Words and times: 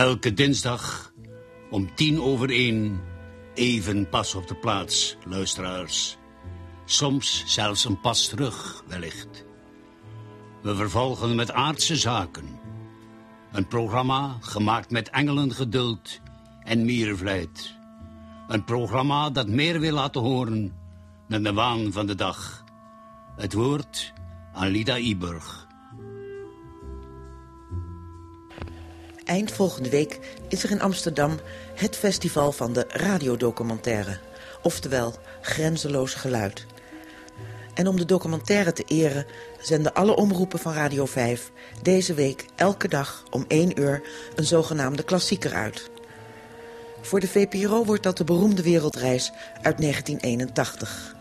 Elke 0.00 0.32
dinsdag 0.32 1.12
om 1.70 1.94
tien 1.94 2.20
over 2.20 2.50
één, 2.50 3.00
even 3.54 4.08
pas 4.08 4.34
op 4.34 4.48
de 4.48 4.54
plaats, 4.54 5.16
luisteraars. 5.24 6.16
Soms 6.84 7.44
zelfs 7.46 7.84
een 7.84 8.00
pas 8.00 8.28
terug, 8.28 8.84
wellicht. 8.86 9.44
We 10.62 10.74
vervolgen 10.76 11.34
met 11.34 11.52
aardse 11.52 11.96
zaken. 11.96 12.60
Een 13.52 13.66
programma 13.66 14.36
gemaakt 14.40 14.90
met 14.90 15.10
engelengeduld 15.10 16.20
en 16.62 16.84
miervlijt. 16.84 17.76
Een 18.48 18.64
programma 18.64 19.30
dat 19.30 19.48
meer 19.48 19.80
wil 19.80 19.94
laten 19.94 20.20
horen 20.20 20.72
dan 21.28 21.42
de 21.42 21.52
waan 21.52 21.92
van 21.92 22.06
de 22.06 22.14
dag. 22.14 22.64
Het 23.36 23.52
woord 23.52 24.12
aan 24.52 24.68
Lida 24.68 24.96
Iburg. 24.96 25.68
Eind 29.30 29.52
volgende 29.52 29.90
week 29.90 30.18
is 30.48 30.62
er 30.62 30.70
in 30.70 30.80
Amsterdam 30.80 31.38
het 31.74 31.96
festival 31.96 32.52
van 32.52 32.72
de 32.72 32.84
radiodocumentaire. 32.88 34.18
Oftewel 34.62 35.14
Grenzeloos 35.40 36.14
Geluid. 36.14 36.66
En 37.74 37.86
om 37.86 37.96
de 37.96 38.04
documentaire 38.04 38.72
te 38.72 38.84
eren 38.86 39.26
zenden 39.60 39.94
alle 39.94 40.16
omroepen 40.16 40.58
van 40.58 40.72
Radio 40.72 41.06
5 41.06 41.50
deze 41.82 42.14
week 42.14 42.44
elke 42.56 42.88
dag 42.88 43.24
om 43.30 43.44
1 43.48 43.80
uur 43.80 44.02
een 44.34 44.44
zogenaamde 44.44 45.02
klassieker 45.02 45.54
uit. 45.54 45.90
Voor 47.00 47.20
de 47.20 47.28
VPRO 47.28 47.84
wordt 47.84 48.02
dat 48.02 48.16
de 48.16 48.24
beroemde 48.24 48.62
wereldreis 48.62 49.32
uit 49.62 49.78
1981. 49.78 51.16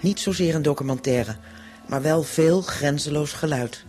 Niet 0.00 0.20
zozeer 0.20 0.54
een 0.54 0.62
documentaire, 0.62 1.36
maar 1.86 2.02
wel 2.02 2.22
veel 2.22 2.62
grenzeloos 2.62 3.32
geluid. 3.32 3.84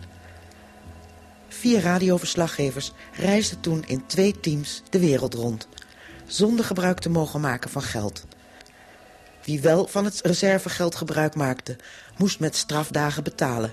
Vier 1.62 1.80
radioverslaggevers 1.80 2.92
reisden 3.12 3.60
toen 3.60 3.84
in 3.86 4.06
twee 4.06 4.40
teams 4.40 4.82
de 4.90 4.98
wereld 4.98 5.34
rond. 5.34 5.68
Zonder 6.26 6.64
gebruik 6.64 6.98
te 6.98 7.10
mogen 7.10 7.40
maken 7.40 7.70
van 7.70 7.82
geld. 7.82 8.24
Wie 9.44 9.60
wel 9.60 9.86
van 9.86 10.04
het 10.04 10.20
reservegeld 10.22 10.94
gebruik 10.94 11.34
maakte, 11.34 11.76
moest 12.18 12.40
met 12.40 12.56
strafdagen 12.56 13.22
betalen. 13.22 13.72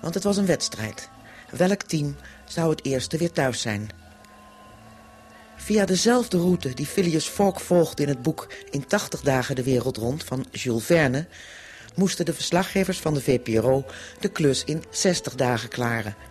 Want 0.00 0.14
het 0.14 0.22
was 0.22 0.36
een 0.36 0.46
wedstrijd. 0.46 1.08
Welk 1.50 1.82
team 1.82 2.16
zou 2.44 2.70
het 2.70 2.84
eerste 2.84 3.16
weer 3.16 3.32
thuis 3.32 3.60
zijn? 3.60 3.88
Via 5.56 5.84
dezelfde 5.84 6.38
route 6.38 6.74
die 6.74 6.86
Phileas 6.86 7.26
Fogg 7.26 7.62
volgde 7.62 8.02
in 8.02 8.08
het 8.08 8.22
boek 8.22 8.52
In 8.70 8.86
80 8.86 9.20
dagen 9.20 9.54
de 9.54 9.62
wereld 9.62 9.96
rond 9.96 10.24
van 10.24 10.46
Jules 10.50 10.84
Verne... 10.84 11.26
moesten 11.94 12.24
de 12.24 12.34
verslaggevers 12.34 12.98
van 12.98 13.14
de 13.14 13.20
VPRO 13.20 13.84
de 14.20 14.28
klus 14.28 14.64
in 14.64 14.84
60 14.90 15.34
dagen 15.34 15.68
klaren. 15.68 16.29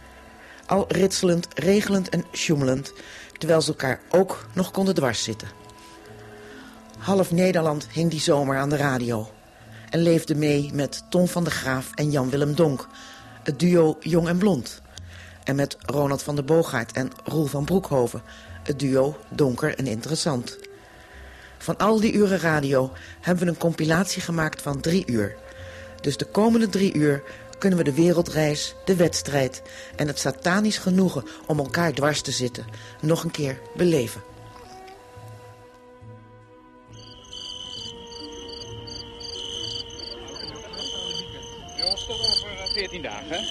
Al 0.70 0.86
ritselend, 0.88 1.48
regelend 1.56 2.10
en 2.10 2.26
sjoemelend, 2.32 2.94
terwijl 3.38 3.62
ze 3.62 3.70
elkaar 3.70 4.00
ook 4.10 4.46
nog 4.54 4.72
konden 4.72 4.96
dwarszitten. 4.96 5.48
Half 6.98 7.32
Nederland 7.32 7.88
hing 7.92 8.12
die 8.12 8.20
zomer 8.20 8.58
aan 8.58 8.70
de 8.70 8.76
radio. 8.76 9.30
En 9.90 10.00
leefde 10.00 10.36
mee 10.36 10.70
met 10.74 11.04
Tom 11.10 11.28
van 11.28 11.44
der 11.44 11.54
Graaf 11.54 11.92
en 11.94 12.12
Jan-Willem 12.12 12.56
Donk. 12.56 12.88
Het 13.44 13.60
duo 13.60 13.98
Jong 14.00 14.28
en 14.28 14.38
Blond. 14.38 14.82
En 15.44 15.56
met 15.56 15.78
Ronald 15.80 16.24
van 16.24 16.36
der 16.36 16.46
Boogaard 16.46 16.92
en 16.92 17.12
Roel 17.24 17.46
van 17.46 17.66
Broekhoven. 17.66 18.22
Het 18.64 18.80
duo 18.80 19.18
Donker 19.30 19.76
en 19.76 19.88
Interessant. 19.88 20.58
Van 21.58 21.78
al 21.78 22.00
die 22.00 22.14
uren 22.14 22.40
radio 22.40 22.92
hebben 23.22 23.44
we 23.44 23.50
een 23.50 23.58
compilatie 23.58 24.22
gemaakt 24.22 24.62
van 24.62 24.80
drie 24.80 25.04
uur. 25.06 25.36
Dus 26.02 26.18
de 26.18 26.26
komende 26.26 26.70
drie 26.70 26.94
uur 26.94 27.24
kunnen 27.60 27.78
we 27.78 27.84
de 27.84 27.94
wereldreis, 27.94 28.76
de 28.86 28.96
wedstrijd... 28.96 29.62
en 29.96 30.08
het 30.08 30.20
satanisch 30.20 30.78
genoegen 30.78 31.24
om 31.46 31.60
elkaar 31.60 31.94
dwars 31.94 32.22
te 32.22 32.32
zitten... 32.32 32.66
nog 33.02 33.24
een 33.24 33.32
keer 33.32 33.62
beleven. 33.76 34.22
tot 42.10 42.20
over 42.20 42.68
14 42.74 43.02
dagen? 43.02 43.46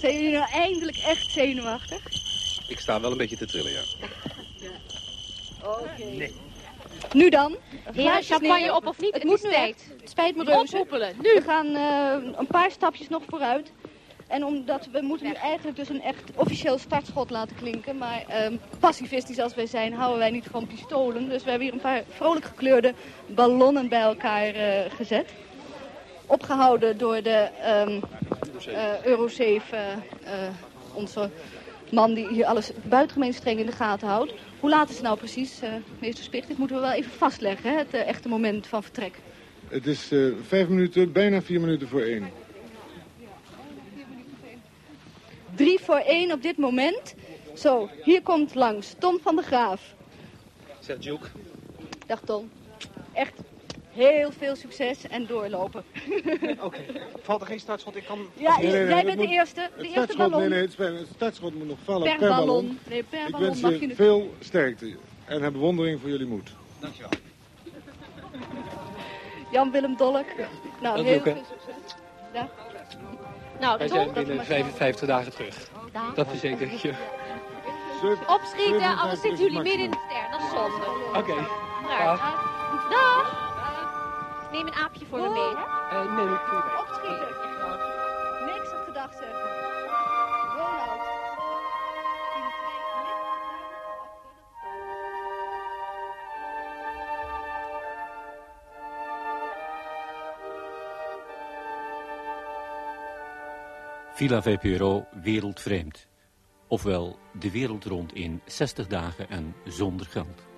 Zijn 0.00 0.14
jullie 0.14 0.30
nou 0.30 0.50
eindelijk 0.50 0.96
echt 0.96 1.30
zenuwachtig? 1.30 2.00
Ik 2.68 2.80
sta 2.80 3.00
wel 3.00 3.10
een 3.10 3.16
beetje 3.16 3.36
te 3.36 3.46
trillen, 3.46 3.72
ja. 3.72 3.82
Oké. 5.62 6.04
Nee. 6.04 6.32
Nu 7.12 7.28
dan? 7.28 7.56
Ja, 7.92 8.22
champagne 8.22 8.74
op 8.74 8.86
of 8.86 9.00
niet? 9.00 9.14
Het, 9.14 9.22
Het 9.22 9.30
moet 9.30 9.42
nu 9.42 9.50
echt. 9.50 9.84
Het 10.00 10.10
spijt 10.10 10.36
me 10.36 10.44
reuze. 10.44 10.76
Ophoepelen, 10.76 11.14
Nu. 11.22 11.34
We 11.34 11.42
gaan 11.46 11.66
eh, 11.74 12.38
een 12.38 12.46
paar 12.46 12.70
stapjes 12.70 13.08
nog 13.08 13.22
vooruit. 13.28 13.72
En 14.26 14.44
omdat 14.44 14.88
we 14.92 15.00
moeten 15.02 15.26
nu 15.26 15.32
eigenlijk 15.32 15.76
dus 15.76 15.88
een 15.88 16.02
echt 16.02 16.22
officieel 16.34 16.78
startschot 16.78 17.30
laten 17.30 17.56
klinken. 17.56 17.98
Maar 17.98 18.24
pacifistisch 18.80 19.38
als 19.38 19.54
wij 19.54 19.66
zijn, 19.66 19.92
houden 19.92 20.18
wij 20.18 20.30
niet 20.30 20.46
van 20.50 20.66
pistolen. 20.66 21.28
Dus 21.28 21.44
we 21.44 21.50
hebben 21.50 21.68
hier 21.68 21.76
een 21.76 21.82
paar 21.82 22.02
vrolijk 22.08 22.44
gekleurde 22.44 22.94
ballonnen 23.26 23.88
bij 23.88 24.00
elkaar 24.00 24.46
eh, 24.54 24.90
gezet. 24.96 25.32
Opgehouden 26.26 26.98
door 26.98 27.22
de 27.22 27.48
Eurosafe, 29.04 29.76
eh, 29.76 29.92
eh, 29.92 30.54
onze 30.92 31.30
man 31.90 32.14
die 32.14 32.28
hier 32.28 32.46
alles 32.46 32.70
buitengemeen 32.82 33.34
streng 33.34 33.58
in 33.58 33.66
de 33.66 33.72
gaten 33.72 34.08
houdt. 34.08 34.32
Hoe 34.62 34.70
laat 34.70 34.88
is 34.88 34.94
het 34.94 35.04
nou 35.04 35.16
precies, 35.16 35.60
eh, 35.60 35.72
meester 36.00 36.24
Spicht? 36.24 36.48
Dit 36.48 36.58
moeten 36.58 36.76
we 36.76 36.82
wel 36.82 36.92
even 36.92 37.10
vastleggen, 37.10 37.70
hè? 37.70 37.76
het 37.76 37.94
eh, 37.94 38.08
echte 38.08 38.28
moment 38.28 38.66
van 38.66 38.82
vertrek. 38.82 39.18
Het 39.68 39.86
is 39.86 40.12
eh, 40.12 40.32
vijf 40.46 40.68
minuten, 40.68 41.12
bijna 41.12 41.42
vier 41.42 41.60
minuten 41.60 41.88
voor 41.88 42.00
één. 42.00 42.30
Drie 45.54 45.80
voor 45.80 45.96
één 45.96 46.32
op 46.32 46.42
dit 46.42 46.56
moment. 46.56 47.14
Zo, 47.54 47.88
hier 48.02 48.22
komt 48.22 48.54
langs 48.54 48.94
Tom 48.98 49.18
van 49.22 49.36
der 49.36 49.44
Graaf. 49.44 49.94
Seljuk. 50.80 51.30
Dag 52.06 52.20
Tom. 52.24 52.50
Echt 53.12 53.34
heel 53.92 54.30
veel 54.38 54.56
succes 54.56 55.06
en 55.08 55.26
doorlopen. 55.26 55.84
Oké. 56.60 56.78
Valt 57.22 57.40
er 57.40 57.46
geen 57.46 57.60
startschot? 57.60 57.96
Ik 57.96 58.04
kan... 58.06 58.18
Ja, 58.34 58.56
Nee, 58.58 58.66
nee, 58.70 58.80
nee, 58.80 58.88
jij 58.88 59.04
bent 59.04 59.18
de 59.20 59.26
eerste. 59.26 59.70
De 59.76 59.82
eerste 59.82 59.92
startschot, 59.92 60.30
ballon. 60.30 60.48
nee, 60.48 60.68
nee, 60.78 60.98
het, 60.98 61.08
startschot 61.14 61.54
moet 61.54 61.66
nog 61.68 61.78
vallen 61.84 62.02
per, 62.02 62.18
per, 62.18 62.28
ballon. 62.28 62.78
Nee, 62.88 63.02
per 63.02 63.26
Ik 63.26 63.30
ballon 63.30 63.46
wens 63.46 63.60
mag 63.60 63.72
je 63.72 63.80
je 63.80 63.86
het. 63.86 63.96
veel 63.96 64.34
sterkte 64.40 64.96
en 65.24 65.42
heb 65.42 65.52
bewondering 65.52 66.00
voor 66.00 66.08
jullie 66.10 66.26
moed. 66.26 66.50
Dankjewel. 66.80 67.10
Jan-Willem 69.52 69.96
Dolk. 69.96 70.26
Nou, 70.80 70.96
Dat 70.96 71.04
heel 71.06 71.20
veel 71.20 71.34
succes. 71.34 71.94
Dag. 72.32 72.46
Nou, 73.60 73.78
Wij 73.78 73.88
zijn 73.88 74.12
binnen 74.12 74.44
55 74.44 75.08
dagen 75.08 75.32
terug. 75.32 75.68
Dag. 75.92 76.14
Dat 76.14 76.28
verzeker 76.28 76.72
ik 76.72 76.78
je. 76.78 76.92
Opschieten, 78.26 78.96
anders 78.96 79.20
57 79.20 79.20
zitten 79.20 79.44
jullie 79.44 79.62
midden 79.62 79.84
in 79.84 79.90
de 79.90 79.96
ster. 80.08 80.30
Dat 80.30 80.40
is 80.40 80.48
zonde. 80.50 81.18
Oké. 81.18 81.46
Raar. 81.88 82.16
Dag. 82.90 83.51
Neem 84.52 84.66
een 84.66 84.74
aapje 84.74 85.06
voor 85.06 85.18
me 85.18 85.28
mee, 85.28 85.56
hè? 85.56 85.64
Eh, 85.90 86.16
nee, 86.16 86.34
ik 86.34 86.80
Opschieten. 86.80 87.28
Niks 88.44 88.72
op 88.72 88.82
gedag 88.86 89.12
zeggen. 89.12 89.50
Ronald. 90.56 91.00
Villa 104.14 104.42
VPRO 104.42 105.06
Wereldvreemd. 105.22 106.08
Ofwel 106.68 107.18
de 107.32 107.50
wereld 107.50 107.84
rond 107.84 108.14
in 108.14 108.40
60 108.44 108.86
dagen 108.86 109.28
en 109.28 109.54
zonder 109.64 110.06
geld. 110.06 110.51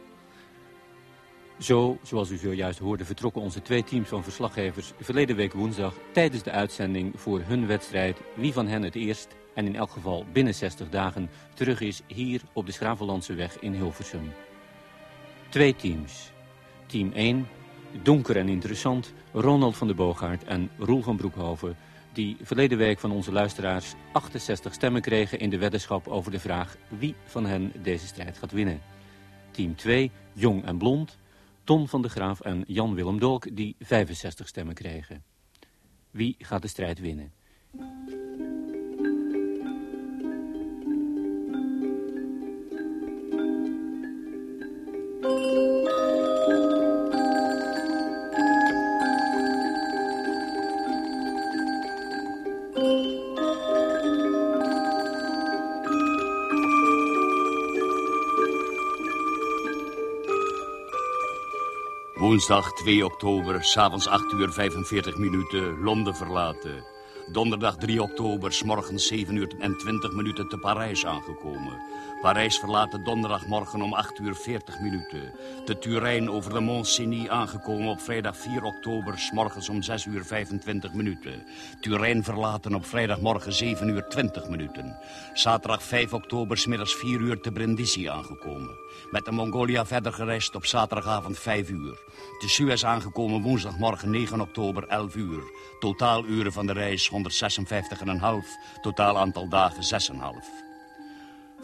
Zo, 1.58 1.98
zoals 2.02 2.30
u 2.30 2.36
zojuist 2.36 2.78
hoorde, 2.78 3.04
vertrokken 3.04 3.42
onze 3.42 3.62
twee 3.62 3.84
teams 3.84 4.08
van 4.08 4.22
verslaggevers 4.22 4.92
verleden 5.00 5.36
week 5.36 5.52
woensdag 5.52 5.94
tijdens 6.12 6.42
de 6.42 6.50
uitzending 6.50 7.12
voor 7.16 7.40
hun 7.40 7.66
wedstrijd 7.66 8.20
wie 8.34 8.52
van 8.52 8.66
hen 8.66 8.82
het 8.82 8.94
eerst 8.94 9.28
en 9.54 9.66
in 9.66 9.76
elk 9.76 9.90
geval 9.90 10.24
binnen 10.32 10.54
60 10.54 10.88
dagen 10.88 11.30
terug 11.54 11.80
is 11.80 12.02
hier 12.06 12.40
op 12.52 12.66
de 12.66 12.72
Schravenlandse 12.72 13.34
weg 13.34 13.58
in 13.58 13.72
Hilversum. 13.72 14.32
Twee 15.48 15.76
teams. 15.76 16.32
Team 16.86 17.12
1, 17.12 17.48
donker 18.02 18.36
en 18.36 18.48
interessant, 18.48 19.12
Ronald 19.32 19.76
van 19.76 19.86
der 19.86 19.96
Boogaard 19.96 20.44
en 20.44 20.70
Roel 20.78 21.02
van 21.02 21.16
Broekhoven 21.16 21.76
die 22.12 22.36
verleden 22.42 22.78
week 22.78 22.98
van 22.98 23.10
onze 23.10 23.32
luisteraars 23.32 23.94
68 24.12 24.74
stemmen 24.74 25.02
kregen 25.02 25.38
in 25.38 25.50
de 25.50 25.58
weddenschap 25.58 26.08
over 26.08 26.30
de 26.30 26.40
vraag 26.40 26.76
wie 26.88 27.14
van 27.24 27.46
hen 27.46 27.72
deze 27.82 28.06
strijd 28.06 28.38
gaat 28.38 28.52
winnen. 28.52 28.80
Team 29.50 29.76
2, 29.76 30.10
Jong 30.32 30.64
en 30.64 30.78
Blond, 30.78 31.18
Ton 31.64 31.88
van 31.88 32.02
de 32.02 32.08
Graaf 32.08 32.40
en 32.40 32.64
Jan-Willem 32.66 33.18
Dolk 33.18 33.56
die 33.56 33.76
65 33.78 34.48
stemmen 34.48 34.74
kregen. 34.74 35.24
Wie 36.10 36.34
gaat 36.38 36.62
de 36.62 36.68
strijd 36.68 37.00
winnen? 37.00 37.32
Woensdag 62.34 62.72
2 62.72 63.04
oktober, 63.04 63.64
s'avonds 63.64 64.06
8 64.08 64.32
uur 64.32 64.52
45 64.52 65.16
minuten, 65.16 65.82
Londen 65.82 66.14
verlaten. 66.14 66.82
Donderdag 67.32 67.76
3 67.76 68.02
oktober, 68.02 68.52
s 68.52 68.62
morgens 68.62 69.06
7 69.06 69.36
uur 69.36 69.54
en 69.58 69.76
20 69.78 70.12
minuten 70.12 70.48
te 70.48 70.58
Parijs 70.58 71.06
aangekomen. 71.06 71.78
Parijs 72.24 72.58
verlaten 72.58 73.04
donderdagmorgen 73.04 73.82
om 73.82 73.92
8 73.92 74.18
uur 74.18 74.34
40 74.34 74.80
minuten. 74.80 75.32
Te 75.64 75.78
Turijn 75.78 76.30
over 76.30 76.52
de 76.52 76.60
Mont-Cenis 76.60 77.28
aangekomen 77.28 77.88
op 77.88 78.00
vrijdag 78.00 78.36
4 78.36 78.62
oktober, 78.62 79.18
s 79.18 79.30
morgens 79.30 79.68
om 79.68 79.82
6 79.82 80.06
uur 80.06 80.24
25 80.24 80.92
minuten. 80.92 81.46
Turijn 81.80 82.24
verlaten 82.24 82.74
op 82.74 82.86
vrijdagmorgen 82.86 83.52
7 83.52 83.88
uur 83.88 84.08
20 84.08 84.48
minuten. 84.48 84.96
Zaterdag 85.32 85.82
5 85.82 86.12
oktober, 86.12 86.58
s 86.58 86.66
middags 86.66 86.94
4 86.94 87.20
uur 87.20 87.40
te 87.40 87.52
Brindisi 87.52 88.06
aangekomen. 88.06 88.76
Met 89.10 89.24
de 89.24 89.32
Mongolia 89.32 89.86
verder 89.86 90.12
gereisd 90.12 90.54
op 90.54 90.66
zaterdagavond 90.66 91.38
5 91.38 91.68
uur. 91.68 91.98
Te 92.38 92.48
Suez 92.48 92.84
aangekomen 92.84 93.42
woensdagmorgen 93.42 94.10
9 94.10 94.40
oktober 94.40 94.88
11 94.88 95.14
uur. 95.14 95.42
Totaal 95.78 96.24
uren 96.24 96.52
van 96.52 96.66
de 96.66 96.72
reis 96.72 97.10
156,5. 97.10 97.18
Totaal 98.80 99.18
aantal 99.18 99.48
dagen 99.48 99.82
6,5. 99.82 100.63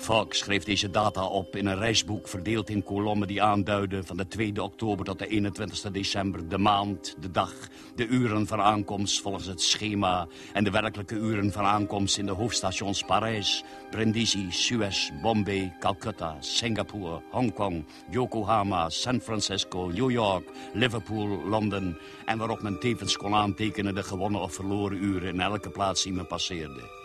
Falk 0.01 0.35
schreef 0.35 0.65
deze 0.65 0.91
data 0.91 1.25
op 1.25 1.57
in 1.57 1.67
een 1.67 1.79
reisboek 1.79 2.29
verdeeld 2.29 2.71
in 2.71 2.83
kolommen 2.83 3.29
die 3.29 3.43
aanduiden 3.43 4.07
van 4.07 4.17
de 4.17 4.29
2 4.29 4.63
oktober 4.63 5.05
tot 5.05 5.19
de 5.19 5.27
21 5.27 5.91
december 5.91 6.49
de 6.49 6.59
maand, 6.59 7.17
de 7.21 7.31
dag, 7.31 7.53
de 7.95 8.07
uren 8.07 8.47
van 8.47 8.61
aankomst 8.61 9.21
volgens 9.21 9.47
het 9.47 9.63
schema 9.63 10.27
en 10.53 10.65
de 10.65 10.71
werkelijke 10.71 11.15
uren 11.15 11.53
van 11.53 11.65
aankomst 11.65 12.19
in 12.19 12.27
de 12.27 12.33
hoofdstations 12.33 13.03
Parijs, 13.03 13.65
Brindisi, 13.91 14.47
Suez, 14.51 15.11
Bombay, 15.23 15.73
Calcutta, 15.81 16.37
Singapore, 16.41 17.23
Hongkong, 17.31 17.85
Yokohama, 18.11 18.89
San 18.89 19.21
Francisco, 19.21 19.87
New 19.87 20.11
York, 20.11 20.49
Liverpool, 20.73 21.29
Londen 21.45 21.99
en 22.27 22.39
waarop 22.39 22.63
men 22.63 22.79
tevens 22.79 23.17
kon 23.17 23.35
aantekenen 23.35 23.95
de 23.95 24.03
gewonnen 24.03 24.41
of 24.41 24.55
verloren 24.55 25.05
uren 25.05 25.29
in 25.29 25.41
elke 25.41 25.71
plaats 25.71 26.03
die 26.03 26.13
men 26.13 26.27
passeerde. 26.27 27.00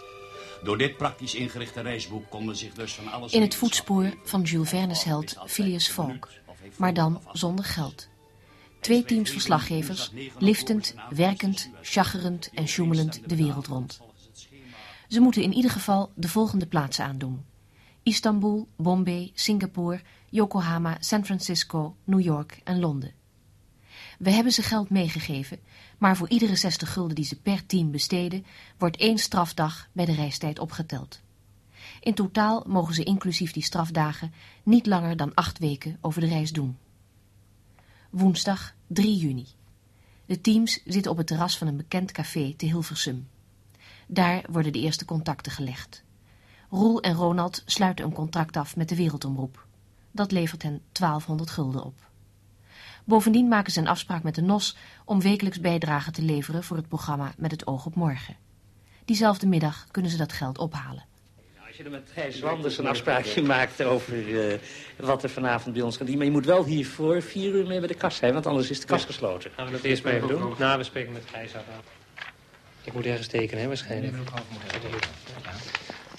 Door 0.66 0.78
dit 0.78 0.98
praktisch 0.98 1.36
ingerichte 1.36 1.82
reisboek 1.82 2.30
konden 2.30 2.56
zich 2.56 2.74
dus 2.74 2.94
van 2.94 3.12
alles... 3.12 3.34
In 3.34 3.42
het 3.42 3.56
voetspoor 3.56 4.14
van 4.24 4.42
Jules 4.42 4.70
Verne's 4.70 5.04
held 5.04 5.36
Phileas 5.46 5.88
Fogg, 5.88 6.30
maar 6.78 6.94
dan 6.94 7.22
zonder 7.32 7.66
geld. 7.66 8.08
Twee 8.80 9.04
teams 9.04 9.32
verslaggevers, 9.32 10.12
liftend, 10.40 10.96
werkend, 11.10 11.70
chaggerend 11.82 12.50
en 12.54 12.68
sjoemelend 12.68 13.30
de 13.30 13.36
wereld 13.36 13.68
rond. 13.68 14.00
Ze 15.08 15.20
moeten 15.20 15.42
in 15.44 15.54
ieder 15.54 15.72
geval 15.72 16.12
de 16.16 16.28
volgende 16.28 16.68
plaatsen 16.68 17.06
aandoen. 17.06 17.46
Istanbul, 18.04 18.68
Bombay, 18.78 19.32
Singapore, 19.34 20.02
Yokohama, 20.30 20.98
San 21.00 21.26
Francisco, 21.26 21.96
New 22.04 22.22
York 22.22 22.60
en 22.64 22.80
Londen. 22.80 23.14
We 24.20 24.32
hebben 24.32 24.54
ze 24.54 24.62
geld 24.62 24.90
meegegeven, 24.90 25.60
maar 25.98 26.18
voor 26.18 26.30
iedere 26.30 26.56
60 26.56 26.94
gulden 26.94 27.16
die 27.16 27.26
ze 27.26 27.36
per 27.36 27.66
team 27.66 27.92
besteden, 27.92 28.46
wordt 28.78 28.98
één 28.98 29.18
strafdag 29.18 29.88
bij 29.92 30.06
de 30.06 30.14
reistijd 30.14 30.60
opgeteld. 30.60 31.20
In 32.00 32.14
totaal 32.14 32.64
mogen 32.68 32.94
ze 32.94 33.04
inclusief 33.04 33.52
die 33.52 33.64
strafdagen 33.64 34.34
niet 34.64 34.86
langer 34.86 35.18
dan 35.18 35.34
acht 35.34 35.60
weken 35.60 35.98
over 36.02 36.22
de 36.22 36.28
reis 36.28 36.52
doen. 36.52 36.78
Woensdag 38.10 38.74
3 38.88 39.18
juni. 39.18 39.46
De 40.26 40.42
teams 40.42 40.82
zitten 40.86 41.12
op 41.12 41.18
het 41.18 41.28
terras 41.28 41.58
van 41.58 41.68
een 41.68 41.78
bekend 41.78 42.12
café 42.12 42.54
te 42.58 42.66
Hilversum. 42.66 43.28
Daar 44.08 44.44
worden 44.52 44.72
de 44.72 44.80
eerste 44.80 45.06
contacten 45.06 45.52
gelegd. 45.52 46.04
Roel 46.70 47.02
en 47.02 47.14
Ronald 47.14 47.64
sluiten 47.66 48.06
een 48.06 48.14
contract 48.14 48.58
af 48.58 48.76
met 48.76 48.90
de 48.90 48.96
Wereldomroep. 48.96 49.66
Dat 50.12 50.32
levert 50.32 50.64
hen 50.64 50.82
1200 50.92 51.50
gulden 51.50 51.84
op. 51.84 52.10
Bovendien 53.06 53.48
maken 53.48 53.72
ze 53.72 53.80
een 53.80 53.88
afspraak 53.88 54.24
met 54.24 54.36
de 54.36 54.42
NOS 54.42 54.76
om 55.06 55.22
wekelijks 55.22 55.60
bijdragen 55.60 56.14
te 56.14 56.22
leveren 56.22 56.64
voor 56.64 56.78
het 56.78 56.88
programma 56.88 57.34
Met 57.38 57.52
het 57.52 57.68
oog 57.68 57.86
op 57.86 57.96
morgen. 57.96 58.36
Diezelfde 59.06 59.48
middag 59.48 59.88
kunnen 59.92 60.12
ze 60.12 60.18
dat 60.18 60.34
geld 60.34 60.58
ophalen. 60.58 61.04
Nou, 61.56 61.68
als 61.68 61.78
je 61.78 61.84
er 61.84 61.90
met 61.90 62.10
Gijs 62.14 62.40
Wanders 62.40 62.78
een 62.78 62.88
afspraakje 62.88 63.42
maakt 63.42 63.84
over 63.84 64.28
uh, 64.28 64.54
wat 64.98 65.24
er 65.24 65.30
vanavond 65.30 65.76
bij 65.76 65.84
ons 65.84 65.98
gaat 65.98 66.16
Maar 66.16 66.26
je 66.26 66.32
moet 66.32 66.46
wel 66.46 66.66
hier 66.66 66.88
voor 66.88 67.22
vier 67.22 67.54
uur 67.54 67.68
mee 67.68 67.80
bij 67.80 67.88
de 67.88 67.94
kast 67.94 68.18
zijn, 68.18 68.34
want 68.34 68.46
anders 68.46 68.70
is 68.70 68.80
de 68.80 68.86
kast 68.86 69.06
gesloten. 69.06 69.52
Gaan 69.56 69.66
we 69.66 69.72
dat 69.72 69.82
eerst 69.82 70.04
maar 70.04 70.14
even 70.14 70.28
doen? 70.28 70.54
Nou, 70.58 70.78
we 70.78 70.84
spreken 70.84 71.14
met 71.14 71.24
Gijs 71.26 71.56
af. 71.56 71.64
Ik 72.84 72.94
moet 72.94 73.06
ergens 73.06 73.28
tekenen, 73.28 73.62
hè, 73.62 73.68
waarschijnlijk. 73.68 74.16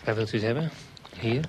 Waar 0.05 0.15
wilt 0.15 0.33
u 0.33 0.37
het 0.37 0.47
hebben? 0.47 0.71
Hier? 1.21 1.45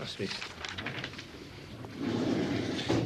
Alsjeblieft. 0.00 0.57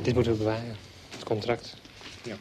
Dit 0.03 0.15
moeten 0.15 0.33
we 0.33 0.39
bewaren. 0.39 0.77
Het 1.11 1.25
contract. 1.25 1.77
Ja. 2.23 2.37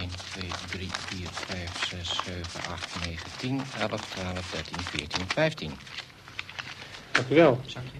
Eén, 0.00 0.10
twee, 0.32 0.50
drie, 0.70 0.90
vier, 0.92 1.28
vijf, 1.32 1.88
zes, 1.88 2.20
zeven, 2.24 2.64
acht, 2.70 3.06
negen, 3.06 3.30
tien, 3.36 3.62
elf, 3.78 4.00
twaalf, 4.00 4.50
dertien, 4.50 4.80
veertien, 4.80 5.28
vijftien. 5.28 5.72
Dank 7.10 7.28
u 7.30 7.34
wel. 7.34 7.60
Zakje? 7.66 7.98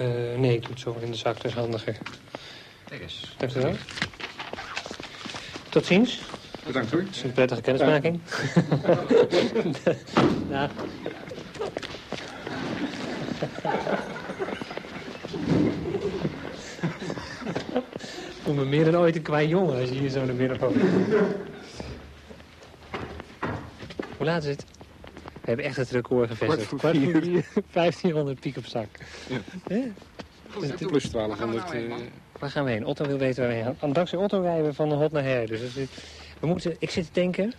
Uh, 0.00 0.38
nee, 0.38 0.54
ik 0.54 0.62
doe 0.62 0.70
het 0.70 0.80
zo 0.80 0.96
in 1.00 1.10
de 1.10 1.16
zak, 1.16 1.36
dat 1.36 1.44
is 1.44 1.52
handiger. 1.52 1.98
Kijk 2.84 3.00
eens. 3.00 3.34
Dank 3.36 3.54
u 3.54 3.60
wel. 3.60 3.76
Tot 5.68 5.86
ziens. 5.86 6.20
Bedankt 6.68 6.90
hoor. 6.90 7.00
Het 7.00 7.14
is 7.14 7.22
een 7.22 7.32
prettige 7.32 7.60
kennismaking. 7.60 8.20
nou. 10.48 10.68
voel 18.48 18.56
me 18.56 18.64
meer 18.64 18.84
dan 18.84 18.96
ooit 18.96 19.16
een 19.16 19.22
kwaai 19.22 19.48
jongen 19.48 19.80
als 19.80 19.88
je 19.88 19.94
hier 19.94 20.10
zo 20.10 20.24
naar 20.24 20.34
binnen 20.34 20.58
komt. 20.58 20.76
Hoe 24.16 24.26
laat 24.26 24.42
is 24.42 24.48
het? 24.48 24.64
We 25.32 25.54
hebben 25.54 25.64
echt 25.64 25.76
het 25.76 25.90
record 25.90 26.28
gevestigd. 26.28 26.66
Kwart 26.66 26.82
voor 26.82 27.00
vier. 27.00 27.44
1500 27.72 28.40
piek 28.40 28.56
op 28.56 28.66
zak. 28.66 28.86
Ja. 29.28 29.38
Eh? 29.66 29.78
Plus 30.86 31.10
1200. 31.10 31.74
Uh... 31.74 31.94
Waar 32.38 32.50
gaan 32.50 32.64
we 32.64 32.70
heen? 32.70 32.84
Otto 32.84 33.06
wil 33.06 33.18
weten 33.18 33.42
waar 33.42 33.52
we 33.52 33.58
heen 33.58 33.76
gaan. 33.80 33.92
Dankzij 33.92 34.18
Otto 34.18 34.40
rijden 34.40 34.64
we 34.64 34.74
van 34.74 34.88
de 34.88 34.94
hot 34.94 35.12
naar 35.12 35.24
her. 35.24 35.46
Dus 35.46 35.60
we 36.40 36.46
moeten, 36.46 36.76
ik 36.78 36.90
zit 36.90 37.04
te 37.04 37.12
denken... 37.12 37.52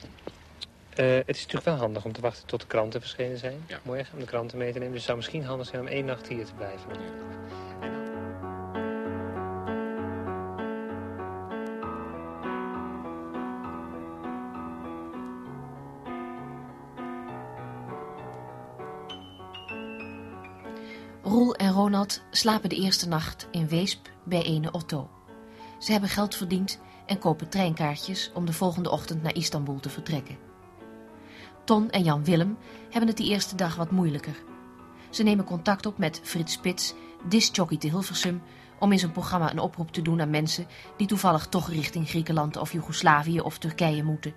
Uh, 1.00 1.16
het 1.16 1.36
is 1.36 1.42
natuurlijk 1.42 1.66
wel 1.66 1.76
handig 1.76 2.06
om 2.06 2.12
te 2.12 2.22
wachten 2.22 2.48
tot 2.48 2.62
de 2.62 2.68
kranten 2.68 3.02
verschenen 3.02 3.38
zijn. 3.38 3.64
Ja. 3.68 3.80
Morgen, 3.84 4.14
om 4.14 4.20
de 4.20 4.26
kranten 4.26 4.58
mee 4.58 4.72
te 4.72 4.80
nemen. 4.80 4.94
Dus 4.94 4.98
het 4.98 5.06
zou 5.06 5.18
misschien 5.18 5.46
handig 5.46 5.68
zijn 5.68 5.82
om 5.82 5.88
één 5.88 6.06
nacht 6.06 6.28
hier 6.28 6.46
te 6.46 6.54
blijven. 6.54 6.92
Roel 21.24 21.56
en 21.56 21.72
Ronald 21.72 22.22
slapen 22.32 22.70
de 22.70 22.76
eerste 22.76 23.08
nacht 23.08 23.48
in 23.52 23.68
Weesp 23.68 24.08
bij 24.24 24.44
ene 24.44 24.72
Otto. 24.72 25.10
Ze 25.80 25.92
hebben 25.92 26.10
geld 26.10 26.36
verdiend 26.36 26.80
en 27.10 27.20
kopen 27.20 27.50
treinkaartjes 27.50 28.32
om 28.34 28.46
de 28.46 28.54
volgende 28.54 28.92
ochtend 28.92 29.22
naar 29.22 29.36
Istanbul 29.36 29.80
te 29.80 29.90
vertrekken. 29.90 30.38
Ton 31.64 31.90
en 31.90 32.04
Jan 32.04 32.24
Willem 32.24 32.58
hebben 32.90 33.08
het 33.08 33.18
die 33.18 33.30
eerste 33.30 33.56
dag 33.56 33.76
wat 33.76 33.92
moeilijker. 33.92 34.44
Ze 35.10 35.24
nemen 35.24 35.46
contact 35.46 35.86
op 35.86 35.98
met 35.98 36.20
Frits 36.24 36.54
Spits, 36.54 36.94
discjockey 37.28 37.78
te 37.78 37.88
Hilversum, 37.88 38.42
om 38.80 38.92
in 38.92 39.00
zijn 39.00 39.12
programma 39.12 39.52
een 39.52 39.60
oproep 39.60 39.92
te 39.92 40.02
doen 40.02 40.22
aan 40.22 40.30
mensen 40.30 40.68
die 40.98 41.08
toevallig 41.08 41.48
toch 41.48 41.70
richting 41.70 42.10
Griekenland 42.10 42.58
of 42.58 42.72
Joegoslavië 42.72 43.40
of 43.40 43.58
Turkije 43.58 44.04
moeten. 44.04 44.34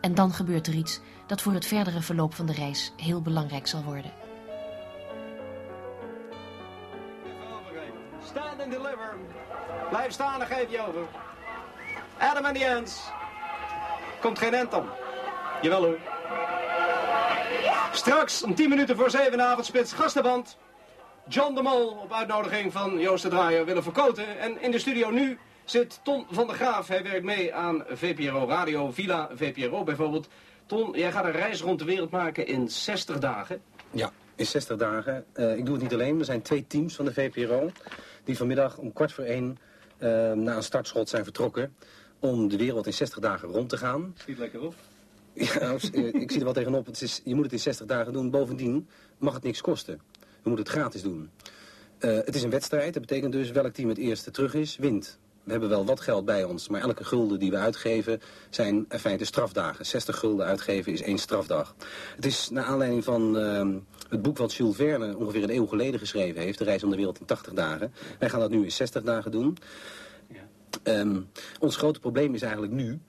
En 0.00 0.14
dan 0.14 0.32
gebeurt 0.32 0.66
er 0.66 0.74
iets 0.74 1.00
dat 1.26 1.42
voor 1.42 1.52
het 1.52 1.66
verdere 1.66 2.00
verloop 2.00 2.34
van 2.34 2.46
de 2.46 2.52
reis 2.52 2.92
heel 2.96 3.22
belangrijk 3.22 3.66
zal 3.66 3.82
worden. 3.82 4.12
Stand 8.24 8.60
and 8.60 8.70
deliver. 8.70 9.16
Blijf 9.90 10.12
staan 10.12 10.40
en 10.40 10.46
geef 10.46 10.70
je 10.70 10.86
over. 10.86 11.25
Adam 12.18 12.44
en 12.44 12.54
Ends. 12.54 13.10
Komt 14.20 14.38
geen 14.38 14.54
end 14.54 14.74
om. 14.74 14.88
Jawel 15.62 15.84
hoor. 15.84 15.98
Straks 17.92 18.42
om 18.42 18.54
10 18.54 18.68
minuten 18.68 18.96
voor 18.96 19.10
7 19.10 19.40
avondspits 19.40 19.92
gastenband. 19.92 20.56
John 21.28 21.54
de 21.54 21.62
Mol 21.62 21.88
op 21.88 22.12
uitnodiging 22.12 22.72
van 22.72 22.98
Joost 22.98 23.22
de 23.22 23.28
Draaier 23.28 23.64
willen 23.64 23.82
verkoten. 23.82 24.38
En 24.38 24.62
in 24.62 24.70
de 24.70 24.78
studio 24.78 25.10
nu 25.10 25.38
zit 25.64 26.00
Ton 26.02 26.26
van 26.30 26.46
der 26.46 26.56
Graaf. 26.56 26.88
Hij 26.88 27.02
werkt 27.02 27.24
mee 27.24 27.54
aan 27.54 27.84
VPRO 27.88 28.48
Radio, 28.48 28.90
Villa 28.90 29.28
VPRO 29.34 29.84
bijvoorbeeld. 29.84 30.28
Ton, 30.66 30.92
jij 30.92 31.12
gaat 31.12 31.24
een 31.24 31.32
reis 31.32 31.60
rond 31.60 31.78
de 31.78 31.84
wereld 31.84 32.10
maken 32.10 32.46
in 32.46 32.68
60 32.68 33.18
dagen. 33.18 33.62
Ja, 33.90 34.10
in 34.34 34.46
60 34.46 34.76
dagen. 34.76 35.24
Uh, 35.34 35.56
ik 35.56 35.64
doe 35.64 35.74
het 35.74 35.82
niet 35.82 35.92
alleen. 35.92 36.18
Er 36.18 36.24
zijn 36.24 36.42
twee 36.42 36.66
teams 36.66 36.94
van 36.94 37.04
de 37.04 37.12
VPRO 37.12 37.70
die 38.24 38.36
vanmiddag 38.36 38.78
om 38.78 38.92
kwart 38.92 39.12
voor 39.12 39.24
één 39.24 39.58
uh, 39.98 40.08
na 40.32 40.56
een 40.56 40.62
startschot 40.62 41.08
zijn 41.08 41.24
vertrokken 41.24 41.74
om 42.18 42.48
de 42.48 42.56
wereld 42.56 42.86
in 42.86 42.92
60 42.92 43.18
dagen 43.18 43.48
rond 43.48 43.68
te 43.68 43.76
gaan. 43.76 44.14
Schiet 44.18 44.38
lekker 44.38 44.60
op. 44.60 44.74
Ja, 45.32 45.60
eh, 45.60 45.72
ik 46.22 46.30
zie 46.30 46.38
er 46.38 46.44
wel 46.44 46.52
tegenop. 46.52 46.86
Het 46.86 47.02
is, 47.02 47.20
je 47.24 47.34
moet 47.34 47.44
het 47.44 47.52
in 47.52 47.60
60 47.60 47.86
dagen 47.86 48.12
doen. 48.12 48.30
Bovendien 48.30 48.88
mag 49.18 49.34
het 49.34 49.42
niks 49.42 49.60
kosten. 49.60 50.00
We 50.20 50.52
moeten 50.52 50.64
het 50.64 50.74
gratis 50.74 51.02
doen. 51.02 51.30
Uh, 52.00 52.14
het 52.14 52.34
is 52.34 52.42
een 52.42 52.50
wedstrijd. 52.50 52.92
Dat 52.92 53.06
betekent 53.06 53.32
dus 53.32 53.50
welk 53.50 53.72
team 53.72 53.88
het 53.88 53.98
eerste 53.98 54.30
terug 54.30 54.54
is, 54.54 54.76
wint. 54.76 55.18
We 55.46 55.52
hebben 55.52 55.70
wel 55.70 55.84
wat 55.84 56.00
geld 56.00 56.24
bij 56.24 56.44
ons, 56.44 56.68
maar 56.68 56.80
elke 56.80 57.04
gulden 57.04 57.38
die 57.38 57.50
we 57.50 57.56
uitgeven 57.56 58.20
zijn 58.50 58.86
in 58.88 58.98
feite 58.98 59.24
strafdagen. 59.24 59.86
60 59.86 60.18
gulden 60.18 60.46
uitgeven 60.46 60.92
is 60.92 61.02
één 61.02 61.18
strafdag. 61.18 61.74
Het 62.16 62.26
is 62.26 62.50
naar 62.50 62.64
aanleiding 62.64 63.04
van 63.04 63.38
uh, 63.38 63.76
het 64.08 64.22
boek 64.22 64.38
wat 64.38 64.54
Jules 64.54 64.76
Verne 64.76 65.16
ongeveer 65.16 65.42
een 65.42 65.54
eeuw 65.54 65.66
geleden 65.66 66.00
geschreven 66.00 66.42
heeft, 66.42 66.58
De 66.58 66.64
Reis 66.64 66.82
om 66.82 66.90
de 66.90 66.96
Wereld 66.96 67.20
in 67.20 67.26
80 67.26 67.52
dagen. 67.52 67.92
Wij 68.18 68.28
gaan 68.28 68.40
dat 68.40 68.50
nu 68.50 68.64
in 68.64 68.72
60 68.72 69.02
dagen 69.02 69.30
doen. 69.30 69.56
Um, 70.82 71.28
ons 71.60 71.76
grote 71.76 72.00
probleem 72.00 72.34
is 72.34 72.42
eigenlijk 72.42 72.72
nu 72.72 73.00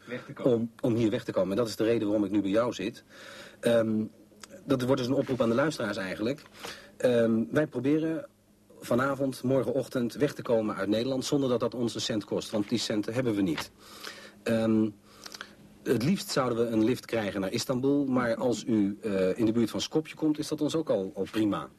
om, 0.44 0.72
om 0.82 0.96
hier 0.96 1.10
weg 1.10 1.24
te 1.24 1.32
komen. 1.32 1.52
En 1.52 1.58
dat 1.58 1.68
is 1.68 1.76
de 1.76 1.84
reden 1.84 2.08
waarom 2.08 2.26
ik 2.26 2.32
nu 2.32 2.42
bij 2.42 2.50
jou 2.50 2.74
zit. 2.74 3.04
Um, 3.62 4.12
dat 4.66 4.82
wordt 4.82 5.02
dus 5.02 5.10
een 5.10 5.18
oproep 5.18 5.42
aan 5.42 5.50
de 5.50 5.56
luisteraars 5.56 5.98
eigenlijk. 5.98 6.42
Um, 6.98 7.48
wij 7.52 7.68
proberen 7.68 8.28
vanavond, 8.80 9.44
morgenochtend 9.44 10.14
weg 10.14 10.34
te 10.34 10.42
komen 10.42 10.76
uit 10.76 10.90
Nederland... 10.90 11.26
zonder 11.26 11.50
dat 11.50 11.60
dat 11.60 11.74
ons 11.74 11.96
een 11.96 12.02
cent 12.02 12.26
kost, 12.26 12.50
want 12.50 12.70
die 12.70 12.80
centen 12.80 13.14
hebben 13.14 13.36
we 13.36 13.42
niet. 13.42 13.72
Het 15.84 16.04
liefst 16.04 16.30
zouden 16.30 16.58
we 16.58 16.72
een 16.72 16.84
lift 16.84 17.06
krijgen 17.06 17.42
naar 17.42 17.52
Istanbul... 17.52 18.06
maar 18.06 18.36
als 18.36 18.64
u 18.64 18.98
uh, 19.02 19.38
in 19.38 19.46
de 19.46 19.52
buurt 19.52 19.70
van 19.70 19.82
Skopje 19.82 20.16
komt, 20.16 20.40
is 20.40 20.48
dat 20.48 20.62
ons 20.62 20.76
ook 20.76 20.90
al, 20.90 21.12
al 21.16 21.28
prima. 21.32 21.70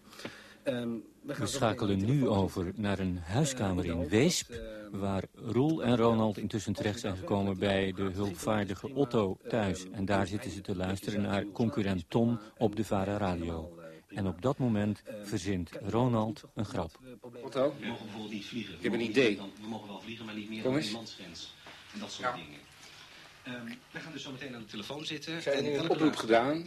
We, 1.23 1.47
schakelen 1.47 2.05
nu 2.05 2.29
over 2.29 2.73
naar 2.75 2.99
een 2.99 3.19
huiskamer 3.19 3.85
in 3.85 4.09
Weesp... 4.09 4.53
waar 4.91 5.23
Roel 5.35 5.83
en 5.83 5.97
Ronald 5.97 6.39
intussen 6.39 6.73
terecht 6.73 7.01
zijn 7.01 7.17
gekomen 7.17 7.59
bij 7.59 7.93
de 7.93 8.03
hulpvaardige 8.03 8.95
Otto 8.95 9.37
thuis. 9.49 9.85
En 9.93 10.05
daar 10.05 10.27
zitten 10.27 10.51
ze 10.51 10.61
te 10.61 10.77
luisteren 10.77 11.23
naar 11.23 11.45
concurrent 11.53 12.05
Tom 12.11 12.41
op 12.59 12.77
de 12.77 12.85
Vara 12.85 13.17
Radio. 13.17 13.79
En 14.09 14.27
op 14.27 14.43
dat 14.43 14.59
moment 14.59 15.03
verzint 15.23 15.71
Ronald 15.83 16.45
een 16.55 16.65
grap. 16.65 16.99
Otto, 17.43 17.75
ik 18.31 18.79
heb 18.81 18.93
een 18.93 19.01
idee. 19.01 19.37
We 19.61 19.69
mogen 19.69 19.89
wel 19.89 20.01
vliegen, 20.01 20.25
maar 20.25 20.35
niet 20.35 20.49
meer 20.49 20.63
Kom 20.63 20.71
dan 20.73 20.81
eens. 20.81 20.91
een 20.91 20.97
mansgrens. 20.97 21.55
En 21.93 22.01
dat 22.01 22.13
soort 22.13 22.29
Ja. 22.29 22.35
dingen. 22.35 22.59
Ehm, 23.49 23.67
wij 23.91 24.01
gaan 24.03 24.13
dus 24.13 24.23
zo 24.23 24.31
meteen 24.31 24.55
aan 24.55 24.61
de 24.61 24.67
telefoon 24.67 25.05
zitten. 25.05 25.43
Ze 25.43 25.49
hebben 25.49 25.67
En 25.67 25.73
nu 25.73 25.79
een 25.85 25.91
oproep 25.91 26.17
gedaan, 26.17 26.65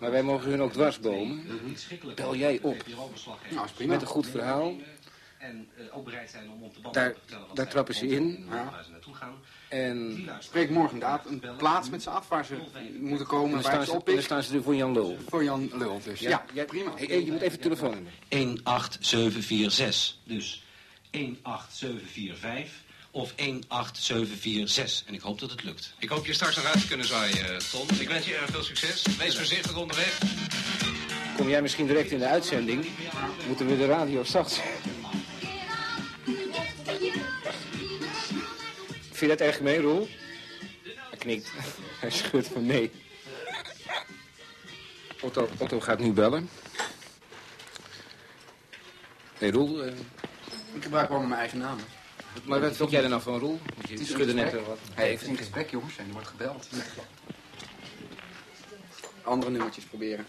maar 0.00 0.10
wij 0.10 0.22
mogen 0.22 0.50
hun 0.50 0.62
ook 0.62 0.72
dwarsbomen. 0.72 1.44
Schikkelijk 1.74 2.16
Bel 2.16 2.36
jij 2.36 2.58
op. 2.62 2.84
Nou, 3.50 3.64
is 3.64 3.72
prima. 3.72 3.92
Met 3.92 4.02
een 4.02 4.08
goed 4.08 4.26
verhaal. 4.26 4.76
En 5.38 5.68
eh, 5.76 5.96
ook 5.96 6.04
bereid 6.04 6.30
zijn 6.30 6.50
om 6.50 6.62
op 6.62 6.74
de 6.74 6.80
band 6.80 6.94
Daar, 6.94 7.12
te 7.12 7.18
vertellen 7.18 7.46
wat 7.46 7.56
daar 7.56 7.64
zij 7.64 7.74
trappen 7.74 7.94
ze 7.94 8.06
in. 8.08 8.44
waar 8.48 8.84
ze 8.84 8.90
naartoe 8.90 9.14
gaan. 9.14 9.34
En 9.68 10.28
Spreek 10.38 10.70
morgen 10.70 10.92
inderdaad 10.94 11.26
een 11.26 11.42
plaats 11.56 11.90
met 11.90 12.02
ze 12.02 12.10
af 12.10 12.28
waar 12.28 12.44
ze 12.44 12.54
moeten 13.00 13.26
komen. 13.26 13.50
dan 13.50 13.62
waar 13.62 13.72
staan, 13.84 14.02
ze 14.04 14.12
dan 14.14 14.22
staan 14.22 14.42
ze 14.42 14.54
er 14.56 14.62
voor 14.62 14.74
Jan 14.74 14.92
Lul. 14.92 15.16
Voor 15.28 15.44
Jan 15.44 15.70
Lul 15.74 16.00
dus. 16.04 16.20
Ja, 16.20 16.44
jij- 16.52 16.64
prima. 16.64 16.92
Hey, 16.96 17.06
hey, 17.06 17.24
je 17.24 17.32
moet 17.32 17.40
even 17.40 17.60
telefoonnummer. 17.60 18.12
18746. 18.28 20.16
Dus 20.24 20.64
18745 21.10 22.72
of 23.10 23.32
18746. 23.36 25.02
En 25.06 25.14
ik 25.14 25.20
hoop 25.20 25.38
dat 25.38 25.50
het 25.50 25.64
lukt. 25.64 25.92
Ik 25.98 26.08
hoop 26.08 26.26
je 26.26 26.32
straks 26.32 26.56
nog 26.56 26.64
uit 26.64 26.80
te 26.80 26.86
kunnen 26.86 27.06
zwaaien, 27.06 27.58
Tom. 27.70 27.86
Ik 27.98 28.08
wens 28.08 28.26
je 28.26 28.34
erg 28.34 28.50
veel 28.50 28.62
succes. 28.62 29.02
Wees 29.18 29.36
voorzichtig 29.36 29.76
onderweg. 29.76 30.18
Kom 31.36 31.48
jij 31.48 31.62
misschien 31.62 31.86
direct 31.86 32.10
in 32.10 32.18
de 32.18 32.26
uitzending? 32.26 32.86
Moeten 33.46 33.66
we 33.66 33.76
de 33.76 33.86
radio 33.86 34.24
zacht 34.24 34.60
Vind 39.12 39.32
je 39.32 39.38
dat 39.38 39.40
erg 39.48 39.60
mee, 39.60 39.80
Roel? 39.80 40.08
Hij 41.08 41.18
knikt. 41.18 41.52
Hij 42.00 42.10
schudt 42.10 42.46
van 42.48 42.66
nee. 42.66 42.90
Otto, 45.20 45.48
Otto 45.58 45.80
gaat 45.80 45.98
nu 45.98 46.12
bellen. 46.12 46.48
Nee, 49.38 49.50
Roel. 49.52 49.82
eh, 49.84 49.92
Ik 50.72 50.82
gebruik 50.82 51.06
gewoon 51.06 51.28
mijn 51.28 51.40
eigen 51.40 51.58
naam. 51.58 51.78
Maar 52.44 52.60
wat 52.60 52.76
vind 52.76 52.90
jij 52.90 53.02
er 53.02 53.08
nou 53.08 53.22
van, 53.22 53.38
Roel? 53.38 53.60
Je 53.88 53.98
een 53.98 54.06
schudde 54.06 54.34
net 54.34 54.52
wel 54.52 54.64
wat. 54.64 54.78
Het 54.94 55.22
is 55.22 55.28
een 55.28 55.36
gesprek, 55.36 55.70
jongens. 55.70 55.96
En 55.96 56.06
er 56.06 56.12
wordt 56.12 56.28
gebeld. 56.28 56.68
Andere 59.22 59.50
nummertjes 59.50 59.84
proberen. 59.84 60.26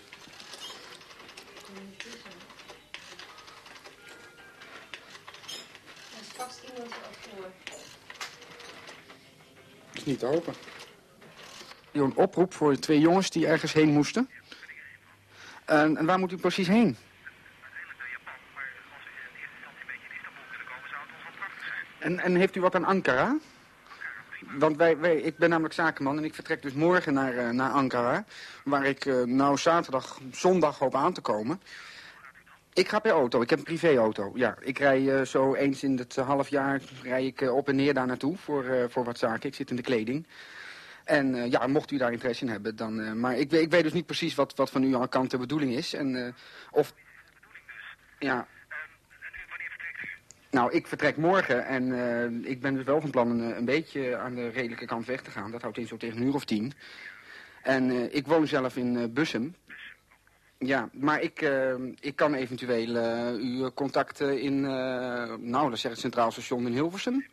is 10.02 10.08
niet 10.08 10.20
te 10.20 10.26
open. 10.26 10.54
Hier 11.92 12.04
Een 12.04 12.16
oproep 12.16 12.54
voor 12.54 12.76
twee 12.76 13.00
jongens 13.00 13.30
die 13.30 13.48
ergens 13.48 13.74
heen 13.74 13.90
moesten. 13.90 14.30
En, 15.66 15.98
en 15.98 16.06
waar 16.06 16.20
moet 16.20 16.32
u 16.32 16.38
precies 16.38 16.68
heen? 16.68 16.98
En, 22.02 22.20
en 22.20 22.36
heeft 22.36 22.56
u 22.56 22.62
wat 22.62 22.76
aan 22.76 22.86
Ankara? 22.86 23.38
Want 24.58 24.78
wij, 24.78 24.98
wij, 24.98 25.18
ik 25.18 25.38
ben 25.38 25.50
namelijk 25.50 25.74
zakenman 25.74 26.18
en 26.18 26.24
ik 26.24 26.34
vertrek 26.34 26.62
dus 26.62 26.74
morgen 26.74 27.14
naar, 27.14 27.38
eh, 27.38 27.50
naar 27.50 27.72
Ankara. 27.72 28.26
Waar 28.64 28.86
ik 28.86 29.06
eh, 29.06 29.24
nou 29.24 29.58
zaterdag, 29.58 30.20
zondag 30.32 30.80
hoop 30.80 30.96
aan 30.96 31.14
te 31.14 31.22
komen. 31.22 31.62
Ik 32.74 32.88
ga 32.90 33.00
per 33.00 33.12
auto, 33.12 33.42
ik 33.42 33.50
heb 33.50 33.60
een 33.60 33.66
privéauto. 33.66 34.32
Ja, 34.36 34.56
ik 34.60 34.78
rij 34.78 35.20
eh, 35.20 35.26
zo 35.26 35.54
eens 35.54 35.84
in 35.84 35.98
het 35.98 36.16
half 36.16 36.48
jaar 36.50 36.82
rij 37.04 37.26
ik 37.26 37.42
op 37.42 37.68
en 37.68 37.76
neer 37.76 37.94
daar 37.94 38.08
naartoe 38.08 38.38
voor, 38.38 38.88
voor 38.90 39.04
wat 39.04 39.18
zaken. 39.18 39.50
Ik 39.50 39.56
zit 39.56 39.70
in 39.70 39.76
de 39.76 39.82
kleding. 39.82 40.28
En 41.04 41.50
ja, 41.50 41.68
mocht 41.68 41.92
u 41.92 41.98
daar 41.98 42.12
interesse 42.12 42.46
in 42.46 42.52
hebben, 42.52 42.76
dan... 42.76 43.20
maar 43.20 43.38
ik, 43.38 43.50
weet- 43.50 43.62
ik 43.62 43.72
weet 43.72 43.84
dus 43.84 43.94
niet 43.94 44.06
precies 44.06 44.36
wat, 44.36 44.56
wat 44.56 44.70
van 44.70 44.84
uw 44.84 45.08
kant 45.08 45.32
de 45.32 45.38
bedoeling 45.38 45.74
is. 45.74 45.94
En 45.94 46.36
of... 46.72 46.94
Ja. 48.20 48.48
Nou, 50.52 50.72
ik 50.72 50.88
vertrek 50.88 51.18
morgen 51.18 51.66
en 51.66 51.94
eh, 51.94 52.50
ik 52.52 52.62
ben 52.62 52.74
dus 52.74 52.84
wel 52.84 53.02
van 53.02 53.10
plan 53.10 53.30
een, 53.30 53.58
een 53.58 53.66
beetje 53.66 54.18
aan 54.18 54.36
de 54.36 54.48
redelijke 54.50 54.86
kant 54.86 55.06
weg 55.06 55.22
te 55.22 55.32
gaan. 55.32 55.52
Dat 55.52 55.62
houdt 55.62 55.78
in 55.78 55.88
zo 55.88 55.98
tegen 55.98 56.18
een 56.18 56.28
uur 56.28 56.34
of 56.34 56.46
tien. 56.46 56.74
En 57.64 57.90
eh, 57.90 58.16
ik 58.16 58.28
woon 58.28 58.48
zelf 58.48 58.78
in 58.78 58.98
eh, 58.98 59.04
Bussum. 59.10 59.56
Ja, 60.58 60.90
maar 60.94 61.22
ik, 61.22 61.42
eh, 61.42 61.76
ik 62.00 62.16
kan 62.16 62.34
eventueel 62.34 62.96
eh, 62.96 63.34
u 63.34 63.70
contacten 63.70 64.42
in, 64.42 64.66
eh, 64.66 65.36
nou, 65.38 65.70
dat 65.70 65.80
zeg 65.80 65.92
het 65.92 66.00
Centraal 66.00 66.32
Station 66.32 66.66
in 66.66 66.74
Hilversum. 66.74 67.26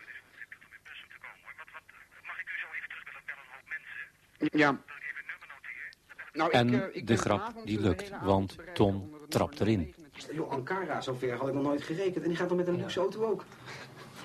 Ja. 4.39 4.81
Nou, 6.33 6.51
En 6.51 6.75
ik, 6.75 6.81
eh, 6.81 6.97
ik 6.97 7.07
de 7.07 7.17
grap 7.17 7.53
die 7.65 7.77
de 7.77 7.83
lukt, 7.83 8.11
want 8.23 8.57
het 8.75 9.31
trapt 9.31 9.61
erin. 9.61 9.95
Joh, 10.33 10.51
Ankara, 10.51 11.01
zover 11.01 11.37
had 11.37 11.49
ik 11.49 11.55
nog 11.55 11.63
nooit 11.63 11.83
gerekend. 11.83 12.23
En 12.23 12.29
die 12.29 12.39
gaat 12.39 12.49
dan 12.49 12.57
met 12.57 12.69
een 12.69 12.77
luxe 12.77 13.01
auto 13.01 13.25
ook. 13.25 13.45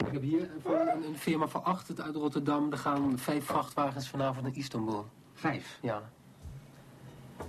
Ik 0.05 0.11
heb 0.11 0.21
hier 0.21 0.49
voor 0.61 0.79
een, 0.79 1.03
een 1.05 1.17
firma 1.17 1.47
van 1.47 1.63
acht 1.63 2.01
uit 2.01 2.15
Rotterdam. 2.15 2.71
Er 2.71 2.77
gaan 2.77 3.19
vijf 3.19 3.45
vrachtwagens 3.45 4.09
vanavond 4.09 4.45
naar 4.45 4.55
Istanbul. 4.55 5.05
Vijf? 5.33 5.77
Ja. 5.81 6.01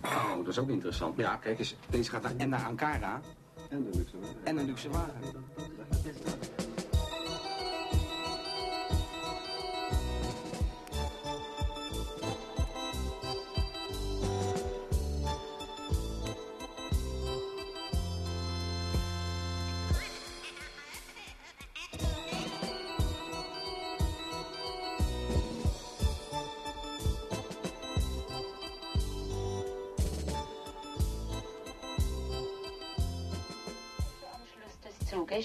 Oh, 0.04 0.36
dat 0.36 0.48
is 0.48 0.58
ook 0.58 0.68
interessant. 0.68 1.16
Ja, 1.16 1.36
kijk 1.36 1.58
eens, 1.58 1.76
deze 1.90 2.10
gaat 2.10 2.22
naar, 2.22 2.36
en 2.36 2.48
naar 2.48 2.64
Ankara. 2.64 3.20
En 3.68 3.76
een 3.76 3.94
luxe 3.94 4.18
wagen. 4.18 4.36
En 4.44 4.56
een 4.56 4.66
luxe 4.66 4.88
wagen. 4.90 6.52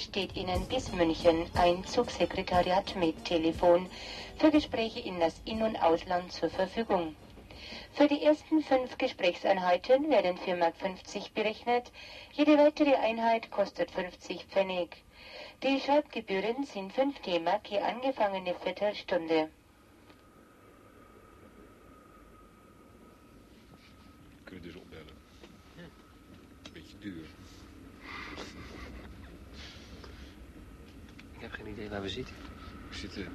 Steht 0.09 0.35
Ihnen 0.35 0.65
bis 0.65 0.91
München 0.91 1.45
ein 1.53 1.85
Zugsekretariat 1.85 2.95
mit 2.95 3.25
Telefon 3.25 3.87
für 4.37 4.49
Gespräche 4.49 4.99
in 5.01 5.19
das 5.19 5.39
In- 5.45 5.61
und 5.61 5.75
Ausland 5.75 6.31
zur 6.31 6.49
Verfügung. 6.49 7.15
Für 7.93 8.07
die 8.07 8.23
ersten 8.23 8.63
fünf 8.63 8.97
Gesprächseinheiten 8.97 10.09
werden 10.09 10.35
4,50 10.39 10.55
Mark 10.57 11.33
berechnet. 11.35 11.91
Jede 12.33 12.57
weitere 12.57 12.95
Einheit 12.95 13.51
kostet 13.51 13.91
50 13.91 14.45
Pfennig. 14.45 15.03
Die 15.61 15.79
Schreibgebühren 15.79 16.63
sind 16.63 16.91
5 16.91 17.19
D-Mark 17.19 17.69
je 17.69 17.79
angefangene 17.79 18.55
Viertelstunde. 18.55 19.51
Idee 31.79 31.91
waar 31.91 32.01
we 32.01 32.09
zitten. 32.09 32.35
We 32.89 32.95
zitten 32.95 33.27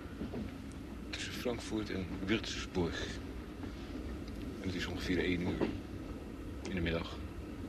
tussen 1.10 1.32
Frankfurt 1.32 1.90
en 1.90 2.06
Würzburg. 2.26 3.06
En 4.60 4.66
het 4.66 4.74
is 4.74 4.86
ongeveer 4.86 5.18
1 5.18 5.40
uur 5.40 5.68
in 6.68 6.74
de 6.74 6.80
middag. 6.80 7.16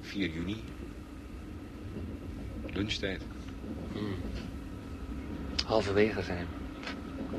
4 0.01 0.29
juni. 0.29 0.63
Lunchtijd. 2.73 3.21
Hmm. 3.91 4.15
Halverwege 5.65 6.21
zijn. 6.21 6.47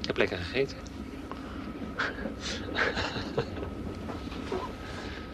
Ik 0.00 0.06
heb 0.06 0.16
lekker 0.16 0.38
gegeten. 0.38 0.76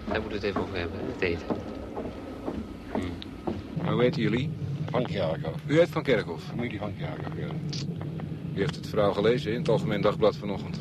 Daar 0.06 0.20
moeten 0.20 0.28
we 0.28 0.34
het 0.34 0.42
even 0.42 0.60
over 0.60 0.76
hebben, 0.76 1.00
het 1.06 1.20
eten. 1.20 1.46
Maar 3.82 3.92
hoe 3.92 4.02
heten 4.02 4.22
jullie? 4.22 4.61
Van 4.92 5.06
Kerkhoff. 5.06 5.58
U 5.66 5.78
heet 5.78 5.88
Van 5.88 6.02
Kerkhoff. 6.02 6.44
Familie 6.44 6.78
van 6.78 6.96
Kerkhoff, 6.96 7.36
ja. 7.36 7.46
U 8.54 8.58
heeft 8.58 8.74
het 8.74 8.86
verhaal 8.86 9.12
gelezen 9.12 9.52
in 9.52 9.58
het 9.58 9.68
Algemeen 9.68 10.00
Dagblad 10.00 10.36
vanochtend. 10.36 10.78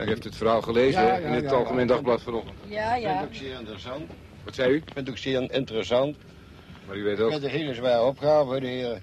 U 0.00 0.04
heeft 0.04 0.24
het 0.24 0.36
verhaal 0.36 0.62
gelezen 0.62 1.02
Ja, 1.02 1.16
ja, 1.16 1.26
in 1.26 1.32
het 1.32 1.44
ja, 1.44 1.50
Algemeen 1.50 1.86
ja. 1.86 1.92
Dagblad 1.94 2.22
vanochtend. 2.22 2.54
Ik 2.64 2.70
Ja, 2.72 2.92
vind 2.92 3.04
het 3.04 3.12
ja. 3.14 3.22
ook 3.22 3.34
zeer 3.34 3.58
interessant. 3.58 4.10
Wat 4.44 4.54
zei 4.54 4.70
u? 4.72 4.76
Ik 4.76 4.82
vind 4.84 4.96
het 4.96 5.08
ook 5.10 5.18
zeer 5.18 5.52
interessant. 5.52 6.16
Maar 6.86 6.96
u 6.96 7.02
weet 7.02 7.18
Ik 7.18 7.24
ook... 7.24 7.30
heb 7.32 7.42
een 7.42 7.48
hele 7.48 7.74
zware 7.74 8.02
opgave 8.02 8.60
de 8.60 8.66
heren. 8.66 8.96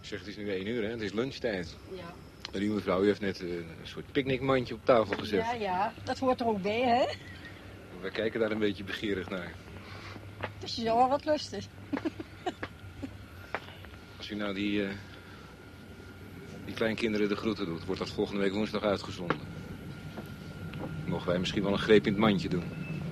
Ik 0.00 0.06
zeg, 0.06 0.18
het 0.18 0.28
is 0.28 0.36
nu 0.36 0.50
1 0.52 0.66
uur, 0.66 0.82
hè? 0.82 0.90
het 0.90 1.00
is 1.00 1.12
lunchtijd. 1.12 1.76
Ja. 1.96 2.02
En 2.52 2.60
uw 2.60 2.74
mevrouw, 2.74 3.02
u 3.02 3.06
heeft 3.06 3.20
net 3.20 3.40
eh, 3.40 3.48
een 3.50 3.66
soort 3.82 4.12
picknickmandje 4.12 4.74
op 4.74 4.84
tafel 4.84 5.16
gezet. 5.18 5.40
Ja, 5.40 5.52
ja, 5.52 5.92
dat 6.04 6.18
hoort 6.18 6.40
er 6.40 6.46
ook 6.46 6.62
bij, 6.62 6.80
hè? 6.80 7.04
Wij 8.00 8.10
kijken 8.10 8.40
daar 8.40 8.50
een 8.50 8.58
beetje 8.58 8.84
begeerig 8.84 9.28
naar. 9.28 9.52
Dus 10.58 10.76
je 10.76 10.82
zou 10.82 10.96
wel 10.98 11.08
wat 11.08 11.24
lusten. 11.24 11.60
Als 14.30 14.38
u 14.38 14.42
nou 14.42 14.54
die, 14.54 14.82
eh, 14.82 14.88
die 16.64 16.74
kleinkinderen 16.74 17.28
de 17.28 17.36
groeten 17.36 17.66
doet, 17.66 17.84
wordt 17.84 18.00
dat 18.00 18.10
volgende 18.10 18.40
week 18.40 18.52
woensdag 18.52 18.82
uitgezonden. 18.82 19.36
Mogen 21.04 21.28
wij 21.28 21.38
misschien 21.38 21.62
wel 21.62 21.72
een 21.72 21.78
greep 21.78 22.06
in 22.06 22.12
het 22.12 22.20
mandje 22.20 22.48
doen. 22.48 22.62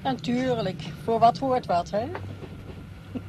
Natuurlijk. 0.02 0.82
Voor 1.04 1.18
wat 1.18 1.38
hoort 1.38 1.66
wat, 1.66 1.90
hè? 1.90 2.06
We 3.12 3.20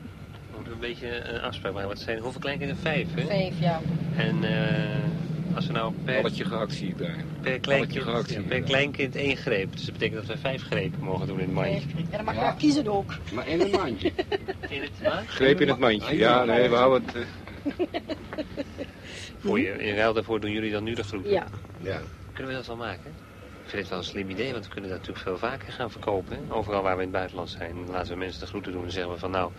moeten 0.56 0.74
een 0.74 0.80
beetje 0.80 1.30
een 1.30 1.42
afspraak 1.42 1.74
maken. 1.74 1.88
Wat 1.90 2.00
zijn 2.00 2.20
hoeveel 2.20 2.42
kleinkinderen? 2.42 2.82
Vijf, 2.82 3.08
hè? 3.14 3.26
Vijf, 3.26 3.60
ja. 3.60 3.82
En 4.16 4.44
eh, 4.44 5.56
als 5.56 5.68
we 5.68 5.74
nou 5.74 5.94
per, 6.04 6.16
Balletje 6.22 6.46
gehakt 6.46 6.74
zie 6.74 6.88
ik 6.88 6.98
daar. 6.98 7.24
per, 7.42 7.60
kleinkind, 7.60 8.04
gehakt 8.04 8.34
ja, 8.34 8.42
per 8.42 8.62
kleinkind 8.62 9.16
één 9.16 9.38
greep. 9.38 9.72
Dus 9.72 9.86
dat 9.86 9.94
betekent 9.94 10.28
dat 10.28 10.36
we 10.36 10.42
vijf 10.42 10.64
grepen 10.64 11.00
mogen 11.04 11.28
doen 11.28 11.40
in 11.40 11.46
het 11.46 11.54
mandje. 11.54 11.82
En 11.98 12.08
dan 12.12 12.26
mag 12.26 12.36
je 12.36 12.54
kiezen 12.58 12.88
ook. 12.88 13.14
Maar 13.34 13.48
in 13.48 13.62
een 13.62 13.72
mandje. 13.72 14.12
In 14.70 14.82
het 14.82 14.92
wat? 15.04 15.24
Greep 15.26 15.62
in 15.62 15.68
het 15.68 15.80
mandje. 15.80 16.18
Ja, 16.18 16.44
nee, 16.44 16.70
we 16.70 16.76
houden 16.76 17.08
het... 17.08 17.16
eh, 17.16 17.22
Voor 19.44 19.60
je, 19.60 19.72
in 19.72 19.96
ruil 19.96 20.14
daarvoor 20.14 20.40
doen 20.40 20.52
jullie 20.52 20.72
dan 20.72 20.84
nu 20.84 20.94
de 20.94 21.04
groeten? 21.04 21.32
Ja. 21.32 21.48
Ja. 21.82 22.02
Kunnen 22.34 22.52
we 22.52 22.58
dat 22.58 22.68
wel 22.68 22.76
maken? 22.76 23.12
Ik 23.64 23.70
vind 23.76 23.82
het 23.82 23.90
wel 23.90 23.98
een 23.98 24.04
slim 24.04 24.30
idee, 24.30 24.52
want 24.52 24.66
we 24.66 24.72
kunnen 24.72 24.90
dat 24.90 25.00
natuurlijk 25.00 25.26
veel 25.26 25.38
vaker 25.38 25.72
gaan 25.74 25.92
verkopen. 25.92 26.38
hè. 26.38 26.54
Overal 26.54 26.82
waar 26.82 26.96
we 26.96 27.02
in 27.02 27.08
het 27.08 27.18
buitenland 27.18 27.50
zijn, 27.50 27.76
laten 27.90 28.12
we 28.12 28.18
mensen 28.18 28.40
de 28.40 28.48
groeten 28.48 28.72
doen. 28.72 28.82
Dan 28.82 28.92
zeggen 28.92 29.12
we 29.12 29.20
van 29.20 29.32
nou, 29.32 29.52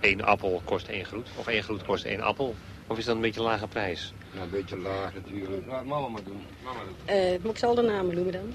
één 0.00 0.20
appel 0.24 0.62
kost 0.64 0.88
één 0.88 1.04
groet. 1.04 1.28
Of 1.36 1.46
één 1.46 1.62
groet 1.62 1.84
kost 1.84 2.04
één 2.04 2.20
appel. 2.20 2.54
Of 2.86 2.98
is 2.98 3.04
dat 3.04 3.14
een 3.14 3.20
beetje 3.20 3.40
een 3.40 3.46
lage 3.46 3.66
prijs? 3.66 4.12
Ja, 4.34 4.42
een 4.42 4.50
beetje 4.50 4.78
laag 4.78 5.14
natuurlijk. 5.14 5.66
Laat 5.66 5.84
mama 5.84 6.08
maar 6.08 6.24
doen. 6.24 6.42
Mama 6.64 6.78
doet. 6.84 6.94
Eh, 7.04 7.42
moet 7.42 7.50
ik 7.52 7.58
ze 7.58 7.66
al 7.66 7.74
de 7.74 7.82
namen 7.82 8.14
noemen 8.14 8.32
dan? 8.32 8.54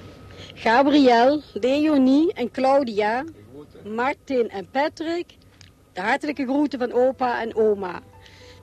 Gabriel, 0.54 1.42
Leonie 1.54 2.34
en 2.34 2.52
Claudia, 2.52 3.24
Martin 3.86 4.50
en 4.50 4.68
Patrick. 4.72 5.38
De 5.94 6.02
hartelijke 6.02 6.44
groeten 6.44 6.80
van 6.80 6.92
opa 6.92 7.42
en 7.42 7.56
oma. 7.56 8.02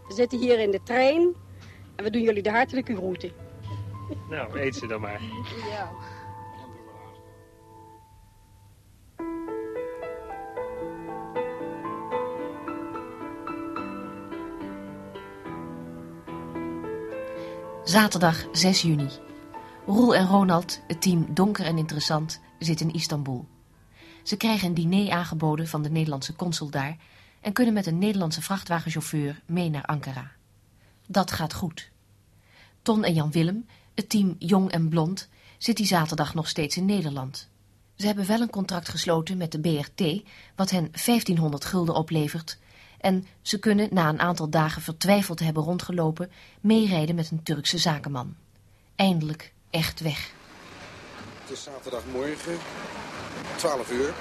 We 0.08 0.14
zitten 0.14 0.38
hier 0.38 0.58
in 0.58 0.70
de 0.70 0.82
trein 0.82 1.34
en 1.96 2.04
we 2.04 2.10
doen 2.10 2.22
jullie 2.22 2.42
de 2.42 2.50
hartelijke 2.50 2.96
groeten. 2.96 3.32
Nou, 4.30 4.58
eet 4.58 4.76
ze 4.76 4.86
dan 4.86 5.00
maar. 5.00 5.20
Ja. 5.70 5.90
Zaterdag 17.84 18.46
6 18.52 18.82
juni. 18.82 19.08
Roel 19.86 20.14
en 20.14 20.26
Ronald, 20.26 20.80
het 20.86 21.02
team 21.02 21.26
Donker 21.34 21.64
en 21.64 21.78
Interessant, 21.78 22.40
zitten 22.58 22.88
in 22.88 22.94
Istanbul. 22.94 23.46
Ze 24.22 24.36
krijgen 24.36 24.68
een 24.68 24.74
diner 24.74 25.10
aangeboden 25.10 25.68
van 25.68 25.82
de 25.82 25.90
Nederlandse 25.90 26.36
consul 26.36 26.70
daar 26.70 26.96
en 27.46 27.52
kunnen 27.52 27.74
met 27.74 27.86
een 27.86 27.98
Nederlandse 27.98 28.42
vrachtwagenchauffeur 28.42 29.42
mee 29.46 29.70
naar 29.70 29.84
Ankara. 29.84 30.30
Dat 31.06 31.30
gaat 31.30 31.54
goed. 31.54 31.90
Ton 32.82 33.04
en 33.04 33.14
Jan 33.14 33.30
Willem, 33.30 33.66
het 33.94 34.08
team 34.08 34.36
Jong 34.38 34.70
en 34.70 34.88
Blond, 34.88 35.28
zit 35.58 35.76
die 35.76 35.86
zaterdag 35.86 36.34
nog 36.34 36.48
steeds 36.48 36.76
in 36.76 36.84
Nederland. 36.84 37.48
Ze 37.94 38.06
hebben 38.06 38.26
wel 38.26 38.40
een 38.40 38.50
contract 38.50 38.88
gesloten 38.88 39.36
met 39.36 39.52
de 39.52 39.60
BRT, 39.60 40.22
wat 40.56 40.70
hen 40.70 40.90
1500 41.04 41.64
gulden 41.64 41.94
oplevert. 41.94 42.58
En 43.00 43.26
ze 43.42 43.58
kunnen, 43.58 43.88
na 43.92 44.08
een 44.08 44.20
aantal 44.20 44.50
dagen 44.50 44.82
vertwijfeld 44.82 45.38
te 45.38 45.44
hebben 45.44 45.62
rondgelopen, 45.62 46.30
meerijden 46.60 47.14
met 47.14 47.30
een 47.30 47.42
Turkse 47.42 47.78
zakenman. 47.78 48.34
Eindelijk 48.96 49.52
echt 49.70 50.00
weg. 50.00 50.32
Het 51.40 51.50
is 51.50 51.62
zaterdagmorgen, 51.62 52.58
12 53.56 53.90
uur, 53.90 54.14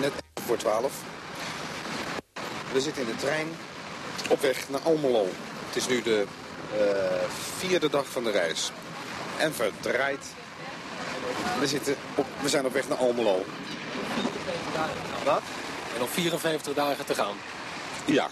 net 0.00 0.12
voor 0.34 0.56
12. 0.56 1.23
We 2.74 2.80
zitten 2.80 3.02
in 3.02 3.08
de 3.08 3.16
trein 3.16 3.48
op 4.28 4.40
weg 4.40 4.68
naar 4.68 4.80
Almelo. 4.80 5.26
Het 5.66 5.76
is 5.76 5.86
nu 5.86 6.02
de 6.02 6.24
eh, 6.72 7.28
vierde 7.56 7.90
dag 7.90 8.06
van 8.06 8.24
de 8.24 8.30
reis. 8.30 8.70
En 9.38 9.54
verdraaid. 9.54 10.24
We, 11.60 11.66
zitten 11.66 11.96
op, 12.14 12.26
we 12.40 12.48
zijn 12.48 12.66
op 12.66 12.72
weg 12.72 12.88
naar 12.88 12.98
Almelo. 12.98 13.44
Wat? 15.24 15.42
En 15.94 16.00
nog 16.00 16.10
54 16.10 16.74
dagen 16.74 17.04
te 17.04 17.14
gaan. 17.14 17.36
Ja. 18.04 18.28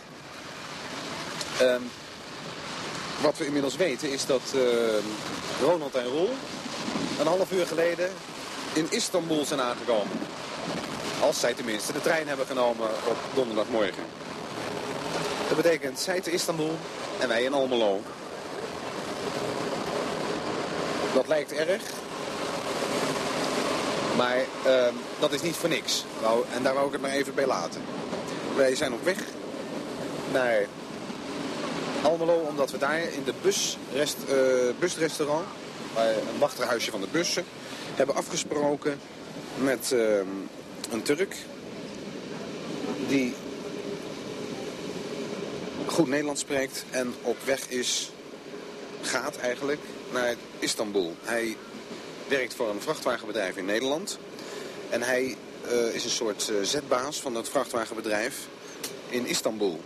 Ehm, 1.58 1.82
wat 3.20 3.38
we 3.38 3.46
inmiddels 3.46 3.76
weten 3.76 4.12
is 4.12 4.26
dat 4.26 4.42
ehm, 4.54 5.04
Ronald 5.60 5.94
en 5.94 6.04
Roel 6.06 6.34
een 7.18 7.26
half 7.26 7.52
uur 7.52 7.66
geleden 7.66 8.10
in 8.72 8.86
Istanbul 8.90 9.44
zijn 9.44 9.60
aangekomen. 9.60 10.18
Als 11.20 11.40
zij 11.40 11.54
tenminste 11.54 11.92
de 11.92 12.00
trein 12.00 12.28
hebben 12.28 12.46
genomen 12.46 12.88
op 12.88 13.16
donderdagmorgen. 13.34 14.04
Dat 15.52 15.62
betekent 15.62 15.98
zij 15.98 16.20
te 16.20 16.30
Istanbul 16.30 16.76
en 17.20 17.28
wij 17.28 17.42
in 17.42 17.52
Almelo. 17.52 18.00
Dat 21.14 21.28
lijkt 21.28 21.52
erg. 21.52 21.82
Maar 24.16 24.36
ehm, 24.64 24.94
dat 25.20 25.32
is 25.32 25.42
niet 25.42 25.56
voor 25.56 25.68
niks. 25.68 26.04
Nou, 26.22 26.44
en 26.54 26.62
daar 26.62 26.74
wou 26.74 26.86
ik 26.86 26.92
het 26.92 27.00
maar 27.00 27.10
even 27.10 27.34
bij 27.34 27.46
laten. 27.46 27.82
Wij 28.56 28.74
zijn 28.74 28.92
op 28.92 29.04
weg 29.04 29.18
naar 30.32 30.66
Almelo, 32.02 32.46
omdat 32.48 32.70
we 32.70 32.78
daar 32.78 33.00
in 33.00 33.24
de 33.24 33.34
busrest, 33.42 34.16
eh, 34.28 34.36
busrestaurant, 34.78 35.46
bij 35.94 36.14
een 36.14 36.38
wachterhuisje 36.38 36.90
van 36.90 37.00
de 37.00 37.08
bussen, 37.10 37.44
hebben 37.94 38.14
afgesproken 38.14 39.00
met 39.56 39.92
ehm, 39.92 40.26
een 40.90 41.02
Turk 41.02 41.36
die 43.08 43.34
goed 45.86 46.08
Nederlands 46.08 46.40
spreekt 46.40 46.84
en 46.90 47.14
op 47.22 47.36
weg 47.44 47.68
is, 47.68 48.10
gaat 49.00 49.36
eigenlijk, 49.36 49.80
naar 50.12 50.34
Istanbul. 50.58 51.16
Hij 51.22 51.56
werkt 52.28 52.54
voor 52.54 52.70
een 52.70 52.80
vrachtwagenbedrijf 52.80 53.56
in 53.56 53.64
Nederland 53.64 54.18
en 54.90 55.02
hij 55.02 55.36
eh, 55.68 55.94
is 55.94 56.04
een 56.04 56.10
soort 56.10 56.48
eh, 56.48 56.56
zetbaas 56.62 57.20
van 57.20 57.34
dat 57.34 57.48
vrachtwagenbedrijf 57.48 58.36
in 59.08 59.26
Istanbul. 59.26 59.80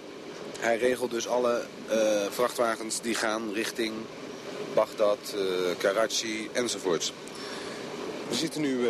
Hij 0.59 0.79
regelt 0.79 1.11
dus 1.11 1.29
alle 1.29 1.65
eh, 1.89 1.99
vrachtwagens 2.31 3.01
die 3.01 3.15
gaan 3.15 3.53
richting 3.53 3.95
Bagdad, 4.75 5.35
Karachi 5.79 6.49
enzovoorts. 6.53 7.13
We 8.29 8.35
zitten 8.35 8.61
nu 8.61 8.89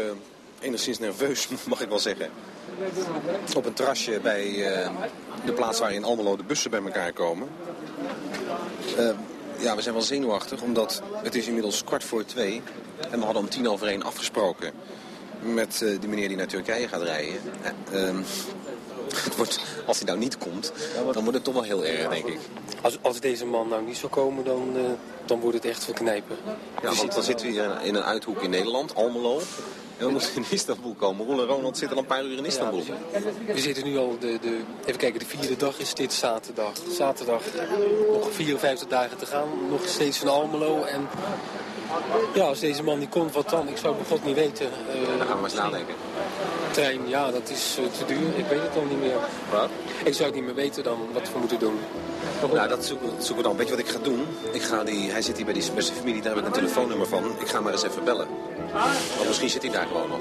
enigszins 0.61 0.99
nerveus, 0.99 1.49
mag 1.69 1.81
ik 1.81 1.89
wel 1.89 1.99
zeggen. 1.99 2.31
Op 3.57 3.67
een 3.67 3.73
terrasje 3.73 4.21
bij 4.23 4.73
eh, 4.73 4.91
de 5.45 5.53
plaats 5.53 5.81
waar 5.81 5.93
in 5.93 6.05
Almelo 6.05 6.37
de 6.37 6.45
bussen 6.45 6.71
bij 6.71 6.83
elkaar 6.83 7.13
komen. 7.13 7.49
Eh, 8.97 9.11
ja, 9.59 9.77
we 9.77 9.83
zijn 9.83 9.95
wel 9.95 10.05
zenuwachtig, 10.05 10.63
omdat 10.63 11.03
het 11.23 11.35
is 11.35 11.47
inmiddels 11.47 11.85
kwart 11.85 12.05
voor 12.05 12.25
twee. 12.25 12.63
En 13.11 13.19
we 13.19 13.25
hadden 13.25 13.43
om 13.43 13.49
tien 13.49 13.69
over 13.69 13.87
één 13.87 14.03
afgesproken 14.03 14.73
met 15.41 15.83
eh, 15.83 16.01
die 16.01 16.09
meneer 16.09 16.29
die 16.29 16.37
naar 16.37 16.47
Turkije 16.47 16.89
gaat 16.89 17.03
rijden. 17.03 17.41
Eh, 17.63 18.09
ehm, 18.09 18.17
het 19.25 19.37
wordt, 19.37 19.61
als 19.87 19.97
hij 19.97 20.07
nou 20.07 20.19
niet 20.19 20.39
komt, 20.39 20.73
dan 21.13 21.23
wordt 21.23 21.35
het 21.35 21.45
toch 21.45 21.55
wel 21.55 21.63
heel 21.63 21.85
erg, 21.85 22.09
denk 22.09 22.27
ik. 22.27 22.39
Als, 22.83 22.99
als 23.03 23.21
deze 23.21 23.47
man 23.47 23.69
nou 23.69 23.83
niet 23.85 23.97
zou 23.97 24.13
komen, 24.13 24.45
dan, 24.45 24.77
dan 25.25 25.41
wordt 25.41 25.57
het 25.57 25.65
echt 25.65 25.85
verknijpen. 25.85 26.37
Ja, 26.83 26.95
want 26.95 27.15
dan 27.15 27.23
zitten 27.23 27.47
we 27.47 27.53
hier 27.53 27.83
in 27.83 27.95
een 27.95 28.03
uithoek 28.03 28.43
in 28.43 28.51
Nederland, 28.51 28.95
Almelo. 28.95 29.41
En 29.99 30.07
we 30.07 30.13
moeten 30.13 30.35
in 30.35 30.45
Istanbul 30.51 30.95
komen. 30.99 31.27
Roel 31.27 31.41
en 31.41 31.47
Ronald 31.47 31.79
zitten 31.79 31.97
al 31.97 32.03
een 32.03 32.09
paar 32.09 32.25
uur 32.25 32.39
in 32.39 32.45
Istanbul. 32.45 32.85
We 33.47 33.61
zitten 33.61 33.85
nu 33.85 33.97
al, 33.99 34.17
de, 34.21 34.39
de, 34.41 34.61
even 34.85 35.01
kijken, 35.01 35.21
de 35.21 35.27
vierde 35.27 35.57
dag 35.57 35.79
is 35.79 35.95
dit 35.95 36.13
zaterdag. 36.13 36.73
Zaterdag 36.91 37.43
nog 38.13 38.33
54 38.33 38.89
dagen 38.89 39.19
te 39.19 39.27
gaan, 39.27 39.49
nog 39.69 39.89
steeds 39.89 40.19
van 40.19 40.29
Almelo. 40.29 40.83
En 40.83 41.09
Ja, 42.35 42.45
als 42.45 42.61
deze 42.61 42.83
man 42.83 42.99
niet 42.99 43.09
komt, 43.09 43.33
wat 43.33 43.51
dan? 43.51 43.69
Ik 43.69 43.77
zou 43.77 43.95
het 43.95 44.09
bij 44.09 44.17
God 44.17 44.27
niet 44.27 44.35
weten. 44.35 44.67
Uh, 44.67 45.19
dan 45.19 45.27
gaan 45.27 45.37
we 45.37 45.45
eens 45.45 45.55
nadenken. 45.55 45.95
Trein, 46.71 47.09
ja, 47.09 47.31
dat 47.31 47.51
is 47.51 47.79
uh, 47.81 47.87
te 47.99 48.05
duur. 48.05 48.39
Ik 48.39 48.47
weet 48.49 48.63
het 48.63 48.75
dan 48.75 48.89
niet 48.89 49.01
meer. 49.01 49.17
Wat? 49.51 49.69
Ik 50.05 50.15
zou 50.15 50.25
het 50.25 50.35
niet 50.35 50.45
meer 50.45 50.55
weten 50.55 50.83
dan 50.83 50.99
wat 51.13 51.33
we 51.33 51.39
moeten 51.39 51.59
doen. 51.59 51.79
Nou, 52.53 52.69
dat 52.69 52.85
zoeken, 52.85 53.09
zoeken 53.19 53.37
we 53.37 53.43
dan. 53.43 53.57
Weet 53.57 53.69
je 53.69 53.77
wat 53.77 53.85
ik 53.85 53.91
ga 53.91 53.99
doen? 53.99 54.27
Ik 54.53 54.63
ga 54.63 54.85
die, 54.85 55.11
hij 55.11 55.23
zit 55.23 55.37
hier 55.37 55.45
bij, 55.45 55.55
die, 55.55 55.73
bij 55.73 55.83
zijn 55.83 55.97
familie, 55.97 56.23
daar 56.23 56.35
heb 56.35 56.41
ik 56.41 56.47
een 56.47 56.53
telefoonnummer 56.53 57.07
van. 57.07 57.25
Ik 57.39 57.49
ga 57.49 57.61
maar 57.61 57.73
eens 57.73 57.85
even 57.85 58.05
bellen. 58.05 58.27
Want 59.17 59.27
misschien 59.27 59.51
zit 59.51 59.63
hij 59.63 59.73
daar 59.73 59.87
gewoon 59.87 60.09
nog. 60.09 60.19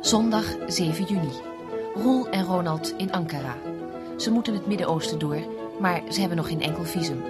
Zondag 0.00 0.44
7 0.66 1.04
juni. 1.04 1.32
Roel 1.94 2.28
en 2.28 2.44
Ronald 2.44 2.94
in 2.96 3.12
Ankara. 3.12 3.56
Ze 4.16 4.30
moeten 4.30 4.54
het 4.54 4.66
Midden-Oosten 4.66 5.18
door, 5.18 5.57
maar 5.80 6.02
ze 6.12 6.20
hebben 6.20 6.36
nog 6.36 6.48
geen 6.48 6.62
enkel 6.62 6.84
visum. 6.84 7.22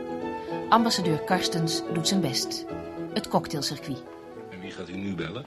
Ambassadeur 0.68 1.18
Karstens 1.18 1.82
doet 1.92 2.08
zijn 2.08 2.20
best. 2.20 2.64
Het 3.14 3.28
cocktailcircuit. 3.28 4.02
En 4.50 4.60
wie 4.60 4.70
gaat 4.70 4.88
u 4.88 4.96
nu 4.96 5.14
bellen? 5.14 5.44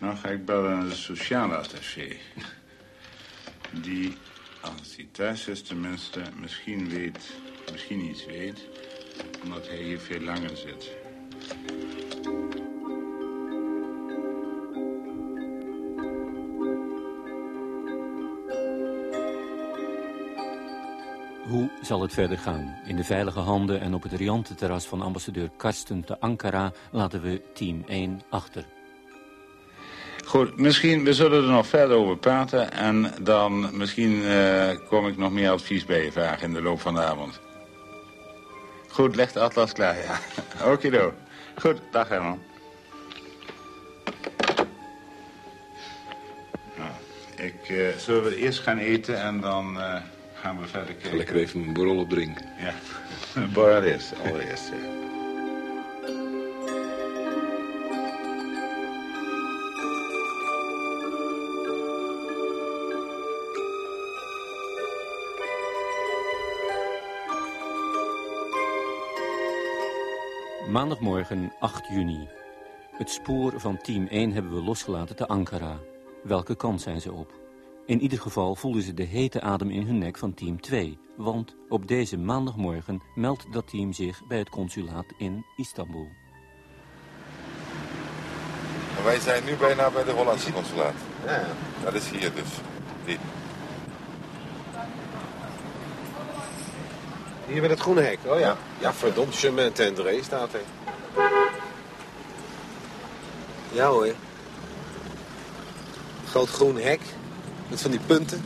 Nou 0.00 0.16
ga 0.16 0.28
ik 0.28 0.44
bellen 0.44 0.76
aan 0.76 0.88
de 0.88 0.94
sociale 0.94 1.56
attaché. 1.56 2.16
Die, 3.70 4.16
als 4.60 4.96
hij 4.96 5.08
thuis 5.12 5.48
is 5.48 5.62
tenminste, 5.62 6.20
misschien 6.40 6.88
weet, 6.88 7.30
misschien 7.72 8.00
iets 8.00 8.26
weet... 8.26 8.60
omdat 9.44 9.68
hij 9.68 9.76
hier 9.76 9.98
veel 9.98 10.20
langer 10.20 10.56
zit. 10.56 11.01
Hoe 21.52 21.70
zal 21.82 22.02
het 22.02 22.12
verder 22.12 22.38
gaan? 22.38 22.78
In 22.86 22.96
de 22.96 23.04
veilige 23.04 23.38
handen 23.38 23.80
en 23.80 23.94
op 23.94 24.02
het 24.02 24.12
riante 24.12 24.54
terras 24.54 24.84
van 24.84 25.02
ambassadeur 25.02 25.50
Karsten 25.56 26.04
te 26.04 26.20
Ankara 26.20 26.72
laten 26.90 27.22
we 27.22 27.42
team 27.54 27.84
1 27.86 28.22
achter. 28.30 28.64
Goed, 30.24 30.56
misschien, 30.56 31.04
we 31.04 31.14
zullen 31.14 31.42
er 31.42 31.50
nog 31.50 31.66
verder 31.66 31.96
over 31.96 32.16
praten 32.16 32.72
en 32.72 33.12
dan 33.20 33.76
misschien 33.76 34.12
uh, 34.12 34.68
kom 34.88 35.06
ik 35.06 35.16
nog 35.16 35.32
meer 35.32 35.50
advies 35.50 35.84
bij 35.84 36.04
je 36.04 36.12
vragen 36.12 36.46
in 36.46 36.54
de 36.54 36.62
loop 36.62 36.80
van 36.80 36.94
de 36.94 37.00
avond. 37.00 37.40
Goed, 38.88 39.16
leg 39.16 39.32
de 39.32 39.40
atlas 39.40 39.72
klaar, 39.72 39.96
ja. 39.96 40.18
Okido. 40.72 41.12
Goed, 41.60 41.80
dag 41.90 42.08
Herman. 42.08 42.38
Nou, 46.76 46.90
ik, 47.36 47.68
uh, 47.68 47.88
zullen 47.96 48.22
we 48.22 48.36
eerst 48.36 48.60
gaan 48.60 48.78
eten 48.78 49.20
en 49.20 49.40
dan... 49.40 49.76
Uh, 49.76 49.94
gaan 50.42 50.60
we 50.60 50.66
verder 50.66 50.94
kijken. 50.94 51.16
Lekker 51.16 51.36
even 51.36 51.62
een 51.62 51.72
borrel 51.72 51.98
opdrinken. 51.98 52.46
Ja, 52.58 52.74
een 53.40 53.52
borrel 53.52 53.82
eerst, 53.82 54.12
allereerst. 54.20 54.68
Ja. 54.68 55.00
Maandagmorgen 70.70 71.52
8 71.60 71.88
juni. 71.88 72.28
Het 72.92 73.10
spoor 73.10 73.60
van 73.60 73.76
team 73.76 74.06
1 74.06 74.32
hebben 74.32 74.54
we 74.54 74.62
losgelaten 74.62 75.16
te 75.16 75.26
Ankara. 75.26 75.78
Welke 76.22 76.56
kant 76.56 76.80
zijn 76.80 77.00
ze 77.00 77.12
op? 77.12 77.41
In 77.86 78.00
ieder 78.00 78.20
geval 78.20 78.54
voelden 78.54 78.82
ze 78.82 78.94
de 78.94 79.02
hete 79.02 79.40
adem 79.40 79.70
in 79.70 79.86
hun 79.86 79.98
nek 79.98 80.18
van 80.18 80.34
team 80.34 80.60
2. 80.60 80.98
Want 81.16 81.56
op 81.68 81.88
deze 81.88 82.16
maandagmorgen 82.18 83.02
meldt 83.14 83.52
dat 83.52 83.68
team 83.68 83.92
zich 83.92 84.26
bij 84.26 84.38
het 84.38 84.48
consulaat 84.48 85.06
in 85.18 85.44
Istanbul. 85.56 86.08
Wij 89.04 89.20
zijn 89.20 89.44
nu 89.44 89.56
bijna 89.56 89.90
bij 89.90 90.04
de 90.04 90.10
Hollandse 90.10 90.52
consulaat. 90.52 90.94
Ja, 91.26 91.46
Dat 91.84 91.94
is 91.94 92.10
hier 92.10 92.34
dus. 92.34 92.50
Die. 93.04 93.18
Hier 97.46 97.60
met 97.60 97.70
het 97.70 97.80
groene 97.80 98.00
hek, 98.00 98.18
oh 98.26 98.38
ja. 98.38 98.56
Ja, 98.80 98.92
verdomd, 98.92 99.34
chemin 99.34 99.72
tendre 99.72 100.22
staat 100.22 100.54
er. 100.54 100.60
Ja 103.72 103.88
hoor. 103.88 104.14
Groot 106.26 106.48
groen 106.48 106.76
hek. 106.76 107.00
Met 107.68 107.80
van 107.80 107.90
die 107.90 108.00
punten. 108.06 108.42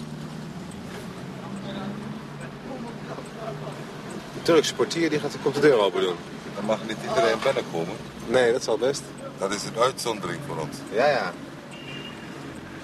De 4.34 4.42
Turkse 4.42 4.74
portier 4.74 5.10
die 5.10 5.20
gaat, 5.20 5.36
komt 5.42 5.54
de 5.54 5.60
deur 5.60 5.78
open 5.78 6.00
doen. 6.00 6.16
Dan 6.54 6.64
mag 6.64 6.78
niet 6.86 6.96
iedereen 7.08 7.38
binnenkomen. 7.42 7.96
Nee, 8.26 8.52
dat 8.52 8.64
zal 8.64 8.78
best. 8.78 9.02
Dat 9.38 9.54
is 9.54 9.64
een 9.64 9.78
uitzondering 9.78 10.40
voor 10.46 10.56
ons. 10.56 10.76
Ja, 10.92 11.06
ja. 11.06 11.32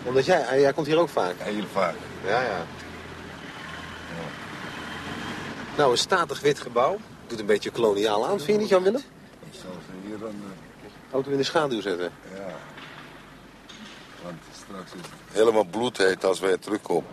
Omdat 0.05 0.25
jij, 0.25 0.61
jij 0.61 0.73
komt 0.73 0.87
hier 0.87 0.99
ook 0.99 1.09
vaak. 1.09 1.35
Heel 1.38 1.66
vaak. 1.73 1.95
Ja, 2.27 2.42
ja. 2.42 2.64
Nou, 5.77 5.90
een 5.90 5.99
statig 5.99 6.40
wit 6.40 6.61
gebouw. 6.61 6.99
Doet 7.27 7.40
een 7.40 7.47
beetje 7.47 7.71
koloniaal 7.71 8.27
aan, 8.27 8.38
vind 8.38 8.47
je 8.47 8.59
niet, 8.59 8.68
Jan 8.68 8.83
Willem? 8.83 9.03
Ik 9.51 9.59
zal 9.62 9.71
ze 9.87 10.09
hier 10.09 10.18
dan... 10.18 10.35
Uh... 10.35 10.51
Auto 11.12 11.31
in 11.31 11.37
de 11.37 11.42
schaduw 11.42 11.81
zetten. 11.81 12.11
Ja. 12.35 12.55
Want 14.23 14.38
straks 14.73 14.93
is 14.93 15.01
het 15.01 15.39
helemaal 15.39 15.65
bloedheet 15.65 16.25
als 16.25 16.41
wij 16.41 16.57
terugkomen. 16.59 17.11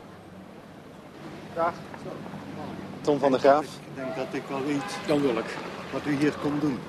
Dag. 1.55 1.73
Tom 3.01 3.19
van 3.19 3.31
der 3.31 3.39
Graaf. 3.39 3.63
Ik 3.63 3.95
denk 3.95 4.15
dat 4.15 4.25
ik 4.31 4.43
wel 4.49 4.65
weet, 4.65 4.97
Jan 5.07 5.21
Willem, 5.21 5.43
wat 5.91 6.01
u 6.05 6.15
hier 6.15 6.33
komt 6.41 6.61
doen. 6.61 6.79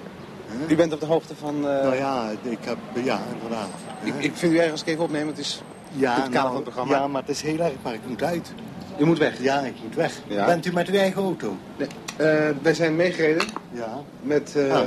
U 0.69 0.77
bent 0.77 0.93
op 0.93 1.01
de 1.01 1.07
hoogte 1.07 1.37
van... 1.37 1.55
Uh... 1.55 1.63
Nou 1.63 1.95
ja, 1.95 2.31
ik 2.43 2.59
heb, 2.61 2.77
ja, 2.93 3.21
inderdaad. 3.33 3.69
Ik, 4.03 4.15
ik 4.19 4.37
vind 4.37 4.53
u 4.53 4.59
ergens 4.59 4.85
even 4.85 5.03
opnemen, 5.05 5.29
het 5.29 5.39
is 5.39 5.63
ja, 5.93 6.15
het 6.15 6.23
kader 6.23 6.33
nou, 6.33 6.47
van 6.47 6.55
het 6.55 6.65
programma. 6.65 6.97
Ja, 6.97 7.07
maar 7.07 7.21
het 7.21 7.31
is 7.31 7.43
heel 7.43 7.59
erg, 7.59 7.73
maar 7.83 7.95
ik 7.95 8.07
moet 8.07 8.23
uit. 8.23 8.53
U 8.99 9.05
moet 9.05 9.19
weg? 9.19 9.43
Ja, 9.43 9.61
ik 9.61 9.75
moet 9.83 9.95
weg. 9.95 10.21
Ja. 10.27 10.47
Bent 10.47 10.67
u 10.67 10.73
met 10.73 10.89
uw 10.89 10.95
eigen 10.95 11.23
auto? 11.23 11.57
Nee, 11.77 11.89
uh, 12.21 12.57
wij 12.63 12.75
zijn 12.75 12.97
meegereden. 12.97 13.47
Ja. 13.73 14.03
Met... 14.23 14.55
Uh, 14.57 14.75
ah. 14.75 14.87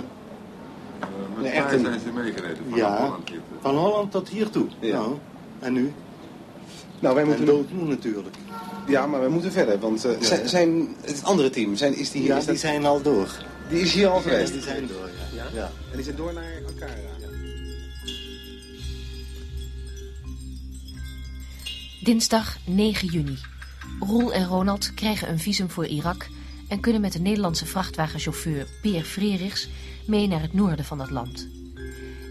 met 1.36 1.52
echt 1.52 1.72
een... 1.72 1.80
zijn 1.80 2.00
ze 2.00 2.12
meegereden, 2.12 2.58
van 2.69 2.78
ja, 2.78 2.98
Holland 2.98 3.30
hier. 3.30 3.41
van 3.62 3.76
Holland 3.76 4.12
tot 4.12 4.30
hier 4.30 4.50
toe. 4.50 4.67
Ja. 4.80 4.93
Nou, 4.93 5.17
en 5.63 5.73
nu? 5.73 5.93
Nou, 6.99 7.15
wij 7.15 7.23
moeten... 7.23 7.47
En 7.47 7.54
doodmoe 7.54 7.88
natuurlijk. 7.88 8.36
Ja, 8.88 9.08
maar 9.08 9.19
wij 9.19 9.30
moeten 9.30 9.52
verder, 9.52 9.80
want 9.80 10.06
uh, 10.06 10.12
ja. 10.19 10.26
zijn, 10.26 10.49
zijn, 10.49 10.95
het 11.02 11.23
andere 11.23 11.49
team, 11.49 11.76
zijn, 11.76 11.95
is 11.95 12.12
die 12.12 12.21
hier... 12.21 12.30
Ja, 12.30 12.38
is 12.38 12.43
die 12.43 12.52
dat... 12.52 12.62
zijn 12.62 12.86
al 12.86 13.02
door. 13.02 13.28
Die 13.69 13.80
is 13.80 13.93
hier 13.93 14.08
al 14.08 14.21
geweest? 14.21 14.47
Ja, 14.47 14.54
die 14.54 14.62
zijn 14.62 14.88
door, 14.88 15.10
ja. 15.36 15.45
ja? 15.54 15.71
En 15.89 15.95
die 15.95 16.04
zijn 16.04 16.15
door 16.15 16.34
naar 16.34 16.52
Ankara? 16.67 16.93
Ja. 16.93 17.28
Dinsdag 22.04 22.58
9 22.65 23.08
juni. 23.08 23.38
Roel 23.99 24.34
en 24.34 24.45
Ronald 24.45 24.93
krijgen 24.93 25.30
een 25.30 25.39
visum 25.39 25.69
voor 25.69 25.86
Irak... 25.86 26.28
en 26.67 26.80
kunnen 26.80 27.02
met 27.02 27.13
de 27.13 27.19
Nederlandse 27.19 27.65
vrachtwagenchauffeur 27.65 28.67
Peer 28.82 29.04
Frerichs... 29.04 29.69
mee 30.08 30.28
naar 30.28 30.41
het 30.41 30.54
noorden 30.54 30.86
van 30.86 30.97
dat 30.97 31.10
land. 31.10 31.47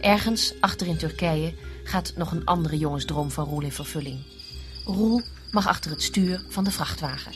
Ergens, 0.01 0.55
achter 0.61 0.87
in 0.87 0.97
Turkije, 0.97 1.55
gaat 1.85 2.12
nog 2.16 2.33
een 2.33 2.45
andere 2.45 2.79
jongensdroom 2.79 3.31
van 3.31 3.45
Roel 3.45 3.62
in 3.62 3.73
vervulling. 3.73 4.23
Roel 4.85 5.23
mag 5.51 5.66
achter 5.66 5.90
het 5.90 6.03
stuur 6.03 6.42
van 6.49 6.64
de 6.64 6.71
vrachtwagen. 6.71 7.33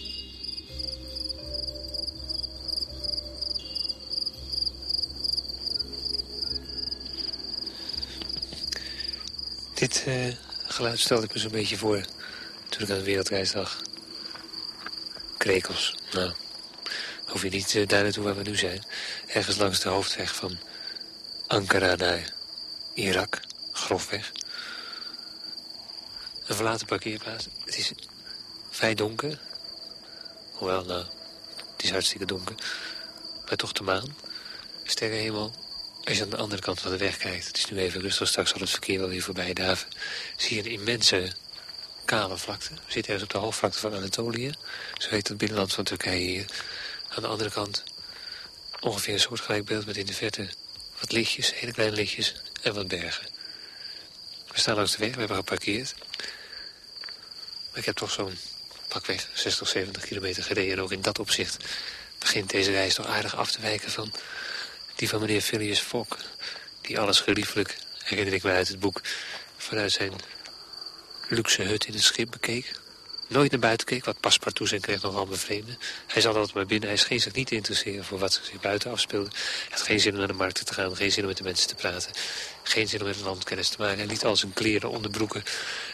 Dit 9.74 10.04
uh, 10.08 10.34
geluid 10.66 10.98
stelde 10.98 11.24
ik 11.24 11.34
me 11.34 11.40
zo'n 11.40 11.50
beetje 11.50 11.76
voor 11.76 12.00
toen 12.68 12.82
ik 12.82 12.90
aan 12.90 12.98
de 12.98 13.04
wereldreis 13.04 13.52
lag. 13.52 13.82
Krekels, 15.36 15.94
nou, 16.12 16.32
hoef 17.26 17.42
je 17.42 17.48
niet 17.48 17.74
uh, 17.74 17.86
daar 17.86 18.02
naartoe 18.02 18.24
waar 18.24 18.36
we 18.36 18.42
nu 18.42 18.56
zijn. 18.56 18.84
Ergens 19.26 19.56
langs 19.56 19.80
de 19.80 19.88
hoofdweg 19.88 20.34
van 20.34 20.58
Ankara 21.46 21.94
naar 21.94 22.32
Irak, 22.94 23.40
grofweg. 23.76 24.32
Een 26.46 26.54
verlaten 26.54 26.86
parkeerplaats. 26.86 27.46
Het 27.64 27.76
is 27.76 27.92
vrij 28.70 28.94
donker. 28.94 29.38
Hoewel, 30.52 30.84
nou, 30.84 31.04
het 31.72 31.82
is 31.82 31.90
hartstikke 31.90 32.26
donker. 32.26 32.54
Maar 33.46 33.56
toch 33.56 33.72
de 33.72 33.82
maan. 33.82 34.16
Sterre 34.84 35.14
hemel. 35.14 35.54
Als 36.04 36.16
je 36.16 36.22
aan 36.22 36.30
de 36.30 36.36
andere 36.36 36.62
kant 36.62 36.80
van 36.80 36.90
de 36.90 36.96
weg 36.96 37.16
kijkt... 37.16 37.46
het 37.46 37.56
is 37.56 37.70
nu 37.70 37.78
even 37.78 38.00
rustig, 38.00 38.28
straks 38.28 38.50
zal 38.50 38.60
het 38.60 38.70
verkeer 38.70 38.98
wel 38.98 39.08
weer 39.08 39.22
voorbij 39.22 39.52
daven... 39.52 39.88
zie 40.36 40.56
je 40.56 40.62
een 40.62 40.70
immense 40.70 41.32
kale 42.04 42.36
vlakte. 42.36 42.74
We 42.74 42.92
zitten 42.92 43.12
ergens 43.12 43.22
op 43.22 43.40
de 43.40 43.44
hoofdvlakte 43.44 43.78
van 43.78 43.94
Anatolië. 43.94 44.52
Zo 44.98 45.10
heet 45.10 45.28
het 45.28 45.38
binnenland 45.38 45.74
van 45.74 45.84
Turkije 45.84 46.26
hier. 46.26 46.46
Aan 47.08 47.22
de 47.22 47.28
andere 47.28 47.50
kant 47.50 47.82
ongeveer 48.80 49.14
een 49.14 49.20
soortgelijk 49.20 49.64
beeld... 49.64 49.86
met 49.86 49.96
in 49.96 50.06
de 50.06 50.14
verte 50.14 50.48
wat 51.00 51.12
lichtjes, 51.12 51.54
hele 51.54 51.72
kleine 51.72 51.96
lichtjes 51.96 52.34
en 52.62 52.74
wat 52.74 52.88
bergen. 52.88 53.35
We 54.56 54.62
staan 54.62 54.76
langs 54.76 54.92
de 54.92 54.98
weg, 54.98 55.12
we 55.12 55.18
hebben 55.18 55.36
geparkeerd. 55.36 55.94
Maar 57.70 57.78
ik 57.78 57.84
heb 57.84 57.96
toch 57.96 58.10
zo'n 58.10 58.38
pakweg 58.88 59.28
60, 59.34 59.68
70 59.68 60.04
kilometer 60.04 60.42
gereden. 60.42 60.72
En 60.72 60.80
ook 60.80 60.92
in 60.92 61.00
dat 61.00 61.18
opzicht 61.18 61.64
begint 62.18 62.50
deze 62.50 62.70
reis 62.70 62.94
toch 62.94 63.06
aardig 63.06 63.36
af 63.36 63.50
te 63.50 63.60
wijken 63.60 63.90
van 63.90 64.12
die 64.94 65.08
van 65.08 65.20
meneer 65.20 65.40
Phileas 65.40 65.80
Fogg. 65.80 66.08
Die 66.80 66.98
alles 66.98 67.20
geliefelijk, 67.20 67.76
herinner 68.02 68.34
ik 68.34 68.42
me 68.42 68.50
uit 68.50 68.68
het 68.68 68.80
boek, 68.80 69.00
vanuit 69.56 69.92
zijn 69.92 70.12
luxe 71.28 71.62
hut 71.62 71.86
in 71.86 71.92
het 71.92 72.02
schip 72.02 72.30
bekeek. 72.30 72.72
Nooit 73.28 73.50
naar 73.50 73.60
buiten 73.60 73.86
keek, 73.86 74.04
wat 74.04 74.20
paspartout 74.20 74.68
zijn 74.68 74.80
kreeg 74.80 75.02
nogal 75.02 75.26
bevreemden. 75.26 75.78
Hij 76.06 76.22
zat 76.22 76.34
altijd 76.34 76.54
maar 76.54 76.66
binnen, 76.66 76.88
hij 76.88 76.98
scheen 76.98 77.20
zich 77.20 77.32
niet 77.32 77.46
te 77.46 77.54
interesseren 77.54 78.04
voor 78.04 78.18
wat 78.18 78.40
zich 78.42 78.60
buiten 78.60 78.90
afspeelde. 78.90 79.30
Hij 79.30 79.68
had 79.70 79.82
geen 79.82 80.00
zin 80.00 80.12
om 80.12 80.18
naar 80.18 80.26
de 80.26 80.32
markt 80.32 80.66
te 80.66 80.74
gaan, 80.74 80.96
geen 80.96 81.12
zin 81.12 81.22
om 81.22 81.28
met 81.28 81.36
de 81.36 81.42
mensen 81.42 81.68
te 81.68 81.74
praten. 81.74 82.10
Geen 82.62 82.88
zin 82.88 83.00
om 83.00 83.06
met 83.06 83.16
het 83.16 83.24
land 83.24 83.44
kennis 83.44 83.68
te 83.68 83.76
maken. 83.78 83.98
Hij 83.98 84.06
liet 84.06 84.24
al 84.24 84.36
zijn 84.36 84.52
kleren, 84.52 84.90
onderbroeken 84.90 85.42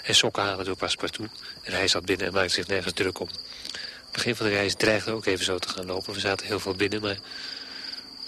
en 0.02 0.14
sokken 0.14 0.42
halen 0.42 0.64
door 0.64 0.76
paspartout. 0.76 1.30
En 1.62 1.72
hij 1.72 1.88
zat 1.88 2.04
binnen 2.04 2.26
en 2.26 2.32
maakte 2.32 2.54
zich 2.54 2.66
nergens 2.66 2.94
druk 2.94 3.20
om. 3.20 3.28
Het 3.28 4.12
begin 4.12 4.36
van 4.36 4.46
de 4.46 4.52
reis 4.52 4.74
dreigde 4.74 5.12
ook 5.12 5.26
even 5.26 5.44
zo 5.44 5.58
te 5.58 5.68
gaan 5.68 5.86
lopen. 5.86 6.14
We 6.14 6.20
zaten 6.20 6.46
heel 6.46 6.60
veel 6.60 6.74
binnen, 6.74 7.00
maar... 7.00 7.18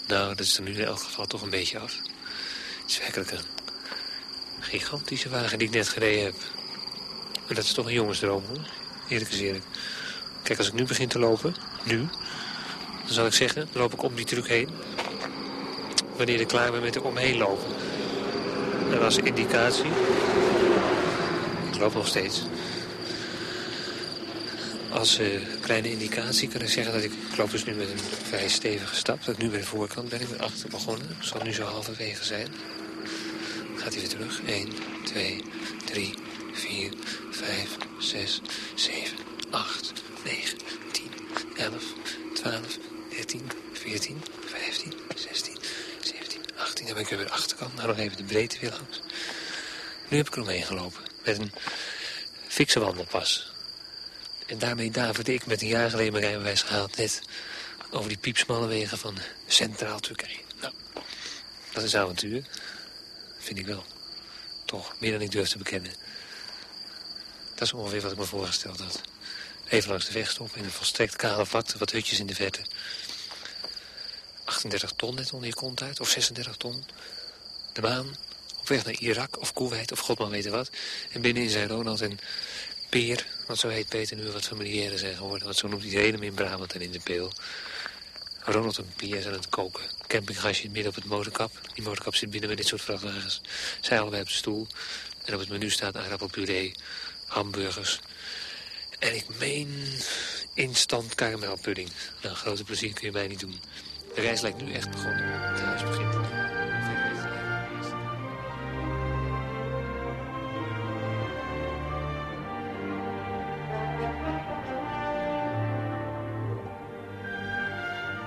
Nou, 0.07 0.35
dat 0.35 0.45
is 0.45 0.57
er 0.57 0.63
nu 0.63 0.73
in 0.73 0.85
elk 0.85 0.99
geval 0.99 1.25
toch 1.25 1.41
een 1.41 1.49
beetje 1.49 1.79
af. 1.79 1.93
Het 2.81 2.91
is 2.91 2.99
werkelijk 2.99 3.31
een 3.31 3.43
gigantische 4.59 5.29
wagen 5.29 5.57
die 5.57 5.67
ik 5.67 5.73
net 5.73 5.89
gereden 5.89 6.23
heb. 6.23 6.35
Maar 7.45 7.55
dat 7.55 7.63
is 7.63 7.73
toch 7.73 7.85
een 7.85 7.93
jongensdroom, 7.93 8.43
hoor. 8.45 8.74
Eerlijk 9.07 9.31
is 9.31 9.39
eerlijk. 9.39 9.63
Kijk, 10.43 10.57
als 10.57 10.67
ik 10.67 10.73
nu 10.73 10.85
begin 10.85 11.07
te 11.07 11.19
lopen, 11.19 11.55
nu... 11.83 11.97
dan 11.97 13.13
zal 13.13 13.25
ik 13.25 13.33
zeggen, 13.33 13.67
loop 13.73 13.93
ik 13.93 14.03
om 14.03 14.15
die 14.15 14.25
truc 14.25 14.47
heen. 14.47 14.69
Wanneer 16.15 16.39
ik 16.39 16.47
klaar 16.47 16.71
ben 16.71 16.81
met 16.81 16.95
er 16.95 17.03
omheen 17.03 17.37
lopen. 17.37 17.75
En 18.91 19.03
als 19.03 19.17
indicatie... 19.17 19.89
Ik 21.71 21.79
loop 21.79 21.93
nog 21.93 22.07
steeds. 22.07 22.43
Als 24.91 25.19
uh, 25.19 25.27
kleine 25.61 25.91
indicatie 25.91 26.47
kan 26.47 26.61
ik 26.61 26.69
zeggen 26.69 26.93
dat 26.93 27.03
ik... 27.03 27.11
Ik 27.11 27.37
loop 27.37 27.51
dus 27.51 27.65
nu 27.65 27.73
met 27.73 27.89
een 27.89 27.99
vrij 28.23 28.49
stevige 28.49 28.95
stap. 28.95 29.25
Dat 29.25 29.35
ik 29.35 29.41
nu 29.41 29.49
bij 29.49 29.59
de 29.59 29.65
voorkant 29.65 30.09
ben 30.09 30.21
ik 30.21 30.29
met 30.29 30.39
achter 30.41 30.69
begonnen. 30.69 31.07
Zal 31.19 31.41
nu 31.43 31.53
zo 31.53 31.63
halverwege 31.63 32.23
zijn. 32.23 32.47
Gaat 33.75 33.93
hij 33.93 34.01
weer 34.01 34.09
terug. 34.09 34.41
1, 34.45 34.69
2, 35.03 35.43
3, 35.85 36.13
4, 36.53 36.91
5, 37.35 37.77
6, 37.99 38.41
7, 38.75 39.17
8, 39.51 39.93
9, 40.23 40.57
10, 40.91 41.11
11, 41.55 41.83
12, 42.33 42.77
13, 43.09 43.51
14, 43.73 44.23
15, 44.45 44.93
16, 45.15 45.57
17, 45.99 46.41
18. 46.57 46.85
Dan 46.85 46.93
ben 46.93 47.03
ik 47.03 47.09
weer 47.09 47.17
bij 47.17 47.27
de 47.27 47.33
achterkant. 47.33 47.75
Nou 47.75 47.87
nog 47.87 47.97
even 47.97 48.17
de 48.17 48.23
breedte 48.23 48.59
weer 48.59 48.69
langs. 48.71 49.01
Nu 50.09 50.17
heb 50.17 50.27
ik 50.27 50.35
er 50.35 50.41
omheen 50.41 50.63
gelopen. 50.63 51.03
Met 51.25 51.39
een 51.39 51.51
fikse 52.47 52.79
wandelpas. 52.79 53.51
En 54.45 54.59
daarmee 54.59 54.91
daverde 54.91 55.33
ik 55.33 55.45
met 55.45 55.61
een 55.61 55.67
jaar 55.67 55.89
geleden 55.89 56.11
mijn 56.11 56.25
rijbewijs 56.25 56.61
gehaald. 56.61 56.97
Net 56.97 57.21
over 57.89 58.09
die 58.09 58.17
piepsmalle 58.17 58.67
wegen 58.67 58.97
van 58.97 59.17
Centraal 59.47 59.99
Turkije. 59.99 60.39
Nou, 60.61 60.73
dat 61.73 61.83
is 61.83 61.95
avontuur. 61.95 62.45
Vind 63.37 63.57
ik 63.57 63.65
wel. 63.65 63.85
Toch, 64.65 64.95
meer 64.99 65.11
dan 65.11 65.21
ik 65.21 65.31
durf 65.31 65.49
te 65.49 65.57
bekennen. 65.57 65.91
Dat 67.55 67.67
is 67.67 67.73
ongeveer 67.73 68.01
wat 68.01 68.11
ik 68.11 68.17
me 68.17 68.23
voorgesteld 68.23 68.79
had. 68.79 69.01
Even 69.67 69.89
langs 69.89 70.05
de 70.05 70.13
weg 70.13 70.31
stoppen 70.31 70.57
in 70.57 70.63
een 70.63 70.71
volstrekt 70.71 71.15
kale 71.15 71.45
vlakte, 71.45 71.77
wat 71.77 71.91
hutjes 71.91 72.19
in 72.19 72.27
de 72.27 72.35
verte. 72.35 72.61
38 74.43 74.91
ton 74.91 75.15
net 75.15 75.33
onder 75.33 75.47
je 75.47 75.55
kont 75.55 75.81
uit, 75.81 75.99
of 75.99 76.09
36 76.09 76.55
ton. 76.55 76.85
De 77.73 77.81
maan, 77.81 78.15
op 78.59 78.67
weg 78.67 78.85
naar 78.85 78.99
Irak 78.99 79.39
of 79.39 79.53
Kuwait 79.53 79.91
of 79.91 79.99
god 79.99 80.19
maar 80.19 80.29
weten 80.29 80.51
wat. 80.51 80.69
En 81.11 81.21
binnenin 81.21 81.49
zijn 81.49 81.67
Ronald 81.67 82.01
en 82.01 82.19
Peer, 82.89 83.27
want 83.47 83.59
zo 83.59 83.67
heet 83.67 83.89
Peter 83.89 84.17
nu 84.17 84.31
wat 84.31 84.45
familiaire 84.45 84.97
zijn 84.97 85.15
geworden. 85.15 85.43
Want 85.43 85.57
zo 85.57 85.67
noemt 85.67 85.83
iedereen 85.83 86.13
hem 86.13 86.23
in 86.23 86.33
Brabant 86.33 86.73
en 86.73 86.81
in 86.81 86.91
de 86.91 86.99
Peel. 86.99 87.31
Ronald 88.39 88.77
en 88.77 88.93
Peer 88.95 89.21
zijn 89.21 89.33
aan 89.33 89.39
het 89.39 89.49
koken. 89.49 89.83
Campinggasje 90.07 90.69
midden 90.69 90.87
op 90.87 90.95
het 90.95 91.05
motorkap. 91.05 91.51
Die 91.73 91.83
motorkap 91.83 92.15
zit 92.15 92.29
binnen 92.29 92.49
met 92.49 92.57
dit 92.57 92.67
soort 92.67 92.81
vrachtwagens. 92.81 93.41
Zij 93.81 93.99
allebei 93.99 94.21
op 94.21 94.27
de 94.27 94.33
stoel. 94.33 94.67
En 95.25 95.33
op 95.33 95.39
het 95.39 95.49
menu 95.49 95.69
staat 95.69 95.97
aardappelpuree, 95.97 96.75
hamburgers. 97.25 97.99
En 98.99 99.15
ik 99.15 99.25
meen 99.39 99.99
instant 100.53 101.15
karamelpudding. 101.15 101.89
Nou, 102.21 102.35
grote 102.35 102.63
plezier 102.63 102.93
kun 102.93 103.05
je 103.07 103.11
mij 103.11 103.27
niet 103.27 103.39
doen. 103.39 103.59
De 104.15 104.21
reis 104.21 104.41
lijkt 104.41 104.61
nu 104.61 104.73
echt 104.73 104.91
begonnen. 104.91 105.23
Het 105.23 105.59
huis 105.59 105.83
begint. 105.83 106.13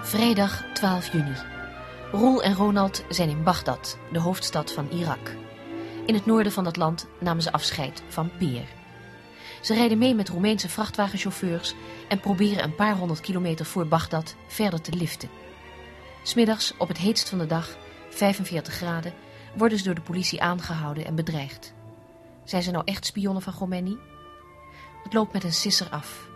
Vrijdag 0.03 0.65
12 0.73 1.13
juni. 1.13 1.35
Roel 2.13 2.43
en 2.43 2.55
Ronald 2.55 3.05
zijn 3.09 3.29
in 3.29 3.43
Bagdad, 3.43 3.99
de 4.13 4.19
hoofdstad 4.19 4.73
van 4.73 4.89
Irak. 4.89 5.35
In 6.07 6.15
het 6.15 6.27
noorden 6.27 6.53
van 6.53 6.65
dat 6.65 6.77
land 6.77 7.07
namen 7.21 7.43
ze 7.43 7.53
afscheid 7.53 8.03
van 8.09 8.31
Peer. 8.39 8.78
Ze 9.61 9.75
rijden 9.75 9.99
mee 9.99 10.15
met 10.15 10.29
Roemeense 10.29 10.69
vrachtwagenchauffeurs 10.69 11.75
en 12.09 12.21
proberen 12.21 12.65
een 12.65 12.75
paar 12.75 12.97
honderd 12.97 13.21
kilometer 13.21 13.67
voor 13.67 13.87
Bagdad 13.87 14.37
verder 14.47 14.81
te 14.81 14.93
liften. 14.93 15.29
Smiddags, 16.23 16.75
op 16.79 16.89
het 16.89 16.99
heetst 16.99 17.29
van 17.29 17.39
de 17.39 17.47
dag, 17.47 17.77
45 18.11 18.75
graden, 18.75 19.13
worden 19.57 19.79
ze 19.79 19.85
door 19.85 19.95
de 19.95 20.01
politie 20.01 20.43
aangehouden 20.43 21.05
en 21.05 21.15
bedreigd. 21.15 21.75
Zijn 22.45 22.63
ze 22.63 22.71
nou 22.71 22.83
echt 22.85 23.07
spionnen 23.07 23.43
van 23.43 23.55
Khomeini? 23.55 23.99
Het 25.03 25.13
loopt 25.13 25.33
met 25.33 25.45
een 25.45 25.53
sisser 25.53 25.89
af. 25.91 26.29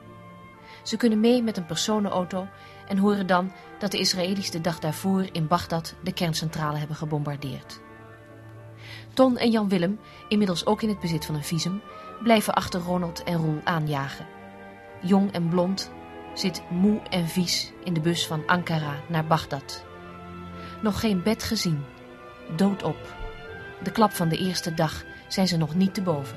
Ze 0.83 0.97
kunnen 0.97 1.21
mee 1.21 1.43
met 1.43 1.57
een 1.57 1.67
personenauto 1.67 2.49
en 2.89 2.99
horen 2.99 3.27
dan 3.27 3.53
dat 3.79 3.91
de 3.91 3.99
Israëli's 3.99 4.51
de 4.51 4.61
dag 4.61 4.79
daarvoor 4.79 5.29
in 5.33 5.47
Bagdad 5.47 5.95
de 6.03 6.13
kerncentrale 6.13 6.79
hebben 6.79 6.97
gebombardeerd. 6.97 7.81
Ton 9.15 9.39
en 9.39 9.51
Jan 9.51 9.69
Willem, 9.69 10.01
inmiddels 10.29 10.67
ook 10.67 10.83
in 10.83 10.89
het 10.89 11.01
bezit 11.01 11.25
van 11.25 11.35
een 11.35 11.45
visum, 11.45 11.83
blijven 12.23 12.55
achter 12.55 12.81
Ronald 12.81 13.23
en 13.23 13.37
Roel 13.37 13.61
aanjagen. 13.65 14.27
Jong 15.01 15.33
en 15.33 15.49
blond 15.49 15.91
zit 16.35 16.63
moe 16.71 17.01
en 17.11 17.29
vies 17.29 17.73
in 17.85 17.95
de 17.95 18.01
bus 18.01 18.27
van 18.27 18.47
Ankara 18.47 18.95
naar 19.09 19.27
Bagdad. 19.27 19.85
Nog 20.83 21.01
geen 21.01 21.23
bed 21.23 21.43
gezien, 21.43 21.85
doodop. 22.57 23.15
De 23.83 23.91
klap 23.91 24.13
van 24.13 24.29
de 24.29 24.39
eerste 24.39 24.75
dag 24.75 25.05
zijn 25.29 25.49
ze 25.49 25.57
nog 25.57 25.75
niet 25.75 25.95
te 25.95 26.03
boven. 26.03 26.37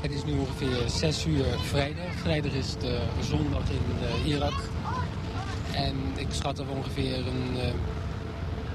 Het 0.00 0.14
is 0.14 0.24
nu 0.24 0.38
ongeveer 0.38 0.88
6 0.88 1.26
uur 1.26 1.44
vrijdag. 1.44 2.14
Vrijdag 2.14 2.52
is 2.52 2.76
de 2.78 3.00
zondag 3.20 3.70
in 3.70 3.82
uh, 4.02 4.26
Irak. 4.26 4.54
En 5.76 5.94
ik 6.16 6.26
schat 6.30 6.58
we 6.58 6.64
ongeveer 6.68 7.16
een, 7.16 7.56
uh, 7.56 7.62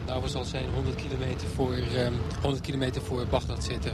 nou, 0.05 0.21
we 0.21 0.27
zal 0.29 0.43
zijn 0.43 0.65
100 0.73 0.95
kilometer 0.95 1.47
voor, 1.55 1.77
uh, 1.77 2.07
100 2.41 2.63
kilometer 2.63 3.01
voor 3.01 3.25
Bagdad 3.29 3.63
zitten. 3.63 3.93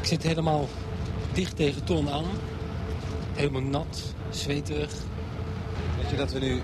Ik 0.00 0.06
zit 0.06 0.22
helemaal 0.22 0.68
dicht 1.32 1.56
tegen 1.56 1.84
Ton 1.84 2.10
aan. 2.10 2.24
Helemaal 3.32 3.62
nat, 3.62 4.14
zweterig. 4.30 4.92
Weet 5.96 6.10
je 6.10 6.16
dat 6.16 6.32
we 6.32 6.38
nu 6.38 6.62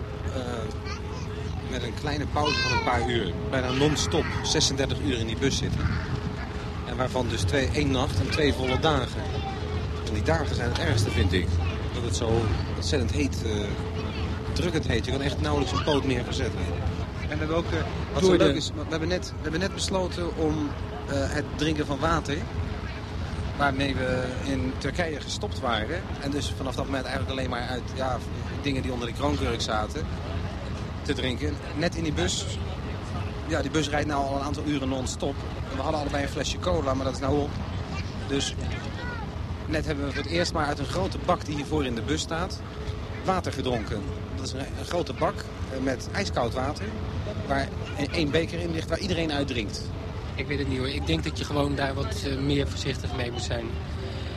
met 1.70 1.82
een 1.82 1.94
kleine 2.00 2.26
pauze 2.26 2.54
van 2.54 2.78
een 2.78 2.84
paar 2.84 3.10
uur, 3.10 3.32
bijna 3.50 3.70
non-stop 3.70 4.24
36 4.42 4.98
uur 5.00 5.18
in 5.18 5.26
die 5.26 5.36
bus 5.36 5.56
zitten. 5.56 5.86
En 6.88 6.96
waarvan 6.96 7.28
dus 7.28 7.42
twee, 7.42 7.68
één 7.72 7.90
nacht 7.90 8.20
en 8.20 8.30
twee 8.30 8.52
volle 8.52 8.78
dagen. 8.78 9.22
En 10.06 10.14
die 10.14 10.22
dagen 10.22 10.54
zijn 10.54 10.68
het 10.68 10.78
ergste, 10.78 11.10
vind 11.10 11.32
ik. 11.32 11.46
Dat 11.94 12.02
het 12.02 12.16
zo 12.16 12.42
ontzettend 12.76 13.12
heet, 13.12 13.42
uh, 13.46 13.52
drukkend 14.60 14.86
heet. 14.86 15.04
Je 15.04 15.10
kan 15.10 15.22
echt 15.22 15.40
nauwelijks 15.40 15.72
een 15.72 15.84
poot 15.84 16.04
meer 16.04 16.24
verzetten. 16.24 16.60
En 17.20 17.28
we 17.28 17.36
hebben 17.36 17.56
ook, 17.56 17.72
uh, 17.72 17.78
wat 18.12 18.24
zo 18.24 18.36
leuk 18.36 18.56
is, 18.56 18.70
we 18.74 18.90
hebben 18.90 19.08
net, 19.08 19.28
we 19.28 19.42
hebben 19.42 19.60
net 19.60 19.74
besloten 19.74 20.36
om 20.36 20.54
uh, 20.54 21.14
het 21.14 21.44
drinken 21.56 21.86
van 21.86 21.98
water... 21.98 22.36
waarmee 23.56 23.94
we 23.94 24.24
in 24.44 24.72
Turkije 24.78 25.20
gestopt 25.20 25.60
waren... 25.60 26.02
en 26.20 26.30
dus 26.30 26.52
vanaf 26.56 26.74
dat 26.74 26.84
moment 26.84 27.04
eigenlijk 27.04 27.38
alleen 27.38 27.50
maar 27.50 27.68
uit 27.68 27.82
ja, 27.94 28.18
dingen 28.62 28.82
die 28.82 28.92
onder 28.92 29.08
de 29.08 29.14
kroonkurk 29.14 29.60
zaten... 29.60 30.06
te 31.02 31.12
drinken. 31.12 31.56
Net 31.76 31.94
in 31.94 32.02
die 32.02 32.12
bus 32.12 32.44
ja, 33.48 33.62
die 33.62 33.70
bus 33.70 33.88
rijdt 33.88 34.06
nu 34.06 34.12
al 34.12 34.36
een 34.36 34.42
aantal 34.42 34.62
uren 34.66 34.88
non-stop. 34.88 35.34
We 35.74 35.82
hadden 35.82 36.00
allebei 36.00 36.22
een 36.22 36.28
flesje 36.28 36.58
cola, 36.58 36.94
maar 36.94 37.04
dat 37.04 37.14
is 37.14 37.20
nou 37.20 37.38
op. 37.38 37.50
Dus 38.26 38.54
net 39.66 39.86
hebben 39.86 40.04
we 40.04 40.12
voor 40.12 40.22
het 40.22 40.32
eerst 40.32 40.52
maar 40.52 40.66
uit 40.66 40.78
een 40.78 40.86
grote 40.86 41.18
bak 41.24 41.44
die 41.44 41.54
hiervoor 41.54 41.84
in 41.84 41.94
de 41.94 42.02
bus 42.02 42.20
staat... 42.20 42.60
water 43.24 43.52
gedronken. 43.52 44.02
Dat 44.38 44.46
is 44.46 44.52
een, 44.52 44.60
een 44.60 44.84
grote 44.84 45.12
bak 45.12 45.44
met 45.82 46.08
ijskoud 46.12 46.54
water... 46.54 46.84
waar 47.46 47.68
één 48.12 48.30
beker 48.30 48.60
in 48.60 48.70
ligt 48.70 48.88
waar 48.88 48.98
iedereen 48.98 49.32
uit 49.32 49.46
drinkt. 49.46 49.82
Ik 50.34 50.46
weet 50.46 50.58
het 50.58 50.68
niet 50.68 50.78
hoor. 50.78 50.88
Ik 50.88 51.06
denk 51.06 51.24
dat 51.24 51.38
je 51.38 51.44
gewoon 51.44 51.74
daar 51.74 51.94
wat 51.94 52.24
uh, 52.26 52.38
meer 52.38 52.68
voorzichtig 52.68 53.16
mee 53.16 53.30
moet 53.30 53.42
zijn. 53.42 53.66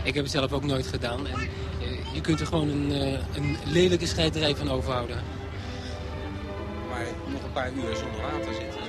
Ik 0.04 0.14
heb 0.14 0.24
het 0.24 0.32
zelf 0.32 0.52
ook 0.52 0.64
nooit 0.64 0.88
gedaan. 0.88 1.28
En, 1.28 1.40
uh, 1.40 2.14
je 2.14 2.22
kunt 2.22 2.40
er 2.40 2.46
gewoon 2.46 2.70
een, 2.70 2.92
een 3.34 3.58
lelijke 3.66 4.06
scheiterij 4.06 4.56
van 4.56 4.72
overhouden. 4.72 5.24
Maar 6.90 7.06
nog 7.28 7.44
een 7.44 7.52
paar 7.52 7.72
uur 7.74 7.96
zonder 7.96 8.22
water 8.22 8.54
zitten... 8.54 8.81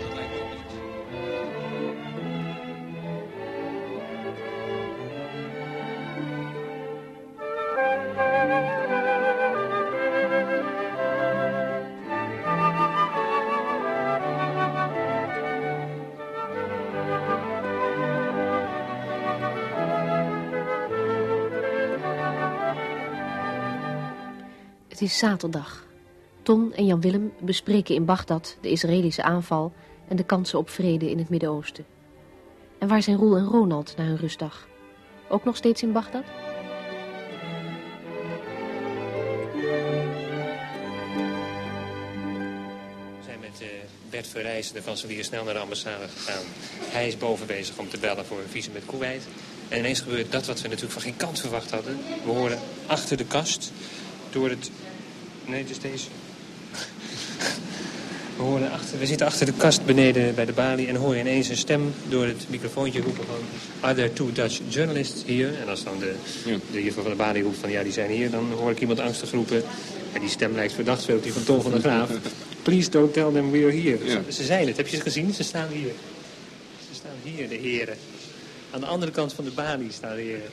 is 25.03 25.19
zaterdag. 25.19 25.87
Ton 26.43 26.73
en 26.75 26.87
Jan-Willem 26.87 27.33
bespreken 27.41 27.95
in 27.95 28.05
Bagdad 28.05 28.57
de 28.61 28.71
Israëlische 28.71 29.23
aanval 29.23 29.73
en 30.09 30.17
de 30.17 30.25
kansen 30.25 30.59
op 30.59 30.71
vrede 30.71 31.11
in 31.11 31.19
het 31.19 31.29
Midden-Oosten. 31.29 31.85
En 32.79 32.89
waar 32.89 33.03
zijn 33.03 33.17
Roel 33.17 33.37
en 33.37 33.45
Ronald 33.45 33.95
na 33.97 34.05
hun 34.05 34.17
rustdag? 34.17 34.69
Ook 35.29 35.45
nog 35.45 35.57
steeds 35.57 35.83
in 35.83 35.93
Bagdad? 35.93 36.25
Eh, 43.61 43.69
Bert 44.11 44.27
Verrijzen, 44.27 44.75
de 44.75 44.83
kanselier, 44.83 45.25
snel 45.25 45.45
naar 45.45 45.55
de 45.55 45.61
ambassade 45.61 46.09
gegaan. 46.09 46.43
Hij 46.81 47.07
is 47.07 47.19
boven 47.19 47.47
bezig 47.47 47.79
om 47.79 47.89
te 47.89 47.99
bellen 47.99 48.27
voor 48.27 48.39
een 48.39 48.49
visum 48.49 48.73
met 48.73 48.87
Kuwait. 48.87 49.23
En 49.69 49.79
ineens 49.79 50.01
gebeurt 50.01 50.33
dat 50.33 50.47
wat 50.47 50.61
we 50.61 50.69
natuurlijk 50.69 50.93
van 50.93 51.03
geen 51.03 51.17
kant 51.17 51.41
verwacht 51.41 51.71
hadden. 51.71 51.99
We 52.25 52.31
horen 52.31 52.59
achter 52.87 53.17
de 53.17 53.25
kast, 53.25 53.73
door 54.31 54.49
het... 54.49 54.71
Nee, 55.47 55.61
het 55.61 55.71
is 55.71 55.79
deze. 55.79 56.07
We, 58.37 58.43
horen 58.43 58.71
achter, 58.71 58.99
we 58.99 59.07
zitten 59.07 59.27
achter 59.27 59.47
de 59.47 59.53
kast 59.53 59.85
beneden 59.85 60.35
bij 60.35 60.45
de 60.45 60.53
balie 60.53 60.89
en 60.89 60.97
horen 60.97 61.19
ineens 61.19 61.49
een 61.49 61.57
stem 61.57 61.95
door 62.09 62.27
het 62.27 62.47
microfoontje 62.49 63.01
roepen 63.01 63.25
van... 63.25 63.37
Are 63.81 63.95
there 63.95 64.13
two 64.13 64.33
Dutch 64.33 64.61
journalists 64.69 65.23
here? 65.27 65.53
En 65.61 65.69
als 65.69 65.85
dan 65.85 65.99
de, 65.99 66.15
de 66.71 66.83
juffrouw 66.83 67.03
van 67.03 67.13
de 67.13 67.19
balie 67.19 67.43
roept 67.43 67.59
van 67.59 67.71
ja, 67.71 67.83
die 67.83 67.93
zijn 67.93 68.11
hier, 68.11 68.31
dan 68.31 68.53
hoor 68.53 68.71
ik 68.71 68.81
iemand 68.81 69.01
angstig 69.01 69.31
roepen. 69.31 69.63
En 70.13 70.21
die 70.21 70.29
stem 70.29 70.55
lijkt 70.55 70.73
verdacht 70.73 71.05
veel 71.05 71.17
op 71.17 71.23
die 71.23 71.33
van 71.33 71.45
Ton 71.45 71.63
van 71.63 71.71
der 71.71 71.81
Graaf. 71.81 72.11
Please 72.63 72.91
don't 72.91 73.13
tell 73.13 73.33
them 73.33 73.51
we're 73.51 73.81
here. 73.81 73.99
Ze, 74.09 74.33
ze 74.33 74.45
zijn 74.45 74.67
het, 74.67 74.77
heb 74.77 74.89
je 74.89 74.97
ze 74.97 75.03
gezien? 75.03 75.35
Ze 75.35 75.43
staan 75.43 75.69
hier. 75.69 75.93
Ze 76.89 76.95
staan 76.95 77.17
hier, 77.23 77.49
de 77.49 77.55
heren. 77.55 77.97
Aan 78.71 78.81
de 78.81 78.87
andere 78.87 79.13
kant 79.13 79.33
van 79.33 79.45
de 79.45 79.51
balie 79.51 79.93
staan 79.93 80.17
de 80.17 80.23
heren. 80.23 80.51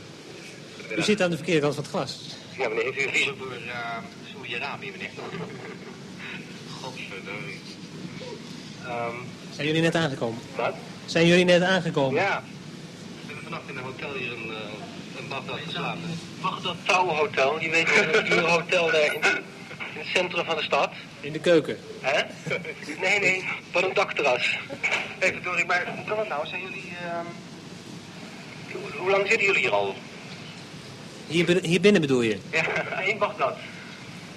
U 0.97 1.01
zit 1.01 1.21
aan 1.21 1.29
de 1.29 1.35
verkeerde 1.35 1.61
kant 1.61 1.75
van 1.75 1.83
het 1.83 1.91
glas. 1.91 2.19
Ja, 2.57 2.69
meneer, 2.69 2.93
heeft 2.93 3.27
u 3.27 3.33
voor 3.37 3.57
uh, 3.65 3.97
Saoedi-Arabië, 4.49 4.91
meneer? 4.91 5.09
Godverdomme. 6.81 7.51
Ehm, 8.85 9.15
Zijn 9.51 9.67
jullie 9.67 9.81
net 9.81 9.95
aangekomen? 9.95 10.39
Wat? 10.55 10.73
Zijn 11.05 11.27
jullie 11.27 11.45
net 11.45 11.61
aangekomen? 11.61 12.21
Ja. 12.21 12.43
We 12.43 13.25
hebben 13.25 13.43
vannacht 13.43 13.69
in 13.69 13.77
een 13.77 13.83
hotel 13.83 14.13
hier 14.13 14.31
in, 14.33 14.47
uh, 14.47 15.21
in 15.21 15.27
Bagdad 15.27 15.59
geslapen. 15.65 16.19
Bagdad 16.41 16.75
Tower 16.85 17.15
Hotel. 17.15 17.59
Je 17.61 17.69
weet 17.69 17.95
wel, 17.95 18.15
een 18.15 18.29
duur 18.29 18.49
hotel 18.49 18.85
daar 18.91 19.05
in, 19.05 19.13
in 19.13 19.43
het 19.93 20.05
centrum 20.13 20.45
van 20.45 20.55
de 20.55 20.63
stad. 20.63 20.91
In 21.21 21.31
de 21.31 21.39
keuken? 21.39 21.77
Hè? 22.01 22.21
Nee, 23.01 23.19
nee, 23.19 23.43
wat 23.71 23.83
een 23.83 23.93
dakterras. 23.93 24.57
Even 25.19 25.43
door, 25.43 25.63
maar 25.67 25.93
hoe 25.95 26.05
kan 26.05 26.19
het 26.19 26.27
nou? 26.27 26.47
Zijn 26.47 26.61
jullie... 26.61 26.93
ehm, 27.03 27.25
hoe, 28.71 28.97
hoe 28.99 29.09
lang 29.09 29.27
zitten 29.27 29.45
jullie 29.47 29.61
hier 29.61 29.71
al? 29.73 29.95
Hier, 31.27 31.59
hier 31.61 31.81
binnen 31.81 32.01
bedoel 32.01 32.21
je? 32.21 32.37
Ja, 32.51 32.99
in 33.11 33.17
Bagdad. 33.17 33.57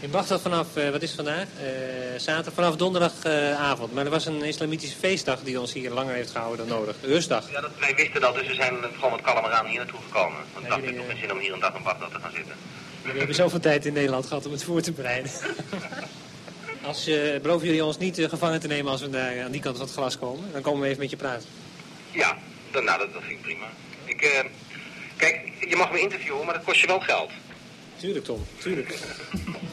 In 0.03 0.11
Bagdad 0.11 0.41
vanaf, 0.41 0.77
eh, 0.77 0.91
wat 0.91 1.03
is 1.03 1.13
vandaag? 1.13 1.47
Eh, 1.61 1.69
zaterdag, 2.17 2.55
vanaf 2.55 2.77
donderdagavond. 2.77 3.93
maar 3.93 4.05
er 4.05 4.11
was 4.11 4.27
een 4.27 4.43
islamitische 4.43 4.97
feestdag 4.97 5.41
die 5.41 5.61
ons 5.61 5.73
hier 5.73 5.91
langer 5.91 6.15
heeft 6.15 6.31
gehouden 6.31 6.69
dan 6.69 6.79
nodig. 6.79 6.97
Rustdag. 7.03 7.51
Ja, 7.51 7.61
dat, 7.61 7.71
wij 7.81 7.95
wisten 7.95 8.21
dat, 8.21 8.35
dus 8.35 8.47
we 8.47 8.55
zijn 8.55 8.75
gewoon 8.95 9.13
met 9.13 9.21
kalmeraan 9.21 9.67
hier 9.67 9.79
naartoe 9.79 10.01
gekomen. 10.07 10.39
Want 10.53 10.65
ik 10.65 10.71
dacht, 10.71 10.83
ik 10.83 10.95
heb 10.95 11.09
geen 11.09 11.19
zin 11.19 11.33
om 11.33 11.39
hier 11.39 11.53
een 11.53 11.61
dag 11.61 11.75
in 11.75 11.83
Bagdad 11.83 12.11
te 12.13 12.21
gaan 12.21 12.31
zitten. 12.35 12.55
We 13.03 13.19
hebben 13.19 13.35
zoveel 13.35 13.61
tijd 13.61 13.87
in 13.87 13.93
Nederland 13.93 14.27
gehad 14.27 14.47
om 14.47 14.53
het 14.53 14.65
voor 14.65 14.81
te 14.81 14.93
bereiden. 14.93 15.31
Als, 16.83 17.07
eh, 17.07 17.41
beloven 17.41 17.67
jullie 17.67 17.85
ons 17.85 17.99
niet 17.99 18.27
gevangen 18.29 18.61
te 18.61 18.67
nemen 18.67 18.93
als 18.93 19.01
we 19.01 19.11
daar 19.11 19.43
aan 19.43 19.51
die 19.51 19.61
kant 19.61 19.77
van 19.77 19.87
het 19.87 19.95
glas 19.95 20.19
komen? 20.19 20.53
Dan 20.53 20.63
komen 20.63 20.81
we 20.81 20.87
even 20.87 21.01
met 21.01 21.11
je 21.11 21.17
praten. 21.17 21.49
Ja, 22.11 22.39
dan, 22.71 22.85
nou, 22.85 22.99
dat, 22.99 23.13
dat 23.13 23.23
vind 23.23 23.39
ik 23.39 23.43
prima. 23.43 23.67
Ik, 24.05 24.47
kijk, 25.17 25.53
je 25.69 25.77
mag 25.77 25.93
me 25.93 26.01
interviewen, 26.01 26.45
maar 26.45 26.55
dat 26.55 26.65
kost 26.65 26.81
je 26.81 26.87
wel 26.87 27.01
geld. 27.01 27.31
Tuurlijk, 27.97 28.25
Tom. 28.25 28.47
Tuurlijk. 28.59 28.99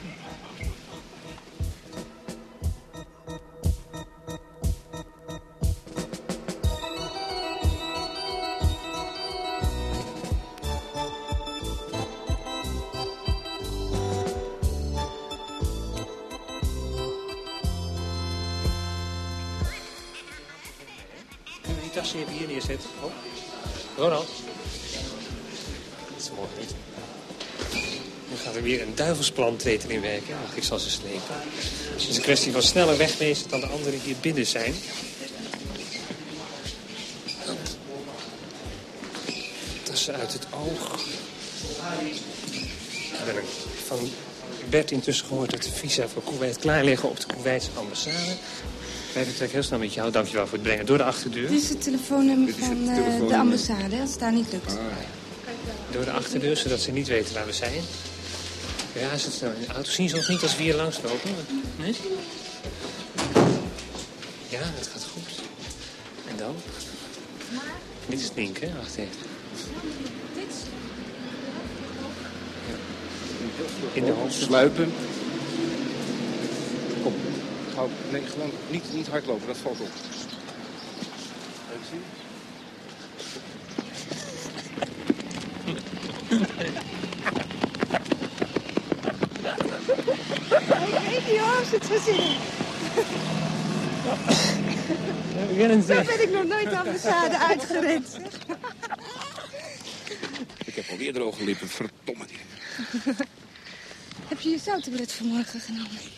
hier 22.67 22.77
neerzetten? 22.77 22.89
Oh. 23.03 23.11
Ronald. 23.97 24.27
Dat 26.09 26.21
is 26.21 26.29
mooi, 26.35 26.49
niet? 26.59 26.73
Nu 28.29 28.37
gaat 28.37 28.55
er 28.55 28.63
weer 28.63 28.81
een 28.81 28.95
duivelsplan 28.95 29.55
treden 29.55 29.89
in 29.89 30.01
werken. 30.01 30.35
Ach, 30.47 30.55
ik 30.55 30.63
zal 30.63 30.79
ze 30.79 30.89
slepen. 30.89 31.35
Het 31.91 32.07
is 32.09 32.15
een 32.15 32.21
kwestie 32.21 32.51
van 32.51 32.61
sneller 32.61 32.97
wegwezen 32.97 33.49
dan 33.49 33.59
de 33.59 33.67
anderen 33.67 33.99
hier 33.99 34.15
binnen 34.21 34.45
zijn. 34.45 34.75
Tassen 39.83 40.15
uit 40.15 40.33
het 40.33 40.47
oog. 40.53 40.99
Ik 42.91 43.25
ben 43.25 43.43
van 43.85 44.09
Bert 44.69 44.91
intussen 44.91 45.25
gehoord 45.25 45.51
dat 45.51 45.63
de 45.63 45.71
visa 45.71 46.07
voor 46.07 46.23
Kuwait 46.23 46.57
klaar 46.57 46.83
liggen 46.83 47.09
op 47.09 47.19
de 47.19 47.25
Kuwaitse 47.25 47.69
ambassade. 47.75 48.35
Wij 49.13 49.23
vertrekken 49.23 49.57
heel 49.57 49.67
snel 49.67 49.79
met 49.79 49.93
jou. 49.93 50.11
Dankjewel 50.11 50.47
voor 50.47 50.57
het 50.57 50.67
brengen 50.67 50.85
door 50.85 50.97
de 50.97 51.03
achterdeur. 51.03 51.49
Dit 51.49 51.61
is 51.61 51.69
het 51.69 51.81
telefoonnummer 51.81 52.53
van 52.53 52.89
eh, 52.89 53.27
de 53.27 53.37
ambassade, 53.37 53.99
als 54.01 54.09
het 54.09 54.19
daar 54.19 54.33
niet 54.33 54.51
lukt. 54.51 54.77
Door 55.91 56.05
de 56.05 56.11
achterdeur, 56.11 56.57
zodat 56.57 56.79
ze 56.79 56.91
niet 56.91 57.07
weten 57.07 57.33
waar 57.33 57.45
we 57.45 57.53
zijn. 57.53 57.81
Ja, 58.93 59.09
het 59.09 59.21
snel 59.21 59.51
in 59.51 59.61
de 59.67 59.73
auto. 59.73 59.89
Zien 59.89 60.09
ze 60.09 60.15
ons 60.15 60.27
niet 60.27 60.41
als 60.41 60.57
we 60.57 60.63
hier 60.63 60.75
langslopen? 60.75 61.29
Nee? 61.77 61.95
Ja, 64.49 64.59
het 64.61 64.87
gaat 64.87 65.07
goed. 65.13 65.41
En 66.29 66.37
dan? 66.37 66.55
Dit 68.05 68.19
is 68.19 68.31
Nink, 68.35 68.57
hè? 68.57 68.67
Wacht 68.77 68.95
even. 68.95 69.09
In 73.93 74.05
de 74.05 74.11
hoofd. 74.11 74.33
Sluipen. 74.33 74.93
Kom. 77.03 77.13
Hou, 77.79 77.91
nee, 78.11 78.21
gewoon 78.21 78.51
niet, 78.69 78.93
niet 78.93 79.07
hardlopen, 79.07 79.47
dat 79.47 79.57
valt 79.57 79.79
op. 79.79 79.89
Even 81.71 81.85
zien. 81.89 82.03
Ik 90.87 90.99
weet 91.07 91.27
niet 91.27 91.39
hoor, 91.39 91.65
ze 91.65 91.75
het 91.75 91.85
gezien. 91.85 92.37
Zo 95.81 96.03
ben 96.03 96.21
ik 96.21 96.31
nog 96.31 96.45
nooit 96.45 96.69
de 96.69 96.77
ambassade 96.77 97.37
uitgerend. 97.37 98.19
Ik 100.65 100.75
heb 100.75 100.85
alweer 100.89 101.13
droge 101.13 101.43
lippen, 101.43 101.67
verdomme. 101.67 102.25
Heb 104.27 104.39
je 104.39 104.49
je 104.49 104.59
zouttablet 104.59 105.11
vanmorgen 105.11 105.59
genomen? 105.59 106.17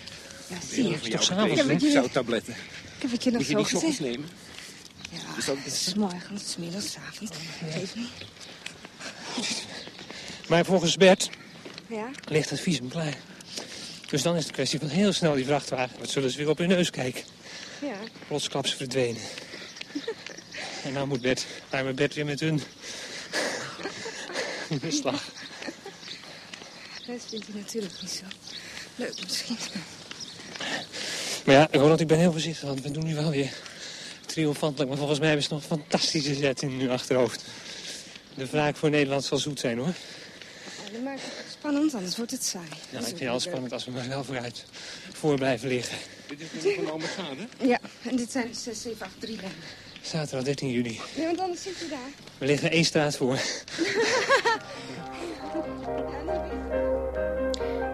Ja, 0.52 0.58
zie 0.70 0.84
je. 0.90 0.96
Ik 0.96 1.12
heb 1.58 1.68
het 1.68 1.82
je, 1.82 1.92
Zouttabletten. 1.92 2.54
ik 2.96 3.02
heb 3.02 3.12
het 3.12 3.24
je 3.24 3.32
nog 3.32 3.48
Moet 3.48 3.48
je 3.70 3.70
zo 3.70 3.80
gezegd. 3.80 4.00
nemen? 4.00 4.30
Ja, 5.12 5.18
Is 5.38 5.46
dat- 5.46 5.58
het 5.58 5.66
is 5.88 5.94
morgens, 5.94 6.44
is 6.44 6.58
middags, 6.58 6.92
's 6.92 6.96
avonds. 6.98 7.38
Geef 7.72 7.96
me. 7.96 8.06
Maar 10.48 10.66
volgens 10.66 10.96
Bert 10.96 11.30
Ja? 11.88 12.10
ligt 12.28 12.50
het 12.50 12.60
visum 12.60 12.90
klaar. 12.90 13.18
Dus 14.10 14.22
dan 14.22 14.36
is 14.36 14.44
het 14.44 14.52
kwestie 14.54 14.80
van 14.80 14.88
heel 14.88 15.14
snel 15.14 15.34
die 15.34 15.46
vrachtwagen. 15.46 16.00
Wat 16.00 16.10
zullen 16.10 16.32
ze 16.32 16.38
weer 16.38 16.50
op 16.50 16.58
hun 16.58 16.68
neus 16.68 16.90
kijken? 16.90 17.24
Ja. 17.82 17.96
Plotsklaps 18.28 18.74
verdwenen. 18.74 19.22
En 20.84 20.94
nou 20.94 21.08
moet 21.08 21.22
Bert, 21.22 21.46
arme 21.70 21.94
Bert 21.94 22.14
weer 22.14 22.26
met 22.26 22.40
hun 22.40 22.62
in 24.70 24.80
de 24.82 24.92
slag. 24.92 25.24
Dat 27.08 27.20
vindt 27.30 27.48
hij 27.48 27.56
natuurlijk 27.62 27.94
niet 28.02 28.12
zo 28.12 28.24
leuk 28.96 29.24
misschien. 29.24 29.58
Maar 31.46 31.56
ja, 31.56 31.68
Ronald, 31.72 32.00
ik 32.00 32.08
ben 32.08 32.20
heel 32.20 32.32
voorzichtig, 32.32 32.68
want 32.68 32.82
we 32.82 32.92
doen 32.92 33.06
nu 33.06 33.16
wel 33.16 33.30
weer 33.30 33.54
triomfantelijk. 34.26 34.90
Maar 34.90 34.98
volgens 34.98 35.20
mij 35.20 35.28
hebben 35.28 35.46
ze 35.46 35.54
nog 35.54 35.62
een 35.62 35.78
fantastische 35.78 36.36
zet 36.36 36.62
in 36.62 36.80
hun 36.80 36.90
achterhoofd. 36.90 37.44
De 38.36 38.46
wraak 38.46 38.76
voor 38.76 38.90
Nederland 38.90 39.24
zal 39.24 39.38
zoet 39.38 39.60
zijn, 39.60 39.78
hoor. 39.78 39.88
Ja, 39.88 40.92
dan 40.92 41.06
het 41.08 41.22
spannend, 41.52 41.94
anders 41.94 42.18
wordt 42.18 42.32
het 42.32 42.46
saai. 42.46 42.68
Nou, 42.70 43.04
ik 43.04 43.08
vind 43.08 43.20
het 43.20 43.30
al 43.30 43.40
spannend 43.40 43.74
als 43.74 43.86
we 43.86 43.92
maar 43.92 44.08
wel 44.08 44.24
vooruit 44.24 44.66
voor 45.14 45.36
blijven 45.36 45.68
liggen. 45.68 45.98
Dit 46.28 46.40
is 46.52 46.64
nog 46.64 46.78
een 46.78 46.90
ambassade? 46.92 47.48
Ja, 47.64 47.80
en 48.04 48.16
dit 48.16 48.32
zijn 48.32 48.56
6, 48.56 48.82
7, 48.82 49.06
8, 49.06 49.14
3 49.20 49.36
lijnen. 49.36 49.58
Zaterdag 50.02 50.44
13 50.44 50.70
juli. 50.70 51.00
Nee, 51.16 51.26
want 51.26 51.40
anders 51.40 51.62
zit 51.62 51.78
je 51.80 51.88
daar. 51.90 52.10
We 52.38 52.46
liggen 52.46 52.72
één 52.72 52.86
straat 52.86 53.18
voor. 53.18 53.40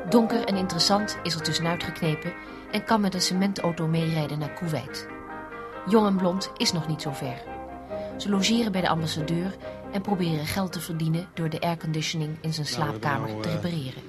Donker 0.10 0.44
en 0.44 0.56
interessant 0.56 1.18
is 1.24 1.34
er 1.34 1.42
tussenuit 1.42 1.84
geknepen 1.84 2.34
en 2.72 2.84
kan 2.84 3.02
met 3.02 3.14
een 3.14 3.22
cementauto 3.22 3.88
meerijden 3.88 4.40
naar 4.40 4.54
Kuwait. 4.54 5.08
Jong 5.90 6.08
en 6.08 6.16
blond 6.16 6.52
is 6.58 6.72
nog 6.72 6.88
niet 6.88 7.02
zo 7.02 7.12
ver. 7.12 7.42
Ze 8.18 8.30
logeren 8.30 8.72
bij 8.72 8.82
de 8.82 8.90
ambassadeur 8.90 9.56
en 9.92 10.02
proberen 10.02 10.46
geld 10.46 10.72
te 10.72 10.80
verdienen 10.80 11.28
door 11.34 11.50
de 11.50 11.62
airconditioning 11.62 12.38
in 12.42 12.54
zijn 12.54 12.66
slaapkamer 12.66 13.30
nou, 13.30 13.42
te 13.42 13.48
eh, 13.48 13.54
repareren. 13.54 14.02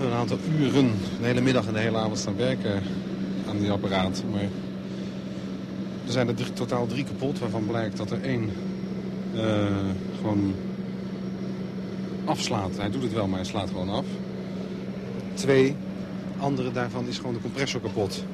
een 0.00 0.12
aantal 0.12 0.38
uren, 0.58 0.92
de 1.20 1.26
hele 1.26 1.40
middag 1.40 1.66
en 1.66 1.72
de 1.72 1.78
hele 1.78 1.96
avond 1.96 2.18
staan 2.18 2.36
werken 2.36 2.82
aan 3.48 3.58
die 3.58 3.70
apparaat. 3.70 4.22
Maar 4.32 4.40
er 6.06 6.12
zijn 6.12 6.28
er 6.28 6.34
drie, 6.34 6.52
totaal 6.52 6.86
drie 6.86 7.04
kapot, 7.04 7.38
waarvan 7.38 7.66
blijkt 7.66 7.96
dat 7.96 8.10
er 8.10 8.22
één 8.22 8.50
uh, 9.34 9.66
gewoon 10.16 10.54
afslaat. 12.24 12.76
Hij 12.76 12.90
doet 12.90 13.02
het 13.02 13.12
wel, 13.12 13.26
maar 13.26 13.38
hij 13.38 13.48
slaat 13.48 13.68
gewoon 13.68 13.88
af. 13.88 14.04
Twee 15.34 15.76
andere 16.38 16.72
daarvan 16.72 17.06
is 17.06 17.16
gewoon 17.16 17.34
de 17.34 17.40
compressor 17.40 17.80
kapot. 17.80 18.24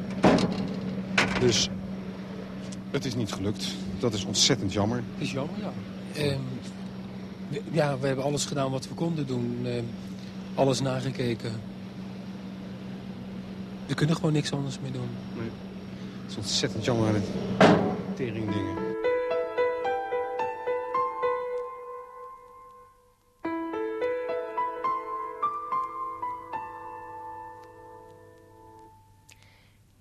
Dus 1.41 1.69
het 2.91 3.05
is 3.05 3.15
niet 3.15 3.33
gelukt. 3.33 3.75
Dat 3.99 4.15
is 4.15 4.25
ontzettend 4.25 4.73
jammer. 4.73 4.97
Het 4.97 5.23
is 5.23 5.33
jammer, 5.33 5.55
ja. 5.61 5.73
Uh, 6.23 6.37
we, 7.49 7.63
ja, 7.71 7.99
we 7.99 8.07
hebben 8.07 8.25
alles 8.25 8.45
gedaan 8.45 8.71
wat 8.71 8.89
we 8.89 8.95
konden 8.95 9.27
doen. 9.27 9.59
Uh, 9.63 9.73
alles 10.55 10.81
nagekeken. 10.81 11.53
We 13.87 13.95
kunnen 13.95 14.17
gewoon 14.17 14.33
niks 14.33 14.53
anders 14.53 14.79
meer 14.83 14.93
doen. 14.93 15.09
Nee. 15.37 15.49
Het 16.23 16.31
is 16.31 16.37
ontzettend 16.37 16.85
jammer, 16.85 17.13
dit 17.13 17.23
tering 18.17 18.55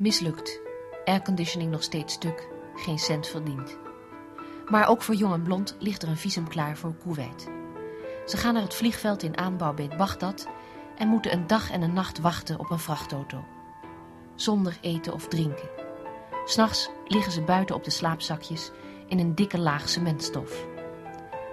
Mislukt. 0.03 0.61
Airconditioning 1.05 1.71
nog 1.71 1.83
steeds 1.83 2.13
stuk. 2.13 2.47
Geen 2.75 2.99
cent 2.99 3.27
verdiend. 3.27 3.77
Maar 4.69 4.87
ook 4.87 5.01
voor 5.01 5.15
Jong 5.15 5.33
en 5.33 5.41
Blond 5.41 5.75
ligt 5.79 6.03
er 6.03 6.09
een 6.09 6.17
visum 6.17 6.47
klaar 6.47 6.77
voor 6.77 6.95
Kuwait. 7.03 7.49
Ze 8.25 8.37
gaan 8.37 8.53
naar 8.53 8.63
het 8.63 8.73
vliegveld 8.73 9.23
in 9.23 9.37
aanbouw 9.37 9.73
bij 9.73 9.87
Bagdad 9.97 10.47
en 10.97 11.07
moeten 11.07 11.33
een 11.33 11.47
dag 11.47 11.71
en 11.71 11.81
een 11.81 11.93
nacht 11.93 12.19
wachten 12.19 12.59
op 12.59 12.71
een 12.71 12.79
vrachtauto. 12.79 13.45
Zonder 14.35 14.77
eten 14.81 15.13
of 15.13 15.27
drinken. 15.27 15.69
S'nachts 16.45 16.89
liggen 17.07 17.31
ze 17.31 17.41
buiten 17.41 17.75
op 17.75 17.83
de 17.83 17.91
slaapzakjes 17.91 18.71
in 19.07 19.19
een 19.19 19.35
dikke 19.35 19.59
laag 19.59 19.89
cementstof. 19.89 20.65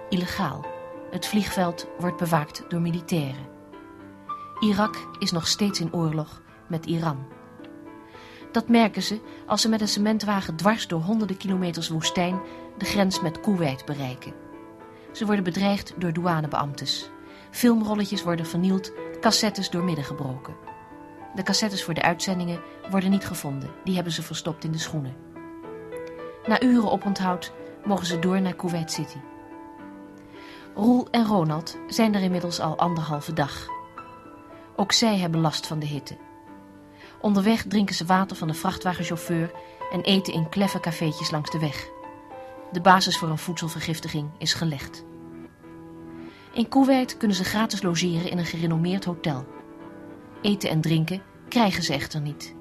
Illegaal. 0.09 0.65
Het 1.11 1.27
vliegveld 1.27 1.87
wordt 1.99 2.17
bewaakt 2.17 2.63
door 2.69 2.81
militairen. 2.81 3.47
Irak 4.59 5.07
is 5.19 5.31
nog 5.31 5.47
steeds 5.47 5.79
in 5.79 5.93
oorlog 5.93 6.41
met 6.67 6.85
Iran. 6.85 7.39
Dat 8.51 8.67
merken 8.67 9.01
ze 9.01 9.19
als 9.45 9.61
ze 9.61 9.69
met 9.69 9.81
een 9.81 9.87
cementwagen 9.87 10.55
dwars 10.55 10.87
door 10.87 11.01
honderden 11.01 11.37
kilometers 11.37 11.89
woestijn 11.89 12.39
de 12.77 12.85
grens 12.85 13.21
met 13.21 13.39
Kuwait 13.39 13.85
bereiken. 13.85 14.33
Ze 15.11 15.25
worden 15.25 15.43
bedreigd 15.43 15.93
door 15.97 16.13
douanebeambtes. 16.13 17.09
Filmrolletjes 17.51 18.23
worden 18.23 18.45
vernield, 18.45 18.91
cassettes 19.19 19.69
doormidden 19.69 20.03
gebroken. 20.03 20.55
De 21.35 21.43
cassettes 21.43 21.83
voor 21.83 21.93
de 21.93 22.01
uitzendingen 22.01 22.61
worden 22.89 23.09
niet 23.09 23.25
gevonden. 23.25 23.69
Die 23.83 23.95
hebben 23.95 24.13
ze 24.13 24.21
verstopt 24.21 24.63
in 24.63 24.71
de 24.71 24.77
schoenen. 24.77 25.15
Na 26.45 26.61
uren 26.61 26.91
oponthoud 26.91 27.51
mogen 27.85 28.05
ze 28.05 28.19
door 28.19 28.41
naar 28.41 28.55
Kuwait 28.55 28.91
City. 28.91 29.17
Roel 30.75 31.07
en 31.11 31.25
Ronald 31.25 31.77
zijn 31.87 32.15
er 32.15 32.21
inmiddels 32.21 32.59
al 32.59 32.77
anderhalve 32.77 33.33
dag. 33.33 33.67
Ook 34.75 34.91
zij 34.91 35.17
hebben 35.17 35.41
last 35.41 35.67
van 35.67 35.79
de 35.79 35.85
hitte. 35.85 36.17
Onderweg 37.21 37.63
drinken 37.67 37.95
ze 37.95 38.05
water 38.05 38.37
van 38.37 38.47
de 38.47 38.53
vrachtwagenchauffeur 38.53 39.51
en 39.91 40.01
eten 40.01 40.33
in 40.33 40.49
kleffe 40.49 40.79
cafeetjes 40.79 41.31
langs 41.31 41.51
de 41.51 41.59
weg. 41.59 41.89
De 42.71 42.81
basis 42.81 43.17
voor 43.17 43.29
een 43.29 43.37
voedselvergiftiging 43.37 44.29
is 44.37 44.53
gelegd. 44.53 45.03
In 46.53 46.67
Kuwait 46.67 47.17
kunnen 47.17 47.37
ze 47.37 47.43
gratis 47.43 47.81
logeren 47.81 48.31
in 48.31 48.37
een 48.37 48.45
gerenommeerd 48.45 49.05
hotel. 49.05 49.45
Eten 50.41 50.69
en 50.69 50.81
drinken 50.81 51.21
krijgen 51.47 51.83
ze 51.83 51.93
echter 51.93 52.21
niet. 52.21 52.55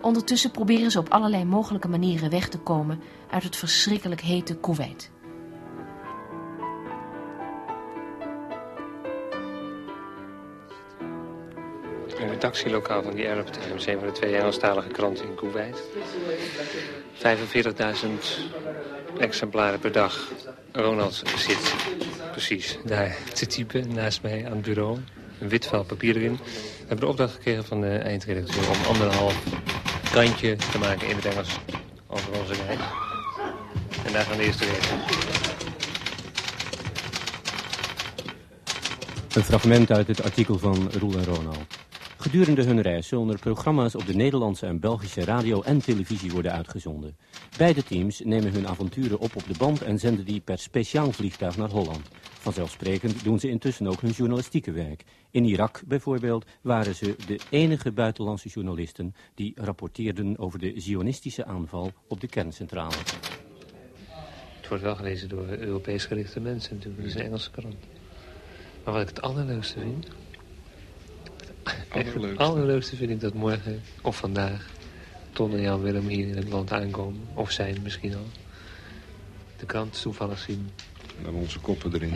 Ondertussen 0.00 0.50
proberen 0.50 0.90
ze 0.90 0.98
op 0.98 1.08
allerlei 1.08 1.44
mogelijke 1.44 1.88
manieren 1.88 2.30
weg 2.30 2.48
te 2.48 2.58
komen 2.58 3.00
uit 3.30 3.42
het 3.42 3.56
verschrikkelijk 3.56 4.20
hete 4.20 4.56
Kuwait. 4.56 5.11
Taxilokaal 12.42 13.02
van 13.02 13.14
die 13.14 13.28
Arab 13.28 13.46
Times, 13.46 13.86
een 13.86 13.98
van 13.98 14.06
de 14.06 14.12
twee 14.12 14.36
Engelstalige 14.36 14.88
kranten 14.88 15.24
in 15.24 15.34
Kuwait. 15.34 15.82
45.000 17.14 18.08
exemplaren 19.18 19.78
per 19.78 19.92
dag. 19.92 20.32
Ronald 20.72 21.22
zit 21.36 21.74
precies 22.30 22.78
daar 22.84 23.16
te 23.32 23.46
typen 23.46 23.94
naast 23.94 24.22
mij 24.22 24.46
aan 24.46 24.52
het 24.52 24.62
bureau. 24.62 24.98
Een 25.40 25.48
wit 25.48 25.66
vel 25.66 25.84
papier 25.84 26.16
erin. 26.16 26.36
We 26.36 26.78
hebben 26.78 27.00
de 27.00 27.06
opdracht 27.06 27.32
gekregen 27.32 27.64
van 27.64 27.80
de 27.80 27.96
eindredacteur 27.96 28.68
om 28.68 28.84
anderhalf 28.88 29.42
kantje 30.12 30.56
te 30.56 30.78
maken 30.78 31.08
in 31.08 31.16
het 31.16 31.24
Engels 31.24 31.58
over 32.06 32.32
onze 32.40 32.54
reis. 32.66 32.80
En 34.06 34.12
daar 34.12 34.24
gaan 34.24 34.36
we 34.36 34.42
eerst 34.42 34.58
weten. 34.58 35.00
Een 39.34 39.44
fragment 39.44 39.90
uit 39.90 40.06
het 40.06 40.22
artikel 40.22 40.58
van 40.58 40.90
Roel 40.98 41.16
en 41.16 41.24
Ronald. 41.24 41.81
Gedurende 42.22 42.64
hun 42.64 42.80
reis 42.80 43.08
zullen 43.08 43.28
er 43.28 43.38
programma's 43.38 43.94
op 43.94 44.06
de 44.06 44.14
Nederlandse 44.14 44.66
en 44.66 44.80
Belgische 44.80 45.24
radio 45.24 45.62
en 45.62 45.78
televisie 45.78 46.30
worden 46.30 46.52
uitgezonden. 46.52 47.16
Beide 47.56 47.82
teams 47.84 48.20
nemen 48.24 48.52
hun 48.52 48.68
avonturen 48.68 49.18
op 49.18 49.36
op 49.36 49.46
de 49.46 49.54
band 49.58 49.82
en 49.82 49.98
zenden 49.98 50.24
die 50.24 50.40
per 50.40 50.58
speciaal 50.58 51.12
vliegtuig 51.12 51.56
naar 51.56 51.70
Holland. 51.70 52.08
Vanzelfsprekend 52.22 53.24
doen 53.24 53.40
ze 53.40 53.48
intussen 53.48 53.86
ook 53.86 54.00
hun 54.00 54.10
journalistieke 54.10 54.72
werk. 54.72 55.04
In 55.30 55.44
Irak 55.44 55.82
bijvoorbeeld 55.86 56.46
waren 56.60 56.94
ze 56.94 57.16
de 57.26 57.40
enige 57.50 57.92
buitenlandse 57.92 58.48
journalisten 58.48 59.14
die 59.34 59.52
rapporteerden 59.54 60.38
over 60.38 60.58
de 60.58 60.72
zionistische 60.76 61.44
aanval 61.44 61.92
op 62.08 62.20
de 62.20 62.28
kerncentrale. 62.28 62.94
Het 64.56 64.68
wordt 64.68 64.82
wel 64.82 64.96
gelezen 64.96 65.28
door 65.28 65.48
Europees 65.48 66.04
gerichte 66.04 66.40
mensen 66.40 66.74
natuurlijk, 66.74 67.02
dat 67.02 67.14
een 67.14 67.26
Engelse 67.26 67.50
krant. 67.50 67.76
Maar 68.84 68.92
wat 68.92 69.02
ik 69.02 69.08
het 69.08 69.22
allerleukste 69.22 69.80
vind... 69.80 70.08
Het 71.88 72.38
allerleukste 72.38 72.96
vind 72.96 73.10
ik 73.10 73.20
dat 73.20 73.34
morgen 73.34 73.82
of 74.02 74.16
vandaag 74.16 74.70
Ton 75.32 75.52
en 75.52 75.60
Jan 75.60 75.80
Willem 75.80 76.06
hier 76.06 76.26
in 76.26 76.36
het 76.36 76.48
land 76.48 76.72
aankomen. 76.72 77.20
Of 77.34 77.50
zijn 77.50 77.76
misschien 77.82 78.14
al. 78.14 78.26
De 79.56 79.66
krant 79.66 80.02
toevallig 80.02 80.38
zien. 80.38 80.70
Dan 81.22 81.34
onze 81.34 81.60
koppen 81.60 81.94
erin. 81.94 82.14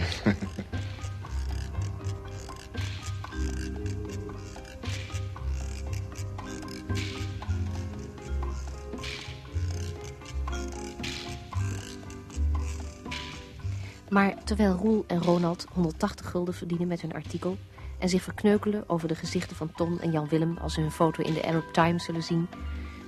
Maar 14.09 14.45
terwijl 14.45 14.73
Roel 14.73 15.05
en 15.07 15.23
Ronald 15.23 15.67
180 15.73 16.31
gulden 16.31 16.55
verdienen 16.55 16.89
met 16.89 17.01
hun 17.01 17.13
artikel... 17.13 17.57
en 17.99 18.09
zich 18.09 18.23
verkneukelen 18.23 18.89
over 18.89 19.09
de 19.09 19.15
gezichten 19.15 19.57
van 19.57 19.73
Ton 19.73 20.01
en 20.01 20.11
Jan 20.11 20.29
Willem... 20.29 20.57
als 20.57 20.75
ze 20.75 20.81
hun 20.81 20.91
foto 20.91 21.23
in 21.23 21.35
de 21.35 21.47
Arab 21.47 21.73
Times 21.73 22.05
zullen 22.05 22.23
zien... 22.23 22.49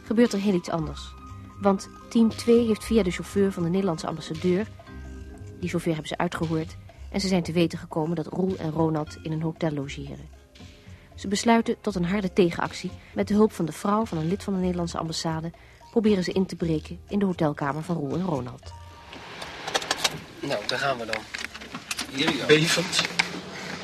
gebeurt 0.05 0.33
er 0.33 0.39
heel 0.39 0.55
iets 0.55 0.71
anders. 0.71 1.15
Want 1.61 1.89
team 2.09 2.29
2 2.29 2.67
heeft 2.67 2.85
via 2.85 3.03
de 3.03 3.11
chauffeur 3.11 3.53
van 3.53 3.63
de 3.63 3.69
Nederlandse 3.69 4.07
ambassadeur... 4.07 4.67
die 5.61 5.69
chauffeur 5.69 5.93
hebben 5.93 6.11
ze 6.11 6.19
uitgehoord... 6.19 6.77
en 7.11 7.21
ze 7.21 7.29
zijn 7.29 7.43
te 7.43 7.53
weten 7.53 7.79
gekomen 7.79 8.17
dat 8.17 8.27
Roel 8.27 8.57
en 8.57 8.71
Ronald 8.71 9.19
in 9.23 9.33
een 9.33 9.43
hotel 9.43 9.71
logeren. 9.71 10.29
Ze 11.15 11.29
besluiten 11.29 11.77
tot 11.81 11.95
een 11.95 12.05
harde 12.05 12.33
tegenactie. 12.33 12.91
Met 13.15 13.29
de 13.29 13.35
hulp 13.35 13.53
van 13.53 13.65
de 13.65 13.73
vrouw 13.73 14.05
van 14.05 14.19
een 14.19 14.29
lid 14.29 14.43
van 14.43 14.55
de 14.55 14.61
Nederlandse 14.61 14.99
ambassade... 14.99 15.53
proberen 15.91 16.25
ze 16.25 16.33
in 16.33 16.47
te 16.47 16.57
breken 16.57 17.01
in 17.09 17.19
de 17.19 17.25
hotelkamer 17.25 17.83
van 17.83 17.97
Roel 17.97 18.15
en 18.15 18.25
Ronald. 18.25 18.73
Nou, 20.41 20.67
daar 20.67 20.79
gaan 20.79 20.99
we 20.99 21.07
dan. 21.07 21.23
Hier 22.15 22.47
Bevend. 22.47 23.28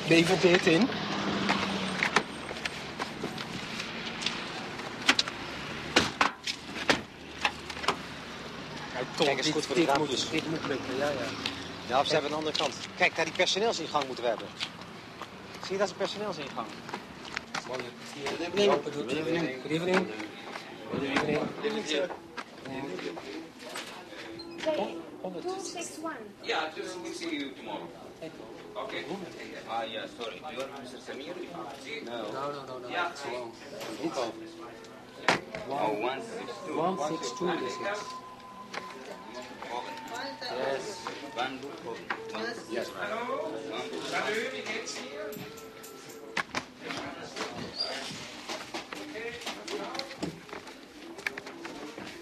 Bevend 0.07 0.41
dit 0.41 0.65
in. 0.65 0.87
Kijk 9.17 9.37
eens 9.37 9.49
goed 9.49 9.65
voor 9.65 9.75
de 9.75 9.81
dit, 9.81 9.89
raampjes. 9.89 10.23
moet, 10.23 10.31
dit 10.31 10.49
moet 10.49 10.67
lukken, 10.67 10.97
ja, 10.97 11.09
ja. 11.09 11.15
Ja, 11.87 11.99
of 11.99 12.07
ze 12.07 12.13
hebben 12.13 12.31
een 12.31 12.37
andere 12.37 12.57
kant. 12.57 12.75
Kijk, 12.97 13.15
daar 13.15 13.25
die 13.25 13.33
personeelsingang 13.33 14.05
moeten 14.05 14.23
we 14.23 14.29
hebben. 14.29 14.47
Zie 15.63 15.71
je, 15.71 15.77
dat 15.77 15.87
is 15.87 15.91
een 15.91 15.97
personeelsingang. 15.97 16.67
Doet. 18.83 18.93
Good 18.93 19.11
evening. 19.11 19.61
Good 19.61 19.71
evening. 19.71 20.07
Good 20.91 21.03
evening. 21.63 22.09
Yeah, 26.41 26.75
just 26.75 27.01
we'll 27.01 27.13
see 27.13 27.37
you 27.37 27.53
tomorrow. 27.53 27.87
Okay. 28.75 29.05
Ah, 29.69 29.83
yeah, 29.83 30.05
sorry. 30.19 30.41
You 30.51 30.61
are 30.61 30.67
Mr. 30.83 30.99
Samir? 30.99 31.35
No. 32.05 32.11
No, 32.31 32.51
no, 32.51 32.65
no, 32.65 32.79
no. 32.79 32.89
Yeah. 32.89 33.09
It's 33.11 33.25
wrong. 33.25 33.51
Who 34.01 34.09
Oh, 35.67 35.93
162. 35.93 36.75
162 36.75 37.49
is 37.49 37.73
it. 37.73 37.81
Yes. 40.51 41.07
Van 41.35 41.59
Yes, 42.69 42.87
Hallo. 42.99 43.51
Hallo, 44.11 44.51
wie 44.51 44.61
geht's 44.61 44.97
hier? 44.97 45.29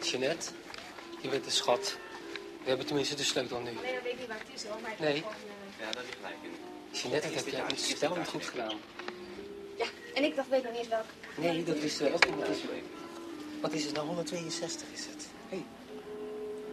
Jeanette, 0.01 0.51
je 1.22 1.30
bent 1.30 1.45
een 1.45 1.51
schat. 1.51 1.97
We 2.64 2.70
hebben 2.70 2.86
tenminste 2.86 3.16
de 3.16 3.24
sleutel 3.24 3.60
nu. 3.60 3.72
Nee, 3.72 3.93
dat 3.93 4.04
weet 4.04 4.20
niet 4.20 4.28
waar 4.28 4.38
het 4.39 4.47
is 4.56 4.64
hoor. 4.66 4.82
Maar 4.82 4.95
nee 4.99 5.24
is 5.84 5.89
eh, 5.89 5.91
Ja, 5.91 5.91
dat 5.91 6.03
is 6.03 6.15
gelijk. 6.15 6.36
Jeanette, 6.91 7.27
dat 7.27 7.43
heb 7.45 7.53
jij 7.53 7.63
het 7.67 7.79
spel 7.79 8.15
niet 8.15 8.27
goed 8.27 8.45
gedaan. 8.45 8.79
Ja, 9.77 9.86
en 10.15 10.23
ik 10.23 10.36
dacht, 10.36 10.49
weet 10.49 10.63
nog 10.63 10.71
niet 10.71 10.79
eens 10.81 10.89
welke. 10.89 11.13
Nee, 11.36 11.63
dat 11.63 11.79
wisten 11.79 12.05
we 12.05 12.13
ook 12.13 12.25
niet. 12.25 12.36
Wat 12.36 12.49
is, 12.49 12.61
wat 13.61 13.73
is 13.73 13.84
het 13.84 13.93
nou? 13.93 14.07
162 14.07 14.88
is 14.93 15.05
het. 15.05 15.27
Hey. 15.49 15.65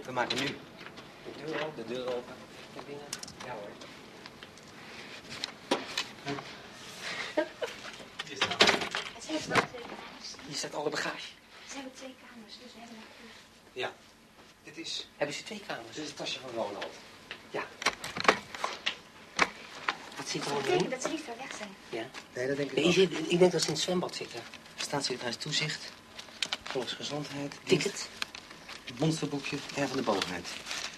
We 0.05 0.13
maken 0.13 0.39
nu 0.39 0.47
De 0.47 1.45
deur 1.45 1.67
open. 1.67 1.87
de 1.87 1.95
deur 1.95 2.07
open. 2.07 2.35
de 2.75 2.81
dingen. 2.87 3.07
Ja 3.45 3.53
hoor. 3.53 3.69
Het 9.15 9.25
zijn 9.25 9.39
wel 9.49 9.67
twee 9.69 9.81
kamers. 9.83 10.35
Hier 10.47 10.57
staat 10.57 10.75
alle 10.75 10.91
bagage. 10.91 11.29
Ze 11.69 11.75
hebben 11.75 11.93
twee 11.95 12.15
kamers, 12.29 12.55
dus 12.63 12.73
we 12.73 12.79
hebben 12.79 12.97
nog 12.97 13.07
Ja. 13.73 13.93
Dit 14.65 14.79
is... 14.79 15.09
Hebben 15.17 15.37
ze 15.37 15.43
twee 15.43 15.63
kamers? 15.67 15.95
Dit 15.95 16.03
is 16.03 16.09
het 16.09 16.17
tasje 16.17 16.41
van 16.41 16.51
Ronald. 16.51 16.95
Ja. 17.51 17.65
Wat 20.21 20.29
zit 20.29 20.45
er 20.45 20.49
Dat 20.49 20.57
onderin? 20.59 20.91
dat 20.91 21.03
ze 21.03 21.09
niet 21.09 21.21
ver 21.25 21.37
weg 21.37 21.57
zijn. 21.59 21.75
Ja. 21.89 22.05
Nee, 22.35 22.47
dat 22.47 22.57
denk 22.57 22.71
ik 22.71 22.77
Nee, 22.77 22.87
ook. 22.87 22.95
ik, 22.95 23.19
ik 23.29 23.39
denk 23.39 23.53
dat 23.53 23.61
ze 23.61 23.67
in 23.67 23.73
het 23.73 23.83
zwembad 23.83 24.15
zitten. 24.15 24.41
Staatssecretaris 24.77 25.37
Toezicht, 25.37 25.93
Volksgezondheid, 26.63 27.55
Ticket. 27.65 28.09
Het 28.85 28.99
monsterboekje, 28.99 29.57
ja, 29.77 29.87
van 29.87 29.97
de 29.97 30.03
bovenheid. 30.03 30.47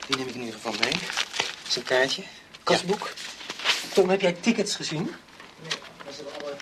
Die 0.07 0.17
neem 0.17 0.27
ik 0.29 0.35
in 0.35 0.41
ieder 0.41 0.55
geval 0.55 0.73
mee. 0.81 0.91
Dat 0.93 1.69
is 1.69 1.77
een 1.77 1.83
kaartje. 1.83 2.23
Kasboek. 2.63 3.13
Tom, 3.95 4.09
heb 4.09 4.21
jij 4.21 4.33
tickets 4.33 4.75
gezien? 4.77 5.03
Nee, 5.03 5.71
daar 6.05 6.13
zullen 6.13 6.33
alle 6.41 6.57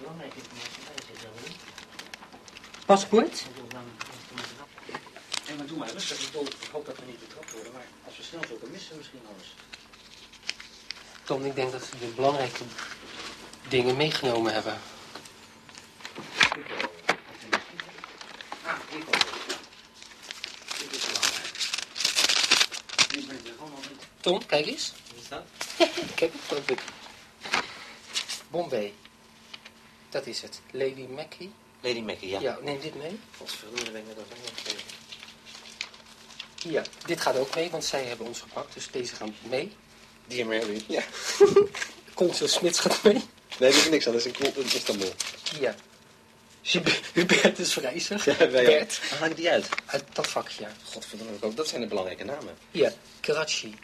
belangrijke 0.00 0.36
informatie. 0.36 1.56
Paspoort? 2.86 3.44
Nee, 5.46 5.56
maar 5.56 5.66
doe 5.66 5.78
maar 5.78 5.90
rustig. 5.92 6.20
Ik 6.20 6.68
hoop 6.72 6.86
dat 6.86 6.96
we 6.96 7.02
niet 7.06 7.20
betrapt 7.20 7.52
worden, 7.52 7.72
maar 7.72 7.86
als 8.06 8.16
we 8.16 8.22
snel 8.22 8.40
zoeken, 8.48 8.70
missen 8.70 8.90
we 8.90 8.96
misschien 8.96 9.20
alles. 9.34 9.54
Tom, 11.30 11.44
ik 11.44 11.54
denk 11.54 11.72
dat 11.72 11.82
ze 11.82 11.98
de 11.98 12.06
belangrijke 12.06 12.64
dingen 13.68 13.96
meegenomen 13.96 14.52
hebben. 14.52 14.78
Ah, 18.64 18.74
hier 18.90 19.04
komt 19.04 19.16
het. 19.16 19.26
Dit 20.78 20.92
is 20.92 21.06
belangrijk. 21.06 21.54
Die 23.08 23.26
brengt 23.26 23.48
er 23.48 23.54
gewoon 23.56 23.74
al 23.74 23.80
niet. 23.88 24.06
Tom, 24.20 24.46
kijk 24.46 24.66
eens. 24.66 24.92
Wat 25.06 25.16
is 25.22 25.28
dat? 25.28 25.42
Kijk, 26.14 26.32
dat 26.48 26.70
ik. 26.70 26.82
Bombay. 28.48 28.92
Dat 30.08 30.26
is 30.26 30.42
het. 30.42 30.60
Lady 30.70 31.06
Mackie. 31.06 31.52
Lady 31.80 32.00
Mackie, 32.00 32.28
ja. 32.28 32.40
Ja, 32.40 32.58
neem 32.62 32.80
dit 32.80 32.94
mee. 32.94 33.20
Godverdomme, 33.36 33.84
dat 33.84 33.92
ben 33.92 34.00
ik 34.00 34.06
net 34.06 34.18
ook 34.18 34.28
nog 34.28 34.38
Ja, 36.72 36.82
dit 37.06 37.20
gaat 37.20 37.36
ook 37.36 37.54
mee, 37.54 37.70
want 37.70 37.84
zij 37.84 38.04
hebben 38.04 38.26
ons 38.26 38.40
gepakt. 38.40 38.74
Dus 38.74 38.90
deze 38.90 39.14
gaan 39.14 39.34
mee. 39.42 39.76
Dear 40.30 40.46
Mary. 40.46 40.82
Ja. 40.86 41.02
Consul 42.14 42.48
Smits 42.48 42.78
gaat 42.78 43.02
mee. 43.02 43.12
Nee, 43.12 43.70
dat 43.72 43.74
is 43.74 43.88
niks 43.88 44.06
aan. 44.06 44.12
Dat 44.12 44.26
is 44.26 44.32
in 44.32 44.54
in 44.56 44.64
Istanbul. 44.64 45.12
Ja. 45.60 45.74
Hubert- 46.62 47.06
Hubertus 47.12 47.72
Vrijzer. 47.72 48.22
Ja, 48.38 48.50
wij 48.50 48.60
ook. 48.60 48.66
Bert. 48.66 49.00
Waar 49.10 49.18
haal 49.18 49.28
ik 49.30 49.36
die 49.36 49.50
uit? 49.50 49.68
Uit 49.86 50.04
dat 50.12 50.26
vakje, 50.26 50.62
ja. 50.62 50.72
Godverdomme, 50.84 51.32
ook. 51.40 51.56
dat 51.56 51.68
zijn 51.68 51.80
de 51.80 51.86
belangrijke 51.86 52.24
namen. 52.24 52.56
Ja, 52.70 52.92
Karachi. 53.20 53.78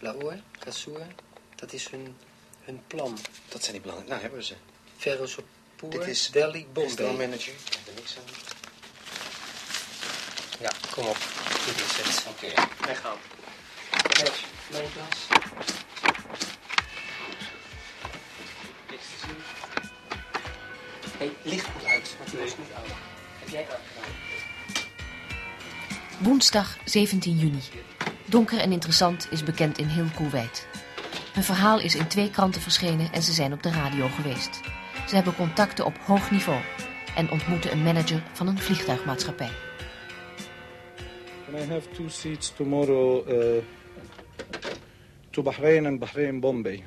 Lahore, 0.00 0.40
Kassour. 0.58 1.06
Dat 1.54 1.72
is 1.72 1.88
hun, 1.90 2.16
hun 2.64 2.82
plan. 2.86 3.18
Dat 3.48 3.60
zijn 3.60 3.72
die 3.72 3.80
belangrijke. 3.80 4.10
Nou, 4.12 4.22
hebben 4.22 4.40
we 4.40 4.46
ze. 4.46 4.54
Ferozepur, 4.96 5.90
Dit 5.90 6.06
is 6.06 6.30
Delhi, 6.30 6.66
Restaurant 6.74 6.96
Bombay. 6.96 7.26
manager. 7.26 7.52
Ik 7.52 7.72
heb 7.74 7.86
er 7.86 7.92
niks 7.94 8.16
aan. 8.16 8.34
Ja, 10.60 10.70
kom 10.90 11.06
op. 11.06 11.16
Dit 11.66 11.74
is 11.76 11.96
het. 11.96 12.24
Oké, 12.28 12.68
weggaan. 12.86 13.16
Kijk, 14.08 14.32
mijn 14.70 14.84
klas. 14.92 15.16
Niks 15.28 15.72
Hé, 21.18 21.30
licht 21.42 21.74
moet 21.74 21.84
uit, 21.84 22.16
want 22.18 22.30
die 22.30 22.40
was 22.40 22.58
niet 22.58 22.72
aan. 22.76 22.82
Heb 23.38 23.48
jij? 23.48 23.66
Woensdag 26.18 26.78
17 26.84 27.36
juni. 27.36 27.60
Donker 28.24 28.58
en 28.58 28.72
interessant 28.72 29.28
is 29.30 29.42
bekend 29.44 29.78
in 29.78 29.86
heel 29.86 30.06
Koeweit. 30.14 30.66
Hun 31.32 31.42
verhaal 31.42 31.80
is 31.80 31.94
in 31.94 32.06
twee 32.06 32.30
kranten 32.30 32.60
verschenen 32.60 33.12
en 33.12 33.22
ze 33.22 33.32
zijn 33.32 33.52
op 33.52 33.62
de 33.62 33.70
radio 33.70 34.08
geweest. 34.08 34.60
Ze 35.08 35.14
hebben 35.14 35.34
contacten 35.34 35.84
op 35.84 35.98
hoog 35.98 36.30
niveau 36.30 36.60
en 37.16 37.30
ontmoeten 37.30 37.72
een 37.72 37.82
manager 37.82 38.22
van 38.32 38.46
een 38.46 38.58
vliegtuigmaatschappij. 38.58 39.50
I 41.54 41.70
have 41.70 41.88
two 41.90 42.08
seats 42.08 42.52
tomorrow 42.52 43.28
uh, 43.28 43.62
to 45.30 45.42
Bahrain 45.42 45.86
and 45.86 45.98
Bahrain 45.98 46.40
Bombay. 46.40 46.84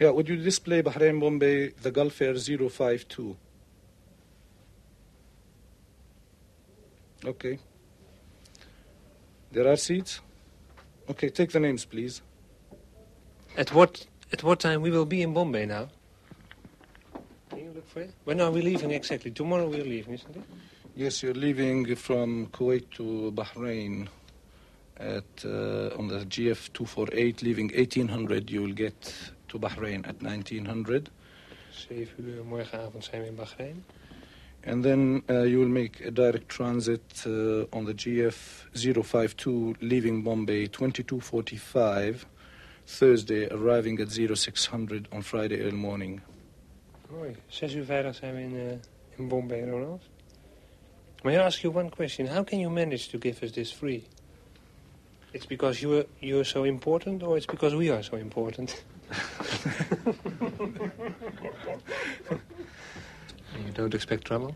Yeah, 0.00 0.08
would 0.10 0.30
you 0.30 0.36
display 0.36 0.82
Bahrain 0.82 1.20
Bombay 1.20 1.68
the 1.82 1.90
Gulf 1.90 2.22
Air 2.22 2.34
052? 2.34 3.36
Okay. 7.26 7.58
There 9.52 9.70
are 9.70 9.76
seats? 9.76 10.22
Okay, 11.10 11.28
take 11.28 11.52
the 11.52 11.60
names, 11.60 11.84
please. 11.84 12.22
At 13.58 13.74
what, 13.74 14.06
at 14.32 14.42
what 14.42 14.60
time 14.60 14.80
we 14.80 14.90
will 14.90 15.04
be 15.04 15.20
in 15.20 15.34
Bombay 15.34 15.66
now? 15.66 15.88
Can 17.50 17.58
you 17.58 17.72
look 17.74 17.86
for 17.86 18.00
it? 18.00 18.14
When 18.24 18.40
are 18.40 18.50
we 18.50 18.62
leaving 18.62 18.92
exactly? 18.92 19.32
Tomorrow 19.32 19.68
we're 19.68 19.84
leaving, 19.84 20.14
isn't 20.14 20.34
it? 20.34 20.44
Yes, 20.96 21.22
you're 21.22 21.34
leaving 21.34 21.94
from 21.96 22.46
Kuwait 22.46 22.88
to 22.92 23.32
Bahrain 23.32 24.08
at 24.96 25.44
uh, 25.44 25.98
on 25.98 26.08
the 26.08 26.24
GF 26.24 26.72
248, 26.72 27.42
leaving 27.42 27.66
1800. 27.66 28.50
You 28.50 28.62
will 28.62 28.72
get 28.72 29.14
to 29.50 29.58
Bahrain 29.58 30.06
at 30.06 30.22
1900. 30.22 31.10
7 31.70 32.08
uur 32.18 32.44
morgenavond 32.44 33.04
zijn 33.04 33.22
we 33.22 33.28
in 33.28 33.34
Bahrein. 33.34 33.84
And 34.66 34.82
then 34.82 35.22
uh, 35.30 35.46
you 35.46 35.58
will 35.58 35.68
make 35.68 36.06
a 36.06 36.10
direct 36.10 36.48
transit 36.48 37.24
uh, 37.26 37.64
on 37.70 37.84
the 37.84 37.94
GF 37.94 38.34
052, 38.74 39.74
leaving 39.80 40.22
Bombay 40.22 40.66
2245, 40.66 42.26
Thursday, 42.84 43.48
arriving 43.50 44.00
at 44.00 44.10
0600 44.10 45.08
on 45.12 45.22
Friday 45.22 45.60
early 45.60 45.76
morning. 45.76 46.20
Mooi. 47.10 47.36
6 47.48 47.74
uur 47.74 47.84
vrijdag 47.84 48.14
zijn 48.14 48.34
we 48.34 48.40
in, 48.40 48.54
uh, 48.54 48.72
in 49.18 49.28
Bombay, 49.28 49.64
Ronald. 49.70 50.02
May 51.22 51.34
I 51.34 51.38
ask 51.38 51.62
you 51.62 51.76
one 51.76 51.90
question? 51.90 52.26
How 52.26 52.44
can 52.44 52.58
you 52.58 52.70
manage 52.70 53.08
to 53.08 53.18
give 53.18 53.42
us 53.42 53.52
this 53.52 53.72
free? 53.72 54.02
It's 55.32 55.46
because 55.46 55.80
you 55.80 55.98
are, 55.98 56.06
you 56.18 56.38
are 56.38 56.44
so 56.44 56.64
important 56.64 57.22
or 57.22 57.36
it's 57.36 57.46
because 57.46 57.76
we 57.76 57.90
are 57.90 58.02
so 58.02 58.16
important? 58.16 58.84
you 63.64 63.72
don't 63.72 63.94
expect 63.94 64.24
trouble? 64.24 64.54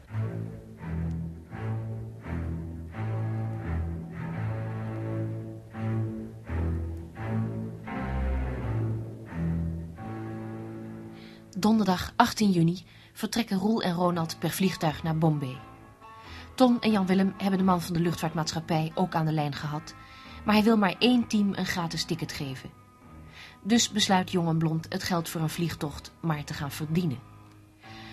Donderdag 11.56 12.12
18 12.16 12.50
juni 12.50 12.84
vertrekken 13.12 13.58
Roel 13.58 13.82
en 13.82 13.94
Ronald 13.94 14.38
per 14.38 14.50
vliegtuig 14.50 15.02
naar 15.02 15.18
Bombay. 15.18 15.60
Tom 16.54 16.76
en 16.80 16.90
Jan-Willem 16.90 17.34
hebben 17.36 17.58
de 17.58 17.64
man 17.64 17.82
van 17.82 17.94
de 17.94 18.00
luchtvaartmaatschappij 18.00 18.92
ook 18.94 19.14
aan 19.14 19.26
de 19.26 19.32
lijn 19.32 19.54
gehad, 19.54 19.94
maar 20.44 20.54
hij 20.54 20.64
wil 20.64 20.76
maar 20.76 20.94
één 20.98 21.26
team 21.26 21.52
een 21.54 21.66
gratis 21.66 22.04
ticket 22.04 22.32
geven. 22.32 22.83
Dus 23.66 23.90
besluit 23.90 24.30
Jong 24.30 24.48
en 24.48 24.58
Blond 24.58 24.86
het 24.88 25.02
geld 25.02 25.28
voor 25.28 25.40
een 25.40 25.48
vliegtocht 25.48 26.12
maar 26.20 26.44
te 26.44 26.54
gaan 26.54 26.70
verdienen. 26.70 27.18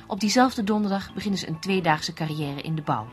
Op 0.07 0.19
diezelfde 0.19 0.63
donderdag 0.63 1.13
beginnen 1.13 1.39
ze 1.39 1.47
een 1.47 1.59
tweedaagse 1.59 2.13
carrière 2.13 2.61
in 2.61 2.75
de 2.75 2.81
bouw. 2.81 3.07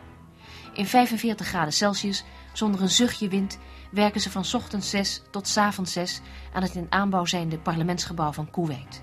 In 0.72 0.86
45 0.86 1.46
graden 1.46 1.72
Celsius, 1.72 2.24
zonder 2.52 2.82
een 2.82 2.88
zuchtje 2.88 3.28
wind, 3.28 3.58
werken 3.90 4.20
ze 4.20 4.30
van 4.30 4.44
ochtends 4.52 4.90
6 4.90 5.22
tot 5.30 5.56
avonds 5.56 5.92
6 5.92 6.20
aan 6.52 6.62
het 6.62 6.74
in 6.74 6.86
aanbouw 6.88 7.24
zijnde 7.24 7.58
parlementsgebouw 7.58 8.32
van 8.32 8.50
Kuwait. 8.50 9.02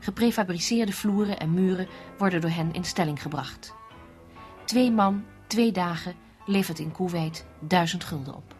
Geprefabriceerde 0.00 0.92
vloeren 0.92 1.38
en 1.38 1.54
muren 1.54 1.88
worden 2.18 2.40
door 2.40 2.50
hen 2.50 2.72
in 2.72 2.84
stelling 2.84 3.22
gebracht. 3.22 3.74
Twee 4.64 4.90
man, 4.90 5.24
twee 5.46 5.72
dagen, 5.72 6.14
levert 6.46 6.78
in 6.78 6.92
Kuwait 6.92 7.46
duizend 7.60 8.04
gulden 8.04 8.34
op. 8.34 8.57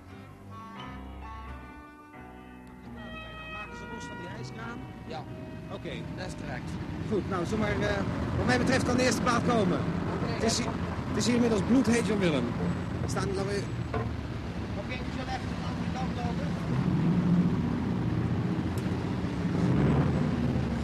oké, 5.78 5.94
dat 6.16 6.26
is 6.26 6.32
correct. 6.40 6.70
Goed, 7.10 7.28
nou, 7.30 7.46
zomaar, 7.46 7.76
uh, 7.80 7.86
wat 8.36 8.46
mij 8.46 8.58
betreft 8.58 8.84
kan 8.84 8.96
de 8.96 9.02
eerste 9.02 9.22
plaat 9.22 9.42
komen. 9.46 9.78
Het 10.22 10.42
is, 10.42 10.58
hier- 10.58 10.66
het 11.08 11.16
is 11.16 11.24
hier 11.26 11.34
inmiddels 11.34 11.62
bloedheet, 11.68 12.06
Jan 12.06 12.18
Willem. 12.18 12.44
We 13.02 13.08
staan, 13.08 13.26
laten 13.34 13.46
we... 13.46 13.62
Oké, 14.80 14.88
we 14.88 15.10
zullen 15.16 15.32
even 15.34 15.48
de 15.48 15.66
andere 15.68 15.90
kant 15.94 16.10
lopen. 16.16 16.46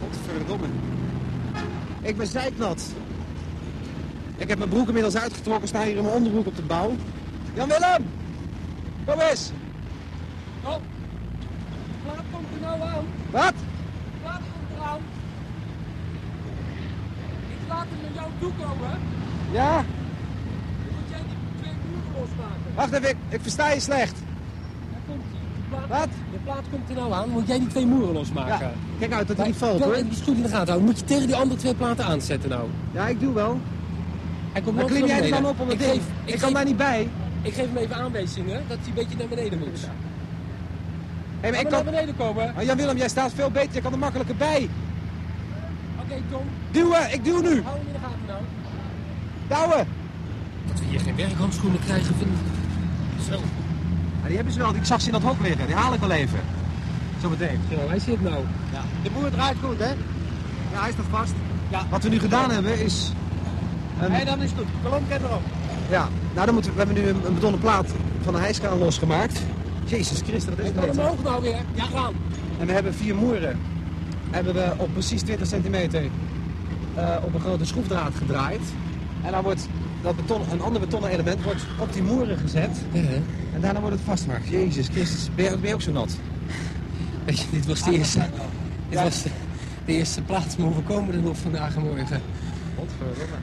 Godverdomme. 0.01 0.67
Ik 2.01 2.17
ben 2.17 2.27
zeiknat. 2.27 2.93
Ik 4.37 4.49
heb 4.49 4.57
mijn 4.57 4.69
broek 4.69 4.87
inmiddels 4.87 5.15
uitgetrokken, 5.17 5.67
sta 5.67 5.83
hier 5.83 5.95
in 5.95 6.03
mijn 6.03 6.15
onderbroek 6.15 6.45
op 6.47 6.55
de 6.55 6.61
bouw. 6.61 6.95
Jan-Willem! 7.53 8.05
Kom 9.05 9.19
eens! 9.19 9.51
Oh, 10.63 10.75
plaat 12.03 12.23
komt 12.31 12.45
er 12.53 12.61
nou 12.61 12.81
aan. 12.81 13.05
Wat? 13.31 13.53
Plaat 14.21 14.41
komt 14.53 14.79
eraan. 14.79 14.99
Ik 17.49 17.54
laat 17.67 17.85
hem 17.89 17.99
naar 18.01 18.13
jou 18.13 18.29
toe 18.39 18.51
komen. 18.65 18.91
Ja? 19.51 19.73
Dan 19.75 19.85
moet 20.97 21.09
jij 21.09 21.19
die 21.29 21.37
twee 21.61 21.73
muren 21.85 22.11
losmaken. 22.19 22.75
Wacht 22.75 22.91
even, 22.93 23.09
ik, 23.09 23.15
ik 23.29 23.41
versta 23.41 23.71
je 23.71 23.79
slecht. 23.79 24.15
Daar 24.91 24.99
komt 25.07 25.23
hij. 25.31 25.39
De 25.79 25.85
plaat, 25.87 25.99
Wat? 25.99 26.09
De 26.31 26.37
plaat 26.43 26.63
komt 26.71 26.89
er 26.89 26.95
nou 26.95 27.13
aan. 27.13 27.29
Moet 27.29 27.47
jij 27.47 27.59
die 27.59 27.67
twee 27.67 27.85
muren 27.85 28.13
losmaken. 28.13 28.59
Ja, 28.67 28.71
kijk 28.99 29.13
uit 29.13 29.27
dat 29.27 29.37
hij 29.37 29.45
niet 29.47 29.59
Maar 29.59 29.69
valt 29.69 29.79
ik 29.79 29.85
hoor. 29.85 29.95
even 29.95 30.09
die 30.09 30.23
goed 30.23 30.35
in 30.35 30.41
de 30.41 30.49
gaten 30.49 30.67
houden. 30.67 30.85
Moet 30.87 30.99
je 30.99 31.05
tegen 31.05 31.27
die 31.27 31.35
andere 31.35 31.59
twee 31.59 31.75
platen 31.75 32.05
aanzetten 32.05 32.49
nou. 32.49 32.67
Ja, 32.91 33.07
ik 33.07 33.19
doe 33.19 33.33
wel. 33.33 33.59
Hij 34.51 34.61
komt 34.61 34.75
Maar 34.75 34.85
klim 34.85 35.05
jij 35.05 35.23
er 35.23 35.29
dan 35.29 35.45
op 35.45 35.59
om 35.59 35.67
het 35.69 35.81
ik 35.81 35.87
ding? 35.87 36.01
Ik 36.01 36.01
ik 36.25 36.39
kan 36.39 36.39
geef- 36.47 36.53
daar 36.57 36.65
niet 36.65 36.77
bij. 36.77 37.09
Ik 37.41 37.53
geef 37.53 37.65
hem 37.65 37.77
even 37.77 37.95
aanwijzingen 37.95 38.61
dat 38.67 38.77
hij 38.79 38.87
een 38.87 38.93
beetje 38.93 39.17
naar 39.17 39.27
beneden 39.27 39.59
moet. 39.59 39.79
Hey, 41.39 41.51
maar 41.51 41.59
ik 41.59 41.63
maar 41.69 41.73
kan... 41.73 41.83
naar 41.83 41.93
beneden 41.93 42.15
komen. 42.15 42.53
Oh, 42.57 42.63
Jan-Willem, 42.63 42.97
jij 42.97 43.09
staat 43.09 43.31
veel 43.33 43.51
beter. 43.51 43.73
Je 43.73 43.81
kan 43.81 43.91
er 43.91 43.97
makkelijker 43.99 44.35
bij. 44.35 44.69
Oké, 46.05 46.21
Tom. 46.31 46.41
Duwen, 46.71 47.13
ik 47.13 47.23
duw 47.23 47.41
nu. 47.41 47.61
Hou 47.63 47.77
hem 47.77 47.87
in 47.87 47.93
de 47.93 47.99
gaten 47.99 48.19
nou. 48.27 48.39
Douwen. 49.47 49.87
Dat 50.67 50.79
we 50.79 50.85
hier 50.85 50.99
geen 50.99 51.15
werkhandschoenen 51.15 51.79
krijgen, 51.85 52.15
vind 52.15 52.29
ik... 52.31 53.23
Zo. 53.29 53.39
Ja, 54.21 54.27
die 54.27 54.35
hebben 54.35 54.53
ze 54.53 54.59
wel. 54.59 54.75
Ik 54.75 54.85
zag 54.85 55.01
ze 55.01 55.05
in 55.07 55.11
dat 55.13 55.21
hok 55.21 55.39
liggen. 55.41 55.65
Die 55.65 55.75
haal 55.75 55.93
ik 55.93 55.99
wel 55.99 56.11
even. 56.11 56.39
Zo 57.21 57.29
meteen. 57.29 57.59
Zo, 57.71 57.87
hij 57.89 57.99
zit 57.99 58.21
nou. 58.21 58.43
Ja. 58.73 58.81
De 59.03 59.09
boer 59.09 59.29
draait 59.31 59.57
goed, 59.63 59.79
hè? 59.79 59.89
Ja, 60.73 60.81
hij 60.81 60.91
staat 60.91 61.05
vast. 61.09 61.33
Ja. 61.69 61.85
Wat 61.89 62.03
we 62.03 62.09
nu 62.09 62.19
gedaan 62.19 62.51
hebben 62.51 62.79
is... 62.79 63.11
Een... 63.99 64.25
Dan 64.25 64.41
is 64.41 64.49
het 64.49 64.59
goed. 64.59 64.67
Kolom 64.83 65.03
kent 65.07 65.21
erop. 65.23 65.41
Ja, 65.89 66.07
nou 66.33 66.45
dan 66.45 66.53
moeten 66.53 66.71
we, 66.75 66.77
we 66.79 66.85
hebben 66.85 67.03
nu 67.03 67.09
een, 67.09 67.25
een 67.25 67.33
betonnen 67.33 67.59
plaat 67.59 67.91
van 68.23 68.33
de 68.33 68.39
hijskraan 68.39 68.77
losgemaakt. 68.77 69.41
Jezus 69.85 70.21
Christus, 70.21 70.45
dat 70.45 70.59
is 70.59 70.69
Ik 70.69 70.75
het 70.75 70.75
kan 70.75 70.83
hem 70.83 70.97
heet. 70.97 70.99
omhoog 71.09 71.23
nou 71.23 71.41
weer. 71.41 71.57
Ja, 71.73 71.83
gaan. 71.83 72.13
En 72.59 72.65
we 72.67 72.71
hebben 72.73 72.93
vier 72.93 73.15
moeren. 73.15 73.59
Hebben 74.35 74.53
we 74.53 74.71
op 74.77 74.93
precies 74.93 75.21
20 75.21 75.47
centimeter 75.47 76.03
eh, 76.95 77.15
op 77.23 77.33
een 77.33 77.39
grote 77.39 77.65
schroefdraad 77.65 78.15
gedraaid. 78.15 78.61
En 79.23 79.31
dan 79.31 79.43
wordt 79.43 79.67
dat 80.01 80.15
beton, 80.15 80.41
een 80.51 80.61
ander 80.61 80.81
betonnen 80.81 81.09
element 81.09 81.43
wordt 81.43 81.65
op 81.79 81.93
die 81.93 82.03
moeren 82.03 82.37
gezet. 82.37 82.77
En 83.53 83.61
daarna 83.61 83.79
wordt 83.79 83.95
het 83.95 84.05
vastgemaakt. 84.05 84.47
Jezus 84.47 84.87
Christus, 84.87 85.29
ben 85.35 85.45
je, 85.45 85.51
ook- 85.53 85.59
ben 85.59 85.67
je 85.69 85.73
ook 85.75 85.81
zo 85.81 85.91
nat? 85.91 86.17
Weet 87.25 87.39
je, 87.39 87.45
dit 87.51 87.65
was 87.65 87.83
de 87.83 87.91
eerste, 87.97 88.19
dit 88.89 89.01
was 89.01 89.23
de, 89.23 89.29
de 89.85 89.93
eerste 89.93 90.21
plaats 90.21 90.55
me 90.55 90.65
overkomen 90.65 91.13
er 91.15 91.21
nog 91.21 91.37
vandaag 91.37 91.75
en 91.75 91.81
morgen. 91.81 92.21
Godverdomme. 92.77 93.35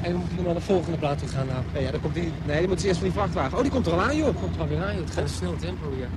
En 0.00 0.12
we 0.12 0.18
moeten 0.18 0.36
nu 0.36 0.42
naar 0.44 0.54
de 0.54 0.60
volgende 0.60 0.98
plaat 0.98 1.18
toe 1.18 1.28
gaan 1.28 1.46
nou. 1.46 1.58
Nee, 1.72 1.82
ja, 1.82 1.90
dan 1.90 2.00
komt 2.00 2.14
die, 2.14 2.32
nee, 2.46 2.58
die 2.58 2.68
moet 2.68 2.82
eerst 2.82 2.98
van 2.98 3.08
die 3.08 3.16
vrachtwagen. 3.18 3.56
Oh, 3.56 3.62
die 3.62 3.70
komt 3.72 3.86
er 3.86 3.92
al 3.92 4.02
aan, 4.02 4.16
joh. 4.16 4.36
Komt 4.40 4.54
er 4.54 4.60
alweer 4.60 4.84
aan, 4.84 4.94
joh. 4.94 5.04
Het 5.04 5.14
gaat 5.14 5.22
een 5.22 5.28
snel 5.28 5.56
tempo 5.60 5.92
hier. 5.96 6.08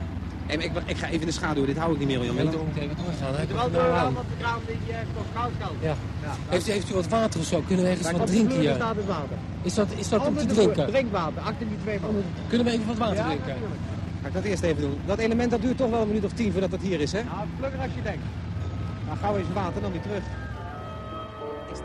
Maar 0.48 0.64
ik, 0.64 0.72
ik 0.86 0.98
ga 0.98 1.08
even 1.08 1.20
in 1.20 1.26
de 1.26 1.32
schaduw, 1.32 1.66
dit 1.66 1.78
hou 1.78 1.94
ik 1.94 2.00
niet 2.00 2.08
meer, 2.08 2.26
Jan 2.26 2.36
dan 2.36 2.46
moet 2.46 2.78
even 2.78 2.96
doorgaan. 2.96 3.36
Hij 3.36 3.48
De 3.48 3.82
aan. 3.94 4.14
want 4.14 4.28
de 4.30 4.38
kraan 4.40 4.60
die 4.68 4.78
heeft 4.86 5.08
nog 5.16 5.26
koud 5.34 5.52
kan. 5.60 5.70
Ja. 5.82 5.96
Heeft, 6.48 6.68
u, 6.68 6.72
heeft 6.72 6.90
u 6.92 6.94
wat 6.94 7.08
water 7.08 7.40
of 7.40 7.46
zo? 7.46 7.64
Kunnen 7.68 7.86
we 7.86 7.92
ergens 7.92 8.12
wat 8.12 8.28
drinken 8.28 8.60
hier? 8.60 8.74
staat 8.76 8.96
het 8.96 9.06
water. 9.06 9.38
Is 9.62 9.74
dat, 9.74 9.88
is 9.98 10.10
dat 10.10 10.28
om 10.28 10.38
te 10.38 10.46
drinken? 10.46 10.88
Drinkwater, 10.88 11.42
achter 11.42 11.68
die 11.68 11.78
twee 11.84 12.00
man. 12.00 12.16
Kunnen 12.48 12.68
we 12.68 12.74
even 12.74 12.88
wat 12.88 12.98
water 12.98 13.16
Ja, 13.16 13.26
drinken? 13.26 13.56
Ga 14.22 14.28
ik 14.28 14.34
dat 14.34 14.44
eerst 14.44 14.64
even 14.64 14.82
doen. 14.82 14.98
Dat 15.06 15.18
element 15.18 15.52
dat 15.52 15.62
duurt 15.62 15.78
toch 15.78 15.90
wel 15.90 16.02
een 16.02 16.08
minuut 16.08 16.24
of 16.26 16.32
tien 16.32 16.52
voordat 16.52 16.72
dat 16.72 16.82
hier 16.82 17.00
is, 17.02 17.12
hè? 17.12 17.24
Nou, 17.24 17.48
vlugger 17.58 17.80
als 17.80 17.92
je 17.96 18.02
denkt. 18.02 18.24
Nou, 19.06 19.18
gauw 19.18 19.38
eens 19.38 19.48
water, 19.54 19.82
dan 19.82 19.92
weer 19.92 20.02
terug. 20.02 20.24
Tot 21.68 21.82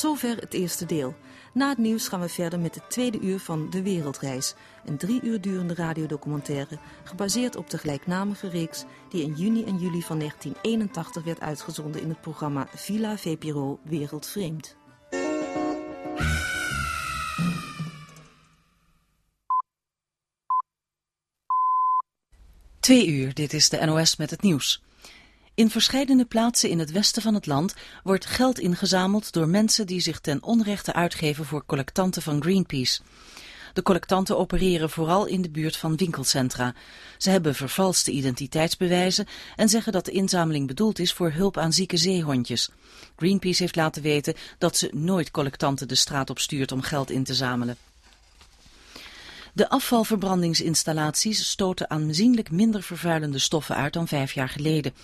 zover 0.00 0.36
het 0.36 0.54
eerste 0.54 0.86
deel. 0.86 1.14
Na 1.52 1.68
het 1.68 1.78
nieuws 1.78 2.08
gaan 2.08 2.20
we 2.20 2.28
verder 2.28 2.60
met 2.60 2.74
het 2.74 2.90
tweede 2.90 3.20
uur 3.20 3.38
van 3.38 3.70
De 3.70 3.82
Wereldreis. 3.82 4.54
Een 4.84 4.96
drie 4.96 5.22
uur 5.22 5.40
durende 5.40 5.74
radiodocumentaire 5.74 6.78
gebaseerd 7.04 7.56
op 7.56 7.70
de 7.70 7.78
gelijknamige 7.78 8.48
reeks 8.48 8.84
die 9.08 9.22
in 9.22 9.34
juni 9.34 9.64
en 9.64 9.78
juli 9.78 10.02
van 10.02 10.18
1981 10.18 11.24
werd 11.24 11.40
uitgezonden 11.40 12.02
in 12.02 12.08
het 12.08 12.20
programma 12.20 12.66
Villa 12.74 13.16
VPRO 13.16 13.80
Wereldvreemd. 13.84 14.76
Twee 22.80 23.06
uur, 23.06 23.34
dit 23.34 23.52
is 23.52 23.68
de 23.68 23.84
NOS 23.84 24.16
met 24.16 24.30
het 24.30 24.42
nieuws. 24.42 24.82
In 25.54 25.70
verschillende 25.70 26.24
plaatsen 26.24 26.70
in 26.70 26.78
het 26.78 26.90
westen 26.90 27.22
van 27.22 27.34
het 27.34 27.46
land 27.46 27.74
wordt 28.02 28.26
geld 28.26 28.58
ingezameld 28.58 29.32
door 29.32 29.48
mensen 29.48 29.86
die 29.86 30.00
zich 30.00 30.20
ten 30.20 30.42
onrechte 30.42 30.92
uitgeven 30.92 31.44
voor 31.44 31.66
collectanten 31.66 32.22
van 32.22 32.42
Greenpeace. 32.42 33.00
De 33.72 33.82
collectanten 33.82 34.38
opereren 34.38 34.90
vooral 34.90 35.26
in 35.26 35.42
de 35.42 35.50
buurt 35.50 35.76
van 35.76 35.96
winkelcentra. 35.96 36.74
Ze 37.18 37.30
hebben 37.30 37.54
vervalste 37.54 38.10
identiteitsbewijzen 38.10 39.26
en 39.56 39.68
zeggen 39.68 39.92
dat 39.92 40.04
de 40.04 40.10
inzameling 40.10 40.66
bedoeld 40.66 40.98
is 40.98 41.12
voor 41.12 41.30
hulp 41.32 41.56
aan 41.56 41.72
zieke 41.72 41.96
zeehondjes. 41.96 42.70
Greenpeace 43.16 43.62
heeft 43.62 43.76
laten 43.76 44.02
weten 44.02 44.34
dat 44.58 44.76
ze 44.76 44.90
nooit 44.92 45.30
collectanten 45.30 45.88
de 45.88 45.94
straat 45.94 46.30
op 46.30 46.38
stuurt 46.38 46.72
om 46.72 46.82
geld 46.82 47.10
in 47.10 47.24
te 47.24 47.34
zamelen. 47.34 47.76
De 49.54 49.68
afvalverbrandingsinstallaties 49.68 51.48
stoten 51.48 51.90
aanzienlijk 51.90 52.50
minder 52.50 52.82
vervuilende 52.82 53.38
stoffen 53.38 53.76
uit 53.76 53.92
dan 53.92 54.08
vijf 54.08 54.32
jaar 54.32 54.48
geleden. 54.48 54.94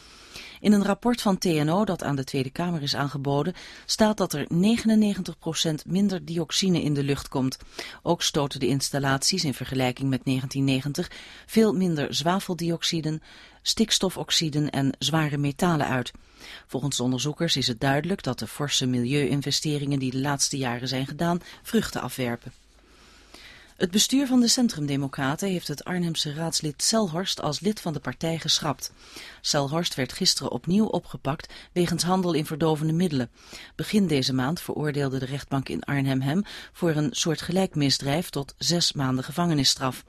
In 0.61 0.73
een 0.73 0.85
rapport 0.85 1.23
van 1.23 1.39
TNO 1.39 1.85
dat 1.85 2.03
aan 2.03 2.17
de 2.17 2.25
Tweede 2.25 2.51
Kamer 2.51 2.83
is 2.83 2.97
aangeboden, 2.97 3.55
staat 3.87 4.17
dat 4.17 4.33
er 4.33 4.47
99% 4.47 5.87
minder 5.87 6.25
dioxine 6.25 6.83
in 6.83 6.95
de 6.95 7.03
lucht 7.03 7.29
komt. 7.29 7.59
Ook 8.03 8.23
stoten 8.23 8.61
de 8.61 8.67
installaties 8.67 9.45
in 9.45 9.55
vergelijking 9.55 10.09
met 10.09 10.25
1990 10.25 11.11
veel 11.47 11.73
minder 11.73 12.15
zwaveldioxiden, 12.15 13.23
stikstofoxiden 13.63 14.71
en 14.71 14.97
zware 14.99 15.37
metalen 15.37 15.87
uit. 15.87 16.13
Volgens 16.67 17.01
onderzoekers 17.01 17.57
is 17.57 17.67
het 17.67 17.81
duidelijk 17.81 18.23
dat 18.23 18.39
de 18.39 18.47
forse 18.47 18.87
milieuinvesteringen 18.87 19.99
die 19.99 20.11
de 20.11 20.21
laatste 20.21 20.57
jaren 20.57 20.89
zijn 20.89 21.07
gedaan 21.07 21.41
vruchten 21.63 22.01
afwerpen. 22.01 22.53
Het 23.77 23.91
bestuur 23.91 24.27
van 24.27 24.41
de 24.41 24.49
Centrumdemocraten 24.49 25.49
heeft 25.49 25.69
het 25.69 25.85
Arnhemse 25.85 26.35
raadslid 26.35 26.83
Selhorst 26.83 27.41
als 27.41 27.61
lid 27.61 27.81
van 27.81 27.93
de 27.93 27.99
partij 27.99 28.39
geschrapt. 28.39 28.93
Selhorst 29.41 29.95
werd 29.95 30.13
gisteren 30.13 30.53
opnieuw 30.53 30.87
opgepakt 30.87 31.53
wegens 31.73 32.03
handel 32.03 32.33
in 32.33 32.47
verdovende 32.47 32.93
middelen. 32.93 33.31
Begin 33.75 34.07
deze 34.07 34.33
maand 34.33 34.61
veroordeelde 34.61 35.19
de 35.19 35.25
rechtbank 35.25 35.69
in 35.69 35.83
Arnhem 35.83 36.21
hem 36.21 36.43
voor 36.73 36.91
een 36.91 37.09
soortgelijk 37.11 37.75
misdrijf 37.75 38.31
tot 38.31 38.55
zes 38.59 38.93
maanden 38.93 39.25
gevangenisstraf. 39.25 40.05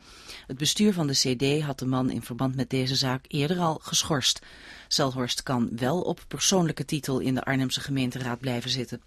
Het 0.47 0.57
bestuur 0.57 0.93
van 0.93 1.07
de 1.07 1.13
CD 1.13 1.61
had 1.61 1.80
de 1.80 1.86
man 1.86 2.09
in 2.09 2.22
verband 2.22 2.55
met 2.55 2.70
deze 2.70 2.95
zaak 2.95 3.26
eerder 3.28 3.59
al 3.59 3.80
geschorst. 3.82 4.39
Selhorst 4.88 5.43
kan 5.43 5.70
wel 5.76 6.01
op 6.01 6.26
persoonlijke 6.28 6.86
titel 6.86 7.20
in 7.20 7.36
de 7.36 7.43
Arnhemse 7.43 7.82
gemeenteraad 7.82 8.39
blijven 8.39 8.70
zitten. 8.70 9.01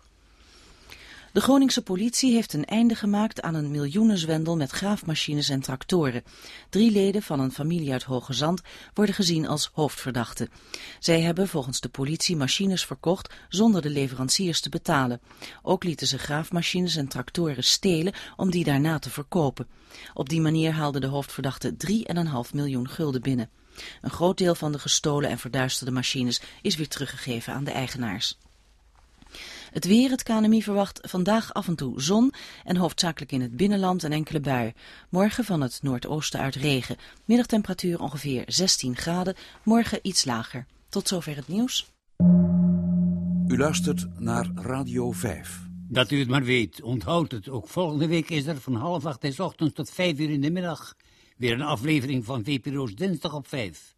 De 1.32 1.40
Groningse 1.40 1.82
politie 1.82 2.34
heeft 2.34 2.52
een 2.52 2.64
einde 2.64 2.94
gemaakt 2.94 3.42
aan 3.42 3.54
een 3.54 3.70
miljoenenzwendel 3.70 4.56
met 4.56 4.70
graafmachines 4.70 5.48
en 5.48 5.60
tractoren. 5.60 6.22
Drie 6.68 6.90
leden 6.90 7.22
van 7.22 7.40
een 7.40 7.52
familie 7.52 7.92
uit 7.92 8.02
Hoge 8.02 8.32
Zand 8.32 8.60
worden 8.94 9.14
gezien 9.14 9.46
als 9.46 9.70
hoofdverdachten. 9.72 10.48
Zij 10.98 11.20
hebben 11.20 11.48
volgens 11.48 11.80
de 11.80 11.88
politie 11.88 12.36
machines 12.36 12.84
verkocht 12.84 13.34
zonder 13.48 13.82
de 13.82 13.90
leveranciers 13.90 14.60
te 14.60 14.68
betalen. 14.68 15.20
Ook 15.62 15.84
lieten 15.84 16.06
ze 16.06 16.18
graafmachines 16.18 16.96
en 16.96 17.08
tractoren 17.08 17.64
stelen 17.64 18.14
om 18.36 18.50
die 18.50 18.64
daarna 18.64 18.98
te 18.98 19.10
verkopen. 19.10 19.68
Op 20.14 20.28
die 20.28 20.40
manier 20.40 20.72
haalden 20.72 21.00
de 21.00 21.06
hoofdverdachten 21.06 21.76
3,5 21.90 22.54
miljoen 22.54 22.88
gulden 22.88 23.22
binnen. 23.22 23.50
Een 24.00 24.10
groot 24.10 24.38
deel 24.38 24.54
van 24.54 24.72
de 24.72 24.78
gestolen 24.78 25.30
en 25.30 25.38
verduisterde 25.38 25.92
machines 25.92 26.40
is 26.62 26.76
weer 26.76 26.88
teruggegeven 26.88 27.52
aan 27.52 27.64
de 27.64 27.70
eigenaars. 27.70 28.38
Het 29.70 29.84
weer, 29.84 30.10
het 30.10 30.22
KNMI 30.22 30.62
verwacht 30.62 31.00
vandaag 31.02 31.54
af 31.54 31.68
en 31.68 31.76
toe 31.76 32.00
zon 32.00 32.32
en 32.64 32.76
hoofdzakelijk 32.76 33.32
in 33.32 33.40
het 33.40 33.56
binnenland 33.56 34.02
een 34.02 34.12
enkele 34.12 34.40
bui. 34.40 34.72
Morgen 35.08 35.44
van 35.44 35.60
het 35.60 35.78
noordoosten 35.82 36.40
uit 36.40 36.54
regen. 36.54 36.96
Middagtemperatuur 37.24 38.00
ongeveer 38.00 38.44
16 38.46 38.96
graden, 38.96 39.34
morgen 39.62 39.98
iets 40.02 40.24
lager. 40.24 40.66
Tot 40.88 41.08
zover 41.08 41.36
het 41.36 41.48
nieuws. 41.48 41.90
U 43.46 43.58
luistert 43.58 44.06
naar 44.18 44.50
Radio 44.54 45.12
5. 45.12 45.60
Dat 45.88 46.10
u 46.10 46.18
het 46.18 46.28
maar 46.28 46.44
weet, 46.44 46.82
onthoud 46.82 47.32
het. 47.32 47.48
Ook 47.48 47.68
volgende 47.68 48.06
week 48.06 48.30
is 48.30 48.46
er 48.46 48.60
van 48.60 48.74
half 48.74 49.06
acht 49.06 49.20
des 49.20 49.40
ochtends 49.40 49.74
tot 49.74 49.90
vijf 49.90 50.18
uur 50.18 50.30
in 50.30 50.40
de 50.40 50.50
middag 50.50 50.94
weer 51.36 51.52
een 51.52 51.62
aflevering 51.62 52.24
van 52.24 52.44
VPRO's 52.44 52.94
Dinsdag 52.94 53.34
op 53.34 53.48
5. 53.48 53.94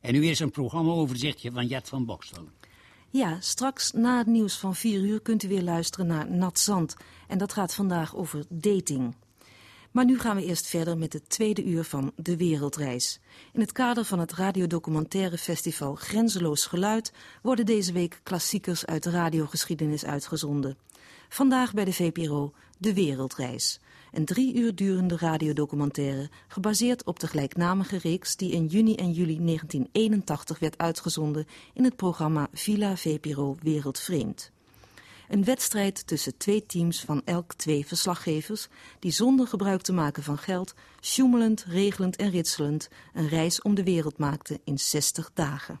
En 0.00 0.12
nu 0.12 0.26
is 0.26 0.40
een 0.40 0.50
programmaoverzichtje 0.50 1.50
van 1.50 1.66
Jet 1.66 1.88
van 1.88 2.04
Bokstel. 2.04 2.48
Ja, 3.12 3.36
straks 3.40 3.92
na 3.92 4.18
het 4.18 4.26
nieuws 4.26 4.58
van 4.58 4.74
4 4.74 5.00
uur 5.00 5.20
kunt 5.20 5.42
u 5.42 5.48
weer 5.48 5.62
luisteren 5.62 6.06
naar 6.06 6.30
Nat 6.30 6.58
Zand. 6.58 6.96
En 7.28 7.38
dat 7.38 7.52
gaat 7.52 7.74
vandaag 7.74 8.16
over 8.16 8.44
dating. 8.48 9.14
Maar 9.90 10.04
nu 10.04 10.18
gaan 10.18 10.36
we 10.36 10.44
eerst 10.44 10.66
verder 10.66 10.98
met 10.98 11.12
het 11.12 11.28
tweede 11.28 11.64
uur 11.64 11.84
van 11.84 12.12
De 12.16 12.36
Wereldreis. 12.36 13.20
In 13.52 13.60
het 13.60 13.72
kader 13.72 14.04
van 14.04 14.18
het 14.18 14.32
radiodocumentaire 14.32 15.38
festival 15.38 15.94
Grenzeloos 15.94 16.66
Geluid 16.66 17.12
worden 17.42 17.66
deze 17.66 17.92
week 17.92 18.20
klassiekers 18.22 18.86
uit 18.86 19.02
de 19.02 19.10
radiogeschiedenis 19.10 20.04
uitgezonden. 20.04 20.78
Vandaag 21.28 21.74
bij 21.74 21.84
de 21.84 21.92
VPRO 21.92 22.52
De 22.78 22.94
Wereldreis. 22.94 23.80
Een 24.12 24.24
drie 24.24 24.54
uur 24.54 24.74
durende 24.74 25.16
radiodocumentaire 25.16 26.28
gebaseerd 26.48 27.04
op 27.04 27.20
de 27.20 27.26
gelijknamige 27.26 27.98
reeks 27.98 28.36
die 28.36 28.52
in 28.52 28.66
juni 28.66 28.94
en 28.94 29.12
juli 29.12 29.38
1981 29.44 30.58
werd 30.58 30.78
uitgezonden 30.78 31.46
in 31.74 31.84
het 31.84 31.96
programma 31.96 32.48
Villa 32.52 32.96
VPRO 32.96 33.56
Wereldvreemd. 33.62 34.50
Een 35.28 35.44
wedstrijd 35.44 36.06
tussen 36.06 36.36
twee 36.36 36.66
teams 36.66 37.00
van 37.00 37.22
elk 37.24 37.54
twee 37.54 37.86
verslaggevers 37.86 38.68
die 38.98 39.10
zonder 39.10 39.46
gebruik 39.46 39.80
te 39.80 39.92
maken 39.92 40.22
van 40.22 40.38
geld, 40.38 40.74
sjoemelend, 41.00 41.64
regelend 41.68 42.16
en 42.16 42.30
ritselend 42.30 42.88
een 43.12 43.28
reis 43.28 43.62
om 43.62 43.74
de 43.74 43.84
wereld 43.84 44.18
maakten 44.18 44.60
in 44.64 44.78
60 44.78 45.30
dagen. 45.34 45.80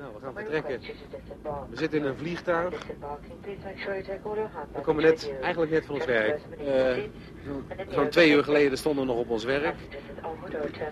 Nou, 0.00 0.12
we 0.14 0.20
gaan 0.22 0.34
vertrekken. 0.34 0.80
We 1.70 1.76
zitten 1.76 1.98
in 1.98 2.04
een 2.04 2.16
vliegtuig. 2.16 2.86
We 4.72 4.80
komen 4.82 5.02
net, 5.02 5.32
eigenlijk 5.40 5.72
net 5.72 5.86
van 5.86 5.94
ons 5.94 6.04
werk. 6.04 6.40
Uh, 6.60 6.96
Zo'n 7.88 8.08
twee 8.08 8.30
uur 8.32 8.44
geleden 8.44 8.78
stonden 8.78 9.06
we 9.06 9.12
nog 9.12 9.20
op 9.20 9.30
ons 9.30 9.44
werk. 9.44 9.74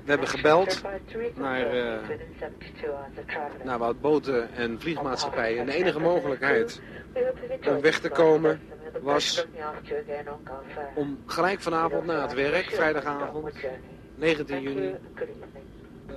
We 0.05 0.11
hebben 0.11 0.29
gebeld 0.29 0.83
naar, 1.35 1.77
uh, 1.77 1.99
naar 3.65 3.79
wat 3.79 4.01
boten 4.01 4.53
en 4.55 4.81
vliegmaatschappijen. 4.81 5.59
En 5.61 5.67
de 5.67 5.75
enige 5.75 6.01
mogelijkheid 6.01 6.81
om 7.69 7.81
weg 7.81 8.01
te 8.01 8.09
komen 8.09 8.61
was 9.01 9.47
om 10.95 11.19
gelijk 11.27 11.61
vanavond 11.61 12.05
na 12.05 12.23
het 12.23 12.35
werk, 12.35 12.65
vrijdagavond, 12.65 13.53
19 14.15 14.61
juni, 14.61 14.95
uh, 16.11 16.17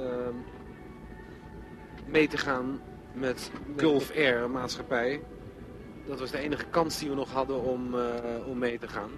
mee 2.11 2.27
te 2.27 2.37
gaan 2.37 2.81
met 3.13 3.51
Gulf 3.77 4.11
Air 4.15 4.49
maatschappij. 4.49 5.21
Dat 6.07 6.19
was 6.19 6.31
de 6.31 6.37
enige 6.37 6.65
kans 6.65 6.99
die 6.99 7.09
we 7.09 7.15
nog 7.15 7.31
hadden 7.31 7.61
om, 7.61 7.95
uh, 7.95 8.03
om 8.47 8.57
mee 8.57 8.79
te 8.79 8.87
gaan. 8.87 9.11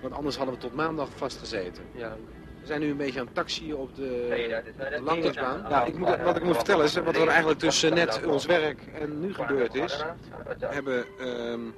Want 0.00 0.14
anders 0.14 0.36
hadden 0.36 0.54
we 0.54 0.60
tot 0.60 0.74
maandag 0.74 1.08
vastgezeten. 1.16 1.84
Ja. 1.94 2.16
We 2.60 2.66
zijn 2.66 2.80
nu 2.80 2.90
een 2.90 2.96
beetje 2.96 3.20
aan 3.20 3.26
het 3.26 3.34
taxiën 3.34 3.76
op 3.76 3.94
de, 3.94 4.62
de 4.76 5.00
landingsbaan. 5.02 5.64
Ja, 5.68 5.84
ik 5.84 5.98
moet, 5.98 6.22
wat 6.22 6.36
ik 6.36 6.42
moet 6.42 6.56
vertellen 6.56 6.84
is 6.84 6.94
wat 6.94 7.16
er 7.16 7.28
eigenlijk 7.28 7.58
tussen 7.58 7.94
net 7.94 8.26
ons 8.26 8.46
werk 8.46 8.80
en 9.00 9.20
nu 9.20 9.34
gebeurd 9.34 9.74
is. 9.74 10.04
We 10.58 10.66
hebben 10.66 11.04
um, 11.20 11.74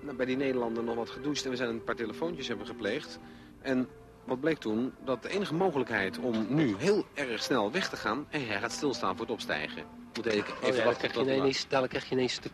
nou, 0.00 0.16
bij 0.16 0.26
die 0.26 0.36
Nederlander 0.36 0.84
nog 0.84 0.94
wat 0.94 1.10
gedoucht 1.10 1.44
en 1.44 1.50
we 1.50 1.56
zijn 1.56 1.68
een 1.68 1.84
paar 1.84 1.94
telefoontjes 1.94 2.48
hebben 2.48 2.66
gepleegd. 2.66 3.18
En 3.60 3.88
wat 4.24 4.40
bleek 4.40 4.58
toen? 4.58 4.92
Dat 5.04 5.22
de 5.22 5.28
enige 5.28 5.54
mogelijkheid 5.54 6.18
om 6.18 6.46
nu 6.48 6.74
heel 6.78 7.04
erg 7.14 7.42
snel 7.42 7.72
weg 7.72 7.88
te 7.88 7.96
gaan... 7.96 8.26
en 8.30 8.46
hij 8.46 8.58
gaat 8.60 8.72
stilstaan 8.72 9.12
voor 9.16 9.24
het 9.24 9.34
opstijgen. 9.34 9.82
Moet 10.14 10.26
ik 10.26 10.32
even 10.32 10.68
oh 10.70 10.76
ja, 10.76 10.84
wachten 10.84 11.10
krijg 11.10 11.26
je 11.28 11.34
ineens, 11.36 11.62
dadelijk 11.68 11.92
krijg 11.92 12.08
je 12.08 12.14
ineens 12.14 12.40
de 12.40 12.50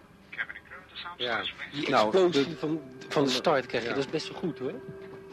Ja, 1.17 1.43
Die 1.73 1.89
Nou, 1.91 2.05
explosie 2.13 2.49
de- 2.49 2.57
van, 2.57 2.81
van 3.09 3.25
de 3.25 3.31
start 3.31 3.67
krijg 3.67 3.83
je, 3.83 3.89
Ja. 3.89 3.95
dat 3.95 4.05
is 4.05 4.11
best 4.11 4.29
wel 4.29 4.39
goed 4.39 4.59
hoor. 4.59 4.73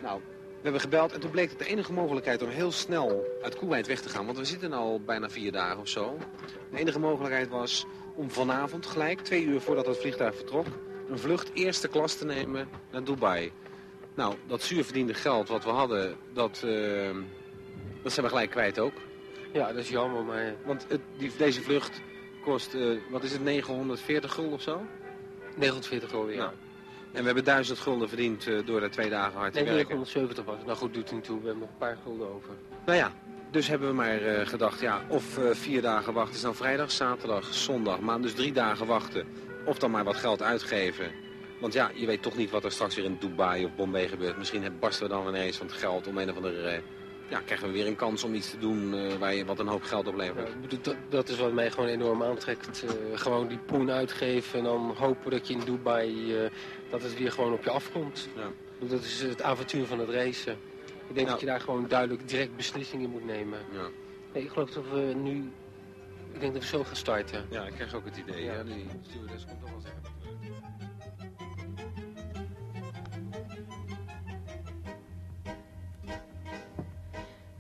Nou, 0.02 0.22
we 0.48 0.62
hebben 0.62 0.82
gebeld 0.82 1.14
en 1.14 1.20
toen 1.20 1.30
bleek 1.32 1.50
het 1.50 1.60
de 1.60 1.66
enige 1.66 1.94
mogelijkheid 1.94 2.42
om 2.42 2.50
heel 2.50 2.72
snel 2.72 3.24
uit 3.44 3.56
Koeweit 3.58 3.88
weg 3.88 4.02
te 4.02 4.10
gaan. 4.10 4.26
Want 4.26 4.38
we 4.38 4.46
zitten 4.46 4.74
al 4.74 5.00
bijna 5.06 5.30
vier 5.30 5.52
dagen 5.52 5.80
of 5.80 5.88
zo. 5.88 6.18
De 6.72 6.78
enige 6.78 7.00
mogelijkheid 7.00 7.50
was 7.50 7.86
om 8.16 8.32
vanavond 8.32 8.86
gelijk, 8.86 9.22
twee 9.22 9.44
uur 9.44 9.62
voordat 9.62 9.86
het 9.86 9.98
vliegtuig 9.98 10.36
vertrok, 10.36 10.66
een 11.10 11.20
vlucht 11.20 11.52
eerste 11.54 11.88
klas 11.88 12.16
te 12.18 12.26
nemen 12.26 12.68
naar 12.92 13.04
Dubai. 13.04 13.52
Nou, 14.16 14.36
dat 14.47 14.61
zuur 14.61 14.84
verdiende 14.84 15.13
geld 15.13 15.47
wat 15.47 15.63
we 15.63 15.70
hadden, 15.70 16.16
dat, 16.34 16.63
eh, 16.66 17.16
dat 18.01 18.13
zijn 18.13 18.26
we 18.26 18.32
gelijk 18.32 18.49
kwijt 18.49 18.80
ook. 18.80 18.93
Ja, 19.53 19.68
dat 19.68 19.76
is 19.76 19.89
jammer, 19.89 20.24
maar... 20.24 20.55
Want 20.66 20.86
het, 20.88 21.01
die, 21.18 21.32
deze 21.38 21.61
vlucht 21.61 22.01
kost, 22.43 22.74
eh, 22.74 22.82
wat 23.09 23.24
is 23.24 23.32
het, 23.32 23.43
940 23.43 24.34
gulden 24.34 24.53
of 24.53 24.61
zo? 24.61 24.82
940 25.55 26.09
gulden, 26.09 26.34
ja. 26.34 26.39
Nou, 26.39 26.51
en 27.11 27.20
we 27.20 27.26
hebben 27.26 27.43
1000 27.43 27.80
gulden 27.80 28.07
verdiend 28.07 28.47
eh, 28.47 28.66
door 28.66 28.82
er 28.82 28.91
twee 28.91 29.09
dagen 29.09 29.39
hard 29.39 29.53
te 29.53 29.59
Nee, 29.59 29.74
werken. 29.74 29.95
970 29.95 30.45
was. 30.45 30.66
Nou 30.66 30.78
goed, 30.78 30.93
doet 30.93 31.11
niet 31.11 31.24
toe. 31.24 31.39
We 31.39 31.45
hebben 31.45 31.61
nog 31.61 31.70
een 31.70 31.78
paar 31.78 31.97
gulden 32.03 32.34
over. 32.34 32.49
Nou 32.86 32.97
ja, 32.97 33.11
dus 33.51 33.68
hebben 33.68 33.88
we 33.88 33.93
maar 33.93 34.22
eh, 34.22 34.47
gedacht, 34.47 34.80
ja, 34.80 35.01
of 35.07 35.39
vier 35.51 35.82
dagen 35.82 36.13
wachten 36.13 36.36
is 36.36 36.41
dan 36.41 36.55
vrijdag, 36.55 36.91
zaterdag, 36.91 37.53
zondag, 37.53 37.99
maand. 37.99 38.24
Dus 38.24 38.34
drie 38.34 38.53
dagen 38.53 38.86
wachten. 38.86 39.28
Of 39.66 39.78
dan 39.78 39.91
maar 39.91 40.03
wat 40.03 40.16
geld 40.16 40.41
uitgeven. 40.41 41.11
Want 41.60 41.74
ja, 41.74 41.91
je 41.93 42.06
weet 42.06 42.22
toch 42.22 42.38
niet 42.38 42.49
wat 42.49 42.64
er 42.64 42.72
straks 42.72 42.95
weer 42.95 43.06
in 43.06 43.18
Dubai 43.20 43.66
of 43.66 43.76
Bombay 43.76 44.08
gebeurt. 44.08 44.38
Misschien 44.38 44.78
barsten 44.80 45.08
we 45.08 45.14
dan 45.14 45.28
ineens 45.28 45.58
van 45.58 45.68
het 45.68 45.76
geld 45.76 46.08
om 46.08 46.18
een 46.18 46.30
of 46.30 46.36
andere... 46.36 46.82
ja, 47.30 47.39
krijgen 47.39 47.68
we 47.68 47.74
weer 47.74 47.88
een 47.88 47.95
kans 47.95 48.24
om 48.24 48.34
iets 48.34 48.49
te 48.49 48.58
doen 48.58 48.93
eh, 48.93 49.14
waar 49.16 49.34
je 49.34 49.45
wat 49.45 49.60
een 49.60 49.68
hoop 49.68 49.84
geld 49.84 50.08
oplevert. 50.08 50.47
Ja, 50.70 50.78
dat, 50.82 50.95
dat 51.10 51.30
is 51.30 51.38
wat 51.38 51.53
mij 51.53 51.72
gewoon 51.72 51.89
enorm 51.89 52.24
aantrekt. 52.24 52.84
Eh, 52.84 52.91
gewoon 53.20 53.47
die 53.47 53.58
poen 53.58 53.91
uitgeven 53.91 54.60
en 54.60 54.66
dan 54.66 54.95
hopen 54.97 55.32
dat 55.32 55.47
je 55.47 55.53
in 55.53 55.60
Dubai, 55.66 56.36
eh, 56.36 56.51
dat 56.89 57.01
het 57.01 57.18
weer 57.18 57.32
gewoon 57.32 57.53
op 57.53 57.64
je 57.64 57.70
afkomt. 57.70 58.30
Ja. 58.36 58.51
Dat 58.88 59.03
is 59.03 59.22
het 59.22 59.41
avontuur 59.41 59.86
van 59.86 59.99
het 59.99 60.10
racen. 60.10 60.58
Ik 61.08 61.16
denk 61.16 61.28
dat 61.28 61.39
je 61.39 61.45
daar 61.45 61.62
gewoon 61.62 61.88
duidelijk 61.88 62.28
direct 62.28 62.56
beslissingen 62.56 63.10
moet 63.10 63.26
nemen. 63.26 63.60
Ja. 63.72 63.88
Nee, 64.34 64.43
ik 64.43 64.49
geloof 64.49 64.70
dat 64.70 64.84
we 64.91 65.14
nu, 65.16 65.51
ik 66.34 66.39
denk 66.39 66.53
dat 66.53 66.62
we 66.62 66.68
zo 66.68 66.84
gaan 66.84 66.95
starten. 66.95 67.45
Ja, 67.49 67.66
ik 67.66 67.74
krijg 67.74 67.95
ook 67.95 68.06
het 68.06 68.18
idee. 68.18 68.43
Ja. 68.43 68.64
die 68.64 68.86
stewardess 69.10 69.45
komt 69.45 69.60
toch 69.60 69.70
wel 69.70 69.82
zeggen. 69.82 70.14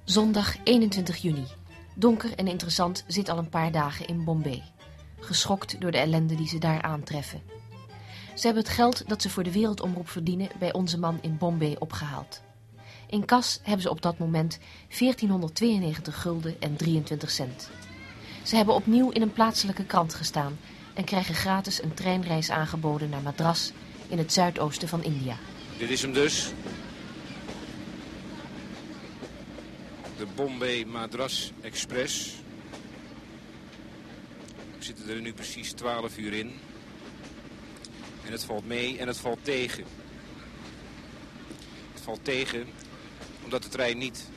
Zondag 0.05 0.55
21 0.63 1.17
juni. 1.17 1.45
Donker 1.95 2.33
en 2.35 2.47
interessant 2.47 3.03
zit 3.07 3.29
al 3.29 3.37
een 3.37 3.49
paar 3.49 3.71
dagen 3.71 4.07
in 4.07 4.23
Bombay. 4.23 4.63
Geschokt 5.19 5.81
door 5.81 5.91
de 5.91 5.97
ellende 5.97 6.35
die 6.35 6.47
ze 6.47 6.57
daar 6.57 6.81
aantreffen. 6.81 7.41
Ze 8.35 8.45
hebben 8.45 8.63
het 8.63 8.73
geld 8.73 9.03
dat 9.07 9.21
ze 9.21 9.29
voor 9.29 9.43
de 9.43 9.51
wereldomroep 9.51 10.09
verdienen 10.09 10.49
bij 10.59 10.73
onze 10.73 10.99
man 10.99 11.17
in 11.21 11.37
Bombay 11.37 11.75
opgehaald. 11.79 12.41
In 13.07 13.25
kas 13.25 13.59
hebben 13.63 13.81
ze 13.81 13.89
op 13.89 14.01
dat 14.01 14.17
moment 14.17 14.59
1492 14.99 16.21
gulden 16.21 16.61
en 16.61 16.75
23 16.75 17.31
cent. 17.31 17.69
Ze 18.43 18.55
hebben 18.55 18.75
opnieuw 18.75 19.09
in 19.09 19.21
een 19.21 19.33
plaatselijke 19.33 19.85
krant 19.85 20.13
gestaan 20.13 20.57
en 20.93 21.03
krijgen 21.03 21.35
gratis 21.35 21.83
een 21.83 21.93
treinreis 21.93 22.49
aangeboden 22.49 23.09
naar 23.09 23.21
Madras 23.21 23.71
in 24.07 24.17
het 24.17 24.33
zuidoosten 24.33 24.87
van 24.87 25.03
India. 25.03 25.35
Dit 25.77 25.89
is 25.89 26.01
hem 26.01 26.13
dus. 26.13 26.53
De 30.17 30.25
Bombay 30.35 30.83
Madras 30.83 31.51
Express. 31.61 32.35
We 34.77 34.83
zitten 34.83 35.09
er 35.09 35.21
nu 35.21 35.33
precies 35.33 35.71
12 35.71 36.17
uur 36.17 36.33
in. 36.33 36.51
En 38.25 38.31
het 38.31 38.43
valt 38.43 38.67
mee 38.67 38.97
en 38.97 39.07
het 39.07 39.17
valt 39.17 39.39
tegen. 39.43 39.83
Het 41.93 42.01
valt 42.01 42.23
tegen 42.23 42.67
omdat 43.43 43.63
de 43.63 43.69
trein 43.69 43.97
niet 43.97 44.29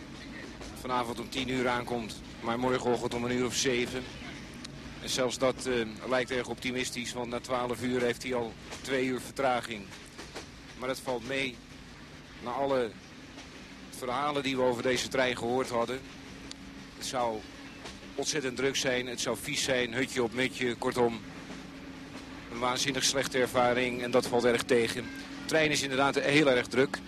vanavond 0.80 1.20
om 1.20 1.30
10 1.30 1.48
uur 1.48 1.68
aankomt, 1.68 2.20
maar 2.40 2.58
morgenochtend 2.58 3.14
om 3.14 3.24
een 3.24 3.36
uur 3.36 3.46
of 3.46 3.54
7. 3.54 4.02
En 5.02 5.08
zelfs 5.08 5.38
dat 5.38 5.66
eh, 5.66 6.08
lijkt 6.08 6.30
erg 6.30 6.48
optimistisch, 6.48 7.12
want 7.12 7.30
na 7.30 7.40
12 7.40 7.82
uur 7.82 8.02
heeft 8.02 8.22
hij 8.22 8.34
al 8.34 8.52
2 8.80 9.04
uur 9.04 9.20
vertraging. 9.20 9.84
Maar 10.78 10.88
het 10.88 11.00
valt 11.00 11.26
mee 11.28 11.56
na 12.42 12.50
alle 12.50 12.90
verhalen 13.98 14.42
die 14.42 14.56
we 14.56 14.62
over 14.62 14.82
deze 14.82 15.08
trein 15.08 15.36
gehoord 15.36 15.68
hadden. 15.68 16.00
Het 16.96 17.06
zou 17.06 17.38
ontzettend 18.14 18.56
druk 18.56 18.76
zijn, 18.76 19.06
het 19.06 19.20
zou 19.20 19.36
vies 19.40 19.62
zijn, 19.62 19.94
hutje 19.94 20.22
op 20.22 20.32
mutje, 20.32 20.74
kortom. 20.74 21.20
Een 22.52 22.58
waanzinnig 22.58 23.04
slechte 23.04 23.38
ervaring 23.38 24.02
en 24.02 24.10
dat 24.10 24.26
valt 24.26 24.44
erg 24.44 24.62
tegen. 24.62 25.02
De 25.02 25.44
trein 25.46 25.70
is 25.70 25.82
inderdaad 25.82 26.14
heel 26.14 26.50
erg 26.50 26.66
druk. 26.66 26.98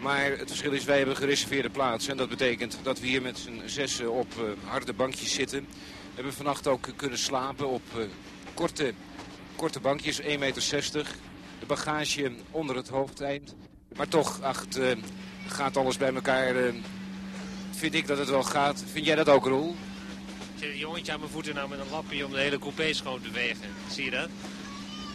Maar 0.00 0.30
het 0.30 0.48
verschil 0.48 0.72
is, 0.72 0.84
wij 0.84 0.96
hebben 0.96 1.16
gereserveerde 1.16 1.70
plaats. 1.70 2.08
En 2.08 2.16
dat 2.16 2.28
betekent 2.28 2.78
dat 2.82 3.00
we 3.00 3.06
hier 3.06 3.22
met 3.22 3.38
z'n 3.38 3.62
zessen 3.64 4.12
op 4.12 4.26
eh, 4.38 4.70
harde 4.70 4.92
bankjes 4.92 5.34
zitten. 5.34 5.60
We 5.60 6.14
hebben 6.14 6.32
vannacht 6.32 6.66
ook 6.66 6.88
kunnen 6.96 7.18
slapen 7.18 7.68
op 7.68 7.82
eh, 7.96 8.04
korte, 8.54 8.94
korte 9.56 9.80
bankjes, 9.80 10.20
1,60 10.22 10.38
meter. 10.38 10.62
De 11.60 11.66
bagage 11.66 12.32
onder 12.50 12.76
het 12.76 12.88
hoofdeind. 12.88 13.54
Maar 13.96 14.08
toch, 14.08 14.40
ach, 14.40 14.60
het, 14.60 14.76
eh, 14.76 14.96
gaat 15.54 15.76
alles 15.76 15.96
bij 15.96 16.14
elkaar. 16.14 16.56
eh, 16.56 16.72
vind 17.70 17.94
ik 17.94 18.06
dat 18.06 18.18
het 18.18 18.28
wel 18.28 18.42
gaat. 18.42 18.84
Vind 18.92 19.06
jij 19.06 19.14
dat 19.14 19.28
ook, 19.28 19.46
Roel? 19.46 19.76
Ik 20.54 20.62
zit 20.62 20.70
een 20.70 20.78
jongetje 20.78 21.12
aan 21.12 21.18
mijn 21.18 21.30
voeten 21.32 21.54
nou 21.54 21.68
met 21.68 21.78
een 21.78 21.90
lappie 21.90 22.24
om 22.24 22.32
de 22.32 22.38
hele 22.38 22.58
coupé 22.58 22.92
schoon 22.92 23.20
te 23.22 23.28
vegen. 23.32 23.68
Zie 23.90 24.04
je 24.04 24.10
dat? 24.10 24.28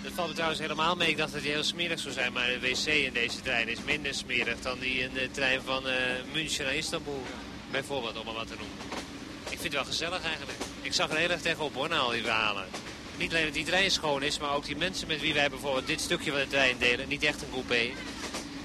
Dat 0.04 0.12
valt 0.16 0.28
me 0.28 0.34
trouwens 0.34 0.62
helemaal 0.62 0.96
mee. 0.96 1.10
Ik 1.10 1.18
dacht 1.18 1.34
dat 1.34 1.42
die 1.42 1.52
heel 1.52 1.64
smerig 1.64 2.00
zou 2.00 2.14
zijn. 2.14 2.34
Maar 2.34 2.48
de 2.48 2.60
wc 2.60 2.86
in 2.86 3.14
deze 3.14 3.42
trein 3.42 3.68
is 3.68 3.78
minder 3.86 4.14
smerig 4.14 4.62
dan 4.62 4.80
die 4.80 5.00
in 5.00 5.10
de 5.14 5.30
trein 5.32 5.62
van 5.66 5.88
eh, 5.88 5.94
München 6.34 6.66
naar 6.66 6.76
Istanbul. 6.76 7.24
Bijvoorbeeld, 7.72 8.20
om 8.20 8.26
maar 8.26 8.34
wat 8.34 8.48
te 8.48 8.56
noemen. 8.58 8.78
Ik 9.44 9.60
vind 9.60 9.64
het 9.64 9.74
wel 9.74 9.86
gezellig 9.86 10.24
eigenlijk. 10.24 10.58
Ik 10.82 10.94
zag 10.94 11.10
er 11.10 11.18
heel 11.18 11.30
erg 11.30 11.42
tegenop 11.42 11.74
hoor, 11.76 11.90
na 11.90 11.98
al 11.98 12.10
die 12.10 12.22
verhalen. 12.24 12.66
Niet 13.18 13.32
alleen 13.32 13.46
dat 13.46 13.54
die 13.54 13.66
trein 13.66 13.92
schoon 13.92 14.24
is, 14.24 14.40
maar 14.40 14.54
ook 14.54 14.66
die 14.66 14.76
mensen 14.76 15.08
met 15.08 15.22
wie 15.22 15.34
wij 15.34 15.50
bijvoorbeeld 15.50 15.88
dit 15.88 16.02
stukje 16.02 16.32
van 16.32 16.40
de 16.40 16.48
trein 16.48 16.76
delen. 16.80 17.08
Niet 17.08 17.24
echt 17.24 17.42
een 17.42 17.50
coupé. 17.52 17.90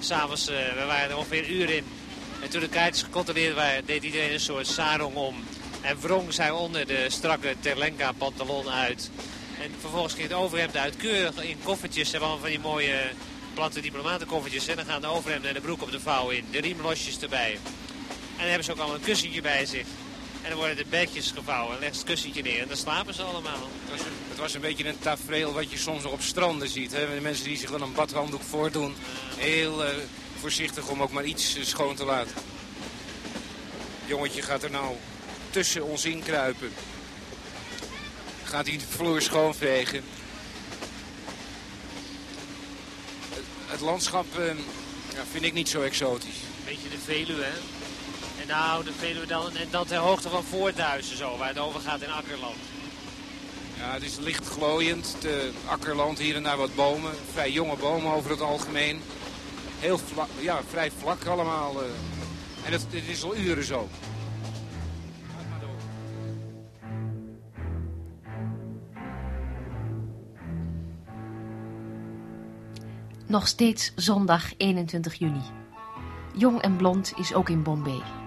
S'avonds, 0.04 0.48
eh 0.48 0.56
we 0.78 0.84
waren 0.86 1.10
er 1.10 1.16
ongeveer 1.16 1.44
een 1.44 1.52
uur 1.52 1.70
in. 1.70 1.84
En 2.42 2.50
toen 2.50 2.60
de 2.60 2.68
kaartjes 2.68 3.02
gecontroleerd 3.02 3.54
waren, 3.54 3.86
deed 3.86 4.02
iedereen 4.02 4.32
een 4.32 4.40
soort 4.40 4.66
sarong 4.66 5.14
om. 5.14 5.44
En 5.80 6.00
wrong 6.00 6.32
zij 6.32 6.50
onder 6.50 6.86
de 6.86 7.06
strakke 7.08 7.54
Terlenka 7.60 8.12
pantalon 8.12 8.68
uit. 8.68 9.10
En 9.62 9.70
vervolgens 9.80 10.14
ging 10.14 10.28
het 10.28 10.36
overhemd 10.36 10.76
uit 10.76 10.96
keurig 10.96 11.42
in 11.44 11.58
koffertjes. 11.64 12.10
Ze 12.10 12.16
hebben 12.16 12.40
van 12.40 12.48
die 12.48 12.58
mooie 12.58 13.10
platte 13.54 13.80
diplomatenkoffertjes. 13.80 14.66
En 14.66 14.76
dan 14.76 14.84
gaan 14.84 15.00
de 15.00 15.06
overhemd 15.06 15.44
en 15.44 15.54
de 15.54 15.60
broek 15.60 15.82
op 15.82 15.90
de 15.90 16.00
vouw 16.00 16.28
in. 16.28 16.44
De 16.50 16.60
riemlosjes 16.60 17.20
erbij. 17.20 17.52
En 17.52 18.38
dan 18.38 18.46
hebben 18.46 18.64
ze 18.64 18.72
ook 18.72 18.78
allemaal 18.78 18.96
een 18.96 19.02
kussentje 19.02 19.42
bij 19.42 19.66
zich. 19.66 19.86
En 20.42 20.48
dan 20.48 20.58
worden 20.58 20.76
de 20.76 20.84
bedjes 20.90 21.30
gevouwen. 21.30 21.78
Ze 21.78 21.84
het 21.84 22.04
kussentje 22.04 22.42
neer. 22.42 22.60
En 22.60 22.68
dan 22.68 22.76
slapen 22.76 23.14
ze 23.14 23.22
allemaal. 23.22 23.68
Het 23.82 23.90
was, 23.90 24.00
een, 24.00 24.12
het 24.28 24.38
was 24.38 24.54
een 24.54 24.60
beetje 24.60 24.88
een 24.88 24.98
tafereel 24.98 25.52
wat 25.52 25.70
je 25.70 25.78
soms 25.78 26.02
nog 26.02 26.12
op 26.12 26.20
stranden 26.20 26.68
ziet. 26.68 26.92
Hè? 26.92 27.14
De 27.14 27.20
mensen 27.20 27.44
die 27.44 27.56
zich 27.56 27.70
dan 27.70 27.82
een 27.82 27.92
badhanddoek 27.92 28.42
voordoen. 28.42 28.94
Heel 29.36 29.84
eh, 29.84 29.94
voorzichtig 30.40 30.88
om 30.88 31.02
ook 31.02 31.12
maar 31.12 31.24
iets 31.24 31.56
eh, 31.56 31.64
schoon 31.64 31.94
te 31.94 32.04
laten. 32.04 32.34
Het 32.34 34.08
jongetje 34.08 34.42
gaat 34.42 34.62
er 34.62 34.70
nou 34.70 34.96
tussen 35.50 35.84
ons 35.84 36.04
in 36.04 36.22
kruipen. 36.22 36.72
Gaat 38.44 38.66
hij 38.66 38.76
de 38.76 38.86
vloer 38.88 39.22
schoonvegen. 39.22 40.04
Het, 43.28 43.44
het 43.66 43.80
landschap 43.80 44.38
eh, 44.38 44.46
ja, 45.14 45.24
vind 45.30 45.44
ik 45.44 45.52
niet 45.52 45.68
zo 45.68 45.82
exotisch. 45.82 46.40
Beetje 46.64 46.88
de 46.88 46.98
Veluwe, 47.04 47.44
hè? 47.44 47.81
Nou, 48.52 48.84
de 48.84 48.92
Veluwe 48.92 49.26
dan, 49.26 49.56
en 49.56 49.68
dan 49.70 49.86
ter 49.86 49.96
hoogte 49.96 50.28
van 50.28 50.42
Voorthuizen 50.44 51.16
zo, 51.16 51.36
waar 51.36 51.48
het 51.48 51.58
over 51.58 51.80
gaat 51.80 52.02
in 52.02 52.10
Akkerland. 52.10 52.56
Ja, 53.78 53.92
het 53.92 54.02
is 54.02 54.18
licht 54.18 54.46
glooiend. 54.48 55.16
De 55.20 55.50
akkerland, 55.66 56.18
hier 56.18 56.36
en 56.36 56.42
daar 56.42 56.56
wat 56.56 56.74
bomen. 56.74 57.12
Vrij 57.32 57.50
jonge 57.50 57.76
bomen 57.76 58.12
over 58.12 58.30
het 58.30 58.40
algemeen. 58.40 59.00
Heel 59.78 59.98
vlak, 59.98 60.28
ja, 60.40 60.60
vrij 60.70 60.90
vlak 60.90 61.24
allemaal. 61.24 61.82
eh. 61.82 61.88
En 62.64 62.72
het, 62.72 62.86
het 62.90 63.08
is 63.08 63.22
al 63.22 63.36
uren 63.36 63.64
zo. 63.64 63.88
Nog 73.26 73.46
steeds 73.46 73.92
zondag 73.96 74.52
21 74.56 75.14
juni. 75.14 75.42
Jong 76.34 76.60
en 76.62 76.76
blond 76.76 77.12
is 77.16 77.34
ook 77.34 77.48
in 77.48 77.62
Bombay. 77.62 78.21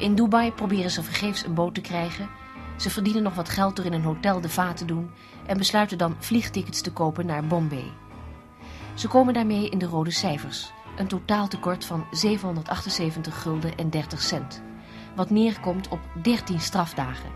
In 0.00 0.14
Dubai 0.14 0.52
proberen 0.52 0.90
ze 0.90 1.02
vergeefs 1.02 1.44
een 1.44 1.54
boot 1.54 1.74
te 1.74 1.80
krijgen. 1.80 2.28
Ze 2.76 2.90
verdienen 2.90 3.22
nog 3.22 3.34
wat 3.34 3.48
geld 3.48 3.76
door 3.76 3.84
in 3.84 3.92
een 3.92 4.02
hotel 4.02 4.40
de 4.40 4.48
vaat 4.48 4.76
te 4.76 4.84
doen 4.84 5.10
en 5.46 5.58
besluiten 5.58 5.98
dan 5.98 6.16
vliegtickets 6.18 6.80
te 6.80 6.92
kopen 6.92 7.26
naar 7.26 7.46
Bombay. 7.46 7.92
Ze 8.94 9.08
komen 9.08 9.34
daarmee 9.34 9.68
in 9.68 9.78
de 9.78 9.86
rode 9.86 10.10
cijfers. 10.10 10.72
Een 10.96 11.06
totaaltekort 11.06 11.84
van 11.84 12.06
778 12.10 13.42
gulden 13.42 13.76
en 13.76 13.90
30 13.90 14.20
cent. 14.22 14.62
Wat 15.16 15.30
neerkomt 15.30 15.88
op 15.88 16.00
13 16.22 16.60
strafdagen, 16.60 17.30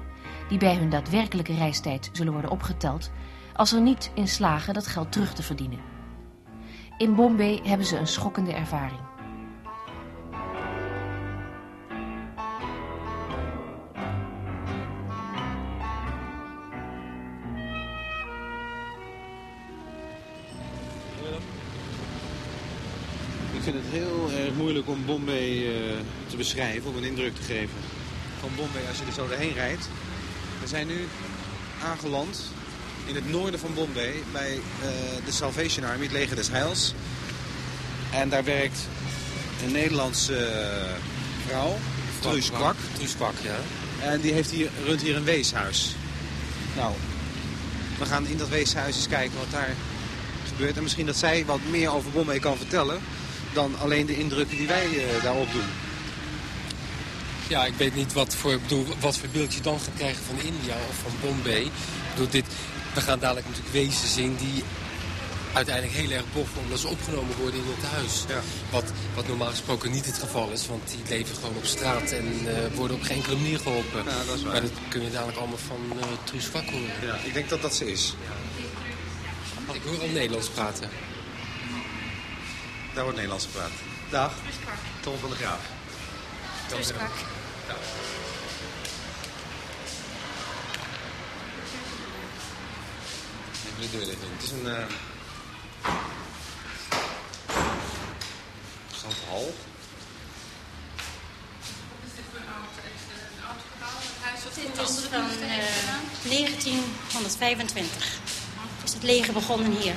die 0.48 0.58
bij 0.58 0.76
hun 0.76 0.90
daadwerkelijke 0.90 1.54
reistijd 1.54 2.10
zullen 2.12 2.32
worden 2.32 2.50
opgeteld 2.50 3.10
als 3.54 3.68
ze 3.68 3.80
niet 3.80 4.10
in 4.14 4.28
slagen 4.28 4.74
dat 4.74 4.86
geld 4.86 5.12
terug 5.12 5.34
te 5.34 5.42
verdienen. 5.42 5.80
In 6.98 7.14
Bombay 7.14 7.60
hebben 7.64 7.86
ze 7.86 7.98
een 7.98 8.06
schokkende 8.06 8.52
ervaring. 8.52 9.13
Vind 23.64 23.76
het 23.76 23.92
heel 23.92 24.30
erg 24.44 24.54
moeilijk 24.54 24.88
om 24.88 25.04
Bombay 25.06 25.66
eh, 25.66 25.72
te 26.26 26.36
beschrijven, 26.36 26.90
om 26.90 26.96
een 26.96 27.04
indruk 27.04 27.34
te 27.34 27.42
geven 27.42 27.76
van 28.40 28.50
Bombay 28.56 28.82
als 28.88 28.98
je 28.98 29.04
er 29.04 29.12
zo 29.12 29.28
doorheen 29.28 29.52
rijdt. 29.52 29.88
We 30.60 30.66
zijn 30.66 30.86
nu 30.86 31.08
aangeland 31.84 32.40
in 33.06 33.14
het 33.14 33.30
noorden 33.30 33.60
van 33.60 33.74
Bombay 33.74 34.14
bij 34.32 34.52
eh, 34.52 34.88
de 35.24 35.32
Salvation 35.32 35.84
Army, 35.84 36.02
het 36.02 36.12
leger 36.12 36.36
des 36.36 36.48
Heils. 36.48 36.94
En 38.12 38.28
daar 38.28 38.44
werkt 38.44 38.78
een 39.64 39.72
Nederlandse 39.72 40.36
eh, 40.36 40.94
vrouw, 41.46 41.76
Truus 42.20 42.50
Kwak. 42.50 42.76
Truus 42.92 43.16
Kwak, 43.16 43.34
ja. 43.42 43.56
En 44.08 44.20
die 44.20 44.32
heeft 44.32 44.50
hier, 44.50 44.68
runt 44.84 45.02
hier 45.02 45.16
een 45.16 45.24
weeshuis. 45.24 45.94
Nou, 46.76 46.94
we 47.98 48.04
gaan 48.04 48.26
in 48.26 48.36
dat 48.36 48.48
weeshuis 48.48 48.96
eens 48.96 49.08
kijken 49.08 49.38
wat 49.38 49.50
daar 49.50 49.74
gebeurt. 50.48 50.76
En 50.76 50.82
misschien 50.82 51.06
dat 51.06 51.16
zij 51.16 51.44
wat 51.44 51.60
meer 51.70 51.94
over 51.94 52.10
Bombay 52.10 52.38
kan 52.38 52.56
vertellen 52.56 53.00
dan 53.54 53.78
alleen 53.78 54.06
de 54.06 54.18
indrukken 54.18 54.56
die 54.56 54.66
wij 54.66 54.86
uh, 54.86 55.22
daarop 55.22 55.52
doen. 55.52 55.68
Ja, 57.48 57.66
ik 57.66 57.74
weet 57.74 57.94
niet 57.94 58.12
wat 58.12 58.34
voor, 58.34 58.60
bedoel, 58.60 58.86
wat 59.00 59.16
voor 59.16 59.28
beeld 59.28 59.54
je 59.54 59.60
dan 59.60 59.80
gaat 59.80 59.94
krijgen 59.96 60.24
van 60.24 60.36
India 60.38 60.74
of 60.88 60.96
van 61.02 61.12
Bombay. 61.20 61.70
Bedoel, 62.10 62.30
dit, 62.30 62.44
we 62.94 63.00
gaan 63.00 63.18
dadelijk 63.18 63.46
natuurlijk 63.46 63.74
wezens 63.74 64.14
zien 64.14 64.36
die 64.36 64.64
uiteindelijk 65.52 65.96
heel 65.96 66.10
erg 66.10 66.24
boffen 66.32 66.62
omdat 66.62 66.78
ze 66.78 66.88
opgenomen 66.88 67.36
worden 67.36 67.60
in 67.60 67.66
het 67.66 67.90
huis. 67.90 68.24
Ja. 68.28 68.40
Wat, 68.70 68.92
wat 69.14 69.26
normaal 69.26 69.50
gesproken 69.50 69.90
niet 69.90 70.06
het 70.06 70.18
geval 70.18 70.50
is, 70.50 70.66
want 70.66 70.82
die 70.90 71.16
leven 71.16 71.36
gewoon 71.36 71.56
op 71.56 71.64
straat 71.64 72.10
en 72.10 72.24
uh, 72.24 72.76
worden 72.76 72.96
op 72.96 73.02
geen 73.02 73.16
enkele 73.16 73.36
manier 73.36 73.58
geholpen. 73.58 74.04
Ja, 74.04 74.24
dat 74.26 74.36
is 74.36 74.42
waar. 74.42 74.52
Maar 74.52 74.60
dat 74.60 74.70
kun 74.88 75.02
je 75.02 75.10
dadelijk 75.10 75.38
allemaal 75.38 75.58
van 75.66 75.80
uh, 75.96 76.02
Truus 76.24 76.44
Vak 76.44 76.64
horen. 76.64 77.06
Ja, 77.06 77.14
ik 77.24 77.34
denk 77.34 77.48
dat 77.48 77.62
dat 77.62 77.74
ze 77.74 77.92
is. 77.92 78.14
Ik 79.72 79.80
hoor 79.84 80.00
al 80.00 80.08
Nederlands 80.08 80.48
praten. 80.48 80.88
Daar 82.94 83.02
wordt 83.02 83.18
Nederlands 83.18 83.44
gepraat. 83.44 83.70
Dag. 84.10 84.32
Tom 85.00 85.18
van 85.18 85.28
der 85.28 85.38
Graaf. 85.38 85.60
Truus 86.68 86.92
Kwak. 86.92 87.10
Ja. 87.68 87.74
Even 93.66 93.80
de 93.80 93.90
deur 93.90 94.04
dicht 94.06 94.20
doen. 94.20 94.30
Het 94.32 94.42
is 94.42 94.50
een 94.50 94.66
uh, 94.66 94.86
grote 98.92 99.16
hal. 99.28 99.54
Dit 104.54 104.88
is 104.88 104.98
van 105.10 105.24
uh, 105.24 105.48
1925. 106.22 108.18
Dus 108.82 108.92
het 108.92 109.02
leger 109.02 109.32
begonnen 109.32 109.70
hier. 109.72 109.94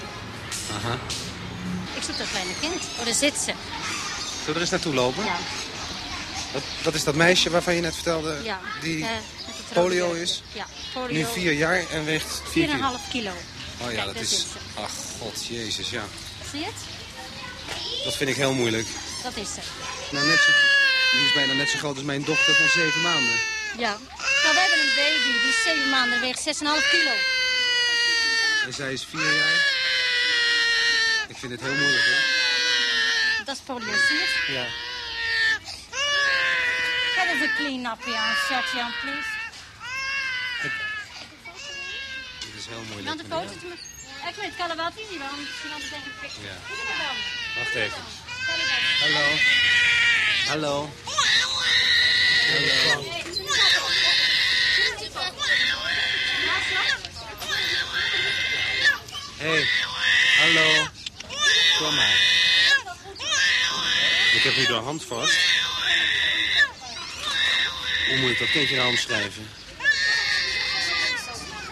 Aha. 0.75 0.97
Ik 2.07 2.13
zoek 2.13 2.21
dat 2.21 2.31
kleine 2.31 2.59
kind. 2.59 2.81
Oh, 2.99 3.05
daar 3.05 3.13
zit 3.13 3.33
ze. 3.33 3.43
Zullen 3.43 4.45
we 4.45 4.53
er 4.53 4.61
eens 4.61 4.69
naartoe 4.69 4.93
lopen? 4.93 5.25
Ja. 5.25 5.37
Dat, 6.53 6.63
dat 6.83 6.93
is 6.93 7.03
dat 7.03 7.15
meisje 7.15 7.49
waarvan 7.49 7.75
je 7.75 7.81
net 7.81 7.93
vertelde, 7.93 8.39
ja. 8.43 8.59
die 8.81 8.97
uh, 8.97 9.07
polio 9.73 10.13
is? 10.13 10.43
Ja, 10.53 10.65
polio. 10.93 11.13
Nu 11.13 11.25
vier 11.33 11.51
jaar 11.51 11.89
en 11.89 12.05
weegt 12.05 12.41
4 12.49 12.67
4,5 12.67 12.71
kilo. 12.71 12.97
kilo. 13.09 13.31
Oh 13.81 13.91
ja, 13.91 14.03
Kijk, 14.03 14.05
dat 14.05 14.23
is... 14.23 14.45
Ach, 14.75 14.91
god, 15.19 15.45
jezus, 15.45 15.89
ja. 15.89 16.03
Zie 16.51 16.59
je 16.59 16.65
het? 16.65 16.75
Dat 18.03 18.15
vind 18.15 18.29
ik 18.29 18.35
heel 18.35 18.53
moeilijk. 18.53 18.87
Dat 19.23 19.35
is 19.35 19.53
ze. 19.53 19.59
Nou, 20.11 20.27
net 20.27 20.39
zo, 20.39 20.51
die 21.11 21.25
is 21.25 21.33
bijna 21.33 21.53
net 21.53 21.69
zo 21.69 21.77
groot 21.77 21.95
als 21.95 22.05
mijn 22.05 22.23
dochter 22.23 22.55
van 22.55 22.69
7 22.69 23.01
maanden. 23.01 23.39
Ja. 23.77 23.97
Nou, 24.43 24.53
we 24.55 24.59
hebben 24.59 24.79
een 24.79 24.95
baby, 24.95 25.39
die 25.39 25.49
is 25.49 25.63
7 25.63 25.89
maanden, 25.89 26.19
weegt 26.19 26.45
6,5 26.45 26.53
kilo. 26.89 27.11
En 28.65 28.73
zij 28.73 28.93
is 28.93 29.07
4 29.09 29.19
jaar. 29.21 29.76
Ik 31.37 31.43
vind 31.43 31.51
het 31.61 31.61
heel 31.69 31.79
moeilijk, 31.79 32.05
hè? 32.05 33.43
Dat 33.45 33.55
is 33.55 33.61
het? 33.65 34.31
Ja. 34.47 34.65
Can 37.15 37.25
I 37.25 37.29
have 37.29 37.43
a 37.43 37.55
clean 37.55 37.85
up 37.85 38.03
here, 38.05 38.35
Sergeant, 38.47 38.93
please? 39.01 39.29
Dit 42.39 42.53
is 42.57 42.65
heel 42.65 42.81
moeilijk. 42.81 43.07
Want 43.07 43.19
de 43.19 43.25
foto 43.25 43.67
me... 43.67 43.75
Ik 44.29 44.35
weet, 44.35 44.55
kan 44.57 44.69
er 44.69 44.75
wel 44.75 44.91
zien, 44.95 45.19
want 45.19 45.37
misschien 45.37 45.71
anders 45.71 45.89
denk 45.89 46.03
ik... 46.05 46.11
Ja. 46.21 46.57
Het? 46.57 47.57
Wacht 47.57 47.75
even. 47.75 48.03
Hallo. 48.99 49.25
Hallo. 50.47 50.89
Hey, 59.37 59.67
hallo. 60.37 60.95
Ik 64.33 64.43
heb 64.43 64.55
nu 64.55 64.65
de 64.65 64.73
hand 64.73 65.03
vast. 65.03 65.37
Hoe 68.07 68.17
moet 68.17 68.29
ik 68.29 68.39
dat 68.39 68.51
kindje 68.51 68.75
nou 68.75 68.89
omschrijven? 68.89 69.49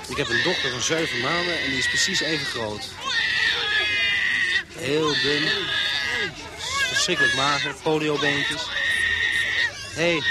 Ik 0.08 0.18
heb 0.18 0.30
een 0.30 0.44
dochter 0.44 0.72
van 0.72 0.82
7 0.82 1.22
maanden 1.22 1.60
en 1.60 1.70
die 1.70 1.78
is 1.78 1.88
precies 1.88 2.20
even 2.20 2.46
groot. 2.46 2.88
Heel 4.76 5.14
dun. 5.22 5.50
Verschrikkelijk 6.88 7.36
mager. 7.36 7.76
Poliobeentjes. 7.84 8.62
Hé. 9.94 10.12
Hey. 10.12 10.24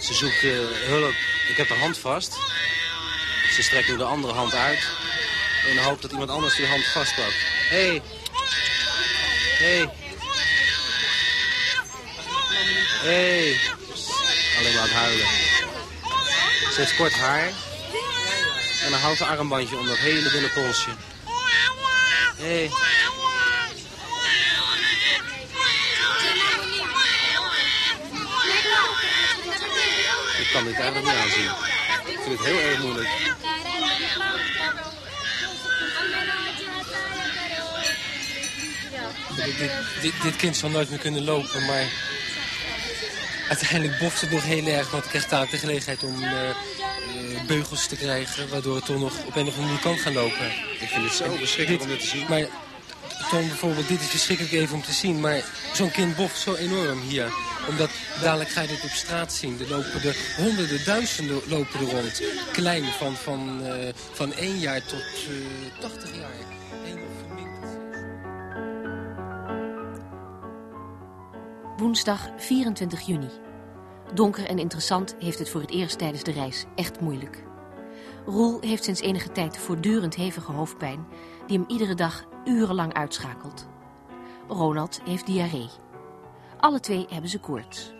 Ze 0.00 0.14
zoekt 0.14 0.42
uh, 0.42 0.52
hulp. 0.70 1.14
Ik 1.48 1.56
heb 1.56 1.68
de 1.68 1.74
hand 1.74 1.98
vast. 1.98 2.32
Ze 3.52 3.62
strekt 3.62 3.88
nu 3.88 3.96
de 3.96 4.04
andere 4.04 4.32
hand 4.32 4.54
uit. 4.54 4.88
In 5.68 5.74
de 5.74 5.80
hoop 5.80 6.02
dat 6.02 6.10
iemand 6.10 6.30
anders 6.30 6.56
die 6.56 6.66
hand 6.66 6.84
vastpakt. 6.84 7.55
Hey. 7.68 8.02
Hey. 9.58 9.90
Hey. 13.02 13.60
Alleen 14.58 14.72
maar 14.72 14.82
aan 14.82 14.88
het 14.88 14.96
huilen. 14.96 15.26
Ze 16.72 16.80
heeft 16.80 16.96
kort 16.96 17.12
haar. 17.12 17.46
En 18.84 18.92
een 18.92 19.00
houten 19.00 19.26
armbandje 19.26 19.76
om 19.76 19.86
dat 19.86 19.98
hele 19.98 20.30
dunne 20.30 20.48
polsje. 20.48 20.90
Hey. 22.36 22.70
Ik 30.38 30.52
kan 30.52 30.64
dit 30.64 30.74
eigenlijk 30.74 31.06
niet 31.06 31.16
aanzien. 31.16 31.50
Ik 32.06 32.18
vind 32.22 32.38
het 32.38 32.46
heel 32.46 32.60
erg 32.60 32.78
moeilijk. 32.78 33.08
Dit, 39.36 39.58
dit, 39.58 39.70
dit, 40.00 40.12
dit, 40.22 40.36
kind 40.36 40.56
zal 40.56 40.70
nooit 40.70 40.90
meer 40.90 40.98
kunnen 40.98 41.24
lopen, 41.24 41.64
maar 41.66 41.84
uiteindelijk 43.48 43.98
boft 43.98 44.20
het 44.20 44.30
nog 44.30 44.44
heel 44.44 44.66
erg. 44.66 44.90
Want 44.90 45.02
het 45.02 45.10
krijgt 45.10 45.30
daar 45.30 45.50
de 45.50 45.58
gelegenheid 45.58 46.04
om 46.04 46.22
uh, 46.22 46.30
uh, 46.32 47.46
beugels 47.46 47.86
te 47.86 47.96
krijgen, 47.96 48.48
waardoor 48.48 48.76
het 48.76 48.84
toch 48.84 48.98
nog 48.98 49.12
op 49.26 49.36
een 49.36 49.46
of 49.46 49.54
andere 49.54 49.62
manier 49.62 49.80
kan 49.80 49.98
gaan 49.98 50.12
lopen. 50.12 50.46
Ik 50.80 50.88
vind 50.88 51.04
het 51.04 51.12
zo 51.12 51.36
verschrikkelijk 51.36 51.82
om 51.82 51.88
dit 51.88 52.00
te 52.00 52.06
zien. 52.06 52.26
Maar 52.28 52.46
Tom, 53.30 53.48
bijvoorbeeld, 53.48 53.88
dit 53.88 54.00
is 54.00 54.06
verschrikkelijk 54.06 54.54
even 54.54 54.74
om 54.74 54.82
te 54.82 54.92
zien, 54.92 55.20
maar 55.20 55.44
zo'n 55.72 55.90
kind 55.90 56.16
boft 56.16 56.38
zo 56.38 56.54
enorm 56.54 57.00
hier. 57.00 57.32
Omdat 57.68 57.90
dadelijk 58.22 58.50
ga 58.50 58.60
je 58.60 58.68
dit 58.68 58.84
op 58.84 58.90
straat 58.90 59.32
zien. 59.32 59.60
Er 59.60 59.68
lopen 59.68 60.02
er 60.02 60.16
honderden, 60.36 60.84
duizenden 60.84 61.40
lopen 61.46 61.80
er 61.80 61.90
rond. 61.90 62.22
Klein, 62.52 62.84
van, 62.84 63.16
van, 63.16 63.60
uh, 63.62 63.72
van 64.12 64.32
1 64.32 64.58
jaar 64.58 64.84
tot 64.84 65.04
80 65.80 66.16
jaar. 66.16 66.45
Woensdag 71.76 72.28
24 72.36 73.00
juni. 73.00 73.28
Donker 74.14 74.46
en 74.46 74.58
interessant 74.58 75.16
heeft 75.18 75.38
het 75.38 75.50
voor 75.50 75.60
het 75.60 75.70
eerst 75.70 75.98
tijdens 75.98 76.22
de 76.22 76.30
reis 76.30 76.64
echt 76.74 77.00
moeilijk. 77.00 77.44
Roel 78.26 78.60
heeft 78.60 78.84
sinds 78.84 79.00
enige 79.00 79.32
tijd 79.32 79.58
voortdurend 79.58 80.14
hevige 80.14 80.52
hoofdpijn... 80.52 81.06
die 81.46 81.58
hem 81.58 81.68
iedere 81.68 81.94
dag 81.94 82.24
urenlang 82.44 82.92
uitschakelt. 82.92 83.68
Ronald 84.48 85.00
heeft 85.04 85.26
diarree. 85.26 85.68
Alle 86.58 86.80
twee 86.80 87.06
hebben 87.08 87.30
ze 87.30 87.40
koorts. 87.40 87.94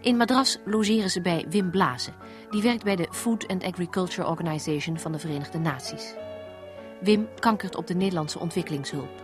In 0.00 0.16
Madras 0.16 0.58
logeren 0.64 1.10
ze 1.10 1.20
bij 1.20 1.46
Wim 1.48 1.70
Blazen... 1.70 2.14
die 2.50 2.62
werkt 2.62 2.84
bij 2.84 2.96
de 2.96 3.08
Food 3.10 3.48
and 3.48 3.64
Agriculture 3.64 4.28
Organization 4.28 4.98
van 4.98 5.12
de 5.12 5.18
Verenigde 5.18 5.58
Naties. 5.58 6.14
Wim 7.00 7.28
kankert 7.38 7.76
op 7.76 7.86
de 7.86 7.94
Nederlandse 7.94 8.38
ontwikkelingshulp. 8.38 9.22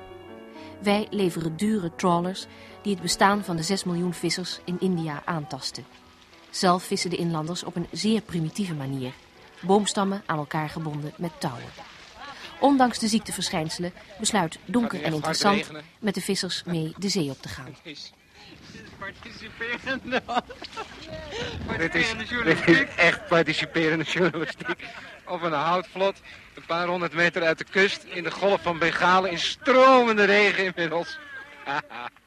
Wij 0.82 1.06
leveren 1.10 1.56
dure 1.56 1.94
trawlers 1.94 2.46
die 2.82 2.92
het 2.92 3.02
bestaan 3.02 3.44
van 3.44 3.56
de 3.56 3.62
6 3.62 3.84
miljoen 3.84 4.14
vissers 4.14 4.60
in 4.64 4.76
India 4.80 5.22
aantasten. 5.24 5.84
Zelf 6.50 6.82
vissen 6.82 7.10
de 7.10 7.16
inlanders 7.16 7.64
op 7.64 7.76
een 7.76 7.86
zeer 7.92 8.20
primitieve 8.20 8.74
manier. 8.74 9.12
Boomstammen 9.60 10.22
aan 10.26 10.38
elkaar 10.38 10.68
gebonden 10.68 11.12
met 11.16 11.40
touwen. 11.40 11.68
Ondanks 12.60 12.98
de 12.98 13.08
ziekteverschijnselen 13.08 13.92
besluit 14.18 14.58
donker 14.64 15.02
en 15.02 15.12
interessant 15.12 15.70
met 15.98 16.14
de 16.14 16.20
vissers 16.20 16.62
mee 16.64 16.94
de 16.98 17.08
zee 17.08 17.30
op 17.30 17.42
te 17.42 17.48
gaan. 17.48 17.76
Participerende. 18.98 20.22
Dit 21.78 21.94
is, 21.94 22.14
dit 22.44 22.68
is 22.68 22.84
echt 22.96 23.26
participerende 23.28 24.04
journalistiek. 24.04 24.86
Op 25.26 25.42
een 25.42 25.52
houtvlot, 25.52 26.20
een 26.54 26.66
paar 26.66 26.86
honderd 26.86 27.12
meter 27.12 27.42
uit 27.42 27.58
de 27.58 27.64
kust, 27.64 28.02
in 28.02 28.22
de 28.22 28.30
golf 28.30 28.62
van 28.62 28.78
Bengalen, 28.78 29.30
in 29.30 29.38
stromende 29.38 30.24
regen 30.24 30.64
inmiddels. 30.64 31.18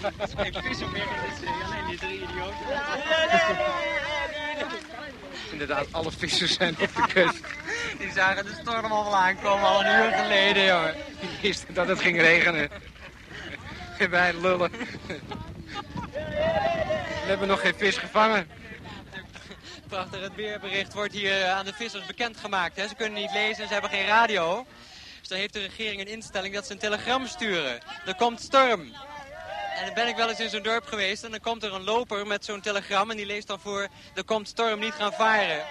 Is 0.00 0.30
geen 0.36 0.62
vissen 0.62 0.92
meer 0.92 1.06
alleen 1.64 1.86
die 1.88 1.98
drie 1.98 2.22
idioten. 2.22 2.56
Inderdaad, 5.52 5.86
alle 5.90 6.10
vissers 6.12 6.54
zijn 6.54 6.76
op 6.80 6.94
de 6.94 7.06
kust. 7.12 7.40
Die 7.98 8.12
zagen 8.12 8.44
de 8.44 8.58
storm 8.60 8.92
al 8.92 9.16
aankomen, 9.16 9.68
al 9.68 9.84
een 9.84 10.04
uur 10.04 10.12
geleden, 10.12 10.64
jongen. 10.64 10.94
Die 11.20 11.30
wisten 11.42 11.74
dat 11.74 11.88
het 11.88 12.00
ging 12.00 12.20
regenen. 12.20 12.70
En 13.98 14.10
wij 14.10 14.32
lullen. 14.40 14.70
We 17.20 17.26
hebben 17.26 17.48
nog 17.48 17.60
geen 17.60 17.74
vis 17.76 17.96
gevangen. 17.96 18.48
Prachtig, 19.88 20.20
het 20.20 20.34
weerbericht 20.34 20.94
wordt 20.94 21.12
hier 21.12 21.46
aan 21.46 21.64
de 21.64 21.72
vissers 21.72 22.06
bekendgemaakt. 22.06 22.76
Hè. 22.76 22.88
Ze 22.88 22.94
kunnen 22.94 23.20
niet 23.20 23.32
lezen, 23.32 23.66
ze 23.66 23.72
hebben 23.72 23.90
geen 23.90 24.06
radio. 24.06 24.66
Dus 25.18 25.28
dan 25.28 25.38
heeft 25.38 25.52
de 25.52 25.60
regering 25.60 26.00
een 26.00 26.08
instelling 26.08 26.54
dat 26.54 26.66
ze 26.66 26.72
een 26.72 26.78
telegram 26.78 27.26
sturen. 27.26 27.80
Er 28.06 28.14
komt 28.14 28.40
storm. 28.40 28.92
En 29.80 29.86
dan 29.86 29.94
ben 29.94 30.08
ik 30.08 30.16
wel 30.16 30.28
eens 30.28 30.40
in 30.40 30.50
zo'n 30.50 30.62
dorp 30.62 30.86
geweest 30.86 31.24
en 31.24 31.30
dan 31.30 31.40
komt 31.40 31.62
er 31.62 31.74
een 31.74 31.84
loper 31.84 32.26
met 32.26 32.44
zo'n 32.44 32.60
telegram 32.60 33.10
en 33.10 33.16
die 33.16 33.26
leest 33.26 33.46
dan 33.46 33.60
voor, 33.60 33.88
er 34.14 34.24
komt 34.24 34.48
storm, 34.48 34.80
niet 34.80 34.92
gaan 34.92 35.12
varen. 35.12 35.64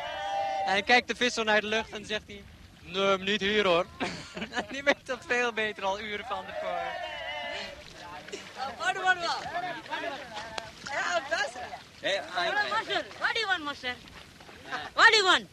En 0.65 0.73
dan 0.73 0.83
kijkt 0.83 1.07
de 1.07 1.15
visser 1.15 1.45
naar 1.45 1.61
de 1.61 1.67
lucht 1.67 1.89
en 1.89 1.97
dan 1.97 2.05
zegt 2.05 2.23
hij, 2.27 2.43
nee, 2.81 3.17
niet 3.17 3.41
hier 3.41 3.67
hoor. 3.67 3.85
die 4.71 4.83
weet 4.83 5.05
dat 5.05 5.19
veel 5.27 5.53
beter 5.53 5.83
al 5.83 5.99
uren 5.99 6.25
van 6.25 6.45
tevoren. 6.45 6.91
What 8.77 8.93
do 8.93 9.01
you 9.01 9.03
want? 9.03 9.19
Master, 12.69 13.05
what 13.19 13.33
do 13.33 13.39
you 13.39 13.47
want, 13.47 13.63
master? 13.63 13.95
What 14.93 15.07
do 15.11 15.17
you 15.17 15.23
want? 15.23 15.45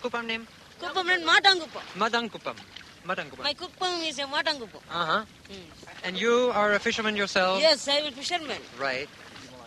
Kupam 0.00 0.26
neem. 0.26 0.46
Kupam 0.78 1.08
and 1.08 2.75
matangupam. 3.06 3.44
Madankupam. 3.44 3.44
Madankupam. 3.44 3.44
My 3.44 3.54
kupam 3.54 4.08
is 4.08 4.18
a 4.18 4.22
matangupam. 4.22 4.80
Uh-huh. 4.90 5.24
And 6.04 6.20
you 6.20 6.50
are 6.54 6.72
a 6.74 6.78
fisherman 6.78 7.16
yourself? 7.16 7.60
Yes, 7.60 7.88
I 7.88 7.92
am 7.92 8.06
a 8.06 8.10
fisherman. 8.12 8.58
Right. 8.78 9.08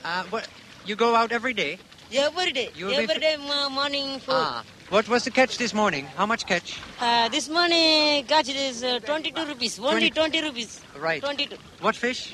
Uh, 0.04 0.24
what, 0.30 0.48
you 0.86 0.96
go 0.96 1.16
out 1.16 1.32
every 1.32 1.54
day? 1.54 1.78
Every 2.14 2.52
day. 2.52 2.70
You 2.76 2.86
will 2.88 2.98
be 2.98 3.04
Every 3.04 3.20
day 3.20 3.38
mo- 3.38 3.70
morning 3.70 4.20
food. 4.20 4.34
Ah. 4.34 4.64
What 4.90 5.08
was 5.08 5.24
the 5.26 5.32
catch 5.32 5.58
this 5.60 5.74
morning? 5.74 6.06
How 6.18 6.26
much 6.26 6.46
catch? 6.48 6.80
Uh, 7.00 7.30
this 7.30 7.48
morning 7.48 8.26
catch 8.26 8.50
is 8.50 8.84
uh, 8.84 9.00
22 9.06 9.46
rupees. 9.46 9.80
Only 9.80 10.10
20 10.10 10.40
20 10.40 10.42
rupees. 10.42 10.82
Right. 10.98 11.22
22. 11.22 11.56
What 11.82 11.96
fish? 11.96 12.34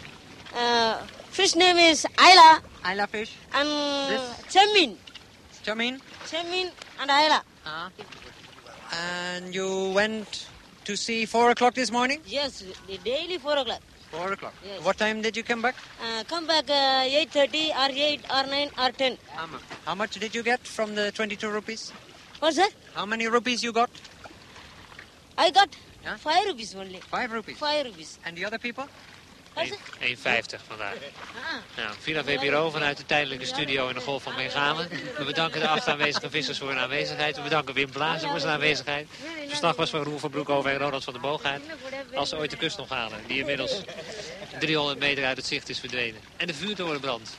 Uh, 0.56 1.02
fish 1.30 1.56
name 1.56 1.78
is 1.78 2.08
Ayla 2.16 2.62
Ayla 2.84 3.10
fish. 3.10 3.36
and 3.54 3.68
This? 3.68 4.54
Chemin. 4.56 4.96
Chamin. 5.66 6.00
Chemin 6.32 6.72
and 7.02 7.10
Ayla. 7.12 7.42
Ah. 7.66 7.90
And 8.94 9.54
you 9.54 9.92
went 9.94 10.48
to 10.86 10.96
see 10.96 11.26
4 11.26 11.52
o'clock 11.52 11.74
this 11.74 11.92
morning? 11.92 12.22
Yes, 12.26 12.64
the 12.88 12.98
daily 13.00 13.38
4 13.38 13.58
o'clock. 13.58 13.82
4 14.12 14.32
o'clock. 14.34 14.54
Yes. 14.66 14.84
What 14.84 14.98
time 14.98 15.22
did 15.22 15.36
you 15.36 15.44
come 15.44 15.62
back? 15.62 15.76
Uh, 16.02 16.24
come 16.26 16.48
back 16.48 16.70
uh, 16.70 17.04
8.30 17.04 17.70
or 17.76 17.90
8 17.92 18.22
or 18.32 18.48
9 18.50 18.70
or 18.78 18.92
10. 18.92 19.18
How 19.86 19.96
much 19.96 20.20
did 20.20 20.34
you 20.36 20.44
get 20.44 20.66
from 20.66 20.96
the 20.96 21.12
22 21.12 21.50
rupees? 21.50 21.92
What's 22.40 22.58
that? 22.58 22.72
How 22.94 23.06
many 23.06 23.28
rupees 23.28 23.64
you 23.64 23.72
got? 23.74 23.90
I 25.38 25.52
got 25.52 25.70
Yeah? 26.04 26.16
5 26.18 26.46
rupees 26.46 26.76
only. 26.76 27.00
5 27.00 27.32
rupees. 27.32 27.58
5 27.58 27.86
rupees. 27.88 28.20
And 28.26 28.38
the 28.38 28.46
other 28.46 28.60
people? 28.60 28.88
1,50 29.56 30.60
vandaag. 30.68 30.96
Nou, 31.76 31.90
Villa 32.00 32.24
VPRO 32.24 32.70
vanuit 32.70 32.98
de 32.98 33.06
tijdelijke 33.06 33.46
studio 33.46 33.88
in 33.88 33.96
de 33.96 34.02
Golf 34.02 34.24
van 34.24 34.36
Bengalen. 34.36 34.90
We 35.18 35.24
bedanken 35.26 35.60
de 35.62 35.68
acht 35.68 35.88
aanwezige 35.88 36.30
vissers 36.30 36.58
voor 36.58 36.68
hun 36.68 36.78
aanwezigheid. 36.78 37.36
We 37.36 37.42
bedanken 37.42 37.74
Wim 37.74 37.92
Blazer 37.92 38.30
voor 38.30 38.40
zijn 38.40 38.54
aanwezigheid. 38.54 39.08
Het 39.22 39.50
verslag 39.50 39.76
was 39.76 39.90
van 39.90 40.04
Roel 40.04 40.20
van 40.20 40.30
Broekhoven 40.30 40.72
en 40.72 40.78
Ronald 40.78 41.04
van 41.04 41.14
der 41.14 41.22
Boogaard. 41.22 41.62
Als 42.14 42.30
ze 42.30 42.38
ooit 42.38 42.52
de 42.52 42.58
kust 42.58 42.78
nog 42.78 42.90
halen, 42.90 43.20
die 43.28 43.40
inmiddels 43.40 43.82
300 44.60 45.00
meter 45.00 45.26
uit 45.26 45.38
het 45.38 45.46
zicht 45.46 45.70
is 45.70 45.80
verdwenen. 45.80 46.22
En 46.38 46.48
de 46.48 46.54
vuurtoren 46.54 47.00
brandt. 47.00 47.38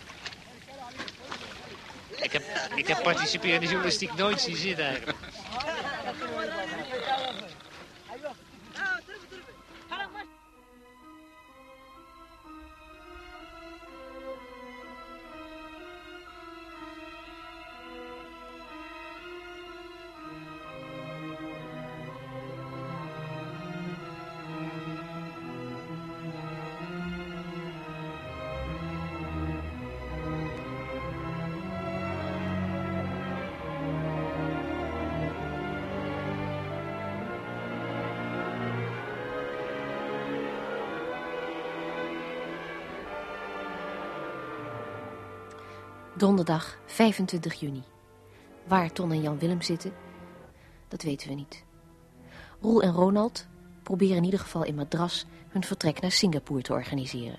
Ik 2.21 2.33
heb, 2.33 2.43
ik 2.75 2.87
heb 2.87 3.03
participerende 3.03 3.67
journalistiek 3.67 4.15
nooit 4.15 4.41
zien 4.41 4.57
zitten 4.57 4.85
eigenlijk. 4.85 5.19
Donderdag 46.17 46.79
25 46.87 47.55
juni. 47.55 47.83
Waar 48.67 48.93
Ton 48.93 49.13
en 49.13 49.23
Jan 49.23 49.39
Willem 49.39 49.63
zitten, 49.63 49.93
dat 50.89 51.03
weten 51.03 51.29
we 51.29 51.35
niet. 51.35 51.63
Roel 52.61 52.83
en 52.83 52.93
Ronald 52.93 53.47
proberen 53.83 54.17
in 54.17 54.25
ieder 54.25 54.41
geval 54.41 54.65
in 54.65 54.75
Madras 54.75 55.27
hun 55.49 55.65
vertrek 55.65 56.01
naar 56.01 56.11
Singapore 56.11 56.63
te 56.63 56.73
organiseren. 56.73 57.39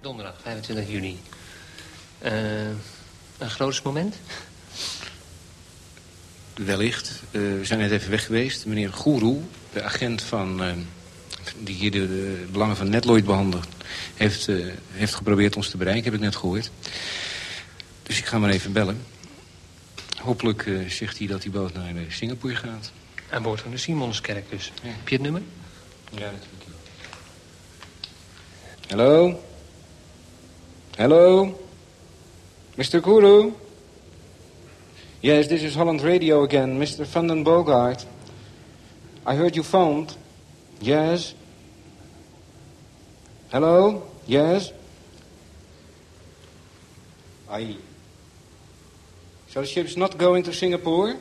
Donderdag 0.00 0.40
25 0.40 0.88
juni. 0.88 1.20
Eh, 2.18 2.68
een 3.38 3.50
groots 3.50 3.82
moment? 3.82 4.16
Wellicht. 6.54 7.22
Eh, 7.30 7.40
we 7.40 7.64
zijn 7.64 7.78
net 7.78 7.90
even 7.90 8.10
weg 8.10 8.24
geweest. 8.24 8.66
Meneer 8.66 8.92
Guru, 8.92 9.40
de 9.72 9.82
agent 9.82 10.22
van, 10.22 10.62
eh, 10.62 10.72
die 11.58 11.74
hier 11.74 11.90
de, 11.90 12.06
de 12.06 12.46
belangen 12.52 12.76
van 12.76 12.90
Netloid 12.90 13.24
behandelt... 13.24 13.66
Heeft, 14.14 14.48
eh, 14.48 14.66
heeft 14.90 15.14
geprobeerd 15.14 15.56
ons 15.56 15.70
te 15.70 15.76
bereiken, 15.76 16.04
heb 16.04 16.14
ik 16.14 16.20
net 16.20 16.36
gehoord. 16.36 16.70
Dus 18.02 18.18
ik 18.18 18.24
ga 18.24 18.38
maar 18.38 18.50
even 18.50 18.72
bellen. 18.72 19.02
Hopelijk 20.20 20.66
eh, 20.66 20.88
zegt 20.88 21.18
hij 21.18 21.26
dat 21.26 21.42
die 21.42 21.50
boot 21.50 21.74
naar 21.74 21.96
eh, 21.96 22.02
Singapore 22.08 22.54
gaat. 22.54 22.92
Aan 23.30 23.42
boord 23.42 23.60
van 23.60 23.70
de 23.70 23.76
Simonskerk 23.76 24.50
dus. 24.50 24.72
Heb 24.82 25.08
je 25.08 25.14
het 25.14 25.24
nummer? 25.24 25.42
Ja, 26.10 26.18
dat 26.18 26.30
heb 26.30 26.66
ik. 26.66 26.74
Hallo? 28.88 29.40
Hallo? 30.96 31.44
Mr. 32.74 33.02
Guru? 33.02 33.52
Yes, 35.20 35.46
this 35.46 35.62
is 35.62 35.74
Holland 35.74 36.02
Radio 36.02 36.44
again, 36.44 36.78
Mr. 36.78 37.06
Van 37.06 37.26
den 37.26 37.42
Bogart. 37.42 38.06
I 39.26 39.34
heard 39.34 39.54
you 39.54 39.66
phoned. 39.66 40.16
Yes? 40.80 41.34
Hello? 43.50 44.06
Yes? 44.26 44.72
Aye. 47.50 47.76
So 49.48 49.60
the 49.60 49.66
ship's 49.66 49.96
not 49.96 50.18
going 50.18 50.42
to 50.44 50.52
Singapore? 50.52 51.16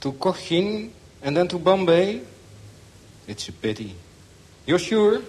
To 0.00 0.12
Cochin 0.12 0.92
and 1.22 1.36
then 1.36 1.48
to 1.48 1.58
Bombay? 1.58 2.22
It's 3.26 3.48
a 3.48 3.52
pity. 3.52 3.94
You're 4.66 4.78
sure? 4.78 5.22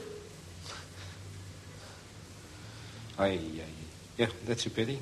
Aye. 3.18 3.40
Yeah, 4.18 4.28
that's 4.46 4.66
a 4.66 4.70
pity. 4.70 5.00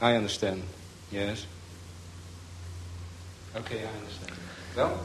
I 0.00 0.16
understand. 0.16 0.62
Yes. 1.12 1.46
Okay, 3.54 3.84
I 3.84 3.98
understand. 3.98 4.43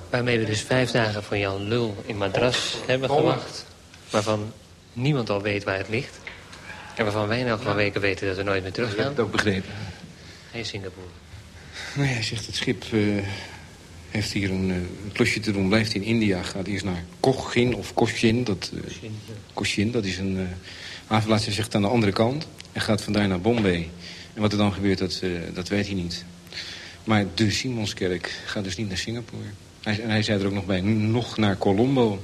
Waarmee 0.09 0.39
we 0.39 0.45
dus 0.45 0.61
vijf 0.61 0.91
dagen 0.91 1.23
van 1.23 1.39
Jan 1.39 1.67
Lul 1.67 1.95
in 2.05 2.17
Madras 2.17 2.75
hebben 2.87 3.09
gewacht. 3.09 3.65
Waarvan 4.09 4.51
niemand 4.93 5.29
al 5.29 5.41
weet 5.41 5.63
waar 5.63 5.77
het 5.77 5.89
ligt. 5.89 6.19
En 6.95 7.03
waarvan 7.03 7.27
wij 7.27 7.43
nou 7.43 7.59
gewoon 7.59 7.75
weken 7.75 8.01
weten 8.01 8.27
dat 8.27 8.37
we 8.37 8.43
nooit 8.43 8.63
meer 8.63 8.71
terug 8.71 8.89
Je 8.89 8.95
hebt 8.95 9.07
gaan. 9.07 9.15
het 9.17 9.25
ook 9.25 9.31
begrepen. 9.31 9.69
In 10.51 10.65
Singapore. 10.65 11.07
Nou 11.95 12.07
ja, 12.07 12.13
hij 12.13 12.23
zegt 12.23 12.45
het 12.45 12.55
schip 12.55 12.83
eh, 12.91 12.99
heeft 14.09 14.31
hier 14.31 14.49
een, 14.51 14.69
eh, 14.69 14.75
een 14.75 15.11
klusje 15.13 15.39
te 15.39 15.51
doen. 15.51 15.67
Blijft 15.67 15.93
in 15.93 16.03
India. 16.03 16.43
Gaat 16.43 16.67
eerst 16.67 16.85
naar 16.85 17.03
Cochin 17.19 17.75
of 17.75 17.93
Cochin. 17.93 18.43
Dat, 18.43 18.71
eh, 18.73 19.09
Cochin, 19.53 19.91
dat 19.91 20.05
is 20.05 20.17
een 20.17 20.37
uh, 20.37 20.43
havenplaats. 21.07 21.45
Hij 21.45 21.53
zegt 21.53 21.75
aan 21.75 21.81
de 21.81 21.87
andere 21.87 22.11
kant. 22.11 22.47
En 22.71 22.81
gaat 22.81 23.01
vandaar 23.01 23.27
naar 23.27 23.41
Bombay. 23.41 23.89
En 24.33 24.41
wat 24.41 24.51
er 24.51 24.57
dan 24.57 24.73
gebeurt, 24.73 24.97
dat, 24.97 25.21
dat 25.53 25.67
weet 25.67 25.85
hij 25.85 25.95
niet. 25.95 26.25
Maar 27.09 27.25
de 27.33 27.51
Simonskerk 27.51 28.41
gaat 28.45 28.63
dus 28.63 28.75
niet 28.75 28.87
naar 28.87 28.97
Singapore. 28.97 29.43
Hij, 29.83 30.01
en 30.01 30.09
hij 30.09 30.23
zei 30.23 30.39
er 30.39 30.45
ook 30.45 30.53
nog 30.53 30.65
bij, 30.65 30.81
nog 30.81 31.37
naar 31.37 31.57
Colombo. 31.57 32.21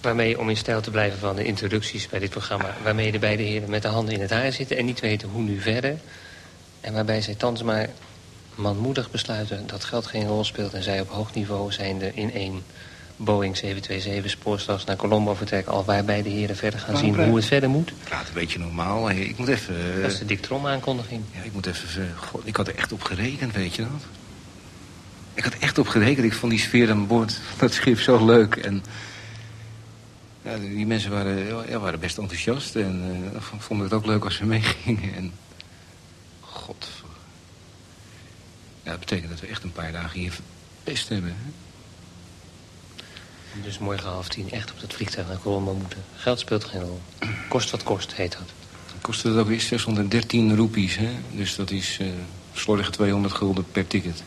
Waarmee, 0.00 0.38
om 0.38 0.48
in 0.48 0.56
stijl 0.56 0.80
te 0.80 0.90
blijven 0.90 1.18
van 1.18 1.36
de 1.36 1.44
introducties 1.44 2.08
bij 2.08 2.18
dit 2.18 2.30
programma... 2.30 2.76
waarmee 2.82 3.12
de 3.12 3.18
beide 3.18 3.42
heren 3.42 3.70
met 3.70 3.82
de 3.82 3.88
handen 3.88 4.14
in 4.14 4.20
het 4.20 4.30
haar 4.30 4.52
zitten... 4.52 4.76
en 4.76 4.84
niet 4.84 5.00
weten 5.00 5.28
hoe 5.28 5.42
nu 5.42 5.60
verder. 5.60 5.96
En 6.80 6.92
waarbij 6.92 7.20
zij 7.20 7.34
thans 7.34 7.62
maar 7.62 7.88
manmoedig 8.54 9.10
besluiten 9.10 9.66
dat 9.66 9.84
geld 9.84 10.06
geen 10.06 10.26
rol 10.26 10.44
speelt... 10.44 10.74
en 10.74 10.82
zij 10.82 11.00
op 11.00 11.08
hoog 11.08 11.34
niveau 11.34 11.72
zijnde 11.72 12.10
in 12.14 12.32
één 12.32 12.62
Boeing 13.16 13.56
727 13.56 14.30
spoorslags 14.30 14.84
naar 14.84 14.96
Colombo 14.96 15.34
vertrekken... 15.34 15.72
al 15.72 15.84
waarbij 15.84 16.22
de 16.22 16.28
heren 16.28 16.56
verder 16.56 16.80
gaan 16.80 16.92
Waarom 16.92 17.14
zien 17.14 17.24
hoe 17.26 17.36
het 17.36 17.44
verder 17.44 17.70
moet. 17.70 17.92
Praat 18.04 18.28
een 18.28 18.34
beetje 18.34 18.58
normaal. 18.58 19.10
Ik 19.10 19.38
moet 19.38 19.48
even... 19.48 19.94
eh, 19.96 20.02
Dat 20.02 20.12
is 20.12 20.18
de 20.18 20.24
Dick 20.24 20.42
Trom 20.42 20.66
aankondiging. 20.66 21.22
Ja, 21.34 21.42
ik 21.42 21.52
moet 21.52 21.66
even... 21.66 22.02
eh, 22.08 22.18
God, 22.18 22.46
ik 22.46 22.56
had 22.56 22.68
er 22.68 22.74
echt 22.76 22.92
op 22.92 23.02
gerekend, 23.02 23.52
weet 23.54 23.74
je 23.74 23.82
dat? 23.82 24.04
Ik 25.34 25.44
had 25.44 25.54
echt 25.54 25.78
op 25.78 25.88
gerekend. 25.88 26.26
Ik 26.26 26.32
vond 26.32 26.52
die 26.52 26.60
sfeer 26.60 26.90
aan 26.90 27.06
boord 27.06 27.32
van 27.32 27.58
dat 27.68 27.72
schip 27.72 28.00
zo 28.00 28.24
leuk. 28.24 28.56
En 28.56 28.84
ja, 30.42 30.56
die 30.58 30.86
mensen 30.86 31.10
waren, 31.10 31.68
ja, 31.68 31.78
waren 31.78 32.00
best 32.00 32.18
enthousiast. 32.18 32.76
En 32.76 33.20
eh, 33.34 33.40
vonden 33.58 33.86
het 33.86 33.94
ook 33.94 34.06
leuk 34.06 34.24
als 34.24 34.34
ze 34.36 34.44
meegingen. 34.54 35.14
En 35.14 35.32
god... 36.40 36.88
Ja, 38.82 38.90
dat 38.90 39.00
betekent 39.00 39.30
dat 39.30 39.40
we 39.40 39.46
echt 39.46 39.62
een 39.62 39.72
paar 39.72 39.92
dagen 39.92 40.20
hier 40.20 40.38
best 40.84 41.08
hebben. 41.08 41.30
Hè? 41.30 41.50
Dus 43.62 43.78
morgen 43.78 44.08
half 44.08 44.28
tien 44.28 44.50
echt 44.50 44.72
op 44.72 44.80
dat 44.80 44.92
vliegtuig 44.92 45.28
naar 45.28 45.38
Colombo 45.38 45.74
moeten. 45.74 46.04
Geld 46.16 46.38
speelt 46.38 46.64
geen 46.64 46.80
rol. 46.80 47.00
Kost 47.48 47.70
wat 47.70 47.82
kost, 47.82 48.14
heet 48.14 48.32
dat. 48.32 48.52
Kostte 49.00 49.28
dat 49.28 49.38
ook 49.38 49.48
weer 49.48 49.60
613 49.60 50.56
roepies, 50.56 50.96
hè? 50.96 51.10
Dus 51.30 51.56
dat 51.56 51.70
is 51.70 51.98
eh 52.00 52.06
slordige 52.52 52.90
200 52.90 53.34
gulden 53.34 53.64
per 53.72 53.86
ticket. 53.86 54.22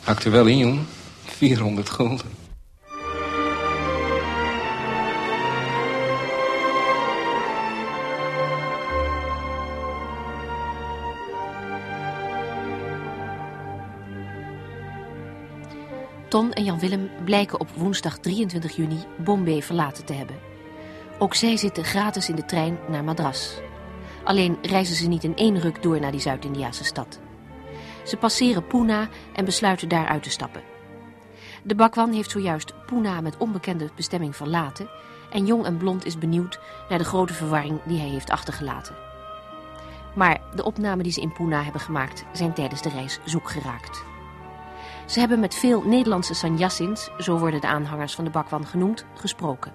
Hakt 0.00 0.24
er 0.24 0.30
wel 0.30 0.46
in, 0.46 0.58
jong. 0.58 0.80
400 1.24 1.90
gulden. 1.90 2.43
En 16.54 16.64
Jan 16.64 16.78
Willem 16.78 17.10
blijken 17.24 17.60
op 17.60 17.68
woensdag 17.76 18.18
23 18.18 18.76
juni 18.76 18.98
Bombay 19.16 19.62
verlaten 19.62 20.04
te 20.04 20.12
hebben. 20.12 20.36
Ook 21.18 21.34
zij 21.34 21.56
zitten 21.56 21.84
gratis 21.84 22.28
in 22.28 22.36
de 22.36 22.44
trein 22.44 22.78
naar 22.88 23.04
Madras. 23.04 23.60
Alleen 24.24 24.58
reizen 24.62 24.94
ze 24.94 25.08
niet 25.08 25.24
in 25.24 25.36
één 25.36 25.60
ruk 25.60 25.82
door 25.82 26.00
naar 26.00 26.10
die 26.10 26.20
Zuid-Indiase 26.20 26.84
stad. 26.84 27.20
Ze 28.04 28.16
passeren 28.16 28.66
Pune 28.66 29.08
en 29.34 29.44
besluiten 29.44 29.88
daar 29.88 30.06
uit 30.06 30.22
te 30.22 30.30
stappen. 30.30 30.62
De 31.62 31.74
bakwan 31.74 32.12
heeft 32.12 32.30
zojuist 32.30 32.74
Pune 32.86 33.22
met 33.22 33.36
onbekende 33.36 33.90
bestemming 33.96 34.36
verlaten... 34.36 34.88
en 35.30 35.46
Jong 35.46 35.64
en 35.64 35.76
Blond 35.76 36.04
is 36.04 36.18
benieuwd 36.18 36.60
naar 36.88 36.98
de 36.98 37.04
grote 37.04 37.34
verwarring 37.34 37.80
die 37.84 37.98
hij 37.98 38.08
heeft 38.08 38.30
achtergelaten. 38.30 38.96
Maar 40.14 40.40
de 40.54 40.64
opnamen 40.64 41.04
die 41.04 41.12
ze 41.12 41.20
in 41.20 41.32
Pune 41.32 41.56
hebben 41.56 41.80
gemaakt 41.80 42.24
zijn 42.32 42.54
tijdens 42.54 42.82
de 42.82 42.88
reis 42.88 43.18
zoek 43.24 43.50
geraakt. 43.50 44.13
Ze 45.06 45.18
hebben 45.20 45.40
met 45.40 45.54
veel 45.54 45.82
Nederlandse 45.82 46.34
sanyassins, 46.34 47.10
zo 47.18 47.38
worden 47.38 47.60
de 47.60 47.66
aanhangers 47.66 48.14
van 48.14 48.24
de 48.24 48.30
bakwan 48.30 48.66
genoemd, 48.66 49.04
gesproken. 49.14 49.72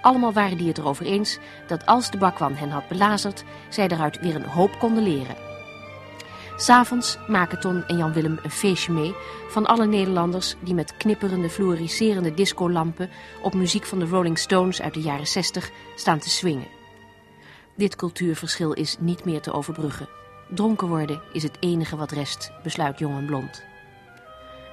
Allemaal 0.00 0.32
waren 0.32 0.58
die 0.58 0.68
het 0.68 0.78
erover 0.78 1.06
eens 1.06 1.38
dat 1.66 1.86
als 1.86 2.10
de 2.10 2.18
bakwan 2.18 2.54
hen 2.54 2.70
had 2.70 2.88
belazerd, 2.88 3.44
zij 3.68 3.88
daaruit 3.88 4.20
weer 4.20 4.34
een 4.34 4.46
hoop 4.46 4.78
konden 4.78 5.02
leren. 5.02 5.36
S'avonds 6.56 7.18
maken 7.28 7.60
Ton 7.60 7.84
en 7.86 7.96
Jan 7.96 8.12
Willem 8.12 8.38
een 8.42 8.50
feestje 8.50 8.92
mee 8.92 9.14
van 9.48 9.66
alle 9.66 9.86
Nederlanders 9.86 10.54
die 10.60 10.74
met 10.74 10.96
knipperende, 10.96 11.50
fluoriserende 11.50 12.34
discolampen 12.34 13.10
op 13.42 13.54
muziek 13.54 13.84
van 13.84 13.98
de 13.98 14.06
Rolling 14.06 14.38
Stones 14.38 14.82
uit 14.82 14.94
de 14.94 15.00
jaren 15.00 15.26
60 15.26 15.70
staan 15.96 16.18
te 16.18 16.30
swingen. 16.30 16.68
Dit 17.76 17.96
cultuurverschil 17.96 18.72
is 18.72 18.96
niet 19.00 19.24
meer 19.24 19.40
te 19.40 19.52
overbruggen. 19.52 20.08
Dronken 20.48 20.88
worden 20.88 21.22
is 21.32 21.42
het 21.42 21.56
enige 21.60 21.96
wat 21.96 22.10
rest, 22.10 22.52
besluit 22.62 22.98
Jong 22.98 23.16
en 23.16 23.26
Blond. 23.26 23.71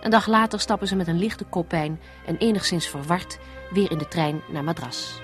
Een 0.01 0.09
dag 0.09 0.27
later 0.27 0.59
stappen 0.59 0.87
ze 0.87 0.95
met 0.95 1.07
een 1.07 1.19
lichte 1.19 1.43
koppijn 1.43 1.99
en 2.25 2.37
enigszins 2.37 2.87
verward 2.87 3.39
weer 3.69 3.91
in 3.91 3.97
de 3.97 4.07
trein 4.07 4.41
naar 4.51 4.63
Madras. 4.63 5.21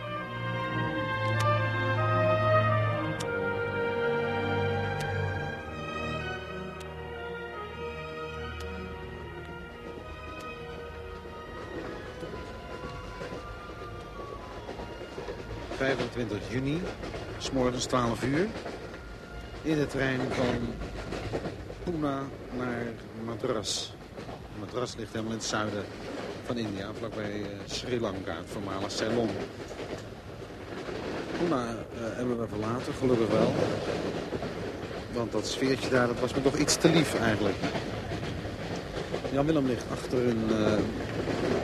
...25 15.79 16.51
juni, 16.51 16.81
s 17.37 17.51
morgens 17.51 17.85
12 17.85 18.23
uur... 18.23 18.47
...in 19.61 19.77
de 19.77 19.87
trein 19.87 20.19
van 20.31 20.73
Pune 21.83 22.21
naar 22.57 22.85
Madras. 23.25 23.94
Madras 24.59 24.95
ligt 24.97 25.11
helemaal 25.11 25.31
in 25.31 25.37
het 25.37 25.47
zuiden 25.47 25.83
van 26.45 26.57
India, 26.57 26.89
vlakbij 26.97 27.41
eh, 27.41 27.47
Sri 27.65 27.99
Lanka, 27.99 28.35
het 28.35 28.49
voormalig 28.51 28.91
Ceylon. 28.91 29.29
Pune 31.37 31.55
eh, 31.55 32.17
hebben 32.17 32.39
we 32.39 32.47
verlaten, 32.47 32.93
gelukkig 32.93 33.27
wel. 33.27 33.53
Want 35.13 35.31
dat 35.31 35.47
sfeertje 35.47 35.89
daar, 35.89 36.07
dat 36.07 36.19
was 36.19 36.33
me 36.33 36.41
toch 36.41 36.57
iets 36.57 36.75
te 36.75 36.89
lief 36.89 37.19
eigenlijk. 37.19 37.55
Jan 39.31 39.45
Willem 39.45 39.65
ligt 39.65 39.83
achter 39.91 40.27
een 40.27 40.43
eh, 40.49 40.73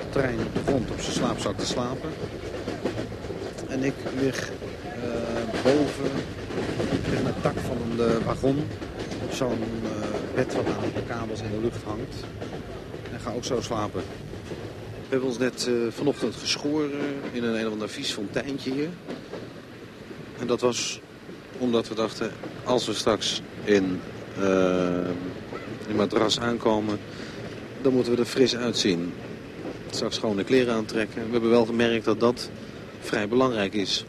trein 0.09 0.39
grond 0.65 0.91
op 0.91 0.99
zijn 0.99 1.13
slaapzak 1.13 1.57
te 1.57 1.65
slapen. 1.65 2.09
En 3.68 3.84
ik 3.84 3.93
lig 4.19 4.49
eh, 4.84 5.63
boven, 5.63 6.11
tegen 7.03 7.26
het 7.26 7.43
dak 7.43 7.57
van 7.59 7.77
een 7.81 8.23
wagon. 8.23 8.68
Zo'n 9.30 9.63
bed 10.35 10.55
wat 10.55 10.65
aan 10.65 10.91
de 10.93 11.03
kabels 11.07 11.41
in 11.41 11.49
de 11.49 11.61
lucht 11.61 11.84
hangt. 11.84 12.15
Ga 13.23 13.31
ook 13.31 13.43
zo 13.43 13.61
slapen. 13.61 14.02
We 15.11 15.18
hebben 15.18 15.27
ons 15.27 15.38
net 15.38 15.68
eh, 15.68 15.73
vanochtend 15.89 16.35
geschoren 16.35 16.91
in 17.31 17.43
een 17.43 17.60
een 17.60 17.65
of 17.65 17.72
ander 17.72 17.89
vies 17.89 18.11
fonteintje 18.11 18.72
hier. 18.72 18.89
En 20.39 20.48
dat 20.48 20.61
was 20.61 20.99
omdat 21.57 21.88
we 21.88 21.95
dachten, 21.95 22.31
als 22.64 22.85
we 22.85 22.93
straks 22.93 23.41
in, 23.64 23.99
eh, 24.39 25.10
in 25.88 25.95
Madras 25.95 26.39
aankomen, 26.39 26.99
dan 27.81 27.93
moeten 27.93 28.14
we 28.14 28.19
er 28.19 28.26
fris 28.26 28.56
uitzien. 28.56 29.14
Straks 29.89 30.15
schone 30.15 30.43
kleren 30.43 30.73
aantrekken. 30.73 31.26
We 31.26 31.31
hebben 31.31 31.49
wel 31.49 31.65
gemerkt 31.65 32.06
dat 32.06 32.19
dat 32.19 32.49
vrij 32.99 33.27
belangrijk 33.27 33.73
is. 33.73 34.06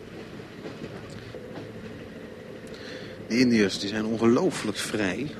De 3.29 3.39
Indiërs 3.39 3.79
die 3.79 3.89
zijn 3.89 4.05
ongelooflijk 4.05 4.77
vrij. 4.77 5.31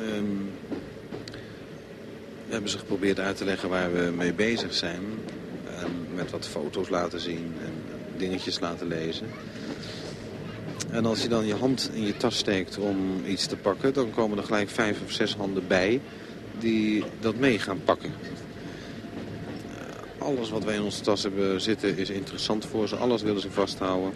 Ehm, 0.00 0.24
we 2.48 2.54
hebben 2.54 2.70
ze 2.70 2.78
geprobeerd 2.78 3.18
uit 3.18 3.36
te 3.36 3.44
leggen 3.44 3.68
waar 3.68 3.92
we 3.92 4.12
mee 4.16 4.32
bezig 4.32 4.74
zijn. 4.74 5.02
En 5.80 6.06
met 6.14 6.30
wat 6.30 6.46
foto's 6.46 6.88
laten 6.88 7.20
zien 7.20 7.54
en 7.64 7.72
dingetjes 8.16 8.60
laten 8.60 8.86
lezen. 8.86 9.26
En 10.90 11.06
als 11.06 11.22
je 11.22 11.28
dan 11.28 11.46
je 11.46 11.54
hand 11.54 11.90
in 11.92 12.06
je 12.06 12.16
tas 12.16 12.36
steekt 12.36 12.78
om 12.78 13.24
iets 13.26 13.46
te 13.46 13.56
pakken... 13.56 13.92
dan 13.92 14.10
komen 14.10 14.38
er 14.38 14.44
gelijk 14.44 14.68
vijf 14.68 15.02
of 15.04 15.12
zes 15.12 15.34
handen 15.34 15.66
bij 15.66 16.00
die 16.58 17.04
dat 17.20 17.36
mee 17.36 17.58
gaan 17.58 17.80
pakken. 17.84 18.12
Alles 20.18 20.50
wat 20.50 20.64
wij 20.64 20.74
in 20.74 20.82
onze 20.82 21.00
tas 21.00 21.22
hebben 21.22 21.60
zitten 21.60 21.96
is 21.96 22.10
interessant 22.10 22.66
voor 22.66 22.88
ze. 22.88 22.96
Alles 22.96 23.22
willen 23.22 23.40
ze 23.40 23.50
vasthouden. 23.50 24.12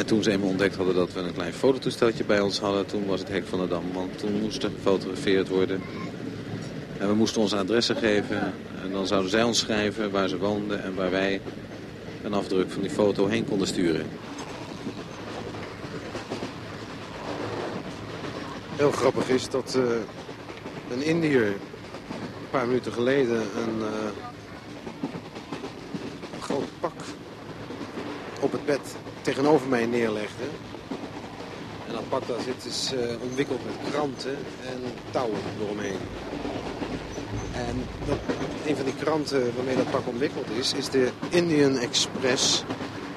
En 0.00 0.06
toen 0.06 0.22
ze 0.22 0.30
eenmaal 0.30 0.48
ontdekt 0.48 0.76
hadden 0.76 0.94
dat 0.94 1.12
we 1.12 1.20
een 1.20 1.32
klein 1.32 1.52
fototoesteltje 1.52 2.24
bij 2.24 2.40
ons 2.40 2.58
hadden... 2.58 2.86
toen 2.86 3.06
was 3.06 3.20
het 3.20 3.28
hek 3.28 3.46
van 3.46 3.60
de 3.60 3.68
dam, 3.68 3.92
want 3.92 4.18
toen 4.18 4.40
moest 4.40 4.62
er 4.62 4.70
gefotografeerd 4.70 5.48
worden. 5.48 5.82
En 6.98 7.08
we 7.08 7.14
moesten 7.14 7.40
onze 7.40 7.56
adressen 7.56 7.96
geven. 7.96 8.54
En 8.82 8.92
dan 8.92 9.06
zouden 9.06 9.30
zij 9.30 9.42
ons 9.42 9.58
schrijven 9.58 10.10
waar 10.10 10.28
ze 10.28 10.38
woonden 10.38 10.82
en 10.82 10.94
waar 10.94 11.10
wij 11.10 11.40
een 12.22 12.34
afdruk 12.34 12.70
van 12.70 12.82
die 12.82 12.90
foto 12.90 13.26
heen 13.26 13.44
konden 13.44 13.66
sturen. 13.66 14.06
Heel 18.76 18.92
grappig 18.92 19.28
is 19.28 19.48
dat 19.48 19.74
eh, 19.74 19.82
een 20.90 21.02
Indiër 21.02 21.46
een 21.46 22.50
paar 22.50 22.66
minuten 22.66 22.92
geleden 22.92 23.40
een 23.40 23.78
uh, 23.78 23.86
groot 26.40 26.68
pak 26.80 26.94
op 28.40 28.52
het 28.52 28.66
bed 28.66 28.80
tegenover 29.22 29.68
mij 29.68 29.86
neerlegde. 29.86 30.44
En 31.86 31.92
daar 32.26 32.40
zit 32.44 32.64
is 32.64 32.92
uh, 32.94 33.00
omwikkeld 33.30 33.60
met 33.64 33.92
kranten 33.92 34.36
en 34.66 34.80
touwen 35.10 35.40
eromheen. 35.64 35.98
En 37.52 37.84
dat, 38.06 38.18
een 38.66 38.76
van 38.76 38.84
die 38.84 38.94
kranten 39.00 39.54
waarmee 39.56 39.76
dat 39.76 39.90
pak 39.90 40.06
omwikkeld 40.06 40.46
is, 40.58 40.72
is 40.74 40.88
de 40.88 41.10
Indian 41.28 41.78
Express 41.78 42.64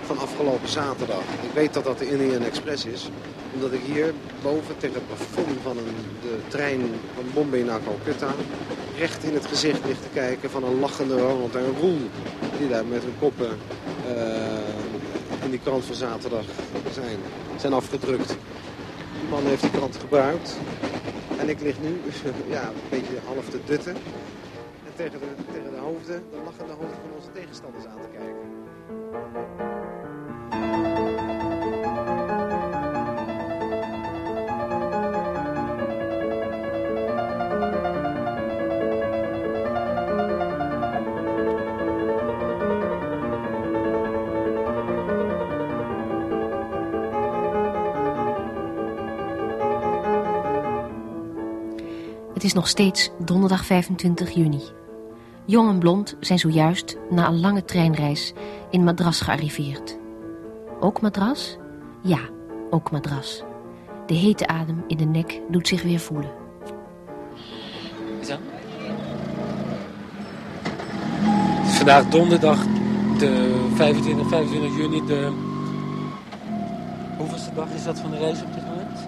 van 0.06 0.18
afgelopen 0.18 0.70
zaterdag. 0.70 1.24
Ik 1.42 1.54
weet 1.54 1.74
dat 1.74 1.84
dat 1.84 2.00
de 2.00 2.10
Indian 2.10 2.44
Express 2.44 2.86
is, 2.86 3.10
omdat 3.54 3.72
ik 3.72 3.82
hier 3.94 4.14
boven 4.42 4.78
tegen 4.78 4.96
het 4.96 5.08
plafond 5.08 5.58
van 5.64 5.78
een, 5.78 5.96
de 6.22 6.38
trein 6.48 6.82
van 7.16 7.24
Bombay 7.34 7.62
naar 7.62 7.80
Calcutta 7.84 8.34
recht 8.98 9.24
in 9.24 9.34
het 9.34 9.46
gezicht 9.46 9.86
ligt 9.86 10.02
te 10.02 10.08
kijken 10.14 10.50
van 10.50 10.64
een 10.64 10.80
lachende 10.80 11.18
Ronald 11.18 11.56
en 11.56 11.76
Roel. 11.80 12.10
Die 12.58 12.70
daar 12.70 12.86
met 12.86 13.04
hun 13.04 13.16
koppen 13.20 13.50
in 14.08 14.73
die 15.54 15.62
krant 15.62 15.86
van 15.86 15.96
zaterdag 15.96 16.46
zijn, 16.92 17.18
zijn 17.58 17.74
afgedrukt. 17.74 18.28
Die 19.20 19.30
man 19.30 19.44
heeft 19.44 19.62
die 19.62 19.72
krant 19.72 19.96
gebruikt. 19.96 20.58
En 21.38 21.50
ik 21.50 21.62
lig 21.62 21.82
nu 21.82 22.02
ja, 22.56 22.68
een 22.68 22.90
beetje 22.90 23.18
half 23.26 23.50
te 23.50 23.60
dutten. 23.66 23.96
En 24.86 24.92
tegen 24.96 25.20
de, 25.20 25.26
tegen 25.54 25.72
de 25.72 25.80
hoofden, 25.80 26.24
de 26.32 26.38
lachende 26.46 26.74
hoofden 26.74 26.98
van 27.02 27.12
onze 27.16 27.32
tegenstanders 27.32 27.86
aan 27.86 28.02
te 28.02 28.08
kijken. 28.18 28.54
Het 52.44 52.52
is 52.52 52.57
nog 52.57 52.68
steeds 52.68 53.10
donderdag 53.26 53.65
25 53.65 54.32
juni. 54.32 54.61
Jong 55.45 55.70
en 55.70 55.80
Blond 55.80 56.15
zijn 56.20 56.40
zojuist 56.40 56.98
na 57.10 57.28
een 57.28 57.40
lange 57.40 57.65
treinreis 57.65 58.34
in 58.70 58.84
Madras 58.84 59.22
gearriveerd. 59.22 59.98
Ook 60.80 61.02
Madras? 61.02 61.57
Ja, 62.02 62.20
ook 62.70 62.91
Madras. 62.91 63.44
De 64.06 64.14
hete 64.14 64.48
adem 64.48 64.84
in 64.88 64.98
de 64.98 65.06
nek 65.06 65.41
doet 65.49 65.68
zich 65.68 65.84
weer 65.84 65.99
voelen. 65.99 66.32
Zo. 68.24 68.36
Het 71.61 71.72
is 71.72 71.76
vandaag 71.76 72.10
donderdag 72.10 72.65
de 73.18 73.65
25, 73.76 74.28
25 74.28 74.78
juni. 74.78 75.06
De... 75.06 75.32
Hoeveelste 77.18 77.53
dag 77.53 77.68
is 77.76 77.84
dat 77.84 77.99
van 77.99 78.11
de 78.11 78.18
reis 78.18 78.41
op 78.41 78.53
dit 78.53 78.65
moment? 78.65 78.99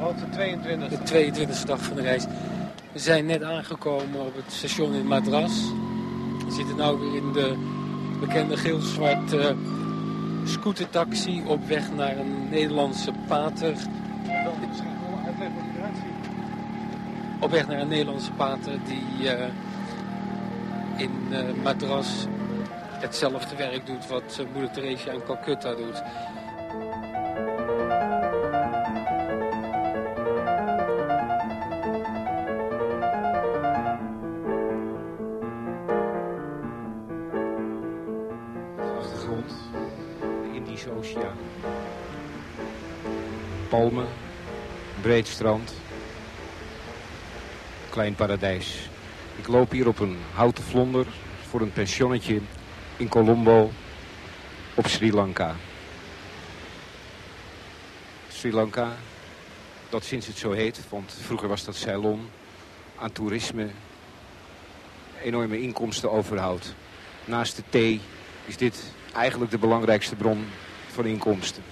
Oh, 0.00 0.18
de 0.18 0.30
22 0.30 0.88
De 0.88 1.02
22 1.02 1.62
e 1.62 1.66
dag 1.66 1.82
van 1.82 1.96
de 1.96 2.02
reis. 2.02 2.26
We 2.96 3.02
zijn 3.02 3.26
net 3.26 3.42
aangekomen 3.42 4.20
op 4.20 4.34
het 4.36 4.52
station 4.52 4.94
in 4.94 5.06
Madras. 5.06 5.72
We 6.46 6.50
zitten 6.52 6.76
nu 6.76 6.98
weer 6.98 7.16
in 7.16 7.32
de 7.32 7.56
bekende 8.20 8.56
geel-zwart 8.56 9.36
scootertaxi 10.44 11.42
op 11.46 11.66
weg 11.66 11.92
naar 11.92 12.16
een 12.16 12.48
Nederlandse 12.48 13.12
pater. 13.26 13.74
Op 17.40 17.50
weg 17.50 17.66
naar 17.66 17.80
een 17.80 17.88
Nederlandse 17.88 18.32
pater 18.32 18.78
die 18.84 19.36
uh, 19.36 19.44
in 20.96 21.10
uh, 21.30 21.38
Madras 21.62 22.26
hetzelfde 22.90 23.56
werk 23.56 23.86
doet 23.86 24.06
wat 24.08 24.40
moeder 24.52 24.70
Theresia 24.70 25.12
in 25.12 25.24
Calcutta 25.26 25.74
doet. 25.74 26.02
Strand, 45.24 45.72
klein 47.90 48.14
paradijs. 48.14 48.88
Ik 49.36 49.48
loop 49.48 49.70
hier 49.70 49.88
op 49.88 49.98
een 49.98 50.16
houten 50.34 50.64
vlonder 50.64 51.06
voor 51.48 51.60
een 51.60 51.72
pensionnetje 51.72 52.40
in 52.96 53.08
Colombo 53.08 53.70
op 54.74 54.86
Sri 54.86 55.12
Lanka. 55.12 55.54
Sri 58.28 58.52
Lanka, 58.52 58.96
dat 59.88 60.04
sinds 60.04 60.26
het 60.26 60.38
zo 60.38 60.52
heet, 60.52 60.80
want 60.88 61.16
vroeger 61.20 61.48
was 61.48 61.64
dat 61.64 61.76
Ceylon, 61.76 62.28
aan 62.98 63.12
toerisme 63.12 63.68
enorme 65.22 65.60
inkomsten 65.60 66.10
overhoudt. 66.10 66.74
Naast 67.24 67.56
de 67.56 67.62
thee 67.68 68.00
is 68.46 68.56
dit 68.56 68.82
eigenlijk 69.14 69.50
de 69.50 69.58
belangrijkste 69.58 70.16
bron 70.16 70.46
van 70.86 71.04
inkomsten. 71.04 71.62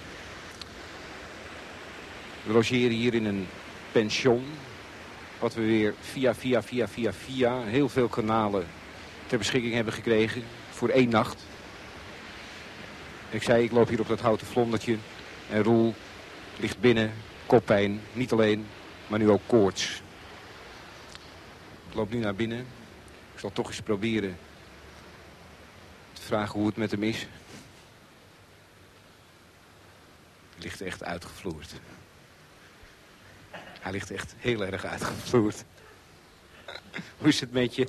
We 2.45 2.53
logeren 2.53 2.91
hier 2.91 3.13
in 3.13 3.25
een 3.25 3.47
pension. 3.91 4.45
Wat 5.39 5.53
we 5.53 5.61
weer 5.61 5.93
via, 5.99 6.35
via, 6.35 6.63
via, 6.63 6.87
via, 6.87 7.13
via 7.13 7.61
heel 7.61 7.89
veel 7.89 8.07
kanalen 8.07 8.67
ter 9.27 9.37
beschikking 9.37 9.73
hebben 9.73 9.93
gekregen. 9.93 10.43
Voor 10.69 10.89
één 10.89 11.09
nacht. 11.09 11.43
Ik 13.29 13.43
zei, 13.43 13.63
ik 13.63 13.71
loop 13.71 13.87
hier 13.87 13.99
op 13.99 14.07
dat 14.07 14.19
houten 14.19 14.47
vlondertje. 14.47 14.97
En 15.49 15.63
Roel 15.63 15.93
ligt 16.59 16.79
binnen, 16.79 17.13
koppijn. 17.45 18.01
Niet 18.13 18.31
alleen, 18.31 18.67
maar 19.07 19.19
nu 19.19 19.29
ook 19.29 19.41
koorts. 19.45 20.01
Ik 21.89 21.95
loop 21.95 22.11
nu 22.11 22.19
naar 22.19 22.35
binnen. 22.35 22.59
Ik 23.33 23.39
zal 23.39 23.51
toch 23.51 23.67
eens 23.67 23.81
proberen 23.81 24.37
te 26.13 26.21
vragen 26.21 26.59
hoe 26.59 26.67
het 26.67 26.77
met 26.77 26.91
hem 26.91 27.03
is. 27.03 27.27
Hij 30.53 30.63
ligt 30.63 30.81
echt 30.81 31.03
uitgevloerd. 31.03 31.73
Hij 33.85 33.93
ligt 33.93 34.11
echt 34.11 34.35
heel 34.37 34.65
erg 34.65 34.85
uitgevloerd. 34.85 35.63
Hoe 37.17 37.27
is 37.27 37.39
het 37.39 37.51
met 37.51 37.75
je? 37.75 37.87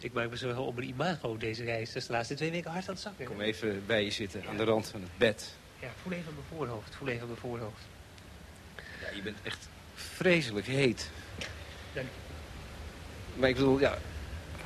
Ik 0.00 0.12
maak 0.12 0.30
me 0.30 0.36
zorgen 0.36 0.62
om 0.62 0.74
mijn 0.74 0.88
imago 0.88 1.36
deze 1.36 1.64
reis. 1.64 1.86
Dat 1.86 1.96
is 1.96 2.06
de 2.06 2.12
laatste 2.12 2.34
twee 2.34 2.50
weken 2.50 2.70
hard 2.70 2.88
aan 2.88 2.94
het 2.94 3.02
zakken. 3.02 3.26
Kom 3.26 3.40
even 3.40 3.86
bij 3.86 4.04
je 4.04 4.10
zitten, 4.10 4.42
aan 4.48 4.56
de 4.56 4.64
rand 4.64 4.88
van 4.88 5.00
het 5.00 5.10
bed. 5.16 5.54
Ja, 5.80 5.88
voel 6.02 6.12
even 6.12 6.34
mijn 6.34 6.46
voorhoofd. 6.48 6.94
Voel 6.94 7.08
even 7.08 7.26
mijn 7.26 7.38
voorhoofd. 7.38 7.82
Ja, 8.76 9.16
je 9.16 9.22
bent 9.22 9.38
echt 9.42 9.68
vreselijk 9.94 10.66
heet. 10.66 11.10
Dank 11.92 12.06
Maar 13.34 13.48
ik 13.48 13.54
bedoel, 13.54 13.78
ja, 13.78 13.98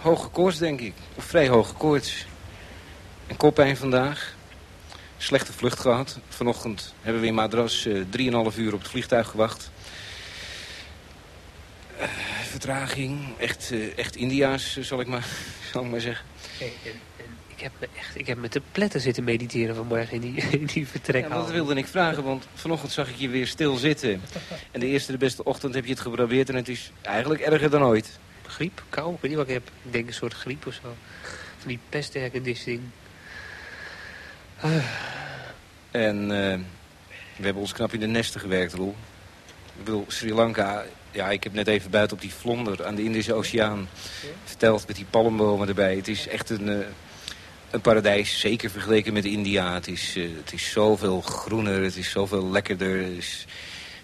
hoge 0.01 0.29
koorts 0.29 0.59
denk 0.59 0.81
ik. 0.81 0.95
Of 1.15 1.25
vrij 1.25 1.49
hoge 1.49 1.75
koorts. 1.75 2.27
En 3.27 3.37
koppijn 3.37 3.77
vandaag 3.77 4.36
slechte 5.19 5.53
vlucht 5.53 5.81
gehad. 5.81 6.19
Vanochtend 6.29 6.95
hebben 7.01 7.23
we 7.23 7.29
in 7.29 7.35
Madras 7.35 7.87
uh, 7.87 8.01
eh, 8.01 8.53
3,5 8.53 8.59
uur 8.59 8.73
op 8.73 8.79
het 8.79 8.89
vliegtuig 8.89 9.29
gewacht. 9.29 9.71
Uh, 12.01 12.05
vertraging, 12.43 13.39
echt, 13.39 13.71
uh, 13.73 13.99
echt 13.99 14.17
India's, 14.17 14.79
zal 14.81 15.01
ik 15.01 15.07
maar, 15.07 15.27
zal 15.73 15.85
ik 15.85 15.91
maar 15.91 16.01
zeggen. 16.01 16.27
Hey, 16.59 16.73
ik, 17.47 17.61
heb 17.61 17.73
me 17.79 17.89
echt, 17.99 18.19
ik 18.19 18.27
heb 18.27 18.39
me 18.39 18.49
te 18.49 18.63
pletten 18.73 19.01
zitten 19.01 19.25
mediteren 19.25 19.75
vanmorgen 19.75 20.13
in 20.13 20.21
die, 20.21 20.35
in 20.61 20.67
die 20.67 20.87
vertrek. 20.87 21.23
Ja, 21.23 21.29
dat 21.29 21.51
wilde 21.51 21.75
ik 21.75 21.87
vragen, 21.87 22.23
want 22.23 22.47
vanochtend 22.55 22.93
zag 22.93 23.09
ik 23.09 23.17
je 23.17 23.29
weer 23.29 23.47
stil 23.47 23.77
zitten. 23.77 24.21
En 24.71 24.81
de 24.81 24.87
eerste 24.87 25.13
de 25.13 25.19
beste 25.19 25.45
ochtend 25.45 25.75
heb 25.75 25.85
je 25.85 25.91
het 25.91 26.01
geprobeerd 26.01 26.49
en 26.49 26.55
het 26.55 26.69
is 26.69 26.93
eigenlijk 27.03 27.41
erger 27.41 27.71
dan 27.71 27.83
ooit. 27.83 28.19
Griep, 28.47 28.83
kou, 28.89 29.15
ik 29.15 29.21
weet 29.21 29.31
niet 29.31 29.41
wat 29.41 29.49
ik 29.49 29.55
heb. 29.55 29.71
Ik 29.83 29.93
denk 29.93 30.07
een 30.07 30.15
soort 30.15 30.35
griep 30.35 30.67
of 30.67 30.75
zo. 30.75 30.95
Van 31.59 31.69
die 31.69 31.79
pestherkendisting. 31.89 32.81
En 35.91 36.23
uh, 36.23 36.29
we 37.37 37.45
hebben 37.45 37.63
ons 37.63 37.73
knap 37.73 37.93
in 37.93 38.01
de 38.01 38.07
nesten 38.07 38.41
gewerkt, 38.41 38.73
Roel. 38.73 38.95
Ik 39.79 39.85
bedoel, 39.85 40.05
Sri 40.09 40.35
Lanka... 40.35 40.85
Ja, 41.11 41.31
ik 41.31 41.45
heb 41.45 41.53
net 41.53 41.67
even 41.67 41.91
buiten 41.91 42.17
op 42.17 42.23
die 42.23 42.35
vlonder 42.35 42.87
aan 42.87 42.95
de 42.95 43.03
Indische 43.03 43.35
Oceaan 43.35 43.89
verteld... 44.45 44.87
met 44.87 44.97
die 44.97 45.07
palmbomen 45.11 45.69
erbij. 45.69 45.97
Het 45.97 46.09
is 46.09 46.29
echt 46.29 46.51
een, 46.51 46.69
uh, 46.69 46.77
een 47.71 47.81
paradijs, 47.81 48.41
zeker 48.41 48.71
vergeleken 48.71 49.13
met 49.13 49.25
India. 49.25 49.75
Het 49.75 49.89
is, 49.89 50.17
uh, 50.17 50.29
het 50.37 50.53
is 50.53 50.71
zoveel 50.71 51.21
groener, 51.21 51.83
het 51.83 51.97
is 51.97 52.11
zoveel 52.11 52.51
lekkerder... 52.51 53.05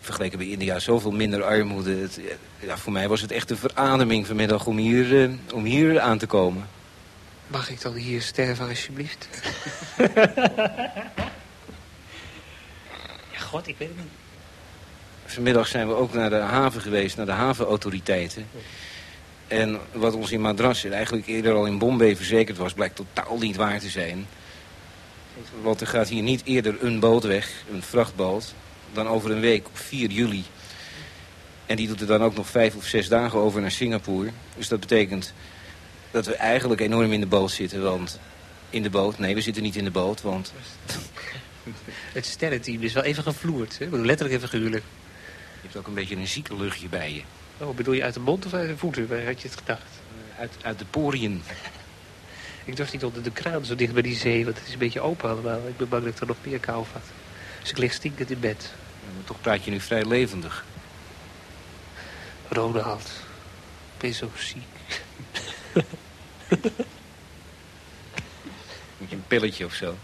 Vergeleken 0.00 0.38
bij 0.38 0.48
India 0.48 0.78
zoveel 0.78 1.10
minder 1.10 1.42
armoede. 1.42 1.96
Het, 1.96 2.20
ja, 2.60 2.76
voor 2.78 2.92
mij 2.92 3.08
was 3.08 3.20
het 3.20 3.32
echt 3.32 3.50
een 3.50 3.56
verademing 3.56 4.26
vanmiddag 4.26 4.66
om 4.66 4.76
hier, 4.76 5.30
om 5.52 5.64
hier 5.64 6.00
aan 6.00 6.18
te 6.18 6.26
komen. 6.26 6.68
Mag 7.52 7.70
ik 7.70 7.80
dan 7.80 7.94
hier 7.94 8.22
sterven, 8.22 8.68
alsjeblieft? 8.68 9.28
ja, 13.32 13.38
god, 13.38 13.68
ik 13.68 13.78
weet 13.78 13.88
het 13.88 13.96
niet. 13.96 14.06
Vanmiddag 15.24 15.66
zijn 15.66 15.88
we 15.88 15.94
ook 15.94 16.12
naar 16.12 16.30
de 16.30 16.36
haven 16.36 16.80
geweest, 16.80 17.16
naar 17.16 17.26
de 17.26 17.32
havenautoriteiten. 17.32 18.46
En 19.46 19.78
wat 19.92 20.14
ons 20.14 20.30
in 20.30 20.40
Madras 20.40 20.84
eigenlijk 20.84 21.26
eerder 21.26 21.54
al 21.54 21.66
in 21.66 21.78
Bombay 21.78 22.16
verzekerd 22.16 22.58
was... 22.58 22.72
blijkt 22.72 22.96
totaal 22.96 23.38
niet 23.38 23.56
waar 23.56 23.80
te 23.80 23.88
zijn. 23.88 24.26
Want 25.62 25.80
er 25.80 25.86
gaat 25.86 26.08
hier 26.08 26.22
niet 26.22 26.44
eerder 26.44 26.84
een 26.84 27.00
boot 27.00 27.24
weg, 27.24 27.50
een 27.72 27.82
vrachtboot... 27.82 28.54
dan 28.92 29.08
over 29.08 29.30
een 29.30 29.40
week 29.40 29.66
op 29.66 29.78
4 29.78 30.10
juli. 30.10 30.44
En 31.66 31.76
die 31.76 31.88
doet 31.88 32.00
er 32.00 32.06
dan 32.06 32.22
ook 32.22 32.34
nog 32.34 32.46
vijf 32.46 32.74
of 32.74 32.86
zes 32.86 33.08
dagen 33.08 33.38
over 33.38 33.60
naar 33.60 33.70
Singapore. 33.70 34.30
Dus 34.56 34.68
dat 34.68 34.80
betekent 34.80 35.34
dat 36.12 36.26
we 36.26 36.34
eigenlijk 36.34 36.80
enorm 36.80 37.12
in 37.12 37.20
de 37.20 37.26
boot 37.26 37.50
zitten. 37.50 37.82
Want 37.82 38.18
in 38.70 38.82
de 38.82 38.90
boot, 38.90 39.18
nee, 39.18 39.34
we 39.34 39.40
zitten 39.40 39.62
niet 39.62 39.76
in 39.76 39.84
de 39.84 39.90
boot, 39.90 40.22
want... 40.22 40.52
Het 42.12 42.26
sterrenteam 42.26 42.82
is 42.82 42.92
wel 42.92 43.02
even 43.02 43.22
gevloerd, 43.22 43.78
hè? 43.78 43.86
letterlijk 43.90 44.36
even 44.36 44.48
figuurlijk. 44.48 44.84
Je 45.54 45.60
hebt 45.68 45.76
ook 45.76 45.86
een 45.86 45.94
beetje 45.94 46.16
een 46.16 46.26
zieke 46.26 46.56
luchtje 46.56 46.88
bij 46.88 47.12
je. 47.12 47.22
Oh, 47.58 47.76
bedoel 47.76 47.94
je 47.94 48.02
uit 48.02 48.14
de 48.14 48.20
mond 48.20 48.46
of 48.46 48.54
uit 48.54 48.68
de 48.68 48.76
voeten? 48.76 49.08
Waar 49.08 49.24
had 49.24 49.42
je 49.42 49.48
het 49.48 49.58
gedacht? 49.58 49.82
Uit, 50.38 50.52
uit 50.62 50.78
de 50.78 50.84
poriën. 50.84 51.42
Ik 52.64 52.76
durf 52.76 52.92
niet 52.92 53.04
onder 53.04 53.22
de 53.22 53.30
kraan 53.30 53.64
zo 53.64 53.74
dicht 53.74 53.92
bij 53.92 54.02
die 54.02 54.16
zee, 54.16 54.44
want 54.44 54.58
het 54.58 54.66
is 54.66 54.72
een 54.72 54.78
beetje 54.78 55.00
open 55.00 55.30
allemaal. 55.30 55.68
Ik 55.68 55.76
ben 55.76 55.88
bang 55.88 56.04
dat 56.04 56.12
ik 56.12 56.20
er 56.20 56.26
nog 56.26 56.36
meer 56.42 56.58
kou 56.58 56.84
vat. 56.92 57.02
Dus 57.60 57.70
ik 57.70 57.78
lig 57.78 57.92
stinkend 57.92 58.30
in 58.30 58.40
bed. 58.40 58.72
maar 59.14 59.24
toch 59.24 59.40
praat 59.40 59.64
je 59.64 59.70
nu 59.70 59.80
vrij 59.80 60.04
levendig. 60.04 60.64
Ronald, 62.48 63.10
ik 63.94 64.00
ben 64.00 64.14
zo 64.14 64.30
ziek. 64.36 64.71
Moet 68.98 69.10
je 69.10 69.16
een 69.16 69.26
pilletje 69.26 69.64
of 69.64 69.74
zo? 69.74 69.96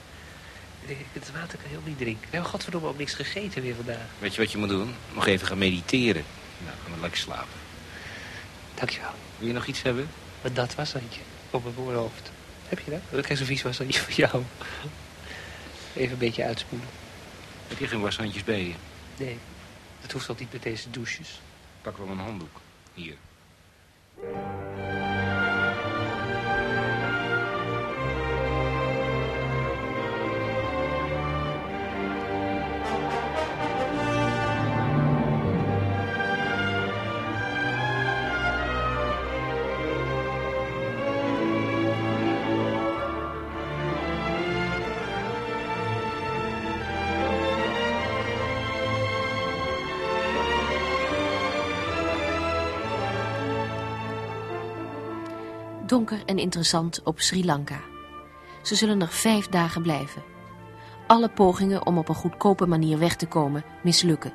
Nee, 0.86 1.06
het 1.12 1.32
water 1.32 1.58
kan 1.58 1.70
heel 1.70 1.82
niet 1.84 1.98
drinken. 1.98 2.22
We 2.22 2.28
hebben 2.30 2.50
godverdomme 2.50 2.88
ook 2.88 2.98
niks 2.98 3.14
gegeten 3.14 3.62
weer 3.62 3.74
vandaag. 3.74 4.06
Weet 4.18 4.34
je 4.34 4.40
wat 4.40 4.52
je 4.52 4.58
moet 4.58 4.68
doen? 4.68 4.94
Nog 5.14 5.26
even 5.26 5.46
gaan 5.46 5.58
mediteren. 5.58 6.24
Nou, 6.64 6.76
gaan 6.82 6.94
we 6.94 7.00
lekker 7.00 7.18
slapen. 7.18 7.58
Dankjewel. 8.74 9.10
Wil 9.38 9.46
je 9.48 9.54
nog 9.54 9.66
iets 9.66 9.82
hebben? 9.82 10.08
Wat 10.42 10.54
dat 10.54 10.74
washandje 10.74 11.20
op 11.50 11.62
mijn 11.62 11.74
voorhoofd. 11.74 12.30
Heb 12.68 12.78
je 12.78 12.90
dat? 12.90 13.00
Ik 13.10 13.22
krijg 13.22 13.38
zo'n 13.38 13.46
vies 13.46 13.62
washandje 13.62 14.00
voor 14.00 14.12
jou. 14.12 14.42
Even 15.94 16.12
een 16.12 16.18
beetje 16.18 16.44
uitspoelen. 16.44 16.88
Heb 17.68 17.78
je 17.78 17.86
geen 17.86 18.00
washandjes 18.00 18.44
bij 18.44 18.64
je? 18.64 18.74
Nee, 19.16 19.38
dat 20.00 20.12
hoeft 20.12 20.28
al 20.28 20.36
niet 20.38 20.52
met 20.52 20.62
deze 20.62 20.90
douches. 20.90 21.40
Pak 21.82 21.96
wel 21.98 22.08
een 22.08 22.18
handdoek. 22.18 22.60
Hier. 22.94 23.16
Donker 55.88 56.22
en 56.26 56.38
interessant 56.38 57.02
op 57.04 57.20
Sri 57.20 57.44
Lanka. 57.44 57.80
Ze 58.62 58.74
zullen 58.74 59.00
er 59.00 59.08
vijf 59.08 59.46
dagen 59.46 59.82
blijven. 59.82 60.22
Alle 61.06 61.28
pogingen 61.28 61.86
om 61.86 61.98
op 61.98 62.08
een 62.08 62.14
goedkope 62.14 62.66
manier 62.66 62.98
weg 62.98 63.16
te 63.16 63.26
komen 63.26 63.64
mislukken. 63.82 64.32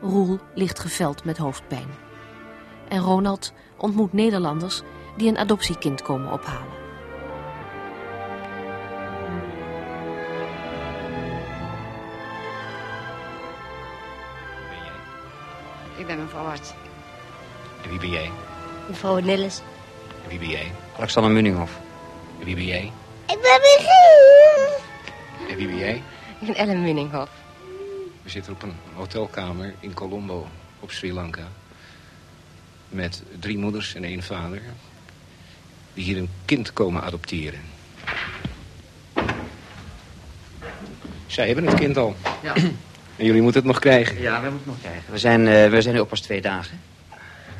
Roel 0.00 0.38
ligt 0.54 0.78
geveld 0.78 1.24
met 1.24 1.38
hoofdpijn. 1.38 1.88
En 2.88 3.00
Ronald 3.00 3.52
ontmoet 3.76 4.12
Nederlanders 4.12 4.82
die 5.16 5.28
een 5.28 5.38
adoptiekind 5.38 6.02
komen 6.02 6.32
ophalen. 6.32 6.78
Ik 15.96 16.06
ben 16.06 16.18
mevrouw 16.18 16.44
Hart. 16.44 16.74
En 17.82 17.90
wie 17.90 17.98
ben 17.98 18.10
jij? 18.10 18.30
Mevrouw 18.88 19.18
Nilles. 19.18 19.62
En 20.22 20.28
wie 20.28 20.38
ben 20.38 20.48
jij? 20.48 20.72
Alexander 20.96 21.32
Munninghoff. 21.32 21.72
En 22.38 22.44
wie 22.44 22.54
ben 22.54 22.66
jij? 22.66 22.92
Ik 23.26 23.40
ben 23.40 23.60
Michiel. 23.60 24.80
En 25.48 25.56
wie 25.56 25.66
ben 25.66 25.78
jij? 25.78 26.02
Ik 26.40 26.46
ben 26.46 26.54
Ellen 26.54 26.82
Munninghoff. 26.82 27.30
We 28.22 28.30
zitten 28.30 28.52
op 28.52 28.62
een 28.62 28.74
hotelkamer 28.94 29.74
in 29.80 29.94
Colombo 29.94 30.46
op 30.80 30.90
Sri 30.90 31.12
Lanka. 31.12 31.48
Met 32.88 33.22
drie 33.38 33.58
moeders 33.58 33.94
en 33.94 34.04
één 34.04 34.22
vader. 34.22 34.62
Die 35.94 36.04
hier 36.04 36.16
een 36.16 36.30
kind 36.44 36.72
komen 36.72 37.02
adopteren. 37.02 37.60
Zij 41.26 41.46
hebben 41.46 41.66
het 41.66 41.74
kind 41.74 41.96
al. 41.96 42.16
Ja. 42.42 42.54
En 43.16 43.26
jullie 43.26 43.42
moeten 43.42 43.60
het 43.60 43.70
nog 43.70 43.78
krijgen. 43.78 44.20
Ja, 44.20 44.42
we 44.42 44.50
moeten 44.50 44.58
het 44.58 44.66
nog 44.66 44.80
krijgen. 44.80 45.12
We 45.12 45.18
zijn, 45.18 45.48
eh, 45.48 45.70
we 45.70 45.82
zijn 45.82 45.94
nu 45.94 46.00
ook 46.00 46.08
pas 46.08 46.20
twee 46.20 46.40
dagen. 46.40 46.80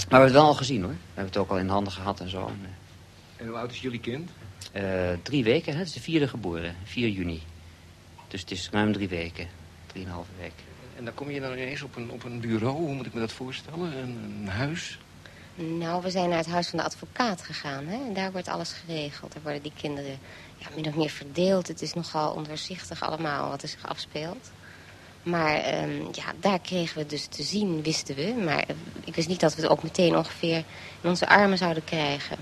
Maar 0.09 0.21
we 0.21 0.25
hebben 0.25 0.25
het 0.25 0.33
wel 0.33 0.47
al 0.47 0.55
gezien, 0.55 0.83
hoor. 0.83 0.91
We 0.93 0.97
hebben 1.15 1.33
het 1.33 1.37
ook 1.37 1.51
al 1.51 1.59
in 1.59 1.69
handen 1.69 1.93
gehad 1.93 2.21
en 2.21 2.29
zo. 2.31 2.47
En, 2.47 2.77
En 3.37 3.47
hoe 3.47 3.57
oud 3.57 3.71
is 3.71 3.81
jullie 3.81 4.01
kind? 4.01 4.31
eh, 4.73 5.11
drie 5.23 5.45
weken, 5.45 5.73
hè? 5.73 5.79
Het 5.79 5.89
is 5.89 5.95
de 5.95 6.01
vierde 6.01 6.29
geboren. 6.29 6.77
4 6.85 7.09
juni. 7.09 7.43
Dus 8.29 8.41
het 8.41 8.51
is 8.51 8.69
ruim 8.73 8.93
drie 8.93 9.09
weken. 9.09 9.49
Drieënhalve 9.87 10.31
week. 10.41 10.53
En 10.97 11.05
dan 11.05 11.15
kom 11.15 11.31
je 11.31 11.41
dan 11.41 11.53
ineens 11.53 11.83
op 11.83 11.97
een, 11.97 12.11
op 12.11 12.25
een 12.25 12.41
bureau. 12.41 12.77
Hoe 12.77 12.95
moet 12.95 13.07
ik 13.07 13.15
me 13.15 13.21
dat 13.21 13.33
voorstellen? 13.33 13.97
Een, 13.99 14.19
een 14.41 14.49
huis? 14.49 14.99
Nou, 15.55 16.03
we 16.03 16.11
zijn 16.11 16.29
naar 16.29 16.39
het 16.39 16.47
huis 16.47 16.69
van 16.69 16.79
de 16.79 16.85
advocaat 16.85 17.43
gegaan. 17.43 17.87
Hè? 17.87 18.07
En 18.07 18.15
daar 18.15 18.33
wordt 18.33 18.49
alles 18.49 18.73
geregeld. 18.73 19.33
Daar 19.33 19.43
worden 19.43 19.63
die 19.63 19.73
kinderen 19.81 20.19
ja, 20.57 20.67
min 20.75 20.87
of 20.87 20.95
meer 20.95 21.11
verdeeld. 21.11 21.69
Het 21.69 21.83
is 21.83 21.95
nogal 21.95 22.33
ondoorzichtig 22.33 23.03
allemaal 23.03 23.49
wat 23.49 23.63
er 23.63 23.69
zich 23.69 23.87
afspeelt. 23.89 24.51
Maar 25.23 25.55
ehm, 25.57 25.91
ja, 26.13 26.25
daar 26.41 26.59
kregen 26.61 26.99
we 26.99 27.07
dus 27.07 27.27
te 27.27 27.43
zien, 27.43 27.83
wisten 27.83 28.15
we. 28.15 28.35
Maar 28.45 28.59
eh, 28.59 28.75
ik 29.05 29.15
wist 29.15 29.29
niet 29.29 29.41
dat 29.41 29.55
we 29.55 29.63
het 29.63 29.71
ook 29.71 29.83
meteen 29.83 30.17
ongeveer 30.17 30.57
in 31.01 31.09
onze 31.09 31.29
armen 31.29 31.59
zouden 31.59 31.85
krijgen. 31.85 32.37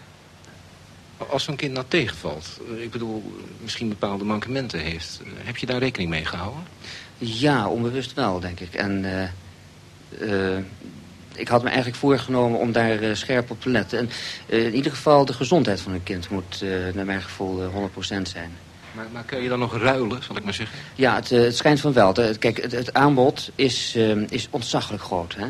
Als 1.31 1.45
zo'n 1.45 1.57
kind 1.57 1.73
nou 1.73 1.85
tegenvalt, 1.89 2.61
eh, 2.77 2.83
ik 2.83 2.91
bedoel, 2.91 3.33
misschien 3.63 3.89
bepaalde 3.89 4.25
mankementen 4.25 4.81
heeft. 4.81 5.21
eh, 5.25 5.31
Heb 5.47 5.57
je 5.57 5.67
daar 5.67 5.79
rekening 5.79 6.11
mee 6.11 6.25
gehouden? 6.25 6.63
Ja, 7.19 7.69
onbewust 7.69 8.15
wel, 8.15 8.41
denk 8.41 8.61
ik. 8.61 8.75
En 8.75 9.05
eh, 9.05 10.55
eh, 10.57 10.65
ik 11.35 11.49
had 11.49 11.63
me 11.63 11.69
eigenlijk 11.69 11.99
voorgenomen 11.99 12.59
om 12.61 12.73
daar 12.73 13.17
scherp 13.17 13.51
op 13.51 13.61
te 13.61 13.69
letten. 13.71 13.99
En 13.99 14.11
in 14.65 14.75
ieder 14.75 14.93
geval 14.93 15.25
de 15.25 15.33
gezondheid 15.33 15.81
van 15.81 15.93
een 15.93 16.03
kind 16.03 16.29
moet, 16.31 16.65
naar 16.95 17.05
mijn 17.05 17.23
gevoel, 17.23 17.63
eh, 17.63 17.69
100% 17.73 18.29
zijn. 18.29 18.57
Maar, 18.99 19.07
maar 19.13 19.25
kun 19.25 19.43
je 19.43 19.49
dan 19.49 19.59
nog 19.59 19.77
ruilen, 19.77 20.23
zal 20.23 20.37
ik 20.37 20.45
maar 20.45 20.55
zeggen? 20.55 20.79
Ja, 20.95 21.15
het, 21.15 21.33
eh, 21.33 21.41
het 21.41 21.57
schijnt 21.57 21.81
van 21.81 21.93
wel. 21.93 22.13
Kijk, 22.39 22.73
het, 22.73 22.95
aanbod 22.95 23.51
is, 23.55 23.95
eh, 23.97 24.17
is 24.29 24.49
ontzaglijk 24.51 25.03
groot. 25.03 25.35
Hè? 25.35 25.47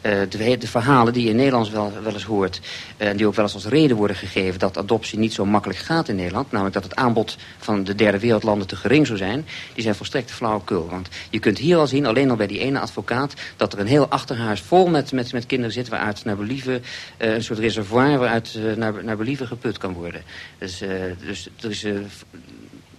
Eh, 0.00 0.20
de, 0.28 0.58
de 0.58 0.68
verhalen 0.68 1.12
die 1.12 1.24
je 1.24 1.30
in 1.30 1.36
Nederland 1.36 1.70
wel, 1.70 1.92
wel 2.02 2.12
eens 2.12 2.24
hoort... 2.24 2.60
eh, 2.96 3.08
en 3.08 3.16
die 3.16 3.26
ook 3.26 3.34
wel 3.34 3.44
eens 3.44 3.54
als 3.54 3.66
reden 3.66 3.96
worden 3.96 4.16
gegeven... 4.16 4.58
dat 4.58 4.78
adoptie 4.78 5.18
niet 5.18 5.32
zo 5.32 5.44
makkelijk 5.44 5.78
gaat 5.80 6.08
in 6.08 6.16
Nederland... 6.16 6.50
namelijk 6.50 6.74
dat 6.74 6.84
het 6.84 6.94
aanbod 6.94 7.36
van 7.58 7.84
de 7.84 7.94
derde 7.94 8.18
wereldlanden 8.18 8.66
te 8.66 8.76
gering 8.76 9.06
zou 9.06 9.18
zijn... 9.18 9.46
die 9.74 9.82
zijn 9.82 9.94
volstrekt 9.94 10.30
flauwekul. 10.30 10.88
Want 10.88 11.08
je 11.30 11.38
kunt 11.38 11.58
hier 11.58 11.76
al 11.76 11.86
zien, 11.86 12.06
alleen 12.06 12.30
al 12.30 12.36
bij 12.36 12.46
die 12.46 12.58
ene 12.58 12.78
advocaat... 12.78 13.34
dat 13.56 13.72
er 13.72 13.78
een 13.78 13.86
heel 13.86 14.08
achterhuis 14.08 14.60
vol 14.60 14.86
met, 14.86 15.12
met, 15.12 15.32
met 15.32 15.46
kinderen 15.46 15.72
zit... 15.72 15.88
waaruit 15.88 16.24
naar 16.24 16.36
believen, 16.36 16.82
een 17.18 17.44
soort 17.44 17.58
reservoir... 17.58 18.18
waaruit 18.18 18.58
naar, 18.76 19.04
naar 19.04 19.16
believen 19.16 19.46
geput 19.46 19.78
kan 19.78 19.92
worden. 19.92 20.22
Dus, 20.58 20.82
dus 21.24 21.48
er 21.60 21.70
is 21.70 21.84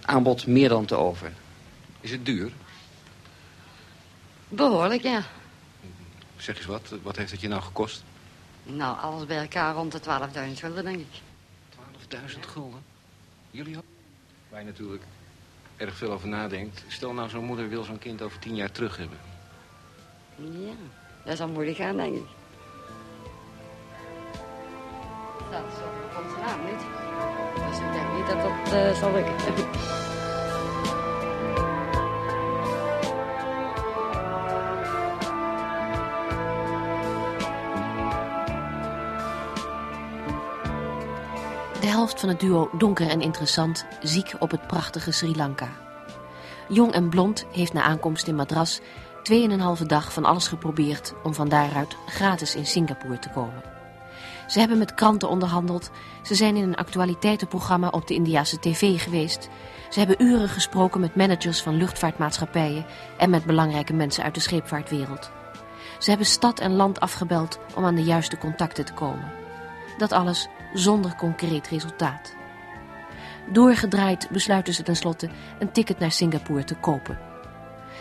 aanbod 0.04 0.46
meer 0.46 0.68
dan 0.68 0.84
te 0.84 0.94
over. 0.94 1.32
Is 2.00 2.10
het 2.10 2.26
duur? 2.26 2.52
Behoorlijk, 4.48 5.02
ja. 5.02 5.22
Zeg 6.36 6.56
eens 6.56 6.66
wat, 6.66 6.94
wat 7.02 7.16
heeft 7.16 7.30
het 7.30 7.40
je 7.40 7.48
nou 7.48 7.62
gekost? 7.62 8.02
Nou, 8.62 8.98
alles 8.98 9.26
bij 9.26 9.38
elkaar 9.38 9.74
rond 9.74 9.92
de 9.92 10.00
12.000 10.00 10.52
gulden, 10.54 10.84
denk 10.84 10.98
ik. 10.98 11.20
12.000 12.32 12.40
gulden? 12.40 12.82
Jullie 13.50 13.76
ook? 13.76 13.84
Waar 14.48 14.60
je 14.60 14.66
natuurlijk 14.66 15.02
erg 15.76 15.96
veel 15.96 16.12
over 16.12 16.28
nadenkt. 16.28 16.84
Stel 16.88 17.12
nou, 17.12 17.28
zo'n 17.28 17.44
moeder 17.44 17.68
wil 17.68 17.84
zo'n 17.84 17.98
kind 17.98 18.22
over 18.22 18.38
tien 18.38 18.54
jaar 18.54 18.72
terug 18.72 18.96
hebben. 18.96 19.18
Ja, 20.36 20.74
dat 21.24 21.36
zal 21.36 21.48
moeilijk 21.48 21.76
gaan, 21.76 21.96
denk 21.96 22.14
ik. 22.14 22.26
Dat 25.50 25.62
is 25.72 25.78
op 25.78 26.24
onze 26.24 26.36
naam 26.40 26.64
niet. 26.64 27.43
Dus 27.74 27.82
ik 27.82 27.92
denk 27.92 28.12
niet 28.12 28.26
dat 28.26 28.42
dat 28.42 28.72
eh, 28.72 28.94
zal 28.94 29.12
lukken. 29.12 29.34
De 41.80 41.90
helft 41.90 42.20
van 42.20 42.28
het 42.28 42.40
duo 42.40 42.70
Donker 42.78 43.08
en 43.08 43.20
Interessant 43.20 43.86
ziek 44.00 44.34
op 44.38 44.50
het 44.50 44.66
prachtige 44.66 45.12
Sri 45.12 45.36
Lanka. 45.36 45.68
Jong 46.68 46.92
en 46.92 47.08
Blond 47.08 47.46
heeft 47.52 47.72
na 47.72 47.82
aankomst 47.82 48.26
in 48.26 48.34
Madras 48.34 48.80
2,5 48.80 49.86
dag 49.86 50.12
van 50.12 50.24
alles 50.24 50.48
geprobeerd 50.48 51.14
om 51.22 51.34
van 51.34 51.48
daaruit 51.48 51.96
gratis 52.06 52.54
in 52.54 52.66
Singapore 52.66 53.18
te 53.18 53.30
komen. 53.30 53.73
Ze 54.46 54.58
hebben 54.58 54.78
met 54.78 54.94
kranten 54.94 55.28
onderhandeld. 55.28 55.90
Ze 56.22 56.34
zijn 56.34 56.56
in 56.56 56.62
een 56.62 56.76
actualiteitenprogramma 56.76 57.88
op 57.88 58.06
de 58.06 58.14
Indiase 58.14 58.58
tv 58.58 59.02
geweest. 59.02 59.48
Ze 59.90 59.98
hebben 59.98 60.22
uren 60.22 60.48
gesproken 60.48 61.00
met 61.00 61.16
managers 61.16 61.62
van 61.62 61.76
luchtvaartmaatschappijen 61.76 62.86
en 63.16 63.30
met 63.30 63.44
belangrijke 63.44 63.92
mensen 63.92 64.24
uit 64.24 64.34
de 64.34 64.40
scheepvaartwereld. 64.40 65.30
Ze 65.98 66.08
hebben 66.08 66.26
stad 66.26 66.60
en 66.60 66.74
land 66.74 67.00
afgebeld 67.00 67.58
om 67.74 67.84
aan 67.84 67.94
de 67.94 68.02
juiste 68.02 68.38
contacten 68.38 68.84
te 68.84 68.92
komen. 68.92 69.32
Dat 69.98 70.12
alles 70.12 70.48
zonder 70.72 71.14
concreet 71.16 71.68
resultaat. 71.68 72.34
Doorgedraaid 73.52 74.28
besluiten 74.30 74.74
ze 74.74 74.82
tenslotte 74.82 75.28
een 75.58 75.72
ticket 75.72 75.98
naar 75.98 76.12
Singapore 76.12 76.64
te 76.64 76.74
kopen. 76.74 77.18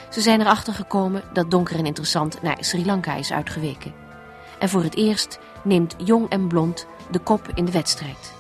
Ze 0.10 0.22
zijn 0.22 0.42
erachter 0.42 0.74
gekomen 0.74 1.24
dat 1.34 1.52
donker 1.52 1.78
en 1.78 1.86
interessant 1.86 2.42
naar 2.42 2.58
Sri 2.60 2.86
Lanka 2.86 3.16
is 3.16 3.32
uitgeweken. 3.32 3.94
En 4.60 4.70
voor 4.70 4.84
het 4.84 4.96
eerst 4.96 5.40
neemt 5.64 5.96
Jong 5.98 6.30
en 6.30 6.48
Blond 6.48 6.88
de 7.12 7.20
kop 7.20 7.48
in 7.54 7.66
de 7.66 7.72
wedstrijd. 7.72 8.34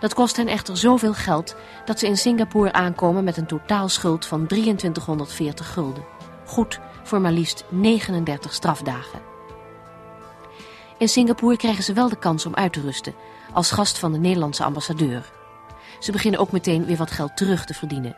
Dat 0.00 0.14
kost 0.14 0.36
hen 0.36 0.48
echter 0.48 0.76
zoveel 0.76 1.14
geld 1.14 1.56
dat 1.84 1.98
ze 1.98 2.06
in 2.06 2.16
Singapore 2.16 2.72
aankomen 2.72 3.24
met 3.24 3.36
een 3.36 3.46
totaalschuld 3.46 4.26
van 4.26 4.46
2340 4.46 5.72
gulden. 5.72 6.04
Goed 6.44 6.80
voor 7.02 7.20
maar 7.20 7.32
liefst 7.32 7.64
39 7.68 8.52
strafdagen. 8.52 9.20
In 10.98 11.08
Singapore 11.08 11.56
krijgen 11.56 11.84
ze 11.84 11.92
wel 11.92 12.08
de 12.08 12.18
kans 12.18 12.46
om 12.46 12.54
uit 12.54 12.72
te 12.72 12.80
rusten 12.80 13.14
als 13.52 13.70
gast 13.70 13.98
van 13.98 14.12
de 14.12 14.18
Nederlandse 14.18 14.64
ambassadeur. 14.64 15.32
Ze 15.98 16.12
beginnen 16.12 16.40
ook 16.40 16.52
meteen 16.52 16.84
weer 16.84 16.96
wat 16.96 17.10
geld 17.10 17.36
terug 17.36 17.64
te 17.64 17.74
verdienen. 17.74 18.16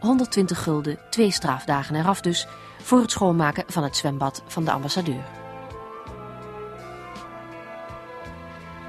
120 0.00 0.62
gulden, 0.62 0.98
twee 1.10 1.30
strafdagen 1.30 1.94
eraf 1.94 2.20
dus, 2.20 2.46
voor 2.82 3.00
het 3.00 3.10
schoonmaken 3.10 3.64
van 3.66 3.82
het 3.82 3.96
zwembad 3.96 4.42
van 4.46 4.64
de 4.64 4.70
ambassadeur. 4.70 5.37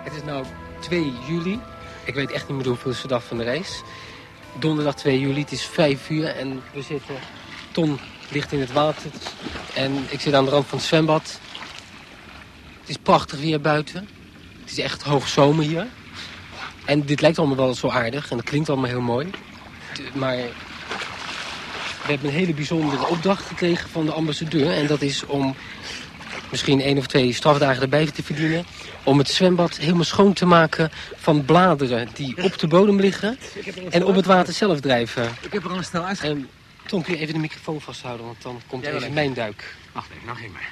Het 0.09 0.17
is 0.17 0.31
nu 0.31 0.41
2 0.79 1.13
juli. 1.27 1.59
Ik 2.03 2.13
weet 2.13 2.31
echt 2.31 2.47
niet 2.47 2.57
meer 2.57 2.67
hoeveelste 2.67 3.07
dag 3.07 3.23
van 3.23 3.37
de 3.37 3.43
reis. 3.43 3.81
Donderdag 4.59 4.95
2 4.95 5.19
juli, 5.19 5.39
het 5.41 5.51
is 5.51 5.63
5 5.63 6.09
uur 6.09 6.25
en 6.25 6.61
we 6.73 6.81
zitten... 6.81 7.15
Ton 7.71 7.99
ligt 8.29 8.51
in 8.51 8.59
het 8.59 8.71
water 8.71 9.11
en 9.73 10.05
ik 10.09 10.19
zit 10.19 10.33
aan 10.33 10.45
de 10.45 10.51
rand 10.51 10.67
van 10.67 10.77
het 10.77 10.87
zwembad. 10.87 11.39
Het 12.79 12.89
is 12.89 12.97
prachtig 12.97 13.39
weer 13.39 13.61
buiten. 13.61 14.09
Het 14.61 14.71
is 14.71 14.79
echt 14.79 15.03
hoogzomer 15.03 15.65
hier. 15.65 15.87
En 16.85 17.05
dit 17.05 17.21
lijkt 17.21 17.37
allemaal 17.37 17.55
wel 17.55 17.73
zo 17.73 17.89
aardig 17.89 18.31
en 18.31 18.37
het 18.37 18.45
klinkt 18.45 18.69
allemaal 18.69 18.89
heel 18.89 19.01
mooi. 19.01 19.29
Maar 20.13 20.35
we 20.35 22.15
hebben 22.15 22.27
een 22.27 22.35
hele 22.35 22.53
bijzondere 22.53 23.07
opdracht 23.07 23.45
gekregen 23.45 23.89
van 23.89 24.05
de 24.05 24.11
ambassadeur. 24.11 24.71
En 24.71 24.87
dat 24.87 25.01
is 25.01 25.25
om 25.25 25.55
misschien 26.51 26.81
één 26.81 26.97
of 26.97 27.07
twee 27.07 27.33
strafdagen 27.33 27.81
erbij 27.81 28.05
te 28.05 28.23
verdienen... 28.23 28.65
om 29.03 29.17
het 29.17 29.29
zwembad 29.29 29.77
helemaal 29.77 30.03
schoon 30.03 30.33
te 30.33 30.45
maken 30.45 30.91
van 31.15 31.45
bladeren 31.45 32.09
die 32.13 32.43
op 32.43 32.59
de 32.59 32.67
bodem 32.67 32.99
liggen... 32.99 33.39
en 33.89 34.05
op 34.05 34.15
het 34.15 34.25
water 34.25 34.53
zelf 34.53 34.79
drijven. 34.79 35.23
Ik 35.41 35.53
heb 35.53 35.63
er 35.63 35.69
al 35.69 35.77
een 35.77 35.83
snel 35.83 36.05
uit. 36.05 36.19
En 36.19 36.49
Tom, 36.85 37.03
kun 37.03 37.13
je 37.13 37.19
even 37.19 37.33
de 37.33 37.39
microfoon 37.39 37.81
vasthouden, 37.81 38.25
want 38.25 38.41
dan 38.41 38.61
komt 38.67 38.85
Ja, 38.85 38.91
even 38.91 39.13
mijn 39.13 39.33
duik. 39.33 39.75
Wacht 39.91 40.09
even, 40.11 40.25
nou 40.25 40.37
geen 40.37 40.51
maar. 40.51 40.69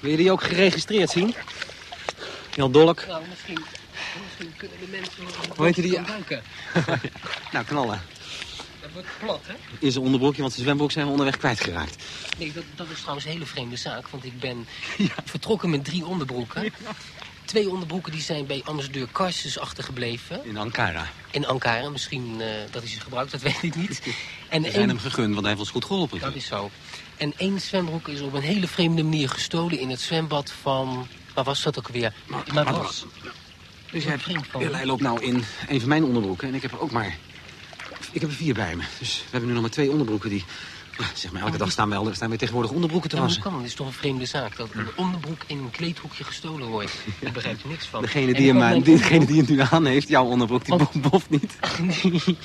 Wil 0.00 0.10
je 0.10 0.16
die 0.16 0.32
ook 0.32 0.42
geregistreerd 0.42 1.10
zien? 1.10 1.34
Jan 2.54 2.72
Dolk. 2.72 3.04
Nou, 3.06 3.22
misschien, 3.28 3.64
misschien 4.24 4.52
kunnen 4.56 4.78
de 4.80 4.86
mensen... 4.90 5.22
Hoe 5.56 5.66
heet 5.66 5.74
die? 5.74 6.00
duiken. 6.02 6.42
Nou, 7.52 7.64
knallen. 7.64 8.00
Dat 8.82 8.90
wordt 8.92 9.08
plat, 9.20 9.40
hè? 9.46 9.54
In 9.78 9.92
zijn 9.92 10.04
onderbroekje, 10.04 10.40
want 10.40 10.52
zijn 10.52 10.64
zwembroek 10.64 10.92
zijn 10.92 11.04
we 11.04 11.10
onderweg 11.10 11.36
kwijtgeraakt. 11.36 12.02
Nee, 12.38 12.52
dat, 12.52 12.64
dat 12.74 12.86
is 12.90 12.98
trouwens 12.98 13.26
een 13.26 13.32
hele 13.32 13.46
vreemde 13.46 13.76
zaak. 13.76 14.08
Want 14.08 14.24
ik 14.24 14.40
ben 14.40 14.66
vertrokken 15.24 15.70
met 15.70 15.84
drie 15.84 16.04
onderbroeken. 16.06 16.72
Twee 17.44 17.68
onderbroeken 17.70 18.12
die 18.12 18.20
zijn 18.20 18.46
bij 18.46 18.62
ambassadeur 18.64 19.08
Karstens 19.12 19.58
achtergebleven. 19.58 20.44
In 20.44 20.56
Ankara. 20.56 21.06
In 21.30 21.46
Ankara. 21.46 21.88
Misschien 21.88 22.40
eh, 22.40 22.46
dat 22.70 22.82
is 22.82 22.96
gebruikt, 22.96 23.30
dat 23.30 23.40
weet 23.52 23.62
ik 23.62 23.74
niet. 23.74 24.02
En 24.48 24.62
We 24.62 24.70
zijn 24.70 24.80
één- 24.80 24.88
hem 24.88 24.98
gegund, 24.98 25.28
want 25.28 25.40
hij 25.40 25.48
heeft 25.48 25.60
ons 25.60 25.70
goed 25.70 25.84
geholpen. 25.84 26.20
Dat 26.20 26.34
is 26.34 26.46
zo. 26.46 26.70
En 27.16 27.32
één 27.36 27.60
zwembroek 27.60 28.08
is 28.08 28.20
op 28.20 28.32
een 28.32 28.42
hele 28.42 28.68
vreemde 28.68 29.02
manier 29.02 29.28
gestolen 29.28 29.78
in 29.78 29.90
het 29.90 30.00
zwembad 30.00 30.52
van... 30.62 31.06
Waar 31.34 31.44
was 31.44 31.62
dat 31.62 31.78
ook 31.78 31.88
weer? 31.88 32.14
Madras. 32.52 33.04
Dus 33.90 34.04
jij, 34.04 34.18
jij 34.58 34.86
loopt 34.86 35.02
nou 35.02 35.20
in 35.24 35.44
een 35.68 35.80
van 35.80 35.88
mijn 35.88 36.04
onderbroeken 36.04 36.48
en 36.48 36.54
ik 36.54 36.62
heb 36.62 36.72
er 36.72 36.80
ook 36.80 36.90
maar... 36.90 37.16
Ik 38.12 38.20
heb 38.20 38.30
er 38.30 38.36
vier 38.36 38.54
bij 38.54 38.76
me. 38.76 38.82
Dus 38.98 39.18
we 39.18 39.28
hebben 39.30 39.48
nu 39.48 39.52
nog 39.54 39.62
maar 39.62 39.70
twee 39.72 39.90
onderbroeken 39.90 40.30
die... 40.30 40.44
Ja, 40.98 41.04
zeg 41.14 41.32
maar, 41.32 41.42
elke 41.42 41.58
dag 41.58 41.70
staan 41.70 42.04
we, 42.04 42.14
staan 42.14 42.30
we 42.30 42.36
tegenwoordig 42.36 42.72
onderbroeken 42.72 43.10
te 43.10 43.16
Ja, 43.16 43.22
wassen. 43.22 43.42
kan 43.42 43.50
dat? 43.52 43.60
Het 43.60 43.70
is 43.70 43.76
toch 43.76 43.86
een 43.86 43.92
vreemde 43.92 44.26
zaak 44.26 44.56
dat 44.56 44.68
een 44.72 44.86
onderbroek 44.96 45.42
in 45.46 45.58
een 45.58 45.70
kleedhoekje 45.70 46.24
gestolen 46.24 46.68
wordt. 46.68 46.92
Ik 47.20 47.32
begrijp 47.32 47.62
er 47.62 47.68
niks 47.68 47.86
van. 47.86 48.02
Degene 48.02 48.26
En 48.26 48.32
die, 48.32 48.46
hem, 48.48 48.56
mijn 48.58 48.82
die, 48.82 48.96
degene 48.96 49.26
die 49.26 49.40
het 49.40 49.48
nu 49.48 49.60
aan 49.70 49.86
heeft, 49.86 50.08
jouw 50.08 50.24
onderbroek, 50.24 50.64
die 50.64 50.76
bof- 50.76 50.92
boft 51.10 51.30
niet. 51.30 51.56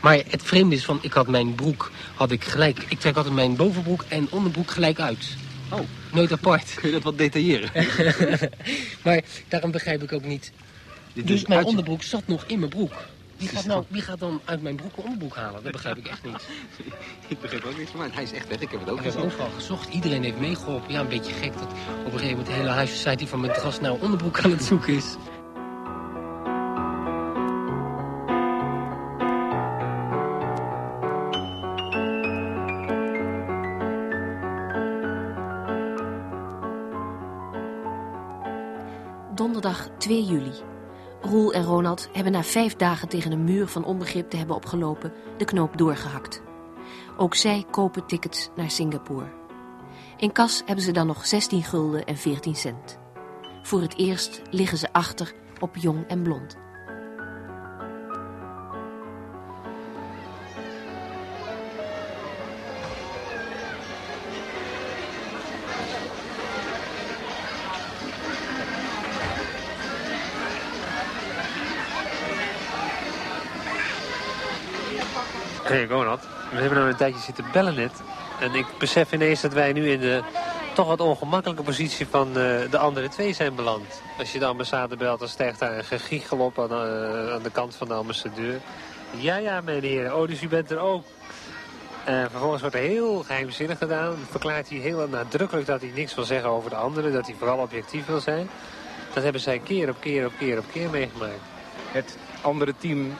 Maar 0.00 0.16
het 0.28 0.42
vreemde 0.42 0.74
is 0.74 0.84
van, 0.84 0.98
ik 1.02 1.12
had 1.12 1.26
mijn 1.28 1.54
broek, 1.54 1.90
had 2.14 2.30
ik 2.30 2.44
gelijk... 2.44 2.84
Ik 2.88 3.00
trek 3.00 3.16
altijd 3.16 3.34
mijn 3.34 3.56
bovenbroek 3.56 4.04
en 4.08 4.26
onderbroek 4.30 4.70
gelijk 4.70 5.00
uit. 5.00 5.26
Oh. 5.70 5.80
Nooit 6.12 6.32
apart. 6.32 6.74
Kun 6.74 6.88
je 6.88 6.94
dat 6.94 7.02
wat 7.02 7.18
detailleren? 7.18 7.70
maar 9.04 9.22
daarom 9.48 9.70
begrijp 9.70 10.02
ik 10.02 10.12
ook 10.12 10.24
niet. 10.24 10.52
Dit 11.12 11.26
dus 11.26 11.38
dus 11.40 11.48
mijn 11.48 11.60
je- 11.60 11.66
onderbroek 11.66 12.02
zat 12.02 12.22
nog 12.26 12.44
in 12.46 12.58
mijn 12.58 12.70
broek. 12.70 12.92
Wie 13.36 13.48
gaat, 13.48 13.64
nou, 13.64 13.84
wie 13.88 14.02
gaat 14.02 14.18
dan 14.18 14.40
uit 14.44 14.62
mijn 14.62 14.76
broek 14.76 14.96
een 14.96 15.02
onderbroek 15.02 15.36
halen? 15.36 15.62
Dat 15.62 15.72
begrijp 15.72 15.96
ik 15.96 16.06
echt 16.06 16.24
niet. 16.24 16.46
Ik 17.28 17.40
begrijp 17.40 17.64
ook 17.64 17.76
niks 17.76 17.90
van, 17.90 18.00
maar 18.00 18.08
hij 18.12 18.22
is 18.22 18.32
echt 18.32 18.48
weg. 18.48 18.60
Ik 18.60 18.70
heb 18.70 18.80
het 18.80 18.90
ook 18.90 18.98
Ik 18.98 19.04
heb 19.04 19.12
gezien. 19.12 19.28
overal 19.28 19.50
gezocht. 19.50 19.88
Iedereen 19.94 20.22
heeft 20.22 20.38
meegeholpen. 20.38 20.92
Ja, 20.92 21.00
een 21.00 21.08
beetje 21.08 21.32
gek 21.32 21.52
dat 21.52 21.62
op 21.62 21.72
een 22.04 22.10
gegeven 22.12 22.28
moment 22.28 22.46
de 22.46 22.52
hele 22.52 22.72
High 22.72 22.92
Society 22.92 23.26
van 23.26 23.40
Madras 23.40 23.80
naar 23.80 23.90
een 23.90 24.00
onderbroek 24.00 24.40
aan 24.40 24.50
het 24.50 24.64
zoeken 24.64 24.94
is. 24.94 25.16
Donderdag 39.34 39.88
2 39.98 40.24
juli. 40.24 40.52
Roel 41.24 41.52
en 41.52 41.64
Ronald 41.64 42.08
hebben 42.12 42.32
na 42.32 42.42
vijf 42.42 42.76
dagen 42.76 43.08
tegen 43.08 43.32
een 43.32 43.44
muur 43.44 43.66
van 43.66 43.84
onbegrip 43.84 44.30
te 44.30 44.36
hebben 44.36 44.56
opgelopen 44.56 45.12
de 45.36 45.44
knoop 45.44 45.78
doorgehakt. 45.78 46.42
Ook 47.16 47.34
zij 47.34 47.64
kopen 47.70 48.06
tickets 48.06 48.48
naar 48.56 48.70
Singapore. 48.70 49.32
In 50.16 50.32
kas 50.32 50.62
hebben 50.66 50.84
ze 50.84 50.92
dan 50.92 51.06
nog 51.06 51.26
16 51.26 51.62
gulden 51.62 52.04
en 52.04 52.16
14 52.16 52.54
cent. 52.54 52.98
Voor 53.62 53.80
het 53.80 53.96
eerst 53.96 54.42
liggen 54.50 54.78
ze 54.78 54.92
achter 54.92 55.32
op 55.60 55.76
jong 55.76 56.06
en 56.06 56.22
blond. 56.22 56.56
Hé 75.74 75.80
hey, 75.80 75.88
Ronald, 75.88 76.20
we 76.50 76.56
hebben 76.56 76.78
nou 76.78 76.90
een 76.90 76.96
tijdje 76.96 77.20
zitten 77.20 77.44
bellen 77.52 77.74
net. 77.74 78.02
En 78.40 78.54
ik 78.54 78.66
besef 78.78 79.12
ineens 79.12 79.40
dat 79.40 79.52
wij 79.52 79.72
nu 79.72 79.90
in 79.90 80.00
de 80.00 80.22
toch 80.74 80.86
wat 80.86 81.00
ongemakkelijke 81.00 81.62
positie 81.62 82.06
van 82.06 82.28
eh, 82.28 82.70
de 82.70 82.78
andere 82.78 83.08
twee 83.08 83.32
zijn 83.32 83.54
beland. 83.54 84.02
Als 84.18 84.32
je 84.32 84.38
de 84.38 84.44
ambassade 84.44 84.96
belt, 84.96 85.18
dan 85.18 85.28
stijgt 85.28 85.58
daar 85.58 85.78
een 85.78 85.84
gegiegel 85.84 86.38
op 86.38 86.58
aan, 86.58 86.70
eh, 86.70 87.32
aan 87.32 87.42
de 87.42 87.50
kant 87.52 87.74
van 87.74 87.88
de 87.88 87.94
ambassadeur. 87.94 88.60
Ja, 89.16 89.36
ja, 89.36 89.60
meneer. 89.60 90.14
Oh, 90.16 90.28
dus 90.28 90.42
u 90.42 90.48
bent 90.48 90.70
er 90.70 90.78
ook. 90.78 91.04
En 92.04 92.30
vervolgens 92.30 92.60
wordt 92.60 92.76
er 92.76 92.82
heel 92.82 93.22
geheimzinnig 93.22 93.78
gedaan. 93.78 94.16
Verklaart 94.30 94.68
hij 94.68 94.78
heel 94.78 95.08
nadrukkelijk 95.08 95.66
dat 95.66 95.80
hij 95.80 95.90
niks 95.94 96.14
wil 96.14 96.24
zeggen 96.24 96.50
over 96.50 96.70
de 96.70 96.76
anderen. 96.76 97.12
Dat 97.12 97.26
hij 97.26 97.34
vooral 97.38 97.58
objectief 97.58 98.06
wil 98.06 98.20
zijn. 98.20 98.48
Dat 99.12 99.22
hebben 99.22 99.40
zij 99.40 99.58
keer 99.58 99.88
op 99.88 99.96
keer 100.00 100.26
op 100.26 100.32
keer 100.38 100.58
op 100.58 100.64
keer 100.72 100.90
meegemaakt. 100.90 101.42
Het 101.92 102.18
andere 102.40 102.74
team 102.78 103.14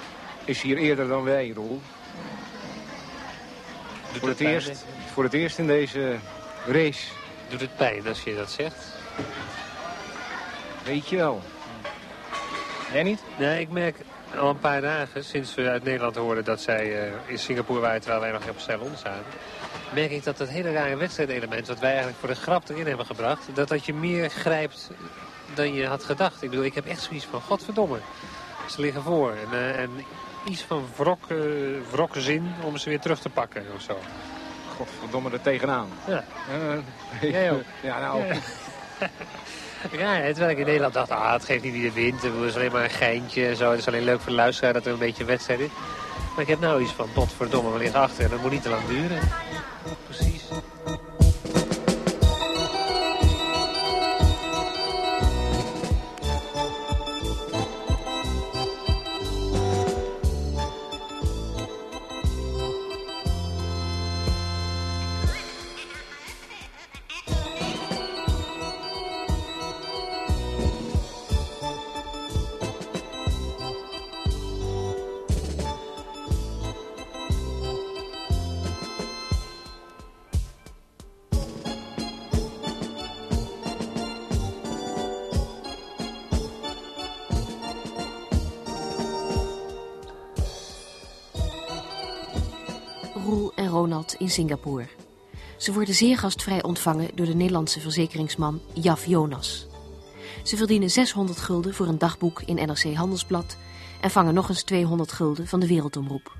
is 0.45 0.63
hier 0.63 0.77
eerder 0.77 1.09
dan 1.09 1.25
wij, 1.25 1.53
Roel. 1.55 1.81
Voor 4.19 4.29
het, 4.29 4.41
eerst, 4.41 4.85
voor 5.13 5.25
het 5.25 5.33
eerst 5.33 5.59
in 5.59 5.67
deze 5.67 6.17
race. 6.67 7.07
Doet 7.49 7.61
het 7.61 7.77
pijn 7.77 8.09
als 8.09 8.23
je 8.23 8.35
dat 8.35 8.51
zegt? 8.51 8.77
Weet 10.85 11.09
je 11.09 11.17
wel. 11.17 11.43
Jij 12.93 13.03
niet? 13.03 13.21
Nee, 13.39 13.61
ik 13.61 13.71
merk 13.71 13.97
al 14.39 14.49
een 14.49 14.59
paar 14.59 14.81
dagen 14.81 15.25
sinds 15.25 15.55
we 15.55 15.69
uit 15.69 15.85
Nederland 15.85 16.17
hoorden 16.17 16.45
dat 16.45 16.61
zij 16.61 17.07
eh, 17.07 17.13
in 17.27 17.39
Singapore 17.39 17.81
waren 17.81 18.01
terwijl 18.01 18.21
wij 18.21 18.33
nog 18.33 18.49
op 18.49 18.59
Ceylon 18.61 18.97
zaten. 18.97 19.25
Merk 19.95 20.11
ik 20.11 20.25
dat 20.25 20.37
dat 20.37 20.49
hele 20.49 20.73
rare 20.73 20.97
wedstrijdelement 20.97 21.67
wat 21.67 21.79
wij 21.79 21.89
eigenlijk 21.89 22.19
voor 22.19 22.29
de 22.29 22.35
grap 22.35 22.69
erin 22.69 22.87
hebben 22.87 23.07
gebracht, 23.07 23.49
dat 23.55 23.69
dat 23.69 23.85
je 23.85 23.95
meer 23.95 24.31
grijpt 24.31 24.91
dan 25.55 25.75
je 25.75 25.87
had 25.87 26.05
gedacht. 26.05 26.43
Ik 26.43 26.51
bedoel, 26.51 26.65
ik 26.65 26.75
heb 26.75 26.87
echt 26.87 27.03
zoiets 27.03 27.25
van, 27.25 27.41
godverdomme, 27.41 27.99
ze 28.71 28.81
liggen 28.81 29.03
voor. 29.03 29.31
En, 29.31 29.53
eh, 29.53 29.81
en 29.81 29.91
iets 30.45 30.63
van 30.63 30.87
wrok, 30.97 31.31
eh, 31.31 31.37
wrokzin 31.91 32.53
om 32.63 32.77
ze 32.77 32.89
weer 32.89 33.01
terug 33.01 33.19
te 33.19 33.29
pakken 33.29 33.65
of 33.75 33.83
zo. 33.83 33.99
Godverdomme 34.77 35.31
er 35.31 35.41
tegenaan. 35.41 35.89
Ja. 36.07 36.25
Jij 37.21 37.53
ook. 37.53 37.63
Ja, 37.83 38.01
nou. 38.01 38.27
Ja. 38.27 38.35
Ja, 39.93 40.21
terwijl 40.21 40.51
ik 40.51 40.59
in 40.59 40.65
Nederland 40.65 40.95
dacht, 40.95 41.11
ah, 41.11 41.33
het 41.33 41.45
geeft 41.45 41.63
niet 41.63 41.73
wie 41.73 41.83
de 41.83 41.93
wint. 41.93 42.23
Het 42.23 42.33
is 42.47 42.55
alleen 42.55 42.73
maar 42.73 42.85
een 42.85 42.91
geintje 42.91 43.47
en 43.47 43.57
zo. 43.57 43.71
Het 43.71 43.79
is 43.79 43.87
alleen 43.87 44.05
leuk 44.05 44.21
voor 44.21 44.31
de 44.31 44.37
luisteraar 44.37 44.73
dat 44.73 44.87
er 44.87 44.93
een 44.93 44.99
beetje 44.99 45.23
een 45.23 45.29
wedstrijd 45.29 45.61
is. 45.61 45.71
Maar 46.35 46.43
ik 46.43 46.49
heb 46.49 46.61
nou 46.61 46.83
iets 46.83 46.93
van, 46.93 47.13
potverdomme, 47.13 47.73
we 47.73 47.79
liggen 47.79 48.01
achter. 48.01 48.31
Dat 48.31 48.41
moet 48.41 48.51
niet 48.51 48.63
te 48.63 48.69
lang 48.69 48.87
duren. 48.87 49.19
Precies. 50.05 50.44
Singapore. 94.35 94.87
Ze 95.57 95.73
worden 95.73 95.95
zeer 95.95 96.19
gastvrij 96.19 96.63
ontvangen 96.63 97.11
door 97.15 97.27
de 97.27 97.35
Nederlandse 97.35 97.81
verzekeringsman 97.81 98.61
Jaf 98.73 99.07
Jonas. 99.07 99.67
Ze 100.43 100.57
verdienen 100.57 100.91
600 100.91 101.39
gulden 101.39 101.75
voor 101.75 101.87
een 101.87 101.99
dagboek 101.99 102.43
in 102.43 102.55
NRC 102.55 102.95
Handelsblad 102.95 103.57
en 104.01 104.11
vangen 104.11 104.35
nog 104.35 104.49
eens 104.49 104.63
200 104.63 105.13
gulden 105.13 105.47
van 105.47 105.61
de 105.61 105.67
Wereldomroep. 105.67 106.37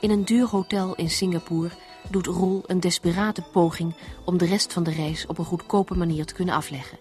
In 0.00 0.10
een 0.10 0.24
duur 0.24 0.46
hotel 0.46 0.94
in 0.94 1.10
Singapore 1.10 1.70
doet 2.10 2.26
Roel 2.26 2.62
een 2.66 2.80
desperate 2.80 3.42
poging 3.42 3.94
om 4.24 4.38
de 4.38 4.46
rest 4.46 4.72
van 4.72 4.82
de 4.82 4.92
reis 4.92 5.26
op 5.26 5.38
een 5.38 5.44
goedkope 5.44 5.94
manier 5.94 6.26
te 6.26 6.34
kunnen 6.34 6.54
afleggen. 6.54 6.98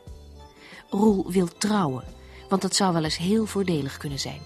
Roel 0.90 1.32
wil 1.32 1.48
trouwen, 1.48 2.04
want 2.50 2.62
dat 2.62 2.76
zou 2.76 2.94
wel 2.94 3.04
eens 3.04 3.18
heel 3.18 3.46
voordelig 3.46 3.98
kunnen 3.98 4.20
zijn. 4.20 4.42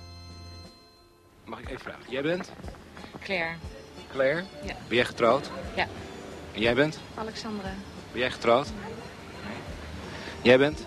Mag 1.45 1.59
ik 1.59 1.69
even 1.69 1.81
vragen? 1.81 2.11
Jij 2.11 2.21
bent? 2.21 2.51
Claire. 3.19 3.55
Claire? 4.11 4.43
Ja. 4.65 4.73
Ben 4.87 4.95
jij 4.95 5.05
getrouwd? 5.05 5.49
Ja. 5.75 5.87
En 6.53 6.61
jij 6.61 6.75
bent? 6.75 6.99
Alexandra. 7.15 7.73
Ben 8.11 8.21
jij 8.21 8.31
getrouwd? 8.31 8.67
Nee. 8.67 8.93
Jij 10.41 10.57
bent? 10.57 10.85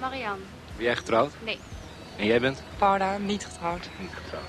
Marianne. 0.00 0.42
Ben 0.76 0.84
jij 0.84 0.96
getrouwd? 0.96 1.32
Nee. 1.44 1.58
En 2.16 2.26
jij 2.26 2.40
bent? 2.40 2.62
Paula, 2.78 3.18
niet 3.18 3.44
getrouwd. 3.44 3.88
Niet 4.00 4.10
getrouwd. 4.14 4.44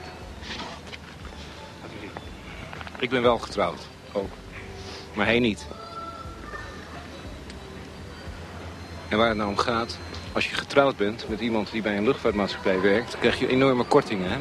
Ik 3.00 3.10
ben 3.10 3.22
wel 3.22 3.38
getrouwd, 3.38 3.82
ook. 4.12 4.30
Maar 5.14 5.26
hij 5.26 5.40
niet. 5.40 5.66
En 9.10 9.18
waar 9.18 9.28
het 9.28 9.38
nou 9.38 9.50
om 9.50 9.58
gaat, 9.58 9.98
als 10.32 10.50
je 10.50 10.56
getrouwd 10.56 10.98
bent 10.98 11.30
met 11.30 11.40
iemand 11.40 11.72
die 11.72 11.82
bij 11.82 11.98
een 11.98 12.04
luchtvaartmaatschappij 12.04 12.82
werkt... 12.82 13.18
krijg 13.20 13.40
je 13.40 13.48
enorme 13.48 13.84
kortingen, 13.84 14.32
hè? 14.32 14.38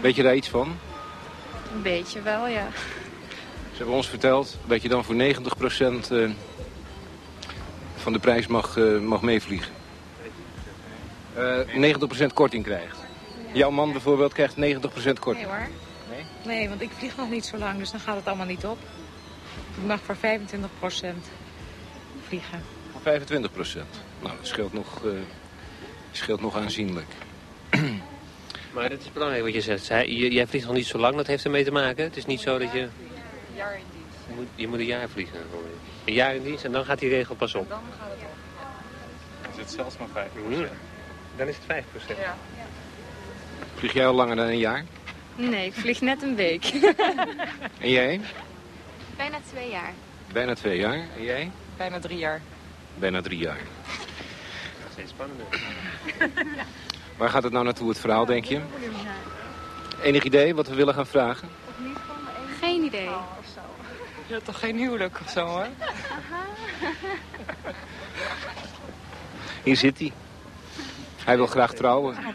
Weet 0.00 0.16
je 0.16 0.22
daar 0.22 0.34
iets 0.34 0.48
van? 0.48 0.78
Een 1.74 1.82
beetje 1.82 2.22
wel, 2.22 2.46
ja. 2.46 2.68
Ze 3.70 3.76
hebben 3.76 3.94
ons 3.94 4.08
verteld 4.08 4.56
dat 4.66 4.82
je 4.82 4.88
dan 4.88 5.04
voor 5.04 5.14
90% 5.14 5.18
eh, 6.10 6.30
van 7.96 8.12
de 8.12 8.18
prijs 8.18 8.46
mag, 8.46 8.76
eh, 8.76 8.98
mag 8.98 9.22
meevliegen. 9.22 9.72
Uh, 11.38 11.94
90% 11.94 12.32
korting 12.34 12.64
krijgt. 12.64 12.96
Jouw 13.52 13.70
man 13.70 13.92
bijvoorbeeld 13.92 14.32
krijgt 14.32 14.56
90% 14.56 14.58
korting. 15.18 15.46
Nee 15.46 15.56
hoor. 15.56 15.68
Nee? 16.10 16.24
Nee, 16.56 16.68
want 16.68 16.80
ik 16.80 16.90
vlieg 16.96 17.16
nog 17.16 17.30
niet 17.30 17.44
zo 17.44 17.56
lang, 17.56 17.78
dus 17.78 17.90
dan 17.90 18.00
gaat 18.00 18.16
het 18.16 18.26
allemaal 18.26 18.46
niet 18.46 18.64
op. 18.64 18.78
Ik 19.76 19.86
mag 19.86 20.00
voor 20.00 20.16
25% 20.16 20.18
vliegen. 22.26 22.62
Voor 22.92 23.00
25%? 23.00 23.86
Nou, 24.22 24.36
dat 24.36 24.46
scheelt 24.46 24.72
nog, 24.72 25.04
uh, 25.04 25.12
scheelt 26.12 26.40
nog 26.40 26.56
aanzienlijk. 26.56 27.08
Maar 28.72 28.90
het 28.90 29.00
is 29.00 29.12
belangrijk 29.12 29.42
wat 29.44 29.54
je 29.54 29.60
zegt. 29.60 29.86
jij 30.06 30.46
vliegt 30.46 30.66
nog 30.66 30.74
niet 30.74 30.86
zo 30.86 30.98
lang, 30.98 31.16
dat 31.16 31.26
heeft 31.26 31.44
ermee 31.44 31.64
te 31.64 31.70
maken. 31.70 32.04
Het 32.04 32.16
is 32.16 32.26
niet 32.26 32.40
zo 32.40 32.58
dat 32.58 32.72
je... 32.72 32.80
Een 32.80 32.90
jaar 33.56 33.74
in 33.74 33.84
dienst. 33.92 34.18
Je 34.28 34.34
moet, 34.34 34.46
je 34.54 34.68
moet 34.68 34.78
een 34.78 34.84
jaar 34.84 35.08
vliegen. 35.08 35.38
Een 36.04 36.12
jaar 36.12 36.34
in 36.34 36.42
dienst 36.42 36.64
en 36.64 36.72
dan 36.72 36.84
gaat 36.84 36.98
die 36.98 37.08
regel 37.08 37.34
pas 37.34 37.54
op. 37.54 37.68
Dan 37.68 37.80
gaat 37.98 38.08
het 38.10 38.20
op. 38.22 39.52
Is 39.52 39.58
het 39.58 39.70
zelfs 39.70 39.96
maar 39.98 40.08
5 40.12 40.28
mm. 40.34 40.66
Dan 41.36 41.48
is 41.48 41.56
het 41.56 41.64
5 41.66 41.84
Ja. 42.08 42.36
Vlieg 43.74 43.92
jij 43.92 44.06
al 44.06 44.14
langer 44.14 44.36
dan 44.36 44.46
een 44.46 44.58
jaar? 44.58 44.84
Nee, 45.36 45.66
ik 45.66 45.72
vlieg 45.72 46.00
net 46.00 46.22
een 46.22 46.34
week. 46.34 46.64
en 47.80 47.90
jij? 47.90 48.20
Bijna 49.16 49.38
twee 49.52 49.70
jaar. 49.70 49.92
Bijna 50.32 50.54
twee 50.54 50.78
jaar. 50.78 51.06
En 51.16 51.22
jij? 51.24 51.50
Bijna 51.76 51.98
drie 51.98 52.18
jaar. 52.18 52.40
Bijna 52.98 53.20
drie 53.20 53.38
jaar. 53.38 53.58
Dat 53.58 54.86
is 54.86 54.92
steeds 54.92 55.10
spannender. 55.10 55.46
Waar 57.20 57.28
gaat 57.28 57.42
het 57.42 57.52
nou 57.52 57.64
naartoe, 57.64 57.88
het 57.88 57.98
verhaal, 57.98 58.24
denk 58.24 58.44
je? 58.44 58.60
Enig 60.02 60.22
idee 60.22 60.54
wat 60.54 60.68
we 60.68 60.74
willen 60.74 60.94
gaan 60.94 61.06
vragen? 61.06 61.48
Geen 62.60 62.82
idee. 62.82 63.08
Je 64.26 64.32
hebt 64.32 64.44
toch 64.44 64.58
geen 64.58 64.76
huwelijk 64.76 65.18
of 65.24 65.30
zo, 65.30 65.46
hoor? 65.46 65.66
Hier 69.64 69.76
zit 69.76 69.98
hij. 69.98 70.12
Hij 71.24 71.36
wil 71.36 71.46
graag 71.46 71.72
trouwen. 71.72 72.14
nou, 72.14 72.32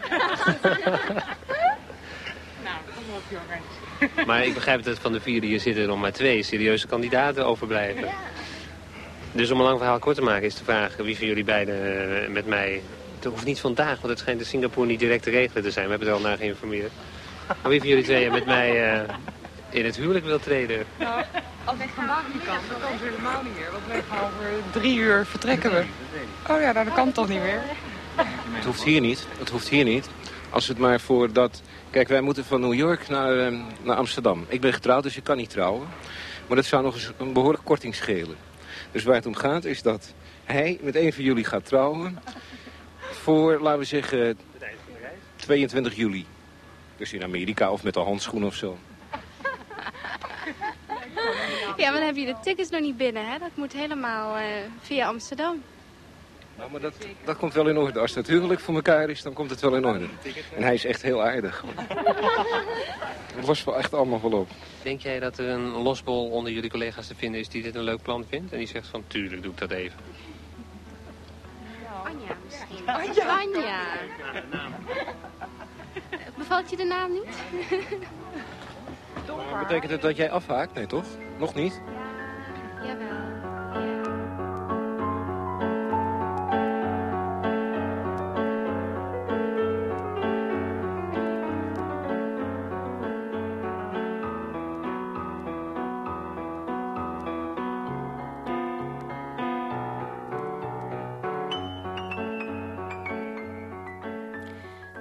kom 2.94 3.04
op, 3.14 3.22
jongens. 3.28 4.26
Maar 4.26 4.44
ik 4.44 4.54
begrijp 4.54 4.84
dat 4.84 4.98
van 4.98 5.12
de 5.12 5.20
vier 5.20 5.40
die 5.40 5.50
hier 5.50 5.60
zitten 5.60 5.82
er 5.82 5.88
nog 5.88 6.00
maar 6.00 6.12
twee 6.12 6.42
serieuze 6.42 6.86
kandidaten 6.86 7.46
overblijven. 7.46 8.08
Dus 9.32 9.50
om 9.50 9.58
een 9.58 9.64
lang 9.64 9.78
verhaal 9.78 9.98
kort 9.98 10.16
te 10.16 10.22
maken 10.22 10.46
is 10.46 10.54
de 10.54 10.64
vraag 10.64 10.96
wie 10.96 11.16
van 11.16 11.26
jullie 11.26 11.44
beiden 11.44 12.22
eh, 12.22 12.28
met 12.28 12.46
mij 12.46 12.82
het 13.16 13.24
hoeft 13.24 13.44
niet 13.44 13.60
vandaag, 13.60 13.96
want 14.00 14.08
het 14.08 14.18
schijnt 14.18 14.40
in 14.40 14.46
Singapore 14.46 14.86
niet 14.86 14.98
direct 14.98 15.22
te 15.22 15.30
regelen 15.30 15.62
te 15.62 15.70
zijn. 15.70 15.84
We 15.84 15.90
hebben 15.90 16.08
er 16.08 16.14
al 16.14 16.20
naar 16.20 16.36
geïnformeerd. 16.36 16.92
Maar 17.46 17.70
wie 17.70 17.78
van 17.78 17.88
jullie 17.88 18.04
tweeën 18.04 18.32
met 18.32 18.46
mij 18.46 18.94
uh, 18.94 19.08
in 19.70 19.84
het 19.84 19.96
huwelijk 19.96 20.24
wil 20.24 20.38
treden? 20.38 20.86
Nou, 20.98 21.24
als 21.64 21.78
ik 21.78 21.88
vandaag 21.94 22.24
niet 22.32 22.44
kan, 22.44 22.58
dan 22.70 22.80
kan 22.80 22.92
het 22.92 23.00
helemaal 23.00 23.42
niet 23.42 23.56
meer. 23.56 23.70
Want 23.72 23.86
wij 23.88 24.02
gaan 24.08 24.24
over 24.24 24.80
drie 24.80 24.98
uur 24.98 25.26
vertrekken 25.26 25.70
we. 25.70 25.84
Oh 26.48 26.60
ja, 26.60 26.72
nou, 26.72 26.84
dat 26.84 26.94
kan 26.94 27.12
toch 27.12 27.28
niet 27.28 27.40
meer? 27.40 27.62
Het 28.50 28.64
hoeft 28.64 28.82
hier 28.82 29.00
niet. 29.00 29.26
Het 29.38 29.48
hoeft 29.48 29.68
hier 29.68 29.84
niet. 29.84 30.08
Als 30.50 30.68
het 30.68 30.78
maar 30.78 31.00
voor 31.00 31.32
dat... 31.32 31.62
Kijk, 31.90 32.08
wij 32.08 32.20
moeten 32.20 32.44
van 32.44 32.60
New 32.60 32.74
York 32.74 33.08
naar, 33.08 33.52
uh, 33.52 33.60
naar 33.82 33.96
Amsterdam. 33.96 34.44
Ik 34.48 34.60
ben 34.60 34.72
getrouwd, 34.72 35.02
dus 35.02 35.16
ik 35.16 35.24
kan 35.24 35.36
niet 35.36 35.50
trouwen. 35.50 35.88
Maar 36.46 36.56
dat 36.56 36.66
zou 36.66 36.82
nog 36.82 36.94
eens 36.94 37.10
een 37.18 37.32
behoorlijk 37.32 37.64
korting 37.64 37.94
schelen. 37.94 38.36
Dus 38.92 39.04
waar 39.04 39.14
het 39.14 39.26
om 39.26 39.34
gaat 39.34 39.64
is 39.64 39.82
dat 39.82 40.14
hij 40.44 40.78
met 40.82 40.96
een 40.96 41.12
van 41.12 41.24
jullie 41.24 41.44
gaat 41.44 41.64
trouwen 41.64 42.18
voor, 43.10 43.60
laten 43.60 43.78
we 43.78 43.84
zeggen, 43.84 44.38
22 45.36 45.94
juli. 45.94 46.26
Dus 46.96 47.12
in 47.12 47.22
Amerika 47.22 47.72
of 47.72 47.82
met 47.82 47.94
de 47.94 48.00
handschoen 48.00 48.44
of 48.44 48.54
zo. 48.54 48.78
Ja, 51.76 51.90
maar 51.90 51.98
dan 51.98 52.06
heb 52.06 52.16
je 52.16 52.26
de 52.26 52.36
tickets 52.42 52.70
nog 52.70 52.80
niet 52.80 52.96
binnen, 52.96 53.30
hè? 53.30 53.38
Dat 53.38 53.50
moet 53.54 53.72
helemaal 53.72 54.38
uh, 54.38 54.44
via 54.80 55.06
Amsterdam. 55.06 55.62
Nou, 56.56 56.70
maar 56.70 56.80
dat, 56.80 56.94
dat 57.24 57.36
komt 57.36 57.52
wel 57.54 57.68
in 57.68 57.78
orde. 57.78 58.00
Als 58.00 58.14
het 58.14 58.26
huwelijk 58.26 58.60
voor 58.60 58.74
elkaar 58.74 59.10
is, 59.10 59.22
dan 59.22 59.32
komt 59.32 59.50
het 59.50 59.60
wel 59.60 59.76
in 59.76 59.86
orde. 59.86 60.06
En 60.56 60.62
hij 60.62 60.74
is 60.74 60.84
echt 60.84 61.02
heel 61.02 61.22
aardig. 61.22 61.64
Het 63.34 63.46
was 63.46 63.64
wel 63.64 63.78
echt 63.78 63.94
allemaal 63.94 64.30
wel 64.30 64.40
op. 64.40 64.48
Denk 64.82 65.00
jij 65.00 65.20
dat 65.20 65.38
er 65.38 65.48
een 65.48 65.68
losbol 65.68 66.30
onder 66.30 66.52
jullie 66.52 66.70
collega's 66.70 67.06
te 67.06 67.14
vinden 67.14 67.40
is 67.40 67.48
die 67.48 67.62
dit 67.62 67.74
een 67.74 67.82
leuk 67.82 68.02
plan 68.02 68.24
vindt? 68.28 68.52
En 68.52 68.58
die 68.58 68.66
zegt 68.66 68.88
van, 68.88 69.04
tuurlijk 69.06 69.42
doe 69.42 69.52
ik 69.52 69.58
dat 69.58 69.70
even. 69.70 69.98
Anja. 72.86 73.80
Bevalt 76.36 76.70
je 76.70 76.76
de 76.76 76.84
naam 76.84 77.12
niet? 77.12 77.36
Maar 79.50 79.66
betekent 79.66 79.90
het 79.92 80.02
dat 80.02 80.16
jij 80.16 80.30
afhaakt? 80.30 80.74
Nee, 80.74 80.86
toch? 80.86 81.04
Nog 81.38 81.54
niet? 81.54 81.80
Ja, 82.82 82.86
jawel. 82.86 83.35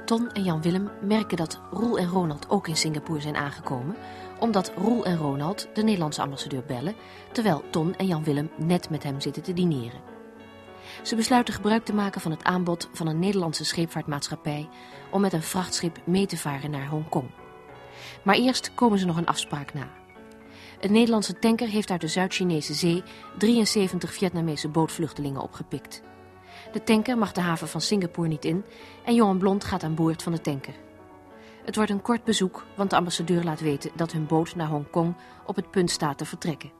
Ton 0.05 0.31
en 0.31 0.43
Jan-Willem 0.43 0.89
merken 1.01 1.37
dat 1.37 1.59
Roel 1.71 1.97
en 1.97 2.07
Ronald 2.07 2.49
ook 2.49 2.67
in 2.67 2.75
Singapore 2.77 3.21
zijn 3.21 3.35
aangekomen, 3.35 3.95
omdat 4.39 4.71
Roel 4.75 5.05
en 5.05 5.17
Ronald 5.17 5.67
de 5.73 5.83
Nederlandse 5.83 6.21
ambassadeur 6.21 6.63
bellen, 6.65 6.95
terwijl 7.31 7.63
Ton 7.69 7.95
en 7.95 8.07
Jan-Willem 8.07 8.49
net 8.57 8.89
met 8.89 9.03
hem 9.03 9.21
zitten 9.21 9.43
te 9.43 9.53
dineren. 9.53 10.01
Ze 11.03 11.15
besluiten 11.15 11.53
gebruik 11.53 11.85
te 11.85 11.93
maken 11.93 12.21
van 12.21 12.31
het 12.31 12.43
aanbod 12.43 12.89
van 12.93 13.07
een 13.07 13.19
Nederlandse 13.19 13.65
scheepvaartmaatschappij 13.65 14.69
om 15.11 15.21
met 15.21 15.33
een 15.33 15.43
vrachtschip 15.43 15.97
mee 16.05 16.25
te 16.25 16.37
varen 16.37 16.71
naar 16.71 16.87
Hongkong. 16.87 17.29
Maar 18.23 18.35
eerst 18.35 18.73
komen 18.73 18.99
ze 18.99 19.05
nog 19.05 19.17
een 19.17 19.25
afspraak 19.25 19.73
na. 19.73 19.89
Een 20.79 20.91
Nederlandse 20.91 21.39
tanker 21.39 21.67
heeft 21.67 21.91
uit 21.91 22.01
de 22.01 22.07
Zuid-Chinese 22.07 22.73
zee 22.73 23.03
73 23.37 24.13
Vietnamese 24.13 24.69
bootvluchtelingen 24.69 25.41
opgepikt. 25.41 26.01
De 26.75 26.83
tanker 26.83 27.17
mag 27.17 27.31
de 27.31 27.41
haven 27.41 27.67
van 27.67 27.81
Singapore 27.81 28.27
niet 28.27 28.45
in 28.45 28.65
en 29.05 29.15
Johan 29.15 29.37
Blond 29.37 29.63
gaat 29.63 29.83
aan 29.83 29.95
boord 29.95 30.23
van 30.23 30.31
de 30.31 30.41
tanker. 30.41 30.73
Het 31.65 31.75
wordt 31.75 31.91
een 31.91 32.01
kort 32.01 32.23
bezoek, 32.23 32.65
want 32.75 32.89
de 32.89 32.95
ambassadeur 32.95 33.43
laat 33.43 33.59
weten 33.59 33.91
dat 33.95 34.11
hun 34.11 34.25
boot 34.25 34.55
naar 34.55 34.67
Hongkong 34.67 35.15
op 35.45 35.55
het 35.55 35.71
punt 35.71 35.91
staat 35.91 36.17
te 36.17 36.25
vertrekken. 36.25 36.71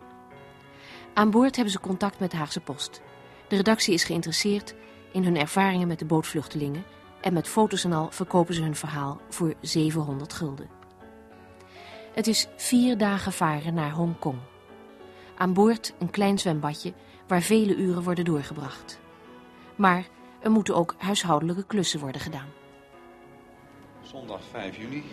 Aan 1.13 1.31
boord 1.31 1.55
hebben 1.55 1.73
ze 1.73 1.79
contact 1.79 2.19
met 2.19 2.31
de 2.31 2.37
Haagse 2.37 2.59
Post. 2.59 3.01
De 3.47 3.55
redactie 3.55 3.93
is 3.93 4.03
geïnteresseerd 4.03 4.75
in 5.11 5.23
hun 5.23 5.37
ervaringen 5.37 5.87
met 5.87 5.99
de 5.99 6.05
bootvluchtelingen 6.05 6.83
en 7.21 7.33
met 7.33 7.47
foto's 7.47 7.83
en 7.83 7.93
al 7.93 8.11
verkopen 8.11 8.53
ze 8.53 8.61
hun 8.61 8.75
verhaal 8.75 9.21
voor 9.29 9.53
700 9.61 10.33
gulden. 10.33 10.69
Het 12.13 12.27
is 12.27 12.47
vier 12.55 12.97
dagen 12.97 13.31
varen 13.31 13.73
naar 13.73 13.91
Hongkong. 13.91 14.39
Aan 15.37 15.53
boord 15.53 15.93
een 15.99 16.09
klein 16.09 16.39
zwembadje 16.39 16.93
waar 17.27 17.41
vele 17.41 17.75
uren 17.75 18.03
worden 18.03 18.25
doorgebracht. 18.25 19.03
Maar 19.75 20.07
er 20.39 20.51
moeten 20.51 20.75
ook 20.75 20.95
huishoudelijke 20.97 21.63
klussen 21.63 21.99
worden 21.99 22.21
gedaan. 22.21 22.47
Zondag 24.01 24.41
5 24.51 24.77
juni 24.77 25.03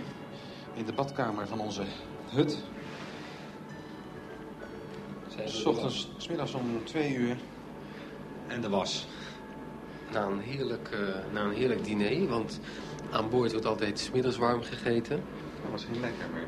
in 0.74 0.84
de 0.84 0.92
badkamer 0.92 1.46
van 1.46 1.60
onze 1.60 1.82
hut. 2.28 2.58
S 5.44 5.64
ochtends, 5.64 6.10
s 6.16 6.28
middags 6.28 6.54
om 6.54 6.84
2 6.84 7.14
uur 7.14 7.36
en 8.46 8.60
de 8.60 8.68
was. 8.68 9.06
Na 10.12 10.24
een, 10.24 10.40
heerlijk, 10.40 10.90
uh, 10.94 11.32
na 11.32 11.40
een 11.44 11.54
heerlijk 11.54 11.84
diner, 11.84 12.28
want 12.28 12.60
aan 13.10 13.30
boord 13.30 13.52
wordt 13.52 13.66
altijd 13.66 13.98
smiddags 13.98 14.36
warm 14.36 14.62
gegeten. 14.62 15.22
Dat 15.62 15.70
was 15.70 15.86
heel 15.86 16.00
lekker, 16.00 16.26
maar 16.32 16.44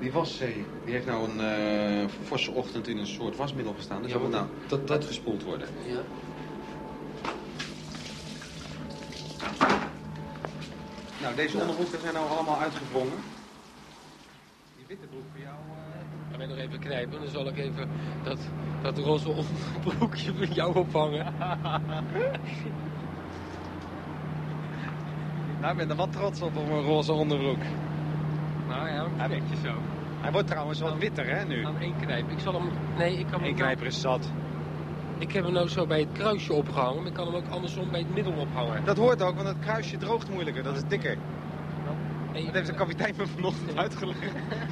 die 0.00 0.12
waszee 0.12 0.64
die 0.84 0.94
heeft 0.94 1.06
nou 1.06 1.28
een 1.30 2.00
uh, 2.02 2.08
forse 2.24 2.50
ochtend 2.50 2.88
in 2.88 2.98
een 2.98 3.06
soort 3.06 3.36
wasmiddel 3.36 3.74
gestaan. 3.74 4.02
Dus 4.02 4.10
ja, 4.10 4.18
dat 4.18 4.22
moet 4.22 4.36
nou 4.36 4.46
dat, 4.66 4.86
dat 4.86 5.04
gespoeld 5.04 5.42
worden. 5.42 5.68
Ja. 5.86 6.00
Nou, 11.20 11.34
deze 11.34 11.58
onderbroeken 11.58 12.00
zijn 12.00 12.14
nou 12.14 12.28
allemaal 12.30 12.58
uitgevrongen. 12.58 13.18
Die 14.76 14.84
witte 14.86 15.06
broek 15.06 15.24
voor 15.32 15.40
jou... 15.40 15.54
Uh... 15.54 15.74
Ga 16.30 16.36
mij 16.36 16.46
nog 16.46 16.56
even 16.56 16.78
knijpen, 16.78 17.20
dan 17.20 17.28
zal 17.28 17.46
ik 17.46 17.58
even 17.58 17.88
dat, 18.22 18.38
dat 18.82 18.98
roze 18.98 19.28
onderbroekje 19.28 20.34
van 20.34 20.54
jou 20.54 20.76
ophangen. 20.76 21.24
nou, 25.60 25.72
ik 25.72 25.76
ben 25.76 25.90
er 25.90 25.96
wat 25.96 26.12
trots 26.12 26.40
op 26.40 26.56
op 26.56 26.68
een 26.68 26.82
roze 26.82 27.12
onderbroek. 27.12 27.62
Nou 28.68 28.88
ja, 28.88 29.06
een 29.18 29.28
beetje 29.28 29.56
zo. 29.64 29.74
Hij 30.20 30.32
wordt 30.32 30.46
trouwens 30.48 30.80
wat 30.80 30.98
witter, 30.98 31.26
hè, 31.26 31.44
nu? 31.44 31.64
Aan 31.64 31.80
één 31.80 31.96
knijp. 32.00 32.30
Ik 32.30 32.38
zal 32.38 32.52
hem... 32.52 32.70
Nee, 32.96 33.18
ik 33.18 33.26
kan 33.26 33.40
hem... 33.40 33.48
Eén 33.48 33.54
knijper 33.54 33.86
is 33.86 34.00
zat. 34.00 34.30
Ik 35.18 35.32
heb 35.32 35.44
hem 35.44 35.52
nou 35.52 35.68
zo 35.68 35.86
bij 35.86 36.00
het 36.00 36.12
kruisje 36.12 36.52
opgehangen, 36.52 36.96
maar 36.96 37.06
ik 37.06 37.14
kan 37.14 37.26
hem 37.26 37.34
ook 37.34 37.48
andersom 37.50 37.90
bij 37.90 38.00
het 38.00 38.14
middel 38.14 38.32
ophangen. 38.32 38.84
Dat 38.84 38.96
hoort 38.96 39.22
ook, 39.22 39.34
want 39.34 39.48
het 39.48 39.58
kruisje 39.58 39.96
droogt 39.96 40.30
moeilijker. 40.30 40.62
Dat 40.62 40.76
is 40.76 40.82
dikker. 40.88 41.16
Nee, 42.36 42.44
dat 42.44 42.54
heeft 42.54 42.66
de 42.66 42.74
kapitein 42.74 43.14
me 43.16 43.26
vanochtend 43.26 43.76
uitgelegd. 43.76 44.20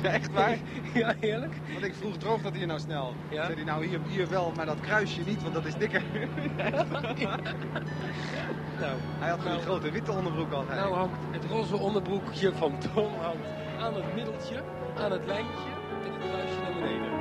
Ja, 0.03 0.11
echt 0.11 0.33
waar? 0.33 0.57
Ja, 0.95 1.15
eerlijk? 1.21 1.53
Want 1.73 1.85
ik 1.85 1.95
vroeg, 1.95 2.17
droogt 2.17 2.43
dat 2.43 2.55
hier 2.55 2.67
nou 2.67 2.81
snel? 2.81 3.15
Ja? 3.31 3.45
Zei 3.45 3.55
hij, 3.55 3.65
nou 3.65 3.87
hier, 3.87 4.01
hier 4.09 4.29
wel, 4.29 4.53
maar 4.57 4.67
dat 4.67 4.81
kruisje 4.81 5.21
niet, 5.27 5.43
want 5.43 5.55
dat 5.55 5.65
is 5.65 5.75
dikker. 5.75 6.03
nou, 8.81 8.97
hij 9.19 9.31
had 9.31 9.45
nou, 9.45 9.57
een 9.57 9.61
grote 9.61 9.91
witte 9.91 10.13
onderbroek 10.13 10.53
al. 10.53 10.65
Nou 10.65 10.95
hangt 10.95 11.17
het 11.31 11.45
roze 11.45 11.77
onderbroekje 11.77 12.53
van 12.53 12.79
Tom 12.79 13.13
hangt 13.21 13.49
aan 13.81 13.95
het 13.95 14.15
middeltje, 14.15 14.63
aan 14.97 15.13
het 15.13 15.27
lijntje 15.27 15.71
en 16.05 16.13
het 16.13 16.31
kruisje 16.31 16.61
naar 16.61 16.73
beneden. 16.73 17.14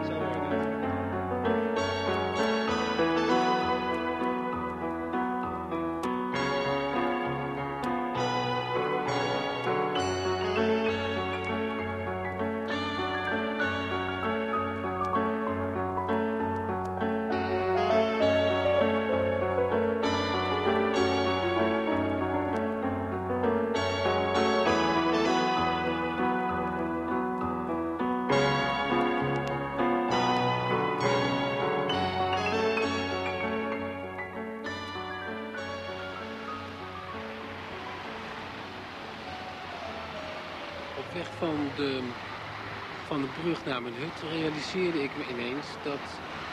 Mijn 43.97 44.05
hut 44.05 44.31
realiseerde 44.31 45.03
ik 45.03 45.11
me 45.17 45.23
ineens 45.33 45.67
dat 45.83 46.03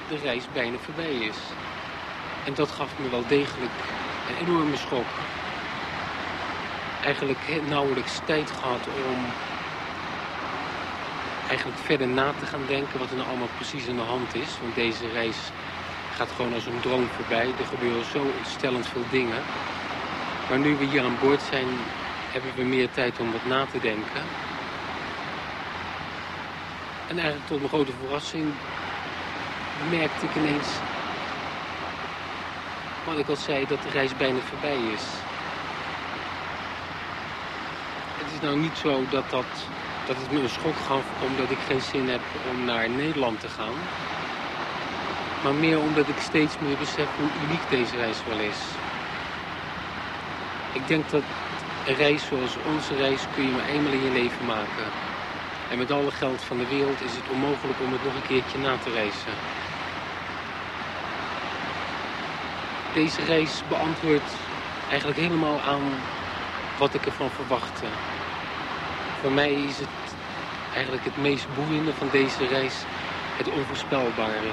de 0.08 0.16
reis 0.16 0.44
bijna 0.52 0.76
voorbij 0.76 1.12
is. 1.12 1.38
En 2.44 2.54
dat 2.54 2.70
gaf 2.70 2.98
me 2.98 3.10
wel 3.10 3.26
degelijk 3.26 3.76
een 4.28 4.46
enorme 4.46 4.76
schok. 4.76 5.10
Eigenlijk 7.04 7.38
nauwelijks 7.68 8.20
tijd 8.24 8.50
gehad 8.50 8.86
om 8.86 9.18
eigenlijk 11.48 11.78
verder 11.78 12.08
na 12.08 12.32
te 12.38 12.46
gaan 12.46 12.66
denken 12.66 12.98
wat 12.98 13.10
er 13.10 13.16
nou 13.16 13.28
allemaal 13.28 13.56
precies 13.56 13.88
aan 13.88 13.96
de 13.96 14.12
hand 14.14 14.34
is. 14.34 14.58
Want 14.60 14.74
deze 14.74 15.08
reis 15.12 15.38
gaat 16.14 16.30
gewoon 16.36 16.54
als 16.54 16.66
een 16.66 16.80
droom 16.80 17.08
voorbij. 17.16 17.48
Er 17.58 17.66
gebeuren 17.66 18.04
zo 18.04 18.22
ontstellend 18.36 18.86
veel 18.86 19.04
dingen. 19.10 19.42
Maar 20.48 20.58
nu 20.58 20.76
we 20.76 20.84
hier 20.84 21.02
aan 21.02 21.18
boord 21.20 21.42
zijn, 21.42 21.68
hebben 22.32 22.54
we 22.56 22.62
meer 22.62 22.90
tijd 22.90 23.20
om 23.20 23.32
wat 23.32 23.44
na 23.44 23.66
te 23.66 23.80
denken. 23.80 24.22
En 27.10 27.18
eigenlijk 27.18 27.48
tot 27.48 27.58
mijn 27.58 27.70
grote 27.70 27.92
verrassing 27.92 28.52
merkte 29.90 30.26
ik 30.26 30.34
ineens, 30.34 30.68
wat 33.04 33.18
ik 33.18 33.28
al 33.28 33.36
zei, 33.36 33.66
dat 33.66 33.82
de 33.82 33.88
reis 33.88 34.16
bijna 34.16 34.40
voorbij 34.40 34.76
is. 34.76 35.04
Het 38.18 38.30
is 38.34 38.40
nou 38.40 38.58
niet 38.58 38.76
zo 38.76 39.08
dat, 39.08 39.30
dat, 39.30 39.44
dat 40.06 40.16
het 40.16 40.30
me 40.30 40.40
een 40.40 40.48
schok 40.48 40.76
gaf 40.76 41.04
omdat 41.22 41.50
ik 41.50 41.58
geen 41.58 41.80
zin 41.80 42.08
heb 42.08 42.20
om 42.50 42.64
naar 42.64 42.90
Nederland 42.90 43.40
te 43.40 43.48
gaan. 43.48 43.76
Maar 45.42 45.54
meer 45.54 45.78
omdat 45.78 46.08
ik 46.08 46.20
steeds 46.20 46.58
meer 46.58 46.76
besef 46.76 47.08
hoe 47.16 47.30
uniek 47.42 47.70
deze 47.70 47.96
reis 47.96 48.24
wel 48.24 48.38
is. 48.38 48.60
Ik 50.74 50.88
denk 50.88 51.10
dat 51.10 51.22
een 51.86 51.94
reis 51.94 52.26
zoals 52.26 52.56
onze 52.56 52.94
reis 52.94 53.26
kun 53.34 53.46
je 53.46 53.52
maar 53.52 53.66
eenmaal 53.66 53.92
in 53.92 54.04
je 54.04 54.10
leven 54.10 54.46
maken. 54.46 55.09
En 55.70 55.78
met 55.78 55.90
alle 55.90 56.10
geld 56.10 56.42
van 56.42 56.58
de 56.58 56.68
wereld 56.68 57.00
is 57.02 57.16
het 57.16 57.28
onmogelijk 57.32 57.80
om 57.80 57.92
het 57.92 58.04
nog 58.04 58.14
een 58.14 58.28
keertje 58.28 58.58
na 58.58 58.76
te 58.84 58.90
reizen. 58.90 59.32
Deze 62.94 63.24
reis 63.24 63.62
beantwoordt 63.68 64.32
eigenlijk 64.88 65.20
helemaal 65.20 65.60
aan 65.60 65.82
wat 66.78 66.94
ik 66.94 67.06
ervan 67.06 67.30
verwachtte. 67.30 67.86
Voor 69.20 69.32
mij 69.32 69.52
is 69.52 69.78
het 69.78 69.88
eigenlijk 70.74 71.04
het 71.04 71.16
meest 71.16 71.46
boeiende 71.54 71.92
van 71.92 72.08
deze 72.12 72.46
reis 72.46 72.74
het 73.36 73.48
onvoorspelbare. 73.48 74.52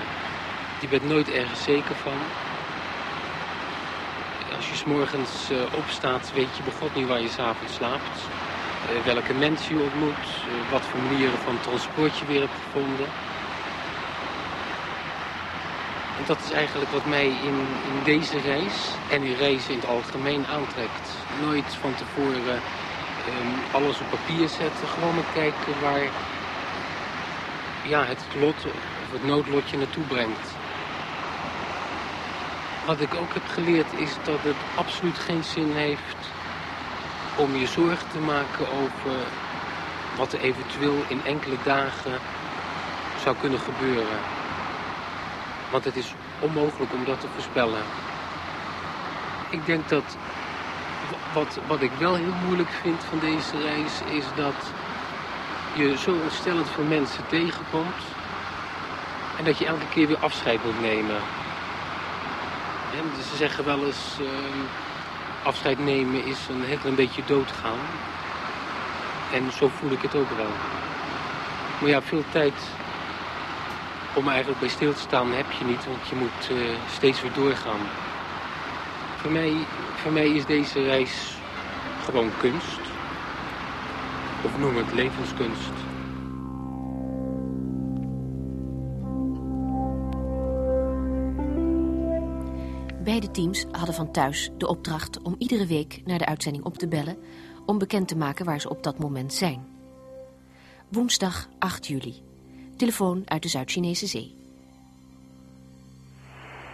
Je 0.80 0.88
bent 0.88 1.08
nooit 1.08 1.32
ergens 1.32 1.64
zeker 1.64 1.96
van. 1.96 2.18
Als 4.56 4.70
je 4.70 4.76
s'morgens 4.76 5.52
uh, 5.52 5.58
opstaat, 5.78 6.32
weet 6.34 6.58
je 6.58 6.64
begot 6.64 6.96
niet 6.96 7.08
waar 7.08 7.22
je 7.22 7.30
s'avonds 7.30 7.74
slaapt. 7.74 8.18
Uh, 8.90 9.04
welke 9.06 9.34
mensen 9.34 9.78
je 9.78 9.84
ontmoet, 9.84 10.26
uh, 10.48 10.72
wat 10.72 10.86
voor 10.86 11.00
manieren 11.00 11.40
van 11.40 11.60
transport 11.62 12.18
je 12.18 12.26
weer 12.26 12.40
hebt 12.40 12.60
gevonden. 12.64 13.08
En 16.18 16.24
dat 16.26 16.38
is 16.46 16.52
eigenlijk 16.52 16.92
wat 16.92 17.06
mij 17.06 17.28
in, 17.28 17.58
in 17.92 18.04
deze 18.04 18.40
reis 18.40 18.76
en 19.12 19.22
in 19.22 19.36
reizen 19.36 19.74
in 19.74 19.80
het 19.80 19.90
algemeen 19.90 20.46
aantrekt. 20.48 21.08
Nooit 21.42 21.76
van 21.82 21.96
tevoren 21.96 22.60
um, 23.28 23.54
alles 23.72 24.00
op 24.00 24.10
papier 24.10 24.48
zetten, 24.48 24.88
gewoon 24.88 25.16
maar 25.16 25.32
kijken 25.34 25.82
waar 25.82 26.10
ja, 27.88 28.06
het 28.06 28.24
lot 28.40 28.66
of 28.66 29.12
het 29.12 29.26
noodlotje 29.26 29.78
naartoe 29.78 30.04
brengt. 30.04 30.48
Wat 32.86 33.00
ik 33.00 33.14
ook 33.14 33.34
heb 33.34 33.48
geleerd 33.48 33.94
is 33.94 34.12
dat 34.24 34.40
het 34.42 34.62
absoluut 34.76 35.18
geen 35.18 35.44
zin 35.44 35.72
heeft 35.76 36.36
om 37.38 37.56
je 37.56 37.68
zorgen 37.68 38.08
te 38.08 38.20
maken 38.20 38.72
over 38.72 39.16
wat 40.16 40.34
er 40.34 40.40
eventueel 40.40 41.04
in 41.08 41.26
enkele 41.26 41.58
dagen 41.64 42.20
zou 43.24 43.36
kunnen 43.40 43.60
gebeuren. 43.60 44.20
Want 45.72 45.84
het 45.84 45.96
is 45.96 46.14
onmogelijk 46.40 46.94
om 46.94 47.06
dat 47.06 47.20
te 47.20 47.28
voorspellen. 47.34 47.82
Ik 49.50 49.66
denk 49.66 49.90
dat 49.90 50.18
wat, 51.34 51.60
wat 51.68 51.82
ik 51.82 51.92
wel 52.00 52.16
heel 52.16 52.34
moeilijk 52.46 52.70
vind 52.70 53.04
van 53.04 53.20
deze 53.20 53.62
reis 53.62 54.02
is 54.02 54.26
dat 54.36 54.56
je 55.76 55.98
zo 55.98 56.12
ontstellend 56.12 56.70
veel 56.70 56.84
mensen 56.84 57.28
tegenkomt 57.28 58.04
en 59.38 59.44
dat 59.44 59.58
je 59.58 59.66
elke 59.66 59.90
keer 59.94 60.08
weer 60.08 60.20
afscheid 60.20 60.64
moet 60.64 60.82
nemen. 60.82 61.22
En 62.92 63.04
ze 63.30 63.36
zeggen 63.36 63.66
wel 63.66 63.86
eens, 63.86 64.18
ehm, 64.20 64.62
afscheid 65.48 65.80
nemen 65.80 66.26
is 66.26 66.48
een 66.50 66.64
heel 66.64 66.78
klein 66.78 66.96
beetje 66.96 67.22
doodgaan. 67.26 67.80
En 69.34 69.52
zo 69.52 69.68
voel 69.68 69.92
ik 69.92 70.02
het 70.02 70.16
ook 70.16 70.30
wel. 70.30 70.52
Maar 71.80 71.90
ja, 71.90 72.02
veel 72.02 72.24
tijd 72.32 72.54
om 74.14 74.28
eigenlijk 74.28 74.60
bij 74.60 74.70
stil 74.70 74.94
te 74.94 75.00
staan 75.00 75.34
heb 75.34 75.52
je 75.52 75.66
niet, 75.66 75.86
want 75.86 76.08
je 76.10 76.16
moet 76.16 76.50
uh, 76.52 76.58
steeds 76.92 77.22
weer 77.22 77.34
doorgaan. 77.34 77.80
Voor 79.16 79.32
mij, 79.32 79.54
voor 79.96 80.12
mij 80.12 80.28
is 80.28 80.46
deze 80.46 80.84
reis 80.84 81.34
gewoon 82.06 82.32
kunst. 82.38 82.80
Of 84.42 84.58
noem 84.58 84.78
het 84.78 84.94
levenskunst. 84.94 85.87
Beide 93.08 93.32
teams 93.32 93.66
hadden 93.72 93.96
van 93.96 94.12
thuis 94.12 94.50
de 94.58 94.68
opdracht 94.68 95.22
om 95.22 95.36
iedere 95.38 95.66
week 95.66 96.02
naar 96.06 96.18
de 96.18 96.26
uitzending 96.26 96.64
op 96.66 96.78
te 96.78 96.88
bellen... 96.88 97.18
om 97.66 97.78
bekend 97.78 98.08
te 98.08 98.18
maken 98.18 98.46
waar 98.46 98.62
ze 98.62 98.70
op 98.70 98.84
dat 98.84 99.00
moment 99.00 99.34
zijn. 99.34 99.68
Woensdag 100.88 101.48
8 101.60 101.88
juli. 101.88 102.24
Telefoon 102.78 103.22
uit 103.26 103.42
de 103.42 103.48
Zuid-Chinese 103.48 104.08
Zee. 104.08 104.36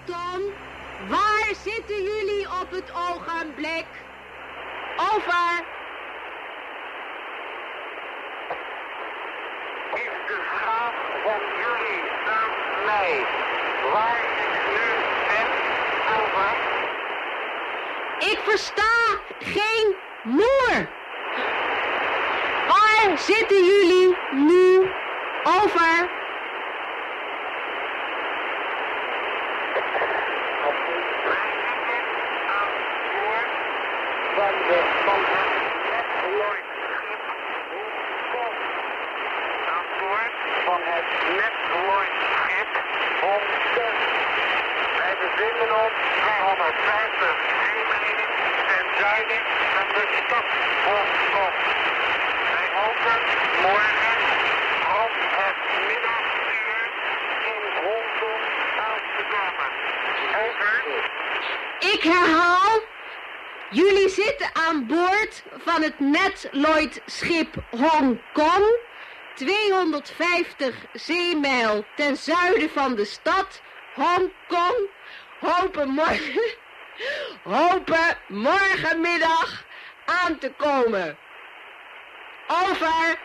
Tom, 0.06 0.42
waar 1.10 1.54
zitten 1.64 2.04
jullie 2.04 2.46
op 2.62 2.68
het 2.70 2.92
ogenblik? 2.92 3.88
Over. 4.98 5.66
Is 9.94 10.28
de 10.28 10.40
vraag 10.52 10.96
van 11.24 11.42
jullie 11.62 12.04
aan 12.26 12.86
mij. 12.86 13.26
Waar 13.94 14.24
ik 14.24 14.68
nu? 14.72 14.93
Ik 18.20 18.40
versta 18.44 18.94
geen 19.40 19.96
moer. 20.24 20.88
Waar 22.68 23.18
zitten 23.18 23.66
jullie 23.66 24.18
nu? 24.32 24.92
Over 25.44 26.10
Netloid 35.90 36.66
Aan 39.74 39.86
boord 40.00 40.34
van 40.66 40.80
het 40.84 41.06
Netloid 41.38 42.14
schip 42.34 42.72
Hongkong. 43.22 44.00
Wij 44.98 45.16
bevinden 45.22 45.72
ons 45.84 45.94
250 46.54 47.36
zeemijlen 47.62 48.30
ten 48.68 48.86
zuiden 49.00 49.42
van 49.74 49.88
de 49.94 50.08
stad 50.26 50.46
Hongkong. 50.86 51.56
Wij 52.54 52.68
hopen 52.78 53.20
morgen 53.62 54.18
rond 54.94 55.18
het 55.40 55.58
middaguur 55.88 56.90
in 57.52 57.64
Hongkong 57.84 58.44
aan 58.88 59.02
te 59.18 59.24
komen. 59.34 59.70
Ik 61.94 62.04
herhaal. 62.04 62.82
Jullie 63.70 64.10
zitten 64.10 64.50
aan 64.54 64.88
boord 64.88 65.44
van 65.58 65.82
het 65.82 66.00
Netloid 66.00 67.02
schip 67.06 67.56
Hongkong. 67.70 68.80
250 69.36 70.76
zeemijl 70.94 71.86
ten 71.96 72.18
zuiden 72.18 72.70
van 72.70 72.96
de 72.96 73.06
stad 73.06 73.62
Hongkong. 73.94 74.90
Hopen 75.44 75.90
morgen, 75.90 76.56
hopen 77.58 78.18
morgenmiddag 78.28 79.64
aan 80.06 80.38
te 80.38 80.52
komen. 80.58 81.18
Over. 82.48 83.18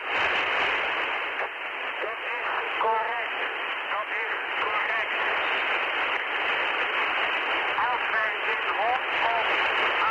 Als 7.87 8.01
wij 8.11 8.33
in 8.53 8.63
Hongkong 8.79 9.49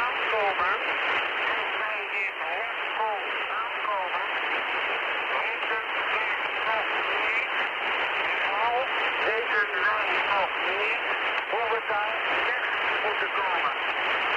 aankomen, 0.02 0.76
als 1.56 1.72
wij 1.80 2.02
in 2.24 2.35
Hongkong 2.40 3.26
aankomen, 3.60 4.26
weten 5.43 5.82
wij 6.01 6.47
nog 6.68 6.85
niet, 7.05 7.52
nou 8.44 8.76
weten 9.24 9.68
wij 9.72 10.09
nog 10.28 10.51
niet 10.68 11.09
hoe 11.51 11.68
we 11.72 11.80
daar 11.89 12.14
weg 12.48 12.64
moeten 13.05 13.30
komen. 13.40 13.74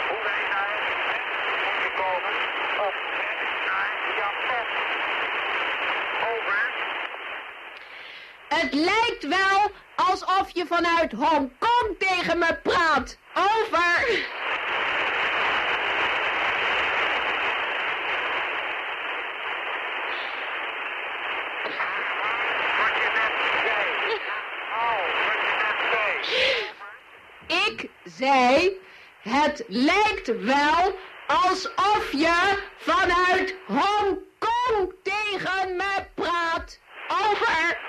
Hoe 0.09 0.21
wij 0.29 0.43
daar 0.53 0.77
weg 1.09 1.23
moeten 1.67 1.93
komen 2.01 2.33
op 2.87 2.95
weg 3.17 3.37
naar 3.69 3.91
Japan. 4.21 4.67
Over. 6.31 6.63
Het 8.47 8.73
lijkt 8.73 9.23
wel 9.27 9.71
alsof 9.95 10.49
vanuit 11.01 11.29
Hongkong 11.29 11.97
tegen 11.97 12.37
me 12.37 12.59
praat. 12.63 13.17
Over. 13.33 14.25
Ik 27.47 27.89
zei, 28.03 28.79
het 29.21 29.63
lijkt 29.67 30.27
wel 30.43 30.95
alsof 31.27 32.11
je 32.11 32.63
vanuit 32.77 33.55
Hongkong 33.67 34.93
tegen 35.03 35.75
me 35.75 36.05
praat. 36.15 36.79
Over. 37.07 37.79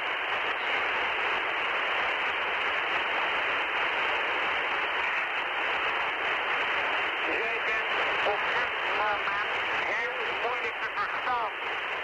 Jij 7.43 7.59
bent 7.66 7.90
op 8.32 8.40
dit 8.55 8.72
moment 9.01 9.52
heel 9.93 10.16
moeilijk 10.43 10.76
te 10.82 10.89
verstaan. 10.94 11.52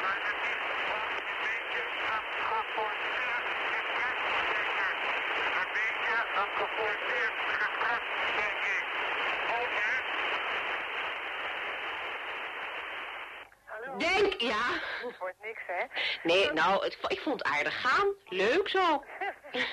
Maar 0.02 0.20
het 0.28 0.40
is 0.52 0.62
een 0.94 1.09
beetje 1.44 1.82
een 2.14 2.26
geforceerd 2.48 3.47
gesprek, 3.72 4.18
zeker. 4.52 4.94
Een 5.60 5.70
beetje 5.78 6.16
een 6.40 6.52
geforceerd 6.60 7.36
gesprek, 7.48 8.02
denk 8.39 8.60
ik. 8.76 8.85
Over. 9.59 9.97
Ja. 14.39 14.65
Wordt 15.19 15.40
niks, 15.43 15.60
hè? 15.66 15.85
Nee, 16.23 16.52
nou, 16.52 16.85
het, 16.85 16.98
ik 17.09 17.20
vond 17.20 17.39
het 17.44 17.52
aardig 17.56 17.81
gaan. 17.81 18.15
Leuk 18.24 18.69
zo. 18.69 19.05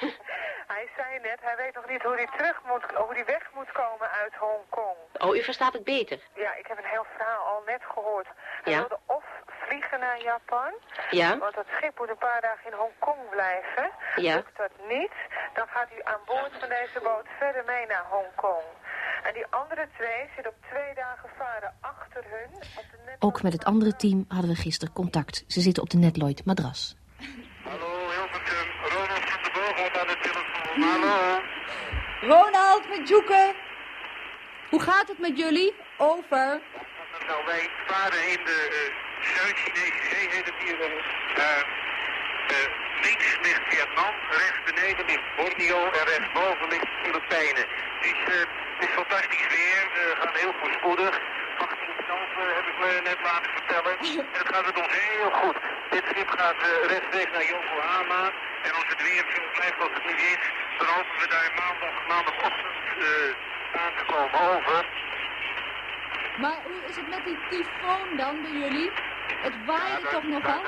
Hij 0.67 0.89
zei 0.97 1.19
net, 1.19 1.39
hij 1.41 1.55
weet 1.55 1.73
nog 1.75 1.89
niet 1.89 2.01
hoe 2.01 2.15
hij 2.15 2.27
terug 2.37 2.61
moet, 2.65 2.83
hoe 2.95 3.13
hij 3.13 3.25
weg 3.25 3.43
moet 3.53 3.71
komen 3.71 4.09
uit 4.11 4.33
Hongkong. 4.35 4.97
Oh, 5.17 5.35
u 5.35 5.43
verstaat 5.43 5.73
het 5.73 5.83
beter. 5.83 6.19
Ja, 6.35 6.53
ik 6.55 6.67
heb 6.67 6.77
een 6.77 6.89
heel 6.95 7.05
verhaal 7.17 7.45
al 7.45 7.61
net 7.65 7.81
gehoord. 7.93 8.27
Hij 8.63 8.73
Ja. 8.73 8.79
wilde 8.79 8.99
of 9.05 9.23
vliegen 9.67 9.99
naar 9.99 10.21
Japan, 10.21 10.73
Ja. 11.09 11.37
want 11.37 11.55
dat 11.55 11.65
schip 11.77 11.99
moet 11.99 12.09
een 12.09 12.17
paar 12.17 12.41
dagen 12.41 12.71
in 12.71 12.77
Hongkong 12.77 13.29
blijven. 13.29 13.91
Ja. 14.15 14.35
Lukt 14.35 14.57
dat 14.57 14.71
niet, 14.87 15.11
dan 15.53 15.67
gaat 15.67 15.89
hij 15.89 16.03
aan 16.03 16.21
boord 16.25 16.51
van 16.59 16.69
deze 16.69 16.99
boot 17.03 17.25
verder 17.39 17.63
mee 17.65 17.85
naar 17.85 18.05
Hongkong. 18.09 18.63
En 19.27 19.33
die 19.33 19.45
andere 19.49 19.87
twee 19.97 20.21
zitten 20.35 20.51
op 20.53 20.59
twee 20.69 20.93
dagen 20.95 21.29
varen 21.37 21.73
achter 21.81 22.23
hun. 22.33 22.49
Op 22.55 22.85
de 22.91 22.97
net... 23.05 23.15
Ook 23.19 23.41
met 23.41 23.53
het 23.53 23.65
andere 23.65 23.95
team 23.95 24.25
hadden 24.27 24.49
we 24.49 24.55
gisteren 24.55 24.93
contact. 24.93 25.43
Ze 25.47 25.61
zitten 25.61 25.83
op 25.83 25.89
de 25.89 25.97
Netloid 25.97 26.45
madras. 26.45 26.95
Hallo. 27.63 27.95
Ronald 32.21 32.89
met 32.89 33.09
Joeken. 33.09 33.53
Hoe 34.69 34.81
gaat 34.81 35.07
het 35.07 35.19
met 35.19 35.37
jullie? 35.37 35.73
Over. 35.97 36.61
Nou, 37.27 37.45
wij 37.45 37.69
varen 37.87 38.31
in 38.31 38.45
de 38.45 38.59
eh, 38.71 39.25
Zuid-Chinese 39.35 39.99
zee, 40.09 40.29
heet 40.29 40.45
het 40.45 40.55
hier. 40.63 40.79
eh 40.81 41.59
eh, 42.47 42.67
links 43.03 43.37
ligt 43.41 43.61
Vietnam, 43.69 44.13
rechts 44.29 44.59
beneden 44.65 45.05
ligt 45.05 45.35
Borneo 45.37 45.79
en 45.85 46.05
rechtsboven 46.05 46.67
ligt 46.69 46.87
Filipijnen. 47.03 47.65
Is, 48.01 48.33
eh, 48.33 48.64
het 48.75 48.87
is 48.87 48.93
fantastisch 48.95 49.47
weer, 49.55 49.81
we 49.93 50.15
gaan 50.19 50.35
heel 50.43 50.53
voorspoedig. 50.61 51.19
18 51.57 51.95
knopen 52.05 52.45
heb 52.57 52.65
ik 52.71 52.77
me 52.83 53.01
net 53.09 53.19
laten 53.29 53.51
vertellen. 53.57 53.97
En 53.99 54.39
het 54.41 54.49
gaat 54.55 54.65
met 54.65 54.77
ons 54.83 54.93
heel 55.03 55.31
goed. 55.31 55.57
Dit 55.89 56.03
schip 56.09 56.29
gaat 56.29 56.59
eh, 56.69 56.87
rechtstreeks 56.91 57.31
naar 57.31 57.47
Yokohama. 57.53 58.23
En 58.67 58.71
als 58.79 58.87
het 58.87 59.01
weer 59.07 59.25
zo 59.35 59.41
blijft 59.57 59.79
als 59.79 59.93
het 59.97 60.05
nu 60.09 60.15
is, 60.33 60.43
dan 60.77 60.87
hopen 60.87 61.15
we 61.21 61.27
daar 61.35 61.49
maandag, 61.61 61.95
maandagochtend 62.07 62.77
eh, 63.09 63.81
aan 63.81 63.93
te 63.99 64.05
komen 64.13 64.39
over. 64.53 64.85
Maar 66.43 66.59
hoe 66.63 66.81
is 66.89 66.95
het 66.95 67.07
met 67.09 67.23
die 67.25 67.39
tyfoon 67.49 68.07
dan 68.17 68.41
bij 68.41 68.55
jullie? 68.61 68.91
Het 69.41 69.55
waaide 69.65 70.07
toch 70.07 70.23
nogal? 70.23 70.63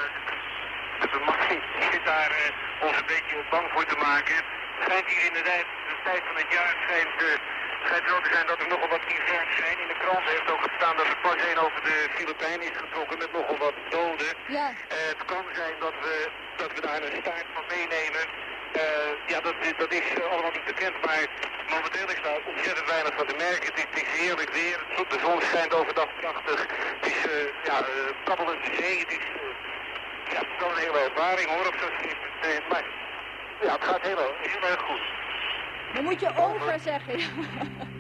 De 1.00 1.20
man 1.26 1.36
zit 1.92 2.06
daar 2.06 2.32
uh, 2.32 2.86
ons 2.88 2.98
een 2.98 3.06
beetje 3.06 3.36
bang 3.50 3.68
voor 3.74 3.86
te 3.86 3.98
maken. 3.98 4.36
Het 4.36 4.84
schijnt 4.84 5.08
hier 5.08 5.26
in 5.26 5.34
de 5.34 5.42
tijd, 5.42 5.66
de 5.88 5.96
tijd 6.04 6.22
van 6.28 6.36
het 6.36 6.52
jaar 6.54 6.76
schijnt, 6.86 7.22
uh, 7.22 7.28
schijnt 7.88 8.09
zo 8.09 8.22
te 8.22 8.31
zijn 8.35 8.47
dat 8.51 8.59
er 8.59 8.68
nogal 8.73 8.89
wat 8.95 9.05
events 9.15 9.55
zijn. 9.61 9.77
In 9.84 9.89
de 9.93 9.99
krant 10.03 10.26
heeft 10.34 10.51
ook 10.53 10.64
gestaan 10.69 10.95
dat 10.99 11.07
er 11.14 11.19
pas 11.27 11.39
één 11.49 11.57
over 11.65 11.81
de 11.89 11.97
Filipijnen 12.18 12.65
is 12.72 12.77
getrokken 12.84 13.18
met 13.18 13.31
nogal 13.31 13.57
wat 13.57 13.77
doden. 13.89 14.31
Ja. 14.57 14.68
Uh, 14.69 14.95
het 15.14 15.23
kan 15.31 15.45
zijn 15.59 15.76
dat 15.80 15.95
we, 16.03 16.14
dat 16.61 16.72
we 16.76 16.81
daar 16.88 17.01
een 17.03 17.18
staart 17.22 17.47
van 17.55 17.64
meenemen. 17.76 18.26
Uh, 18.76 19.11
ja, 19.31 19.39
dat, 19.47 19.55
dat 19.77 19.91
is 19.99 20.07
allemaal 20.31 20.55
niet 20.57 20.69
bekend, 20.72 20.95
maar 21.05 21.23
momenteel 21.73 22.09
is 22.15 22.22
daar 22.27 22.41
ontzettend 22.53 22.88
weinig 22.89 23.14
van 23.19 23.27
te 23.27 23.35
merken. 23.47 23.68
Het 23.72 23.77
is, 23.81 23.85
het 23.89 24.01
is 24.03 24.09
heerlijk 24.19 24.51
weer, 24.59 24.77
de 25.14 25.19
zon 25.26 25.41
schijnt 25.41 25.73
overdag 25.73 26.09
prachtig. 26.19 26.59
Het 26.99 27.05
is 27.11 27.19
ja, 27.69 27.77
kabbelende 28.23 28.69
zee, 28.80 28.99
het 28.99 29.11
is, 29.18 29.26
ja, 30.34 30.39
het 30.39 30.59
wel 30.59 30.69
een 30.69 30.84
hele 30.85 30.99
ervaring 31.09 31.47
hoor, 31.49 31.68
op 31.68 31.77
zo'n 31.81 31.95
schip. 31.97 32.64
maar 32.69 32.85
ja, 33.61 33.72
het 33.72 33.84
gaat 33.84 34.01
heel, 34.01 34.35
heel 34.41 34.69
erg 34.72 34.81
goed. 34.81 35.16
Dan 35.93 36.03
moet 36.03 36.19
je 36.19 36.30
over 36.38 36.80
zeggen. 36.80 37.19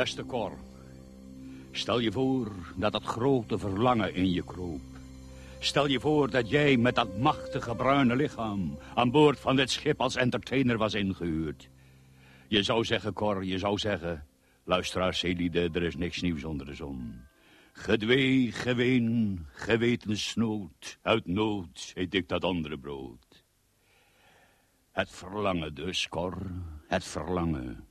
Beste 0.00 0.26
Cor, 0.26 0.52
stel 1.70 1.98
je 1.98 2.12
voor 2.12 2.52
dat 2.76 2.92
dat 2.92 3.02
grote 3.02 3.58
verlangen 3.58 4.14
in 4.14 4.30
je 4.30 4.44
kroop. 4.44 4.80
Stel 5.58 5.86
je 5.86 6.00
voor 6.00 6.30
dat 6.30 6.48
jij 6.48 6.76
met 6.76 6.94
dat 6.94 7.18
machtige 7.18 7.74
bruine 7.74 8.16
lichaam 8.16 8.78
aan 8.94 9.10
boord 9.10 9.40
van 9.40 9.56
dit 9.56 9.70
schip 9.70 10.00
als 10.00 10.16
entertainer 10.16 10.78
was 10.78 10.94
ingehuurd. 10.94 11.68
Je 12.48 12.62
zou 12.62 12.84
zeggen, 12.84 13.12
Cor, 13.12 13.44
je 13.44 13.58
zou 13.58 13.78
zeggen, 13.78 14.26
luisteraar 14.64 15.14
Celide, 15.14 15.70
er 15.72 15.82
is 15.82 15.96
niks 15.96 16.20
nieuws 16.20 16.44
onder 16.44 16.66
de 16.66 16.74
zon. 16.74 17.20
Gedwee, 17.72 18.52
geween, 18.52 19.46
gewetensnood, 19.52 20.98
uit 21.02 21.26
nood 21.26 21.92
eet 21.94 22.14
ik 22.14 22.28
dat 22.28 22.44
andere 22.44 22.78
brood. 22.78 23.44
Het 24.90 25.10
verlangen 25.10 25.74
dus, 25.74 26.08
Cor, 26.08 26.36
het 26.86 27.04
verlangen. 27.04 27.89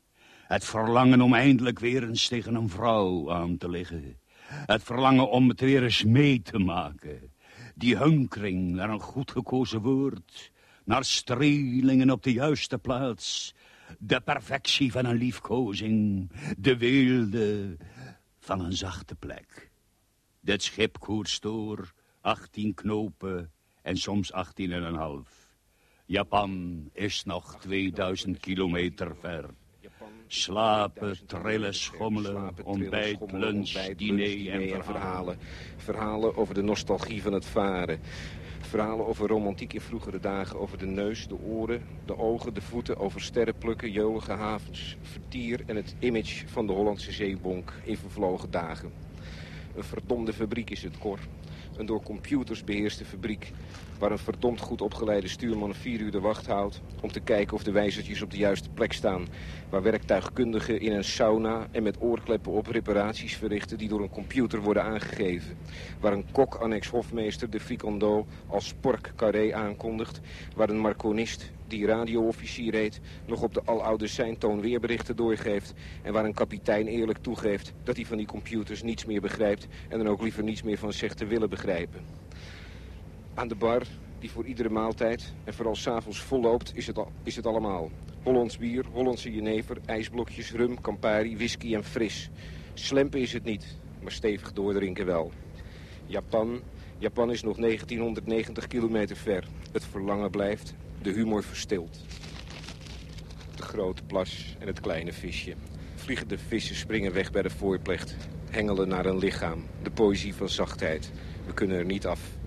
Het 0.49 0.65
verlangen 0.65 1.21
om 1.21 1.33
eindelijk 1.33 1.79
weer 1.79 2.03
eens 2.03 2.27
tegen 2.27 2.55
een 2.55 2.69
vrouw 2.69 3.31
aan 3.31 3.57
te 3.57 3.69
liggen. 3.69 4.19
Het 4.45 4.83
verlangen 4.83 5.29
om 5.29 5.49
het 5.49 5.59
weer 5.59 5.83
eens 5.83 6.03
mee 6.03 6.41
te 6.41 6.57
maken. 6.57 7.33
Die 7.75 7.97
hunkering 7.97 8.71
naar 8.71 8.89
een 8.89 8.99
goed 8.99 9.31
gekozen 9.31 9.81
woord. 9.81 10.51
Naar 10.83 11.05
strelingen 11.05 12.09
op 12.09 12.23
de 12.23 12.33
juiste 12.33 12.77
plaats. 12.77 13.55
De 13.99 14.21
perfectie 14.21 14.91
van 14.91 15.05
een 15.05 15.15
liefkozing. 15.15 16.31
De 16.57 16.77
weelde 16.77 17.77
van 18.39 18.59
een 18.59 18.73
zachte 18.73 19.15
plek. 19.15 19.71
Dit 20.41 20.63
schip 20.63 20.99
koerst 20.99 21.41
door, 21.41 21.93
18 22.21 22.73
knopen 22.73 23.51
en 23.81 23.97
soms 23.97 24.31
18 24.31 24.71
en 24.71 24.83
een 24.83 24.95
half. 24.95 25.47
Japan 26.05 26.83
is 26.93 27.23
nog 27.23 27.59
2000 27.59 28.39
kilometer 28.39 29.15
ver. 29.15 29.49
Slapen, 30.31 31.17
trillen, 31.25 31.73
schommelen, 31.73 32.51
ontbijt, 32.63 33.31
lunch, 33.31 33.95
diner 33.95 34.73
en 34.73 34.83
verhalen. 34.83 35.37
Verhalen 35.77 36.37
over 36.37 36.53
de 36.53 36.61
nostalgie 36.61 37.21
van 37.21 37.33
het 37.33 37.45
varen. 37.45 37.99
Verhalen 38.59 39.07
over 39.07 39.27
romantiek 39.27 39.73
in 39.73 39.81
vroegere 39.81 40.19
dagen, 40.19 40.59
over 40.59 40.77
de 40.77 40.85
neus, 40.85 41.27
de 41.27 41.37
oren, 41.39 41.81
de 42.05 42.17
ogen, 42.17 42.53
de 42.53 42.61
voeten, 42.61 42.97
over 42.97 43.21
sterrenplukken, 43.21 43.91
jolige 43.91 44.31
havens, 44.31 44.97
vertier 45.01 45.63
en 45.65 45.75
het 45.75 45.95
image 45.99 46.47
van 46.47 46.67
de 46.67 46.73
Hollandse 46.73 47.11
zeebonk 47.11 47.73
in 47.83 47.97
vervlogen 47.97 48.51
dagen. 48.51 48.91
Een 49.75 49.83
verdomde 49.83 50.33
fabriek 50.33 50.69
is 50.69 50.83
het, 50.83 50.97
Cor. 50.97 51.19
Een 51.77 51.85
door 51.85 52.03
computers 52.03 52.63
beheerste 52.63 53.05
fabriek 53.05 53.51
waar 53.99 54.11
een 54.11 54.17
verdomd 54.17 54.59
goed 54.59 54.81
opgeleide 54.81 55.27
stuurman 55.27 55.73
vier 55.73 55.99
uur 55.99 56.11
de 56.11 56.19
wacht 56.19 56.47
houdt... 56.47 56.81
om 57.01 57.11
te 57.11 57.19
kijken 57.19 57.55
of 57.55 57.63
de 57.63 57.71
wijzertjes 57.71 58.21
op 58.21 58.31
de 58.31 58.37
juiste 58.37 58.69
plek 58.69 58.93
staan. 58.93 59.27
Waar 59.69 59.81
werktuigkundigen 59.81 60.81
in 60.81 60.91
een 60.91 61.03
sauna 61.03 61.67
en 61.71 61.83
met 61.83 62.01
oorkleppen 62.01 62.51
op 62.51 62.67
reparaties 62.67 63.35
verrichten... 63.35 63.77
die 63.77 63.87
door 63.87 64.01
een 64.01 64.09
computer 64.09 64.61
worden 64.61 64.83
aangegeven. 64.83 65.57
Waar 65.99 66.13
een 66.13 66.31
kok, 66.31 66.55
annex 66.55 66.87
hofmeester, 66.87 67.49
de 67.49 67.59
frikando 67.59 68.27
als 68.47 68.73
pork 68.79 69.13
carré 69.15 69.53
aankondigt. 69.53 70.19
Waar 70.55 70.69
een 70.69 70.79
marconist, 70.79 71.51
die 71.67 71.85
radioofficier 71.85 72.73
heet... 72.73 72.99
nog 73.25 73.41
op 73.41 73.53
de 73.53 73.61
aloude 73.65 74.07
seintoon 74.07 74.61
weerberichten 74.61 75.15
doorgeeft. 75.15 75.73
En 76.01 76.13
waar 76.13 76.25
een 76.25 76.33
kapitein 76.33 76.87
eerlijk 76.87 77.19
toegeeft 77.21 77.73
dat 77.83 77.95
hij 77.95 78.05
van 78.05 78.17
die 78.17 78.27
computers 78.27 78.83
niets 78.83 79.05
meer 79.05 79.21
begrijpt... 79.21 79.67
en 79.89 79.97
dan 79.97 80.07
ook 80.07 80.21
liever 80.21 80.43
niets 80.43 80.63
meer 80.63 80.77
van 80.77 80.93
zegt 80.93 81.17
te 81.17 81.25
willen 81.25 81.49
begrijpen. 81.49 82.27
Aan 83.39 83.47
de 83.47 83.55
bar, 83.55 83.81
die 84.19 84.31
voor 84.31 84.45
iedere 84.45 84.69
maaltijd 84.69 85.33
en 85.43 85.53
vooral 85.53 85.75
s'avonds 85.75 86.19
volloopt, 86.19 86.71
is 86.75 86.87
het, 86.87 86.99
is 87.23 87.35
het 87.35 87.45
allemaal. 87.45 87.91
Hollands 88.23 88.57
bier, 88.57 88.85
Hollandse 88.91 89.31
jenever, 89.31 89.77
ijsblokjes, 89.85 90.51
rum, 90.51 90.81
Campari, 90.81 91.37
whisky 91.37 91.75
en 91.75 91.83
fris. 91.83 92.29
Slempen 92.73 93.19
is 93.19 93.33
het 93.33 93.43
niet, 93.43 93.77
maar 94.01 94.11
stevig 94.11 94.53
doordrinken 94.53 95.05
wel. 95.05 95.31
Japan, 96.05 96.61
Japan 96.97 97.31
is 97.31 97.43
nog 97.43 97.57
1990 97.57 98.67
kilometer 98.67 99.15
ver. 99.15 99.47
Het 99.71 99.85
verlangen 99.85 100.31
blijft, 100.31 100.73
de 101.01 101.11
humor 101.11 101.43
verstilt. 101.43 101.99
De 103.55 103.63
grote 103.63 104.03
plas 104.03 104.55
en 104.59 104.67
het 104.67 104.79
kleine 104.79 105.13
visje. 105.13 105.53
Vliegende 105.95 106.37
vissen 106.37 106.75
springen 106.75 107.13
weg 107.13 107.31
bij 107.31 107.41
de 107.41 107.49
voorplecht. 107.49 108.15
Hengelen 108.49 108.87
naar 108.87 109.05
een 109.05 109.17
lichaam. 109.17 109.65
De 109.83 109.91
poëzie 109.91 110.35
van 110.35 110.49
zachtheid. 110.49 111.11
We 111.45 111.53
kunnen 111.53 111.77
er 111.77 111.85
niet 111.85 112.05
af. 112.05 112.37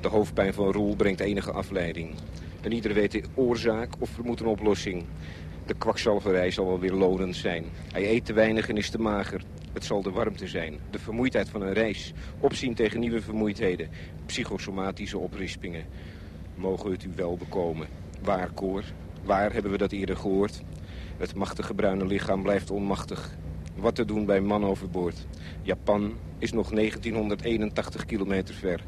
De 0.00 0.08
hoofdpijn 0.08 0.54
van 0.54 0.72
Roel 0.72 0.96
brengt 0.96 1.20
enige 1.20 1.52
afleiding. 1.52 2.14
En 2.60 2.72
ieder 2.72 2.94
weet 2.94 3.12
de 3.12 3.22
oorzaak 3.34 3.88
of 3.98 4.10
vermoedt 4.10 4.40
een 4.40 4.46
oplossing. 4.46 5.04
De 5.66 5.74
kwakzalverij 5.74 6.50
zal 6.50 6.66
wel 6.66 6.78
weer 6.78 6.92
lonend 6.92 7.36
zijn. 7.36 7.64
Hij 7.92 8.10
eet 8.10 8.24
te 8.24 8.32
weinig 8.32 8.68
en 8.68 8.76
is 8.76 8.90
te 8.90 8.98
mager. 8.98 9.42
Het 9.72 9.84
zal 9.84 10.02
de 10.02 10.10
warmte 10.10 10.46
zijn, 10.46 10.78
de 10.90 10.98
vermoeidheid 10.98 11.48
van 11.48 11.62
een 11.62 11.72
reis. 11.72 12.12
Opzien 12.40 12.74
tegen 12.74 13.00
nieuwe 13.00 13.20
vermoeidheden. 13.20 13.88
Psychosomatische 14.26 15.18
oprispingen. 15.18 15.84
Mogen 16.54 16.90
het 16.90 17.04
u 17.04 17.10
wel 17.16 17.36
bekomen. 17.36 17.86
Waar, 18.22 18.50
Koor? 18.50 18.84
Waar 19.24 19.52
hebben 19.52 19.70
we 19.70 19.78
dat 19.78 19.92
eerder 19.92 20.16
gehoord? 20.16 20.62
Het 21.16 21.34
machtige 21.34 21.74
bruine 21.74 22.06
lichaam 22.06 22.42
blijft 22.42 22.70
onmachtig. 22.70 23.36
Wat 23.74 23.94
te 23.94 24.04
doen 24.04 24.24
bij 24.26 24.40
man 24.40 24.64
overboord? 24.64 25.26
Japan 25.62 26.12
is 26.38 26.52
nog 26.52 26.70
1981 26.70 28.04
kilometer 28.04 28.54
ver. 28.54 28.84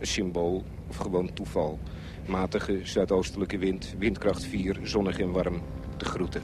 Symbool 0.00 0.64
of 0.88 0.96
gewoon 0.96 1.32
toeval. 1.32 1.78
Matige 2.26 2.80
zuidoostelijke 2.82 3.58
wind, 3.58 3.94
windkracht 3.98 4.44
4, 4.44 4.78
zonnig 4.82 5.18
en 5.18 5.32
warm. 5.32 5.62
De 5.96 6.04
groeten. 6.04 6.42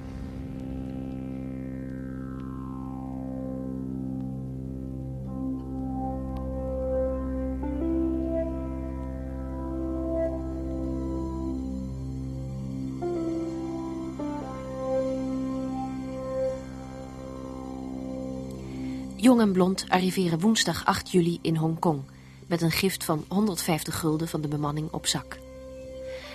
Jong 19.16 19.40
en 19.40 19.52
Blond 19.52 19.84
arriveren 19.88 20.40
woensdag 20.40 20.84
8 20.84 21.10
juli 21.10 21.38
in 21.42 21.56
Hongkong... 21.56 22.02
met 22.46 22.62
een 22.62 22.70
gift 22.70 23.04
van 23.04 23.24
150 23.28 23.98
gulden 23.98 24.28
van 24.28 24.40
de 24.40 24.48
bemanning 24.48 24.92
op 24.92 25.06
zak. 25.06 25.38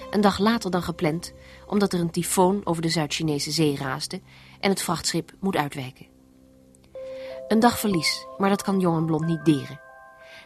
Een 0.09 0.21
dag 0.21 0.37
later 0.37 0.71
dan 0.71 0.83
gepland, 0.83 1.33
omdat 1.67 1.93
er 1.93 1.99
een 1.99 2.11
tyfoon 2.11 2.61
over 2.63 2.81
de 2.81 2.89
Zuid-Chinese 2.89 3.51
zee 3.51 3.77
raasde... 3.77 4.21
en 4.59 4.69
het 4.69 4.81
vrachtschip 4.81 5.31
moet 5.39 5.55
uitwijken. 5.55 6.05
Een 7.47 7.59
dag 7.59 7.79
verlies, 7.79 8.25
maar 8.37 8.49
dat 8.49 8.61
kan 8.61 8.79
Jong 8.79 8.97
en 8.97 9.05
Blond 9.05 9.25
niet 9.25 9.45
deren. 9.45 9.79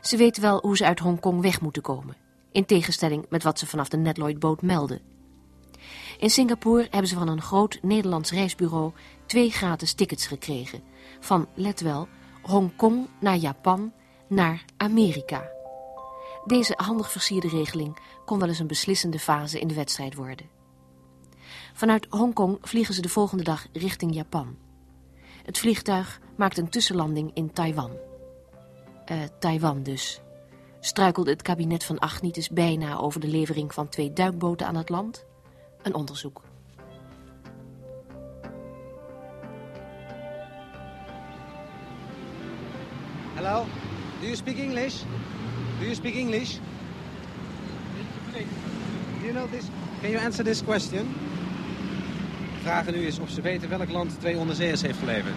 Ze 0.02 0.18
weten 0.18 0.42
wel 0.42 0.60
hoe 0.62 0.78
ze 0.78 0.86
uit 0.86 1.00
Hongkong 1.00 1.42
weg 1.42 1.62
moeten 1.62 1.82
komen... 1.82 2.18
in 2.52 2.66
tegenstelling 2.66 3.26
met 3.30 3.44
wat 3.44 3.60
ze 3.60 3.68
vanaf 3.68 3.90
de 3.90 3.98
Netloid-boot 3.98 4.62
melden... 4.62 5.14
In 6.20 6.30
Singapore 6.30 6.88
hebben 6.90 7.08
ze 7.08 7.16
van 7.16 7.28
een 7.28 7.42
groot 7.42 7.80
Nederlands 7.82 8.32
reisbureau 8.32 8.92
twee 9.26 9.52
gratis 9.52 9.94
tickets 9.94 10.28
gekregen. 10.28 10.84
Van, 11.20 11.48
let 11.54 11.80
wel, 11.80 12.08
Hongkong 12.42 13.08
naar 13.20 13.38
Japan 13.38 13.94
naar 14.28 14.66
Amerika. 14.78 15.55
Deze 16.46 16.74
handig 16.78 17.12
versierde 17.12 17.48
regeling 17.48 17.98
kon 18.26 18.40
wel 18.40 18.48
eens 18.48 18.60
een 18.60 18.68
beslissende 18.68 19.20
fase 19.20 19.60
in 19.60 19.68
de 19.68 19.74
wedstrijd 19.74 20.16
worden. 20.16 20.50
Vanuit 21.74 22.08
Hongkong 22.10 22.58
vliegen 22.62 22.94
ze 22.94 23.02
de 23.02 23.10
volgende 23.10 23.44
dag 23.44 23.68
richting 23.74 24.14
Japan. 24.14 24.58
Het 25.44 25.58
vliegtuig 25.58 26.20
maakt 26.38 26.58
een 26.58 26.70
tussenlanding 26.70 27.32
in 27.34 27.54
Taiwan. 27.54 27.92
Eh, 29.06 29.18
Taiwan 29.40 29.84
dus. 29.84 30.22
Struikelde 30.80 31.30
het 31.30 31.42
kabinet 31.42 31.84
van 31.84 32.00
eens 32.00 32.50
bijna 32.50 32.98
over 32.98 33.20
de 33.20 33.28
levering 33.28 33.74
van 33.74 33.90
twee 33.90 34.14
duikboten 34.14 34.68
aan 34.68 34.76
het 34.76 34.90
land? 34.90 35.26
Een 35.82 35.96
onderzoek. 35.96 36.42
Hello? 43.34 43.66
Do 44.20 44.26
you 44.26 44.36
speak 44.36 44.58
English? 44.58 45.04
Do 45.86 45.90
you 45.90 45.96
speak 45.96 46.16
English? 46.16 46.58
Do 48.34 49.28
you 49.28 49.34
know 49.34 49.46
this? 49.46 49.70
Can 50.02 50.10
you 50.10 50.18
answer 50.18 50.42
this 50.44 50.64
question? 50.64 51.14
De 52.56 52.62
vraag 52.62 52.92
nu 52.92 53.06
is 53.06 53.20
of 53.20 53.30
ze 53.30 53.42
weten 53.42 53.70
welk 53.70 53.90
land 53.90 54.20
twee 54.20 54.38
onderzeeërs 54.38 54.82
heeft 54.82 55.00
geleverd. 55.00 55.36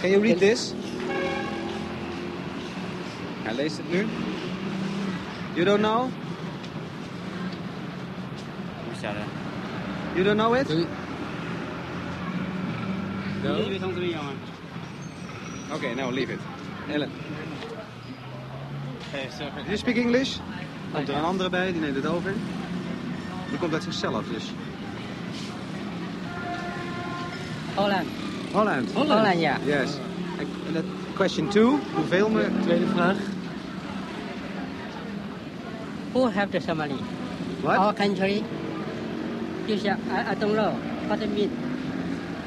Can 0.00 0.10
you 0.10 0.22
read 0.22 0.38
this? 0.38 0.72
Hij 3.42 3.54
leest 3.54 3.76
het 3.76 3.92
nu. 3.92 4.06
You 5.54 5.64
don't 5.64 5.80
know? 5.80 6.10
You 10.14 10.24
don't 10.24 10.38
know 10.38 10.54
it? 10.54 10.68
No. 13.42 13.56
Okay, 15.74 15.94
now 15.94 16.12
leave 16.12 16.32
it. 16.32 16.40
Ellen. 16.88 17.10
Do 19.12 19.18
you 19.68 19.76
speak 19.76 19.96
English? 19.96 20.36
Komt 20.92 21.08
er 21.08 21.14
een 21.16 21.22
andere 21.24 21.50
bij, 21.50 21.72
die 21.72 21.80
neemt 21.80 21.96
het 21.96 22.06
over. 22.06 22.32
Die 23.48 23.58
komt 23.58 23.72
uit 23.72 23.82
zichzelf, 23.82 24.24
dus. 24.32 24.44
Holland. 27.74 28.06
Holland. 28.52 28.92
Holland, 28.92 29.40
ja. 29.40 29.56
Yes. 29.64 29.90
En 30.38 30.72
dat- 30.72 30.84
question 31.14 31.48
two, 31.48 31.78
hoeveel 31.94 32.28
me? 32.28 32.48
Tweede 32.62 32.86
vraag. 32.86 33.16
Who 36.12 36.30
have 36.30 36.48
the 36.50 36.60
Somali? 36.60 36.96
What? 37.60 37.76
Our 37.76 37.94
country. 37.94 38.42
Yes, 39.66 39.82
yeah, 39.82 39.96
I, 40.10 40.32
I 40.32 40.34
don't 40.38 40.52
know 40.54 40.72
what 41.06 41.20
it 41.20 41.32
means. 41.34 41.52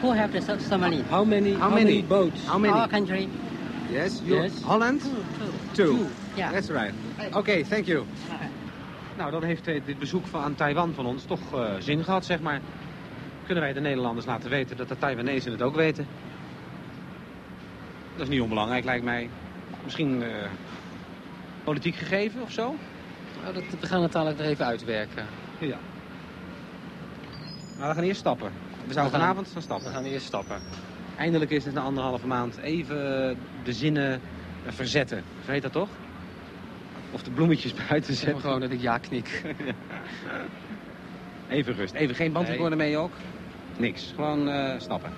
Who 0.02 0.14
have 0.14 0.32
the 0.32 0.42
So- 0.42 0.58
Somali? 0.70 1.04
How 1.10 1.24
many, 1.26 1.54
how 1.54 1.70
many 1.74 2.04
boats? 2.04 2.40
How 2.46 2.58
many? 2.60 2.74
Our 2.74 2.88
country. 2.90 3.30
Yes, 3.92 4.22
you, 4.26 4.36
Yes. 4.36 4.52
Holland? 4.64 5.02
Two. 5.74 6.08
Ja. 6.36 6.52
That's 6.52 6.68
right. 6.70 6.94
Oké, 7.34 7.64
thank 7.64 7.86
you. 7.86 8.04
Nou, 9.18 9.32
dan 9.32 9.44
heeft 9.44 9.66
dit 9.66 10.00
bezoek 10.00 10.26
van, 10.28 10.42
aan 10.42 10.56
Taiwan 10.56 10.94
van 10.94 11.06
ons 11.06 11.24
toch 11.24 11.54
eh, 11.54 11.74
zin 11.80 12.04
gehad, 12.04 12.26
zeg 12.26 12.40
maar. 12.40 12.60
Kunnen 13.46 13.64
wij 13.64 13.74
de 13.74 13.80
Nederlanders 13.80 14.26
laten 14.26 14.50
weten 14.50 14.78
dat 14.78 14.88
de 14.88 14.98
Taiwanese 14.98 15.50
het 15.52 15.62
ook 15.62 15.76
weten? 15.76 16.08
Dat 18.16 18.22
is 18.28 18.30
niet 18.34 18.42
onbelangrijk, 18.42 18.84
lijkt 18.86 19.04
mij. 19.04 19.30
Misschien 19.84 20.24
eh, 20.24 20.30
politiek 21.64 21.96
gegeven 21.96 22.42
of 22.42 22.52
zo? 22.52 22.76
Nou, 23.42 23.54
dat, 23.54 23.64
we 23.80 23.88
gaan 23.88 24.02
het 24.04 24.12
dadelijk 24.12 24.38
nog 24.40 24.48
even 24.48 24.66
uitwerken. 24.66 25.26
Ja. 25.60 25.78
Maar 27.80 27.88
we 27.90 27.94
gaan 27.96 28.04
eerst 28.04 28.20
stappen. 28.20 28.52
We 28.88 28.94
zouden 28.94 28.94
We 28.94 29.10
gaan- 29.10 29.12
vanavond 29.20 29.48
gaan 29.54 29.62
stappen. 29.62 29.88
We 29.88 29.94
gaan 29.94 30.04
eerst 30.04 30.26
stappen. 30.26 30.58
Eindelijk 31.18 31.52
is 31.52 31.66
het 31.66 31.74
na 31.74 31.82
anderhalve 31.82 32.28
maand 32.28 32.58
even 32.58 32.96
de 33.64 33.74
zinnen 33.74 34.22
verzetten. 34.68 35.24
Zo 35.46 35.52
heet 35.52 35.62
dat 35.62 35.72
toch? 35.72 35.90
Of 37.16 37.24
de 37.24 37.32
bloemetjes 37.32 37.74
buiten 37.90 38.14
zetten. 38.14 38.42
Gewoon 38.42 38.60
dat 38.60 38.72
ik 38.72 38.82
ja 38.82 38.98
knik. 38.98 39.42
Even 41.50 41.74
rust. 41.74 41.94
Even 41.94 42.16
geen 42.16 42.32
bandrecorder 42.32 42.78
mee 42.78 42.98
ook? 42.98 43.14
Niks. 43.78 44.12
Gewoon 44.16 44.50
eh, 44.50 44.80
stappen. 44.80 45.12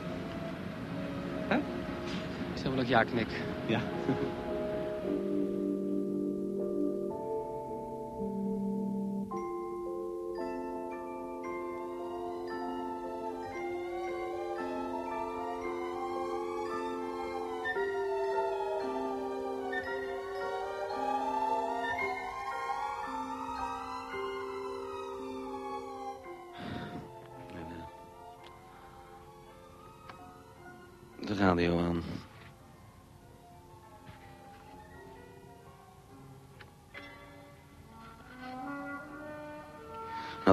Zeg 2.53 2.65
maar 2.65 2.76
dat 2.76 2.84
ik 2.84 2.90
ja 2.90 3.03
knik. 3.03 3.28
Ja. 3.65 3.82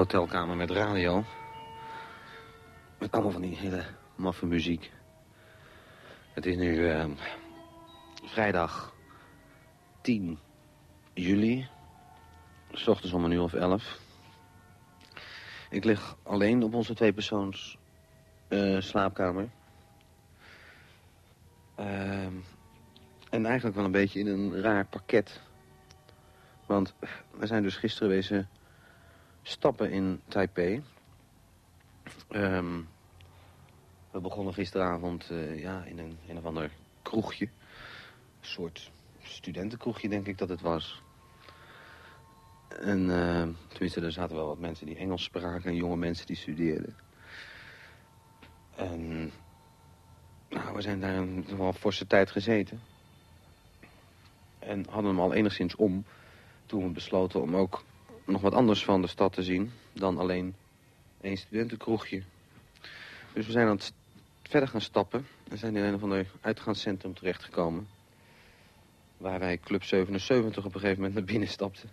hotelkamer 0.05 0.57
met 0.57 0.71
radio. 0.71 1.25
Met 2.99 3.13
allemaal 3.13 3.31
van 3.31 3.41
die 3.41 3.57
hele 3.57 3.85
maffe 4.15 4.47
muziek. 4.47 4.93
Het 6.33 6.47
is 6.47 6.57
nu 6.57 6.91
eh, 6.91 7.07
vrijdag 8.25 8.95
10 10.01 10.39
juli. 11.15 11.69
S 12.73 12.89
ochtends 12.89 13.15
om 13.15 13.25
een 13.25 13.31
uur 13.31 13.43
of 13.43 13.53
elf. 13.53 14.01
Ik 15.71 15.85
lig 15.85 16.17
alleen 16.23 16.63
op 16.63 16.75
onze 16.75 16.95
tweepersoons 16.95 17.79
uh, 18.49 18.81
slaapkamer. 18.81 19.49
Uh, 21.81 22.27
en 23.31 23.47
eigenlijk 23.47 23.77
wel 23.77 23.85
een 23.85 23.91
beetje 23.91 24.21
in 24.21 24.27
een 24.27 24.61
raar 24.61 24.87
pakket. 24.87 25.41
Want 26.67 26.95
we 27.31 27.47
zijn 27.47 27.63
dus 27.63 27.77
gisteren 27.77 28.09
wezen 28.09 28.49
stappen 29.45 29.91
in 29.91 30.21
Taipei. 30.29 30.83
Um, 32.31 32.89
we 34.11 34.21
begonnen 34.21 34.55
gisteravond 34.55 35.31
uh, 35.31 35.61
ja, 35.61 35.85
in 35.85 35.99
een, 35.99 36.19
een 36.29 36.39
of 36.39 36.45
ander 36.45 36.71
kroegje. 37.03 37.45
Een 37.45 38.49
soort 38.49 38.91
studentenkroegje, 39.23 40.09
denk 40.09 40.27
ik 40.27 40.39
dat 40.39 40.49
het 40.49 40.61
was. 40.61 41.03
En 42.81 43.01
uh, 43.01 43.49
tenminste, 43.69 44.01
er 44.01 44.13
zaten 44.13 44.37
wel 44.37 44.47
wat 44.47 44.59
mensen 44.59 44.87
die 44.87 44.97
Engels 44.97 45.23
spraken 45.23 45.71
en 45.71 45.77
jonge 45.77 45.97
mensen 45.97 46.27
die 46.27 46.37
studeerden. 46.37 46.97
En 48.77 49.33
nou, 50.49 50.75
we 50.75 50.83
zijn 50.83 51.01
daar 51.01 51.15
een 51.15 51.57
wel 51.57 51.73
forse 51.73 52.07
tijd 52.07 52.31
gezeten. 52.31 52.81
En 54.59 54.87
hadden 54.89 55.11
hem 55.11 55.21
al 55.21 55.33
enigszins 55.33 55.77
om 55.77 56.05
toen 56.67 56.83
we 56.83 56.91
besloten 56.91 57.43
om 57.43 57.57
ook 57.57 57.85
nog 58.25 58.41
wat 58.41 58.55
anders 58.55 58.85
van 58.85 59.01
de 59.01 59.07
stad 59.07 59.33
te 59.33 59.43
zien 59.43 59.73
dan 59.93 60.19
alleen 60.19 60.55
één 61.21 61.37
studentenkroegje. 61.37 62.23
Dus 63.33 63.47
we 63.47 63.53
zijn 63.53 63.67
aan 63.67 63.77
het 63.77 63.93
verder 64.43 64.69
gaan 64.69 64.81
stappen. 64.81 65.27
We 65.49 65.57
zijn 65.57 65.77
in 65.77 65.85
een 65.85 65.95
of 65.95 66.03
ander 66.03 66.27
uitgaanscentrum 66.41 67.15
terechtgekomen. 67.15 67.89
Waar 69.17 69.39
wij 69.39 69.59
Club 69.59 69.83
77 69.83 70.65
op 70.65 70.75
een 70.75 70.81
gegeven 70.81 70.97
moment 70.97 71.15
naar 71.15 71.25
binnen 71.25 71.49
stapten. 71.49 71.91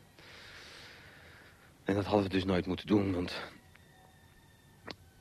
En 1.83 1.95
dat 1.95 2.05
hadden 2.05 2.23
we 2.23 2.29
dus 2.29 2.45
nooit 2.45 2.65
moeten 2.65 2.87
doen, 2.87 3.13
want... 3.13 3.41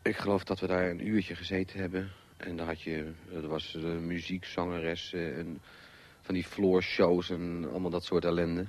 Ik 0.03 0.17
geloof 0.17 0.45
dat 0.45 0.61
we 0.61 0.67
daar 0.67 0.91
een 0.91 1.07
uurtje 1.07 1.35
gezeten 1.35 1.81
hebben. 1.81 2.11
En 2.37 2.57
daar 2.57 2.67
had 2.67 2.81
je, 2.81 3.13
er 3.33 3.49
was 3.49 3.73
de 3.73 3.79
muziek, 3.79 4.45
zangeres, 4.45 5.13
en 5.13 5.61
van 6.21 6.35
die 6.35 6.45
floor 6.45 6.83
shows 6.83 7.31
en 7.31 7.67
allemaal 7.71 7.91
dat 7.91 8.05
soort 8.05 8.25
ellende. 8.25 8.67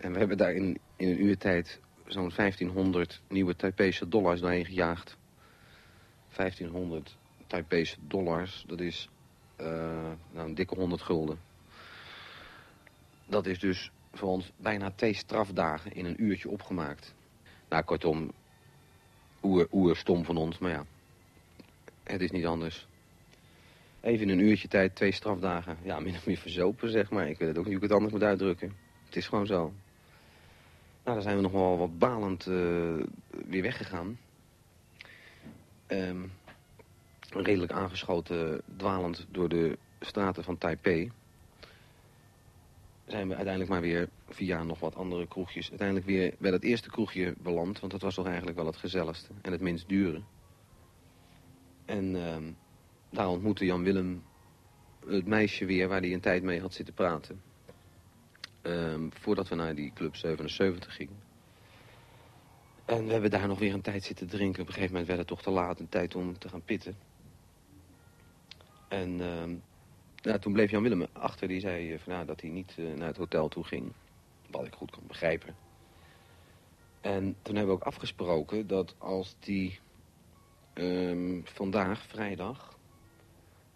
En 0.00 0.12
we 0.12 0.18
hebben 0.18 0.36
daar 0.36 0.52
in, 0.52 0.78
in 0.96 1.08
een 1.08 1.24
uur 1.24 1.38
tijd 1.38 1.80
zo'n 2.06 2.32
1500 2.36 3.20
nieuwe 3.28 3.56
Taipese 3.56 4.08
dollars 4.08 4.40
doorheen 4.40 4.64
gejaagd. 4.64 5.16
1500 6.36 7.16
Taipese 7.46 7.96
dollars, 8.06 8.64
dat 8.66 8.80
is 8.80 9.08
uh, 9.60 9.66
nou, 10.32 10.48
een 10.48 10.54
dikke 10.54 10.74
100 10.74 11.02
gulden. 11.02 11.38
Dat 13.26 13.46
is 13.46 13.58
dus 13.58 13.90
voor 14.12 14.28
ons 14.28 14.52
bijna 14.56 14.90
twee 14.90 15.14
strafdagen 15.14 15.92
in 15.92 16.04
een 16.04 16.22
uurtje 16.22 16.48
opgemaakt. 16.48 17.14
Nou, 17.68 17.84
kortom, 17.84 18.32
oer, 19.42 19.68
oer 19.72 19.96
stom 19.96 20.24
van 20.24 20.36
ons, 20.36 20.58
maar 20.58 20.70
ja, 20.70 20.84
het 22.02 22.20
is 22.20 22.30
niet 22.30 22.46
anders. 22.46 22.86
Even 24.00 24.28
in 24.30 24.38
een 24.38 24.44
uurtje 24.44 24.68
tijd, 24.68 24.94
twee 24.94 25.12
strafdagen. 25.12 25.76
Ja, 25.82 26.00
min 26.00 26.14
of 26.14 26.26
meer 26.26 26.36
verzopen, 26.36 26.90
zeg 26.90 27.10
maar. 27.10 27.28
Ik 27.28 27.38
weet 27.38 27.48
het 27.48 27.58
ook 27.58 27.64
niet 27.64 27.74
hoe 27.74 27.82
ik 27.82 27.88
het 27.88 27.98
anders 27.98 28.12
moet 28.12 28.22
uitdrukken. 28.22 28.76
Het 29.04 29.16
is 29.16 29.28
gewoon 29.28 29.46
zo. 29.46 29.72
Nou, 31.04 31.16
dan 31.16 31.22
zijn 31.22 31.36
we 31.36 31.42
nog 31.42 31.52
wel 31.52 31.78
wat 31.78 31.98
balend 31.98 32.46
uh, 32.46 32.54
weer 33.30 33.62
weggegaan. 33.62 34.18
Um, 35.88 36.32
redelijk 37.30 37.72
aangeschoten, 37.72 38.62
dwalend 38.76 39.26
door 39.30 39.48
de 39.48 39.78
straten 40.00 40.44
van 40.44 40.58
Taipei. 40.58 41.10
Zijn 43.06 43.28
we 43.28 43.34
uiteindelijk 43.34 43.72
maar 43.72 43.80
weer 43.80 44.08
via 44.28 44.62
nog 44.62 44.80
wat 44.80 44.94
andere 44.96 45.26
kroegjes... 45.28 45.68
uiteindelijk 45.68 46.06
weer 46.06 46.34
bij 46.38 46.50
dat 46.50 46.62
eerste 46.62 46.90
kroegje 46.90 47.34
beland. 47.38 47.80
Want 47.80 47.92
dat 47.92 48.02
was 48.02 48.14
toch 48.14 48.26
eigenlijk 48.26 48.56
wel 48.56 48.66
het 48.66 48.76
gezelligste 48.76 49.32
en 49.42 49.52
het 49.52 49.60
minst 49.60 49.88
dure. 49.88 50.22
En 51.84 52.14
uh, 52.14 52.36
daar 53.10 53.28
ontmoette 53.28 53.64
Jan 53.64 53.82
Willem 53.82 54.22
het 55.06 55.26
meisje 55.26 55.64
weer 55.64 55.88
waar 55.88 56.00
hij 56.00 56.12
een 56.12 56.20
tijd 56.20 56.42
mee 56.42 56.60
had 56.60 56.74
zitten 56.74 56.94
praten. 56.94 57.49
Uh, 58.62 58.94
voordat 59.10 59.48
we 59.48 59.54
naar 59.54 59.74
die 59.74 59.92
Club 59.92 60.16
77 60.16 60.94
gingen. 60.94 61.28
En 62.84 63.06
we 63.06 63.12
hebben 63.12 63.30
daar 63.30 63.48
nog 63.48 63.58
weer 63.58 63.74
een 63.74 63.80
tijd 63.80 64.04
zitten 64.04 64.26
drinken. 64.26 64.60
Op 64.62 64.66
een 64.66 64.72
gegeven 64.72 64.92
moment 64.92 65.06
werd 65.06 65.18
het 65.18 65.28
toch 65.28 65.42
te 65.42 65.50
laat, 65.50 65.80
een 65.80 65.88
tijd 65.88 66.14
om 66.14 66.38
te 66.38 66.48
gaan 66.48 66.62
pitten. 66.64 66.96
En 68.88 69.20
ja, 70.22 70.38
toen 70.38 70.52
bleef 70.52 70.70
Jan 70.70 70.82
Willem 70.82 71.06
achter. 71.12 71.48
Die 71.48 71.60
zei 71.60 71.98
van, 71.98 72.12
nou, 72.12 72.26
dat 72.26 72.40
hij 72.40 72.50
niet 72.50 72.74
uh, 72.78 72.94
naar 72.94 73.06
het 73.06 73.16
hotel 73.16 73.48
toe 73.48 73.64
ging. 73.64 73.92
Wat 74.50 74.66
ik 74.66 74.74
goed 74.74 74.90
kan 74.90 75.06
begrijpen. 75.06 75.54
En 77.00 77.36
toen 77.42 77.56
hebben 77.56 77.74
we 77.74 77.80
ook 77.80 77.86
afgesproken 77.86 78.66
dat 78.66 78.94
als 78.98 79.36
die 79.38 79.78
um, 80.74 81.42
vandaag, 81.44 82.02
vrijdag... 82.02 82.78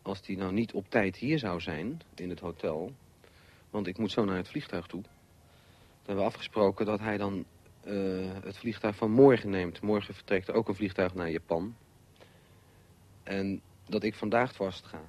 als 0.02 0.22
die 0.22 0.36
nou 0.36 0.52
niet 0.52 0.72
op 0.72 0.90
tijd 0.90 1.16
hier 1.16 1.38
zou 1.38 1.60
zijn 1.60 2.00
in 2.14 2.30
het 2.30 2.40
hotel... 2.40 2.92
want 3.74 3.86
ik 3.86 3.98
moet 3.98 4.10
zo 4.10 4.24
naar 4.24 4.36
het 4.36 4.48
vliegtuig 4.48 4.86
toe... 4.86 5.02
dan 5.02 5.12
hebben 5.96 6.24
we 6.24 6.30
afgesproken 6.30 6.86
dat 6.86 7.00
hij 7.00 7.16
dan 7.16 7.44
uh, 7.84 8.32
het 8.42 8.58
vliegtuig 8.58 8.96
van 8.96 9.10
morgen 9.10 9.50
neemt. 9.50 9.80
Morgen 9.80 10.14
vertrekt 10.14 10.48
er 10.48 10.54
ook 10.54 10.68
een 10.68 10.74
vliegtuig 10.74 11.14
naar 11.14 11.30
Japan. 11.30 11.74
En 13.22 13.60
dat 13.86 14.02
ik 14.02 14.14
vandaag 14.14 14.54
vast 14.54 14.86
ga. 14.86 15.00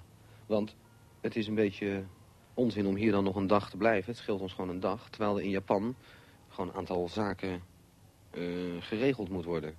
Want 0.46 0.76
het 1.22 1.36
is 1.36 1.48
een 1.48 1.56
beetje 1.56 2.06
onzin 2.54 2.86
om 2.86 2.96
hier 2.96 3.12
dan 3.12 3.24
nog 3.24 3.36
een 3.36 3.48
dag 3.48 3.70
te 3.70 3.78
blijven. 3.78 4.12
Het 4.12 4.22
scheelt 4.22 4.42
ons 4.42 4.54
gewoon 4.54 4.70
een 4.70 4.80
dag. 4.80 5.10
Terwijl 5.10 5.38
er 5.38 5.44
in 5.44 5.50
Japan 5.50 5.96
gewoon 6.50 6.70
een 6.70 6.76
aantal 6.76 7.08
zaken 7.08 7.62
uh, 8.34 8.82
geregeld 8.82 9.30
moet 9.30 9.46
worden. 9.46 9.76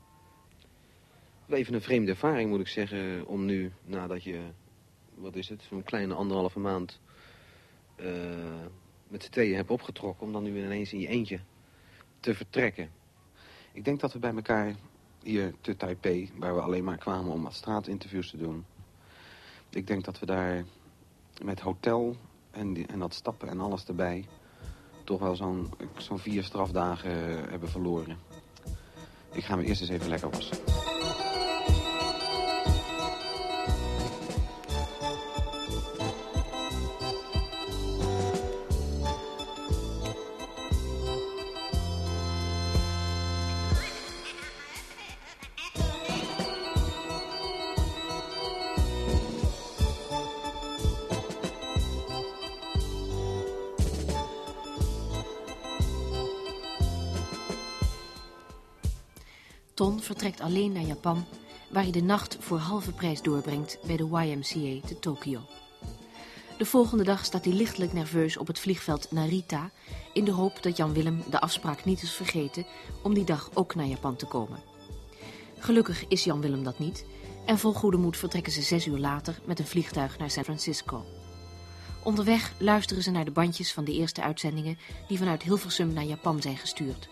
Even 1.49 1.75
een 1.75 1.81
vreemde 1.81 2.11
ervaring 2.11 2.51
moet 2.51 2.61
ik 2.61 2.69
zeggen. 2.69 3.27
Om 3.27 3.45
nu, 3.45 3.73
nadat 3.85 4.25
je, 4.25 4.41
wat 5.15 5.37
is 5.37 5.49
het, 5.49 5.63
zo'n 5.63 5.83
kleine 5.83 6.15
anderhalve 6.15 6.59
maand 6.59 7.01
uh, 7.97 8.07
met 9.09 9.23
z'n 9.23 9.31
tweeën 9.31 9.57
hebt 9.57 9.71
opgetrokken. 9.71 10.27
Om 10.27 10.33
dan 10.33 10.43
nu 10.43 10.65
ineens 10.65 10.93
in 10.93 11.01
je 11.01 11.09
eentje 11.09 11.41
te 12.21 12.35
vertrekken. 12.35 12.91
Ik 13.73 13.85
denk 13.85 14.01
dat 14.01 14.13
we 14.13 14.19
bij 14.19 14.35
elkaar 14.35 14.75
hier 15.23 15.55
te 15.61 15.77
Taipei, 15.77 16.31
waar 16.39 16.55
we 16.55 16.61
alleen 16.61 16.85
maar 16.85 16.99
kwamen 16.99 17.33
om 17.33 17.43
wat 17.43 17.55
straatinterviews 17.55 18.31
te 18.31 18.37
doen. 18.37 18.65
Ik 19.71 19.87
denk 19.87 20.05
dat 20.05 20.19
we 20.19 20.27
daar 20.27 20.65
met 21.43 21.61
hotel 21.61 22.17
en, 22.51 22.87
en 22.87 22.99
dat 22.99 23.15
stappen 23.15 23.49
en 23.49 23.61
alles 23.61 23.85
erbij... 23.85 24.25
toch 25.05 25.21
wel 25.21 25.37
zo'n 25.37 25.71
zo'n 25.97 26.19
vier 26.19 26.45
strafdagen 26.45 27.11
hebben 27.51 27.69
verloren. 27.69 28.19
Ik 29.33 29.45
ga 29.45 29.57
me 29.57 29.65
eerst 29.65 29.81
eens 29.81 29.91
even 29.91 30.09
lekker 30.09 30.31
wassen. 30.31 30.96
Vertrekt 60.27 60.55
alleen 60.55 60.73
naar 60.73 60.83
Japan, 60.83 61.25
waar 61.71 61.83
hij 61.83 61.93
de 61.93 62.03
nacht 62.03 62.37
voor 62.41 62.59
halve 62.59 62.93
prijs 62.93 63.23
doorbrengt 63.23 63.79
bij 63.87 63.97
de 63.97 64.05
YMCA 64.05 64.87
te 64.87 64.99
Tokio. 64.99 65.41
De 66.59 66.65
volgende 66.65 67.05
dag 67.05 67.25
staat 67.25 67.45
hij 67.45 67.55
lichtelijk 67.55 67.93
nerveus 67.93 68.37
op 68.37 68.47
het 68.47 68.59
vliegveld 68.59 69.11
Narita... 69.11 69.71
in 70.13 70.25
de 70.25 70.31
hoop 70.31 70.63
dat 70.63 70.77
Jan 70.77 70.93
Willem 70.93 71.23
de 71.31 71.41
afspraak 71.41 71.85
niet 71.85 72.03
is 72.03 72.13
vergeten 72.13 72.67
om 73.03 73.15
die 73.15 73.25
dag 73.25 73.51
ook 73.55 73.75
naar 73.75 73.87
Japan 73.87 74.17
te 74.17 74.27
komen. 74.27 74.59
Gelukkig 75.59 76.07
is 76.09 76.25
Jan 76.25 76.41
Willem 76.41 76.65
dat 76.65 76.79
niet... 76.79 77.05
en 77.45 77.59
vol 77.59 77.73
goede 77.73 77.97
moed 77.97 78.17
vertrekken 78.17 78.53
ze 78.53 78.63
zes 78.63 78.87
uur 78.87 78.99
later 78.99 79.41
met 79.45 79.59
een 79.59 79.67
vliegtuig 79.67 80.19
naar 80.19 80.31
San 80.31 80.45
Francisco. 80.45 81.05
Onderweg 82.03 82.53
luisteren 82.59 83.03
ze 83.03 83.11
naar 83.11 83.25
de 83.25 83.31
bandjes 83.31 83.73
van 83.73 83.85
de 83.85 83.93
eerste 83.93 84.23
uitzendingen... 84.23 84.79
die 85.09 85.19
vanuit 85.19 85.43
Hilversum 85.43 85.93
naar 85.93 86.05
Japan 86.05 86.43
zijn 86.43 86.57
gestuurd... 86.57 87.09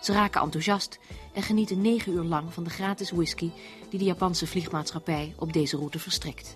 Ze 0.00 0.12
raken 0.12 0.40
enthousiast 0.40 0.98
en 1.34 1.42
genieten 1.42 1.80
negen 1.80 2.12
uur 2.12 2.22
lang 2.22 2.52
van 2.52 2.64
de 2.64 2.70
gratis 2.70 3.10
whisky 3.10 3.50
die 3.90 3.98
de 3.98 4.04
Japanse 4.04 4.46
vliegmaatschappij 4.46 5.34
op 5.38 5.52
deze 5.52 5.76
route 5.76 5.98
verstrekt. 5.98 6.54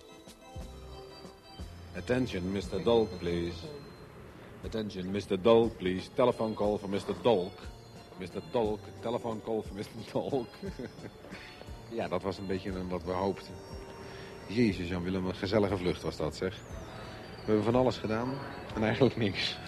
Attention, 1.97 2.53
Mr. 2.53 2.83
Dolk, 2.83 3.19
please. 3.19 3.59
Attention, 4.65 5.11
Mr. 5.11 5.43
Dolk, 5.43 5.77
please. 5.77 6.09
Telephone 6.15 6.55
call 6.55 6.79
for 6.79 6.89
Mr. 6.89 7.15
Dolk. 7.23 7.53
Mr. 8.19 8.43
Dolk, 8.51 8.81
telephone 9.01 9.41
call 9.45 9.63
for 9.63 9.75
Mr. 9.75 10.13
Dolk. 10.13 10.49
ja, 11.99 12.09
dat 12.09 12.23
was 12.23 12.39
een 12.39 12.47
beetje 12.47 12.87
wat 12.89 13.05
we 13.05 13.11
hoopten. 13.11 13.55
Jezus, 14.47 14.89
Jan-Willem, 14.89 15.27
een 15.27 15.35
gezellige 15.35 15.77
vlucht 15.77 16.03
was 16.03 16.17
dat, 16.17 16.37
zeg. 16.37 16.57
We 17.45 17.45
hebben 17.47 17.65
van 17.65 17.75
alles 17.75 17.97
gedaan 17.97 18.35
en 18.75 18.83
eigenlijk 18.83 19.17
niks. 19.17 19.59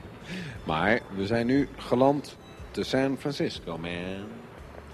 maar 0.66 1.00
we 1.16 1.26
zijn 1.26 1.46
nu 1.46 1.68
geland 1.76 2.36
to 2.76 2.82
San 2.82 3.16
Francisco, 3.18 3.78
man. 3.78 4.26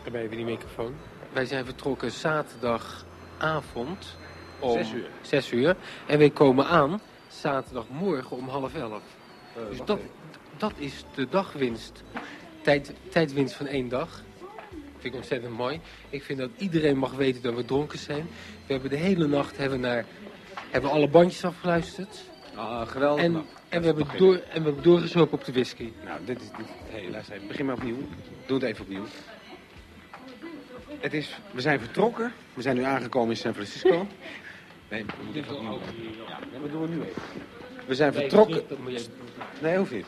Daarbij 0.02 0.22
even 0.22 0.36
die 0.36 0.44
microfoon. 0.44 0.94
Wij 1.32 1.44
zijn 1.44 1.64
vertrokken 1.64 2.10
zaterdagavond 2.10 4.16
om 4.58 4.72
Zes 4.72 4.92
uur. 4.92 5.08
zes 5.22 5.52
uur. 5.52 5.76
En 6.06 6.18
wij 6.18 6.30
komen 6.30 6.66
aan 6.66 7.00
zaterdagmorgen 7.28 8.36
om 8.36 8.48
half 8.48 8.74
elf. 8.74 9.02
dus 9.68 9.78
dat, 9.84 10.00
dat 10.56 10.72
is 10.76 11.04
de 11.14 11.28
dagwinst. 11.28 12.02
Tijd, 12.60 12.92
tijdwinst 13.10 13.54
van 13.54 13.66
één 13.66 13.88
dag. 13.88 14.22
Vind 14.98 15.04
ik 15.04 15.14
ontzettend 15.14 15.56
mooi. 15.56 15.80
Ik 16.08 16.22
vind 16.22 16.38
dat 16.38 16.50
iedereen 16.56 16.98
mag 16.98 17.12
weten 17.12 17.42
dat 17.42 17.54
we 17.54 17.64
dronken 17.64 17.98
zijn. 17.98 18.28
We 18.66 18.72
hebben 18.72 18.90
de 18.90 18.96
hele 18.96 19.26
nacht 19.26 19.56
hebben 19.56 19.80
naar, 19.80 20.04
hebben 20.70 20.90
alle 20.90 21.08
bandjes 21.08 21.44
afgeluisterd. 21.44 22.22
Ah, 22.54 22.88
geweldig. 22.88 23.24
En, 23.24 23.44
en, 23.72 23.80
we 23.80 23.86
hebben 23.86 24.06
door, 24.16 24.34
en 24.34 24.40
we 24.62 24.68
hebben 24.68 24.82
doorgezopen 24.82 25.38
op 25.38 25.44
de 25.44 25.52
whisky. 25.52 25.92
Nou, 26.04 26.20
dit 26.24 26.40
is... 26.40 26.46
Dit, 26.56 26.66
hey, 26.90 27.10
luister 27.10 27.34
even. 27.34 27.48
Begin 27.48 27.66
maar 27.66 27.74
opnieuw. 27.74 27.96
Doe 28.46 28.58
het 28.58 28.66
even 28.68 28.84
opnieuw. 28.84 29.04
Het 31.00 31.14
is... 31.14 31.38
We 31.50 31.60
zijn 31.60 31.80
vertrokken. 31.80 32.32
We 32.54 32.62
zijn 32.62 32.76
nu 32.76 32.82
aangekomen 32.82 33.30
in 33.30 33.36
San 33.36 33.54
Francisco. 33.54 34.06
Nee, 34.88 35.04
we 35.04 35.12
moeten 35.24 35.42
even 35.42 35.56
opnieuw. 35.56 35.78
Ja, 36.28 36.38
we 36.62 36.70
doen 36.70 36.82
het 36.82 36.90
nu 36.90 37.00
even. 37.00 37.22
We 37.86 37.94
zijn 37.94 38.12
vertrokken... 38.12 38.62
Nee, 39.62 39.76
hoeft 39.76 39.92
niet. 39.92 40.06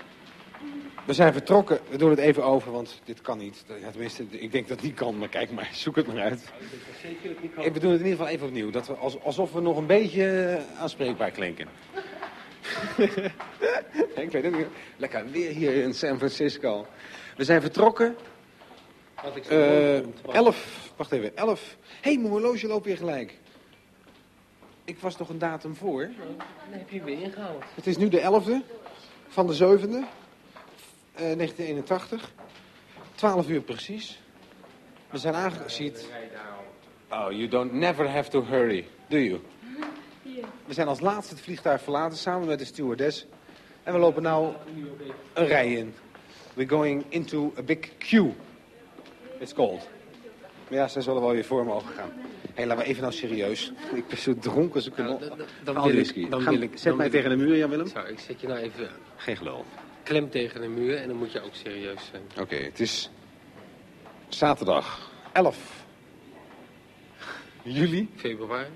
We 1.06 1.12
zijn 1.12 1.32
vertrokken. 1.32 1.78
We 1.90 1.96
doen 1.96 2.10
het 2.10 2.18
even 2.18 2.44
over, 2.44 2.72
want 2.72 3.00
dit 3.04 3.20
kan 3.20 3.38
niet. 3.38 3.64
Ja, 3.80 3.90
tenminste, 3.90 4.24
ik 4.30 4.52
denk 4.52 4.68
dat 4.68 4.76
het 4.76 4.86
niet 4.86 4.94
kan, 4.96 5.18
maar 5.18 5.28
kijk 5.28 5.50
maar. 5.50 5.68
Zoek 5.84 5.96
het 5.96 6.06
maar 6.06 6.20
uit. 6.22 6.52
Ik, 7.58 7.72
we 7.72 7.80
doen 7.80 7.90
het 7.90 8.00
in 8.00 8.06
ieder 8.06 8.10
geval 8.10 8.26
even 8.28 8.46
opnieuw. 8.46 8.70
Dat 8.70 8.86
we, 8.86 8.94
als- 8.94 9.20
alsof 9.20 9.52
we 9.52 9.60
nog 9.60 9.76
een 9.76 9.86
beetje 9.86 10.58
aanspreekbaar 10.78 11.30
klinken. 11.30 11.68
ik 14.24 14.30
weet 14.30 14.44
het 14.44 14.56
niet. 14.56 14.66
Lekker 14.96 15.30
weer 15.30 15.50
hier 15.50 15.74
in 15.74 15.94
San 15.94 16.16
Francisco. 16.18 16.86
We 17.36 17.44
zijn 17.44 17.60
vertrokken. 17.60 18.16
Eh 19.48 19.98
11, 20.34 20.92
wacht 20.96 21.12
even, 21.12 21.36
11. 21.36 21.76
Hé, 22.00 22.10
hey, 22.10 22.16
mijn 22.16 22.32
horloge 22.32 22.66
loopt 22.66 22.84
weer 22.84 22.96
gelijk. 22.96 23.38
Ik 24.84 24.98
was 24.98 25.16
nog 25.16 25.28
een 25.28 25.38
datum 25.38 25.74
voor. 25.74 26.00
Nee, 26.70 26.78
heb 26.78 26.90
je 26.90 27.02
weer 27.02 27.20
ingehaald. 27.20 27.64
Het 27.74 27.86
is 27.86 27.96
nu 27.96 28.08
de 28.08 28.20
11e 28.20 28.66
van 29.28 29.46
de 29.46 29.54
7e, 29.54 29.60
eh 29.60 31.36
1981. 31.36 32.32
12 33.14 33.48
uur 33.48 33.60
precies. 33.60 34.22
We 35.10 35.18
zijn 35.18 35.34
aangekomen. 35.34 35.68
Oh, 37.10 37.30
you 37.30 37.48
don't 37.48 37.72
never 37.72 38.10
have 38.10 38.30
to 38.30 38.44
hurry, 38.44 38.86
do 39.08 39.18
you? 39.18 39.40
We 40.66 40.74
zijn 40.74 40.88
als 40.88 41.00
laatste 41.00 41.34
het 41.34 41.42
vliegtuig 41.42 41.82
verlaten 41.82 42.18
samen 42.18 42.46
met 42.46 42.58
de 42.58 42.64
stewardess. 42.64 43.26
En 43.82 43.92
we 43.92 43.98
lopen 43.98 44.22
nou 44.22 44.54
een 45.32 45.46
rij 45.46 45.72
in. 45.72 45.94
We're 46.54 46.68
going 46.68 47.04
into 47.08 47.52
a 47.58 47.62
big 47.62 47.78
queue. 47.98 48.32
It's 49.38 49.54
cold. 49.54 49.88
Maar 50.68 50.78
ja, 50.78 50.88
zij 50.88 51.02
zullen 51.02 51.20
wel 51.22 51.30
weer 51.32 51.44
voor 51.44 51.64
mogen 51.64 51.94
gaan. 51.94 52.12
Hé, 52.14 52.50
hey, 52.54 52.66
laten 52.66 52.82
we 52.82 52.88
even 52.88 53.02
nou 53.02 53.14
serieus. 53.14 53.72
Ik 53.94 54.06
ben 54.08 54.18
zo 54.18 54.34
dronken 54.34 54.74
als 54.74 54.86
ik 54.86 54.98
een... 54.98 55.18
Dan 55.64 55.76
Al 55.76 55.86
wil 55.86 55.96
ik, 55.96 56.30
dan 56.30 56.44
wil 56.44 56.60
ik, 56.60 56.70
Zet 56.74 56.82
dan 56.84 56.96
mij 56.96 57.10
tegen 57.10 57.30
de 57.30 57.36
muur, 57.36 57.56
Jan-Willem. 57.56 57.86
Zo, 57.86 58.00
ik 58.00 58.18
zet 58.18 58.40
je 58.40 58.46
nou 58.46 58.58
even 58.60 58.88
Geen 59.16 59.36
geloof. 59.36 59.64
klem 60.02 60.30
tegen 60.30 60.60
de 60.60 60.68
muur 60.68 60.96
en 60.96 61.08
dan 61.08 61.16
moet 61.16 61.32
je 61.32 61.40
ook 61.40 61.54
serieus 61.54 62.00
zijn. 62.10 62.22
Oké, 62.40 62.56
het 62.56 62.80
is 62.80 63.10
zaterdag 64.28 65.10
11 65.32 65.84
juli. 67.62 68.08
Februari. 68.16 68.66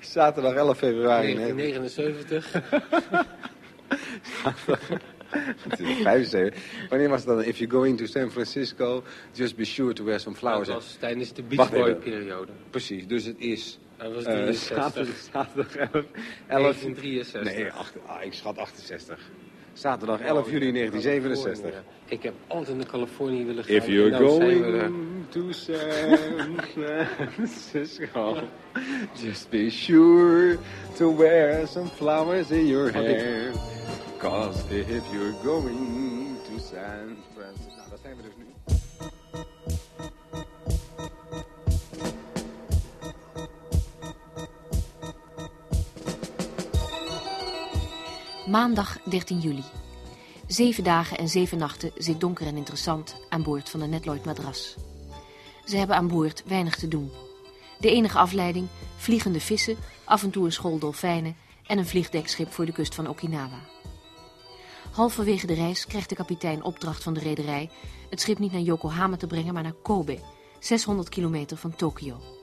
Zaterdag 0.00 0.54
11 0.54 0.78
februari. 0.78 1.34
1979. 1.34 2.52
Het 5.68 5.80
is 5.80 6.02
75. 6.02 6.88
Wanneer 6.88 7.08
was 7.08 7.18
het 7.18 7.28
dan? 7.28 7.44
If 7.44 7.58
you're 7.58 7.72
going 7.72 7.98
to 7.98 8.06
San 8.06 8.30
Francisco, 8.30 9.02
just 9.32 9.56
be 9.56 9.64
sure 9.64 9.92
to 9.92 10.04
wear 10.04 10.20
some 10.20 10.36
flowers. 10.36 10.68
Dat 10.68 10.76
was 10.76 10.96
tijdens 11.00 11.32
de 11.32 11.42
Beach 11.42 11.70
Boy 11.70 11.94
periode. 11.94 12.52
Precies, 12.70 13.06
dus 13.06 13.24
het 13.24 13.38
is... 13.38 13.78
Dat 13.96 14.14
was 14.14 14.24
63. 14.24 14.76
zaterdag, 14.76 15.14
zaterdag 15.32 15.76
11, 15.76 15.92
11 15.92 16.04
1963. 16.46 17.42
Nee, 17.42 17.70
ah, 18.06 18.24
ik 18.24 18.32
schat 18.32 18.58
68. 18.58 19.18
Zaterdag 19.78 20.20
11 20.20 20.50
juli 20.50 20.72
1967. 20.72 21.82
Ik 22.04 22.22
heb 22.22 22.34
altijd 22.46 22.76
naar 22.76 22.86
Californië 22.86 23.44
willen 23.44 23.64
gaan. 23.64 23.74
If 23.74 23.86
you're 23.86 24.16
going 24.16 24.64
we 24.64 25.26
to 25.28 25.52
San 25.52 26.60
Francisco, 27.32 28.42
just 29.14 29.50
be 29.50 29.70
sure 29.70 30.58
to 30.96 31.16
wear 31.16 31.66
some 31.66 31.88
flowers 31.88 32.50
in 32.50 32.66
your 32.66 32.92
hair. 32.92 33.52
Cause 34.16 34.64
if 34.70 35.02
you're 35.12 35.34
going 35.42 36.36
to 36.46 36.58
San 36.58 37.16
Francisco... 37.34 37.67
Maandag 48.48 48.98
13 49.04 49.38
juli. 49.38 49.64
Zeven 50.46 50.84
dagen 50.84 51.18
en 51.18 51.28
zeven 51.28 51.58
nachten 51.58 51.90
zit 51.96 52.20
donker 52.20 52.46
en 52.46 52.56
interessant 52.56 53.16
aan 53.28 53.42
boord 53.42 53.68
van 53.68 53.80
de 53.80 53.86
Netloid 53.86 54.24
Madras. 54.24 54.76
Ze 55.64 55.76
hebben 55.76 55.96
aan 55.96 56.08
boord 56.08 56.42
weinig 56.46 56.76
te 56.76 56.88
doen. 56.88 57.10
De 57.78 57.90
enige 57.90 58.18
afleiding, 58.18 58.68
vliegende 58.96 59.40
vissen, 59.40 59.76
af 60.04 60.22
en 60.22 60.30
toe 60.30 60.44
een 60.44 60.52
school 60.52 60.78
dolfijnen 60.78 61.36
en 61.66 61.78
een 61.78 61.86
vliegdekschip 61.86 62.52
voor 62.52 62.66
de 62.66 62.72
kust 62.72 62.94
van 62.94 63.08
Okinawa. 63.08 63.60
Halverwege 64.90 65.46
de 65.46 65.54
reis 65.54 65.86
krijgt 65.86 66.08
de 66.08 66.14
kapitein 66.14 66.62
opdracht 66.62 67.02
van 67.02 67.14
de 67.14 67.20
rederij 67.20 67.70
het 68.10 68.20
schip 68.20 68.38
niet 68.38 68.52
naar 68.52 68.60
Yokohama 68.60 69.16
te 69.16 69.26
brengen, 69.26 69.54
maar 69.54 69.62
naar 69.62 69.82
Kobe, 69.82 70.18
600 70.58 71.08
kilometer 71.08 71.56
van 71.56 71.76
Tokio. 71.76 72.37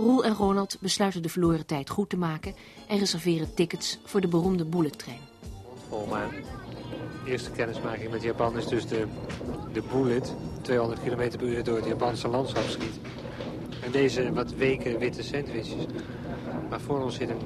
Roel 0.00 0.24
en 0.24 0.34
Ronald 0.34 0.76
besluiten 0.80 1.22
de 1.22 1.28
verloren 1.28 1.66
tijd 1.66 1.90
goed 1.90 2.08
te 2.08 2.16
maken 2.16 2.54
en 2.88 2.98
reserveren 2.98 3.54
tickets 3.54 3.98
voor 4.04 4.20
de 4.20 4.28
beroemde 4.28 4.64
bullettrein. 4.64 5.18
Vol 5.88 6.06
maar. 6.06 6.28
De 7.24 7.30
eerste 7.30 7.50
kennismaking 7.50 8.10
met 8.10 8.22
Japan 8.22 8.56
is 8.56 8.66
dus 8.66 8.86
de, 8.86 9.06
de 9.72 9.82
Bullet. 9.92 10.34
200 10.62 11.00
km 11.02 11.38
per 11.38 11.42
uur 11.42 11.64
door 11.64 11.76
het 11.76 11.86
Japanse 11.86 12.28
landschap 12.28 12.62
schiet. 12.62 13.00
En 13.82 13.90
deze 13.90 14.32
wat 14.32 14.54
weken 14.54 14.98
witte 14.98 15.22
sandwiches. 15.22 15.84
Maar 16.70 16.80
voor 16.80 17.02
ons 17.02 17.14
zit 17.14 17.30
een 17.30 17.42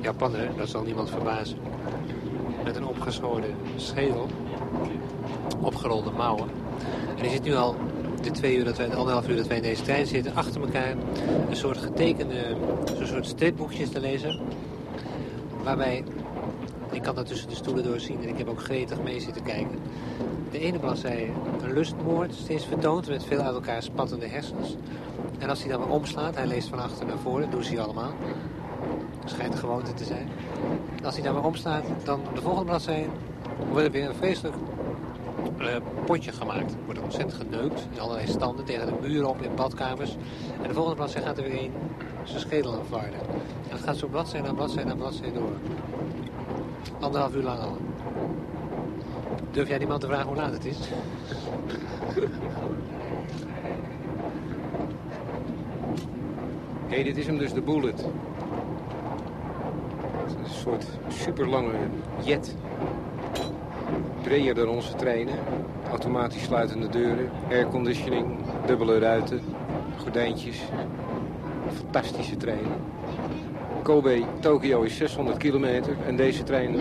Japanner, 0.00 0.56
dat 0.56 0.68
zal 0.68 0.82
niemand 0.82 1.10
verbazen. 1.10 1.58
Met 2.64 2.76
een 2.76 2.86
opgeschoren 2.86 3.54
schedel. 3.76 4.28
Opgerolde 5.60 6.10
mouwen. 6.10 6.48
En 7.16 7.22
die 7.22 7.30
zit 7.30 7.42
nu 7.42 7.54
al 7.54 7.76
de 8.22 8.30
twee 8.30 8.56
uur 8.56 8.64
dat 8.64 8.76
wij, 8.76 8.88
de 8.88 8.96
anderhalf 8.96 9.28
uur 9.28 9.36
dat 9.36 9.46
wij 9.46 9.56
in 9.56 9.62
deze 9.62 9.82
trein 9.82 10.06
zitten, 10.06 10.34
achter 10.34 10.60
elkaar 10.60 10.94
een 11.48 11.56
soort 11.56 11.78
getekende, 11.78 12.56
zo'n 12.96 13.06
soort 13.06 13.26
stripboekjes 13.26 13.88
te 13.88 14.00
lezen. 14.00 14.40
Waarbij 15.62 16.04
ik 16.90 17.02
kan 17.02 17.14
dat 17.14 17.26
tussen 17.26 17.48
de 17.48 17.54
stoelen 17.54 17.84
doorzien 17.84 18.22
en 18.22 18.28
ik 18.28 18.38
heb 18.38 18.48
ook 18.48 18.62
gretig 18.62 19.02
mee 19.02 19.20
zitten 19.20 19.42
kijken. 19.42 19.78
De 20.50 20.58
ene 20.58 20.78
bladzijde 20.78 21.32
een 21.62 21.72
lustmoord 21.72 22.34
steeds 22.34 22.66
vertoond 22.66 23.08
met 23.08 23.24
veel 23.24 23.40
uit 23.40 23.54
elkaar 23.54 23.82
spattende 23.82 24.26
hersens. 24.26 24.76
En 25.38 25.48
als 25.48 25.60
hij 25.60 25.68
dan 25.68 25.80
weer 25.80 25.90
omslaat, 25.90 26.34
hij 26.34 26.46
leest 26.46 26.68
van 26.68 26.78
achter 26.78 27.06
naar 27.06 27.18
voren, 27.18 27.50
doen 27.50 27.64
ze 27.64 27.70
hier 27.70 27.80
allemaal. 27.80 28.12
Schijnt 29.24 29.52
een 29.52 29.58
gewoonte 29.58 29.94
te 29.94 30.04
zijn. 30.04 30.28
Als 31.04 31.14
hij 31.14 31.24
dan 31.24 31.34
weer 31.34 31.44
omslaat, 31.44 31.84
dan 32.04 32.20
de 32.34 32.40
volgende 32.40 32.66
bladzijde 32.66 33.08
wordt 33.70 33.86
er 33.86 33.92
weer 33.92 34.08
een 34.08 34.14
vreselijk 34.14 34.54
eh, 35.58 35.76
potje 36.04 36.32
gemaakt. 36.32 36.72
Er 36.72 36.78
wordt 36.84 37.00
ontzettend 37.00 37.42
geneukt 37.42 37.88
in 37.92 38.00
allerlei 38.00 38.26
standen 38.26 38.64
tegen 38.64 38.86
de 38.86 39.08
muren 39.08 39.28
op 39.28 39.42
in 39.42 39.54
badkamers. 39.54 40.16
En 40.62 40.68
de 40.68 40.74
volgende 40.74 40.96
bladzijde 40.96 41.26
gaat 41.26 41.38
er 41.38 41.44
weer 41.44 41.62
een 41.62 41.72
zijn 42.24 42.40
schedel 42.40 42.74
aan 42.74 42.86
varden. 42.88 43.20
En 43.20 43.70
dat 43.70 43.80
gaat 43.80 43.96
zo 43.96 44.06
bladzijde 44.06 44.46
na 44.46 44.54
bladzijde 44.54 44.88
na 44.88 44.94
bladzijde 44.94 45.38
door. 45.38 45.52
Anderhalf 47.00 47.34
uur 47.34 47.42
lang 47.42 47.60
al. 47.60 47.76
Durf 49.50 49.68
jij 49.68 49.78
die 49.78 49.88
man 49.88 49.98
te 49.98 50.06
vragen 50.06 50.26
hoe 50.26 50.36
laat 50.36 50.52
het 50.52 50.64
is? 50.64 50.78
Hé, 56.86 56.94
hey, 56.94 57.02
dit 57.02 57.16
is 57.16 57.26
hem 57.26 57.38
dus, 57.38 57.52
de 57.52 57.60
Bullet. 57.60 58.04
Een 60.44 60.50
soort 60.50 60.86
superlange 61.08 61.72
jet. 62.22 62.54
Breder 64.22 64.54
dan 64.54 64.68
onze 64.68 64.94
treinen. 64.94 65.34
Automatisch 65.90 66.42
sluitende 66.42 66.88
deuren. 66.88 67.30
Airconditioning. 67.50 68.36
Dubbele 68.66 68.98
ruiten. 68.98 69.40
Gordijntjes. 69.98 70.62
Fantastische 71.72 72.36
treinen. 72.36 72.76
Kobe, 73.82 74.22
Tokio 74.40 74.82
is 74.82 74.96
600 74.96 75.36
kilometer. 75.36 75.96
En 76.06 76.16
deze 76.16 76.42
trein 76.42 76.76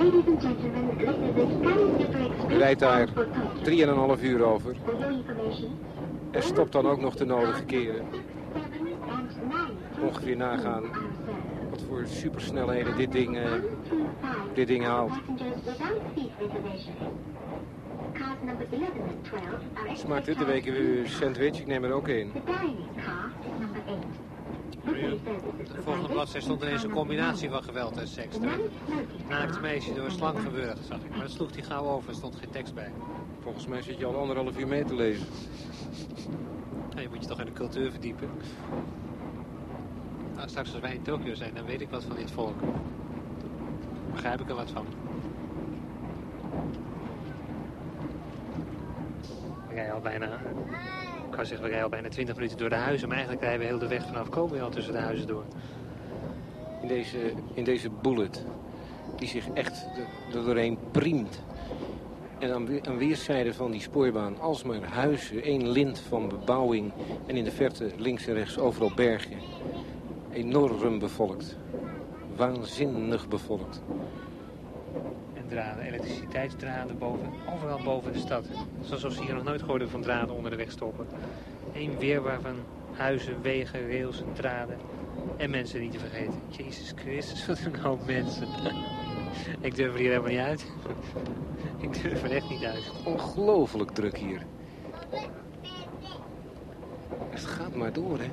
rijdt 2.48 2.80
daar 2.80 3.08
3,5 4.18 4.22
uur 4.22 4.44
over. 4.44 4.76
En 6.32 6.44
stopt 6.44 6.72
dan 6.72 6.88
ook 6.88 7.02
nog 7.02 7.16
de 7.16 7.26
nodige 7.26 7.64
keren. 7.64 8.06
Ongeveer 10.02 10.38
nagaan 10.38 10.84
wat 11.78 11.88
voor 11.88 12.08
supersnelheden 12.08 12.98
dit 12.98 13.12
ding, 13.12 13.38
uh, 13.38 13.52
dit 14.54 14.68
ding 14.68 14.86
haalt. 14.86 15.12
Smaakt 19.94 20.26
dit 20.26 20.38
de 20.38 20.46
week 20.46 20.66
een 20.66 21.04
sandwich? 21.06 21.60
Ik 21.60 21.68
neem 21.68 21.84
er 21.84 21.92
ook 21.92 22.08
in. 22.08 22.32
De 25.74 25.82
volgende 25.84 26.10
bladzijde 26.10 26.46
stond 26.46 26.62
ineens 26.62 26.84
een 26.84 26.92
combinatie 26.92 27.50
van 27.50 27.64
geweld 27.64 27.98
en 27.98 28.08
seks. 28.08 28.38
Naakt 29.30 29.62
meisje 29.62 29.94
door 29.94 30.06
een 30.06 30.12
slang 30.12 30.40
gewurgd, 30.40 30.86
zag 30.86 30.98
ik. 30.98 31.10
Maar 31.10 31.20
dat 31.20 31.32
sloeg 31.32 31.54
hij 31.54 31.64
gauw 31.64 31.86
over, 31.86 32.10
er 32.10 32.16
stond 32.16 32.36
geen 32.36 32.50
tekst 32.50 32.74
bij. 32.74 32.92
Volgens 33.40 33.68
mij 33.68 33.82
zit 33.82 33.98
je 33.98 34.06
al 34.06 34.16
anderhalf 34.16 34.60
uur 34.60 34.68
mee 34.68 34.86
te 34.86 34.96
lezen. 34.96 35.26
Ja, 36.96 37.02
je 37.02 37.10
moet 37.10 37.22
je 37.22 37.28
toch 37.28 37.40
in 37.40 37.46
de 37.46 37.52
cultuur 37.52 37.92
verdiepen. 37.92 38.30
Nou, 40.38 40.50
straks 40.50 40.72
als 40.72 40.82
wij 40.82 40.94
in 40.94 41.02
Tokio 41.02 41.36
zijn, 41.36 41.54
dan 41.54 41.66
weet 41.66 41.82
ik 41.82 41.90
wat 41.90 42.04
van 42.04 42.16
dit 42.16 42.32
volk. 42.32 42.56
Begrijp 44.12 44.42
ik 44.42 44.50
er 44.50 44.56
wat 44.56 44.72
van. 44.72 44.86
We 49.68 49.74
rijden 49.74 49.94
al 49.94 50.00
bijna... 50.00 50.26
Ik 51.28 51.36
wou 51.36 51.46
zeggen, 51.46 51.62
we 51.62 51.68
rijden 51.68 51.84
al 51.84 51.90
bijna 51.90 52.10
20 52.10 52.36
minuten 52.36 52.58
door 52.58 52.70
de 52.70 52.76
huizen. 52.76 53.08
Maar 53.08 53.18
eigenlijk 53.18 53.46
rijden 53.46 53.66
we 53.66 53.68
heel 53.72 53.80
de 53.80 53.88
weg 53.88 54.06
vanaf 54.06 54.30
Kobe 54.30 54.62
al 54.62 54.70
tussen 54.70 54.94
de 54.94 55.00
huizen 55.00 55.28
door. 55.28 55.44
In 56.82 56.88
deze, 56.88 57.34
in 57.54 57.64
deze 57.64 57.90
bullet, 57.90 58.46
die 59.16 59.28
zich 59.28 59.50
echt 59.54 59.88
er 60.34 60.44
doorheen 60.44 60.78
priemt. 60.92 61.44
En 62.40 62.54
aan 62.88 62.98
weerszijden 62.98 63.56
van 63.56 63.72
die 63.72 63.82
spoorbaan 63.82 64.40
alsmaar 64.40 64.84
huizen, 64.84 65.44
één 65.44 65.70
lint 65.70 66.00
van 66.00 66.30
bebouwing... 66.30 66.92
en 67.26 67.36
in 67.36 67.44
de 67.44 67.52
verte 67.52 67.92
links 67.96 68.28
en 68.28 68.34
rechts 68.34 68.58
overal 68.58 68.92
bergen. 68.96 69.38
Enorm 70.38 71.00
bevolkt. 71.00 71.58
Waanzinnig 72.36 73.28
bevolkt. 73.28 73.82
En 75.34 75.48
draden, 75.48 75.84
elektriciteitsdraden 75.84 76.98
boven, 76.98 77.30
overal 77.54 77.80
boven 77.84 78.14
de 78.14 78.20
stad. 78.20 78.46
Zoals 78.82 79.16
ze 79.16 79.24
hier 79.24 79.34
nog 79.34 79.44
nooit 79.44 79.62
gehoord 79.62 79.90
van 79.90 80.02
draden 80.02 80.36
onder 80.36 80.52
de 80.52 80.58
weg 80.58 80.72
stoppen. 80.72 81.08
Eén 81.74 81.98
weerbaar 81.98 82.42
van 82.42 82.56
huizen, 82.92 83.42
wegen, 83.42 83.92
rails 83.92 84.22
en 84.22 84.34
draden. 84.34 84.78
En 85.38 85.50
mensen 85.50 85.80
niet 85.80 85.92
te 85.92 86.00
vergeten. 86.00 86.42
Jezus 86.48 86.94
Christus, 86.96 87.46
wat 87.48 87.60
een 87.60 87.80
hoop 87.80 88.06
mensen. 88.06 88.48
Ik 89.60 89.76
durf 89.76 89.94
er 89.94 90.00
hier 90.00 90.10
helemaal 90.10 90.32
niet 90.32 90.40
uit. 90.40 90.72
Ik 91.78 92.02
durf 92.02 92.24
er 92.24 92.32
echt 92.32 92.50
niet 92.50 92.66
uit. 92.66 92.92
Ongelooflijk 93.06 93.92
druk 93.92 94.18
hier. 94.18 94.46
Het 97.30 97.46
gaat 97.46 97.76
maar 97.76 97.94
door, 97.94 98.18
hè. 98.20 98.30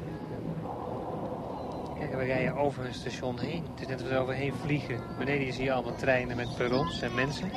We 2.10 2.24
rijden 2.24 2.56
over 2.56 2.84
een 2.84 2.94
station 2.94 3.38
heen. 3.38 3.64
Het 3.70 3.80
is 3.80 3.86
net 3.86 4.00
als 4.00 4.08
we 4.10 4.16
overheen 4.16 4.54
vliegen. 4.54 5.00
Beneden 5.18 5.52
zie 5.52 5.64
je 5.64 5.72
allemaal 5.72 5.96
treinen 5.96 6.36
met 6.36 6.56
perrons 6.56 7.02
en 7.02 7.14
mensen. 7.14 7.52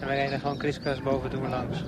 En 0.00 0.06
wij 0.06 0.16
rijden 0.16 0.40
gewoon 0.40 0.58
kriskras 0.58 1.02
boven 1.02 1.30
doen 1.30 1.48
langs. 1.48 1.82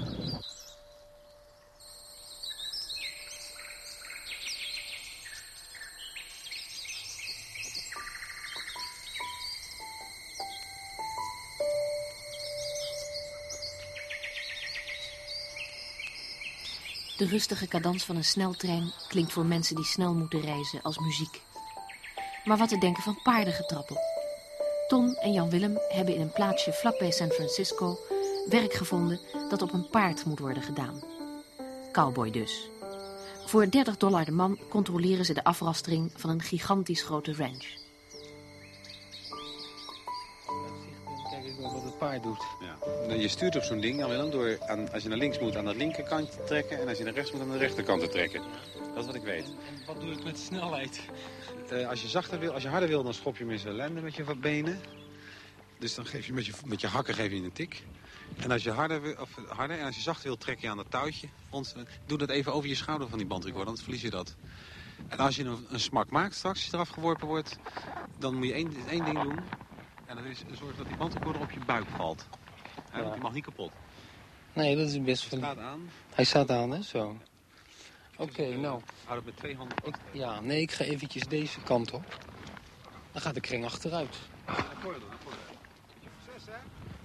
De 17.16 17.26
rustige 17.26 17.66
cadans 17.68 18.04
van 18.04 18.16
een 18.16 18.24
sneltrein 18.24 18.92
klinkt 19.08 19.32
voor 19.32 19.46
mensen 19.46 19.76
die 19.76 19.84
snel 19.84 20.14
moeten 20.14 20.40
reizen 20.40 20.82
als 20.82 20.98
muziek. 20.98 21.45
Maar 22.46 22.56
wat 22.56 22.68
te 22.68 22.78
denken 22.78 23.02
van 23.02 23.18
paardengetrappel. 23.22 23.96
Ton 24.88 25.16
en 25.16 25.32
Jan 25.32 25.50
Willem 25.50 25.78
hebben 25.88 26.14
in 26.14 26.20
een 26.20 26.32
plaatsje 26.32 26.72
vlakbij 26.72 27.10
San 27.10 27.30
Francisco 27.30 27.98
werk 28.48 28.72
gevonden 28.72 29.20
dat 29.48 29.62
op 29.62 29.72
een 29.72 29.90
paard 29.90 30.24
moet 30.24 30.38
worden 30.38 30.62
gedaan. 30.62 31.02
Cowboy 31.92 32.30
dus. 32.30 32.70
Voor 33.46 33.70
30 33.70 33.96
dollar 33.96 34.24
de 34.24 34.32
man 34.32 34.58
controleren 34.68 35.24
ze 35.24 35.34
de 35.34 35.44
afrastering 35.44 36.12
van 36.14 36.30
een 36.30 36.42
gigantisch 36.42 37.02
grote 37.02 37.34
ranch. 37.34 37.66
Kijk 41.30 41.44
eens 41.44 41.72
wat 41.72 41.82
het 41.82 41.98
paard 41.98 42.22
doet. 42.22 42.44
Ja. 42.60 43.14
Je 43.14 43.28
stuurt 43.28 43.56
op 43.56 43.62
zo'n 43.62 43.80
ding, 43.80 43.98
Jan 43.98 44.08
Willem, 44.08 44.30
door 44.30 44.58
aan, 44.66 44.92
als 44.92 45.02
je 45.02 45.08
naar 45.08 45.18
links 45.18 45.38
moet 45.38 45.56
aan 45.56 45.64
de 45.64 45.76
linkerkant 45.76 46.30
te 46.30 46.44
trekken... 46.44 46.80
en 46.80 46.88
als 46.88 46.98
je 46.98 47.04
naar 47.04 47.14
rechts 47.14 47.32
moet 47.32 47.40
aan 47.40 47.50
de 47.50 47.58
rechterkant 47.58 48.00
te 48.00 48.08
trekken. 48.08 48.42
Dat 48.94 48.98
is 48.98 49.06
wat 49.06 49.14
ik 49.14 49.22
weet. 49.22 49.54
Wat 49.86 50.00
doe 50.00 50.12
ik 50.12 50.24
met 50.24 50.38
snelheid? 50.38 51.00
Eh, 51.70 51.88
als, 51.88 52.02
je 52.02 52.08
zachter 52.08 52.38
wil, 52.38 52.52
als 52.52 52.62
je 52.62 52.68
harder 52.68 52.88
wil, 52.88 53.02
dan 53.02 53.14
schop 53.14 53.36
je 53.36 53.42
hem 53.42 53.52
in 53.52 53.58
zijn 53.58 53.72
ellende 53.72 54.00
met 54.00 54.14
je 54.14 54.36
benen. 54.36 54.80
Dus 55.78 55.94
dan 55.94 56.06
geef 56.06 56.26
je 56.26 56.32
met 56.32 56.46
je, 56.46 56.52
met 56.64 56.80
je 56.80 56.86
hakken 56.86 57.14
geef 57.14 57.30
je 57.30 57.36
een 57.36 57.52
tik. 57.52 57.84
En 58.36 58.50
als 58.50 58.62
je 58.62 58.70
harder, 58.70 59.02
wil, 59.02 59.14
of 59.20 59.30
harder 59.48 59.78
en 59.78 59.86
als 59.86 59.96
je 59.96 60.02
zachter 60.02 60.26
wil, 60.26 60.36
trek 60.36 60.60
je 60.60 60.68
aan 60.68 60.78
het 60.78 60.90
touwtje. 60.90 61.28
Ons, 61.50 61.74
doe 62.06 62.18
dat 62.18 62.30
even 62.30 62.52
over 62.52 62.68
je 62.68 62.74
schouder 62.74 63.08
van 63.08 63.18
die 63.18 63.26
bandrecorder, 63.26 63.66
anders 63.66 63.84
verlies 63.84 64.02
je 64.02 64.10
dat. 64.10 64.34
En 65.08 65.18
als 65.18 65.36
je 65.36 65.44
een, 65.44 65.66
een 65.70 65.80
smak 65.80 66.10
maakt 66.10 66.34
straks, 66.34 66.56
als 66.56 66.66
je 66.66 66.74
eraf 66.74 66.88
geworpen 66.88 67.26
wordt... 67.26 67.58
dan 68.18 68.34
moet 68.34 68.46
je 68.46 68.52
één, 68.52 68.72
één 68.88 69.04
ding 69.04 69.22
doen. 69.22 69.38
En 70.06 70.16
dat 70.16 70.24
is 70.24 70.44
zorgen 70.52 70.76
dat 70.76 70.86
die 70.86 70.96
bandrecorder 70.96 71.42
op 71.42 71.50
je 71.50 71.60
buik 71.66 71.86
valt. 71.96 72.26
Ja, 72.92 73.00
want 73.00 73.12
die 73.12 73.22
mag 73.22 73.32
niet 73.32 73.44
kapot. 73.44 73.72
Nee, 74.52 74.76
dat 74.76 74.88
is 74.88 75.02
best 75.02 75.24
van... 75.24 75.38
staat 75.38 75.58
aan. 75.58 75.90
Hij 76.14 76.24
staat 76.24 76.50
aan, 76.50 76.70
hè, 76.70 76.82
zo. 76.82 77.16
Oké, 78.16 78.56
nou. 78.56 78.80
Houd 79.04 79.16
het 79.16 79.24
met 79.24 79.36
twee 79.36 79.56
handen. 79.56 79.76
Ja, 80.12 80.40
nee, 80.40 80.60
ik 80.60 80.72
ga 80.72 80.84
eventjes 80.84 81.22
deze 81.22 81.60
kant 81.60 81.92
op. 81.92 82.18
Dan 83.12 83.22
gaat 83.22 83.34
de 83.34 83.40
kring 83.40 83.64
achteruit. 83.64 84.16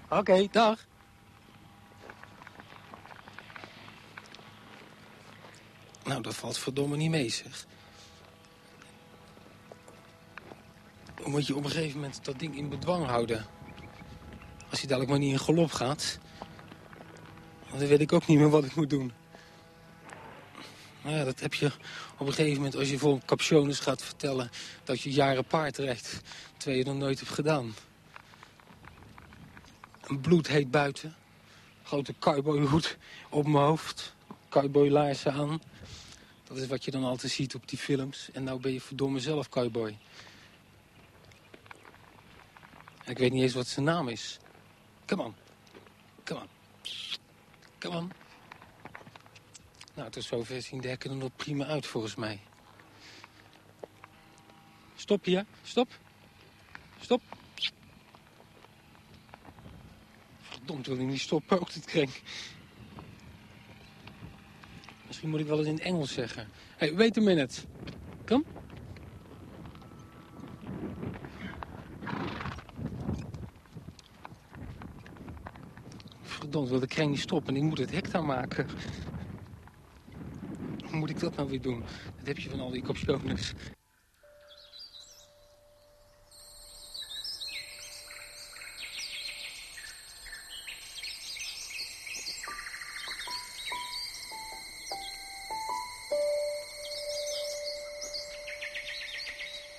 Oké, 0.10 0.48
dag. 0.52 0.86
Nou, 6.04 6.22
dat 6.22 6.36
valt 6.36 6.58
verdomme 6.58 6.98
niet 6.98 7.10
mee, 7.10 7.30
zeg. 7.30 7.66
Dan 11.16 11.32
moet 11.32 11.48
je 11.48 11.56
op 11.56 11.64
een 11.64 11.70
gegeven 11.70 12.00
moment 12.00 12.26
dat 12.26 12.40
ding 12.40 12.58
in 12.58 12.70
bedwang 12.70 13.06
houden. 13.06 13.46
Als 14.70 14.80
hij 14.80 14.88
dadelijk 14.88 15.10
maar 15.10 15.20
niet 15.20 15.32
in 15.32 15.40
galop 15.40 15.72
gaat... 15.72 16.20
dan 17.70 17.80
weet 17.80 18.00
ik 18.00 18.14
ook 18.14 18.28
niet 18.28 18.38
meer 18.38 18.50
wat 18.50 18.66
ik 18.66 18.76
moet 18.76 18.90
doen. 18.90 19.12
Nou 21.02 21.16
ja, 21.16 21.24
dat 21.24 21.40
heb 21.40 21.54
je 21.54 21.72
op 22.18 22.28
een 22.28 22.34
gegeven 22.34 22.56
moment 22.56 22.76
als 22.76 22.90
je 22.90 22.98
voor 22.98 23.20
captiones 23.26 23.80
gaat 23.80 24.04
vertellen... 24.04 24.50
dat 24.84 25.02
je 25.02 25.12
jaren 25.12 25.46
paard 25.46 25.78
rijdt, 25.78 26.22
terwijl 26.58 26.78
je 26.78 26.86
dat 26.86 26.96
nooit 26.96 27.20
hebt 27.20 27.32
gedaan. 27.32 27.74
Een 30.02 30.22
bloedheet 30.22 30.72
buiten. 30.72 31.16
Grote 31.84 32.14
cowboyhoed 32.20 32.98
op 33.30 33.48
mijn 33.48 33.66
hoofd. 33.66 34.16
Cowboylaarzen 34.50 35.34
aan. 35.34 35.62
Dat 36.44 36.58
is 36.58 36.68
wat 36.68 36.86
je 36.86 36.92
dan 36.92 37.04
altijd 37.04 37.32
ziet 37.32 37.56
op 37.56 37.70
die 37.70 37.80
films. 37.80 38.30
En 38.34 38.44
nou 38.44 38.60
ben 38.60 38.74
je 38.74 38.82
verdomme 38.82 39.20
zelf 39.20 39.50
cowboy. 39.50 39.98
Ik 43.06 43.18
weet 43.18 43.32
niet 43.32 43.42
eens 43.42 43.54
wat 43.54 43.68
zijn 43.68 43.86
naam 43.86 44.08
is. 44.08 44.40
Come 45.06 45.24
on. 45.24 45.36
Come 46.24 46.40
on. 46.40 46.48
Come 47.80 47.98
on. 47.98 48.21
Nou, 49.96 50.10
tot 50.10 50.24
zover 50.24 50.62
zien 50.62 50.82
de 50.82 50.88
hekken 50.88 51.10
er 51.10 51.16
nog 51.16 51.36
prima 51.36 51.66
uit, 51.66 51.86
volgens 51.86 52.16
mij. 52.16 52.40
Stop 54.96 55.26
hier. 55.26 55.46
Stop. 55.64 56.00
Stop. 57.00 57.22
Verdomd 60.42 60.88
wil 60.88 60.96
hij 60.96 61.06
niet 61.06 61.20
stoppen, 61.20 61.60
ook 61.60 61.74
dit 61.74 61.86
kring. 61.86 62.10
Misschien 65.08 65.30
moet 65.30 65.40
ik 65.40 65.48
wel 65.48 65.58
eens 65.58 65.68
in 65.68 65.74
het 65.74 65.84
Engels 65.84 66.14
zeggen. 66.14 66.48
Hey, 66.78 66.96
wait 66.96 67.18
a 67.18 67.22
minute. 67.22 67.62
Kom. 68.26 68.46
Verdomd 76.22 76.70
wil 76.70 76.80
de 76.80 76.88
kring 76.88 77.12
niet 77.12 77.20
stoppen. 77.20 77.56
Ik 77.56 77.62
moet 77.62 77.78
het 77.78 77.92
hek 77.92 78.12
daar 78.12 78.26
maken. 78.26 78.68
Moet 80.92 81.10
ik 81.10 81.20
dat 81.20 81.36
nou 81.36 81.50
weer 81.50 81.62
doen? 81.62 81.84
Dat 82.18 82.28
heb 82.28 82.38
je 82.38 82.50
van 82.50 82.60
al 82.60 82.70
die 82.70 82.82
kopjoners. 82.82 83.54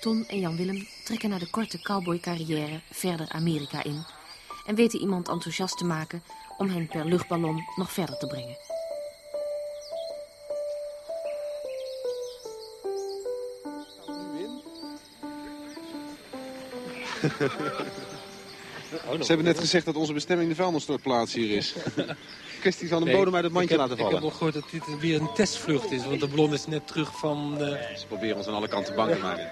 Ton 0.03 0.27
en 0.27 0.39
Jan 0.39 0.55
Willem 0.55 0.87
trekken 1.03 1.29
na 1.29 1.37
de 1.37 1.49
korte 1.49 1.81
cowboycarrière 1.81 2.81
verder 2.91 3.29
Amerika 3.29 3.83
in... 3.83 4.03
en 4.65 4.75
weten 4.75 4.99
iemand 4.99 5.29
enthousiast 5.29 5.77
te 5.77 5.85
maken 5.85 6.23
om 6.57 6.69
hen 6.69 6.87
per 6.87 7.05
luchtballon 7.05 7.63
nog 7.75 7.91
verder 7.91 8.17
te 8.17 8.27
brengen. 8.27 8.72
Ze 19.19 19.25
hebben 19.27 19.45
net 19.45 19.59
gezegd 19.59 19.85
dat 19.85 19.95
onze 19.95 20.13
bestemming 20.13 20.49
de 20.49 20.55
vuilnisstortplaats 20.55 21.33
hier 21.33 21.57
is. 21.57 21.73
Kwestie 22.61 22.87
van 22.89 22.97
een 23.01 23.03
Nee, 23.07 23.15
bodem 23.15 23.35
uit 23.35 23.43
het 23.43 23.53
mandje 23.53 23.69
heb- 23.71 23.79
laten 23.79 23.97
vallen. 23.97 24.13
Ik 24.15 24.21
heb 24.21 24.29
wel 24.29 24.37
gehoord 24.37 24.53
dat 24.53 24.69
dit 24.71 24.99
weer 24.99 25.21
een 25.21 25.33
testvlucht 25.33 25.91
is, 25.91 26.05
want 26.05 26.19
de 26.19 26.27
ballon 26.27 26.53
is 26.53 26.65
net 26.65 26.87
terug 26.87 27.19
van... 27.19 27.57
eh, 27.61 27.95
Ze 27.97 28.07
proberen 28.07 28.37
ons 28.37 28.47
aan 28.47 28.53
alle 28.53 28.67
kanten 28.67 28.95
bang 28.95 29.11
te 29.13 29.19
maken. 29.19 29.51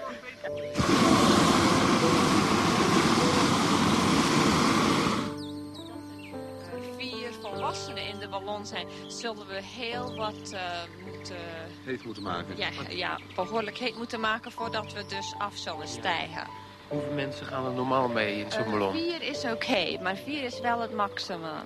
vier 6.98 7.32
volwassenen 7.40 8.06
in 8.08 8.18
de 8.18 8.28
ballon 8.28 8.66
zijn, 8.66 8.86
zullen 9.08 9.46
we 9.46 9.60
heel 9.62 10.16
wat 10.16 10.52
eh, 10.52 10.60
moeten, 11.04 11.36
Heet 11.84 12.04
moeten 12.04 12.22
maken. 12.22 12.56
ja, 12.56 12.68
ja, 12.88 13.18
behoorlijk 13.34 13.78
heet 13.78 13.96
moeten 13.96 14.20
maken 14.20 14.52
voordat 14.52 14.92
we 14.92 15.04
dus 15.08 15.34
af 15.38 15.56
zullen 15.56 15.88
stijgen. 15.88 16.46
Hoeveel 16.92 17.12
mensen 17.14 17.46
gaan 17.46 17.64
er 17.66 17.72
normaal 17.72 18.08
mee 18.08 18.38
in 18.38 18.50
zo'n 18.52 18.64
Eh, 18.64 18.70
ballon? 18.70 18.92
vier 18.92 19.22
is 19.22 19.44
oké, 19.44 19.98
maar 20.02 20.16
vier 20.16 20.42
is 20.44 20.60
wel 20.60 20.80
het 20.80 20.92
maximum. 20.94 21.64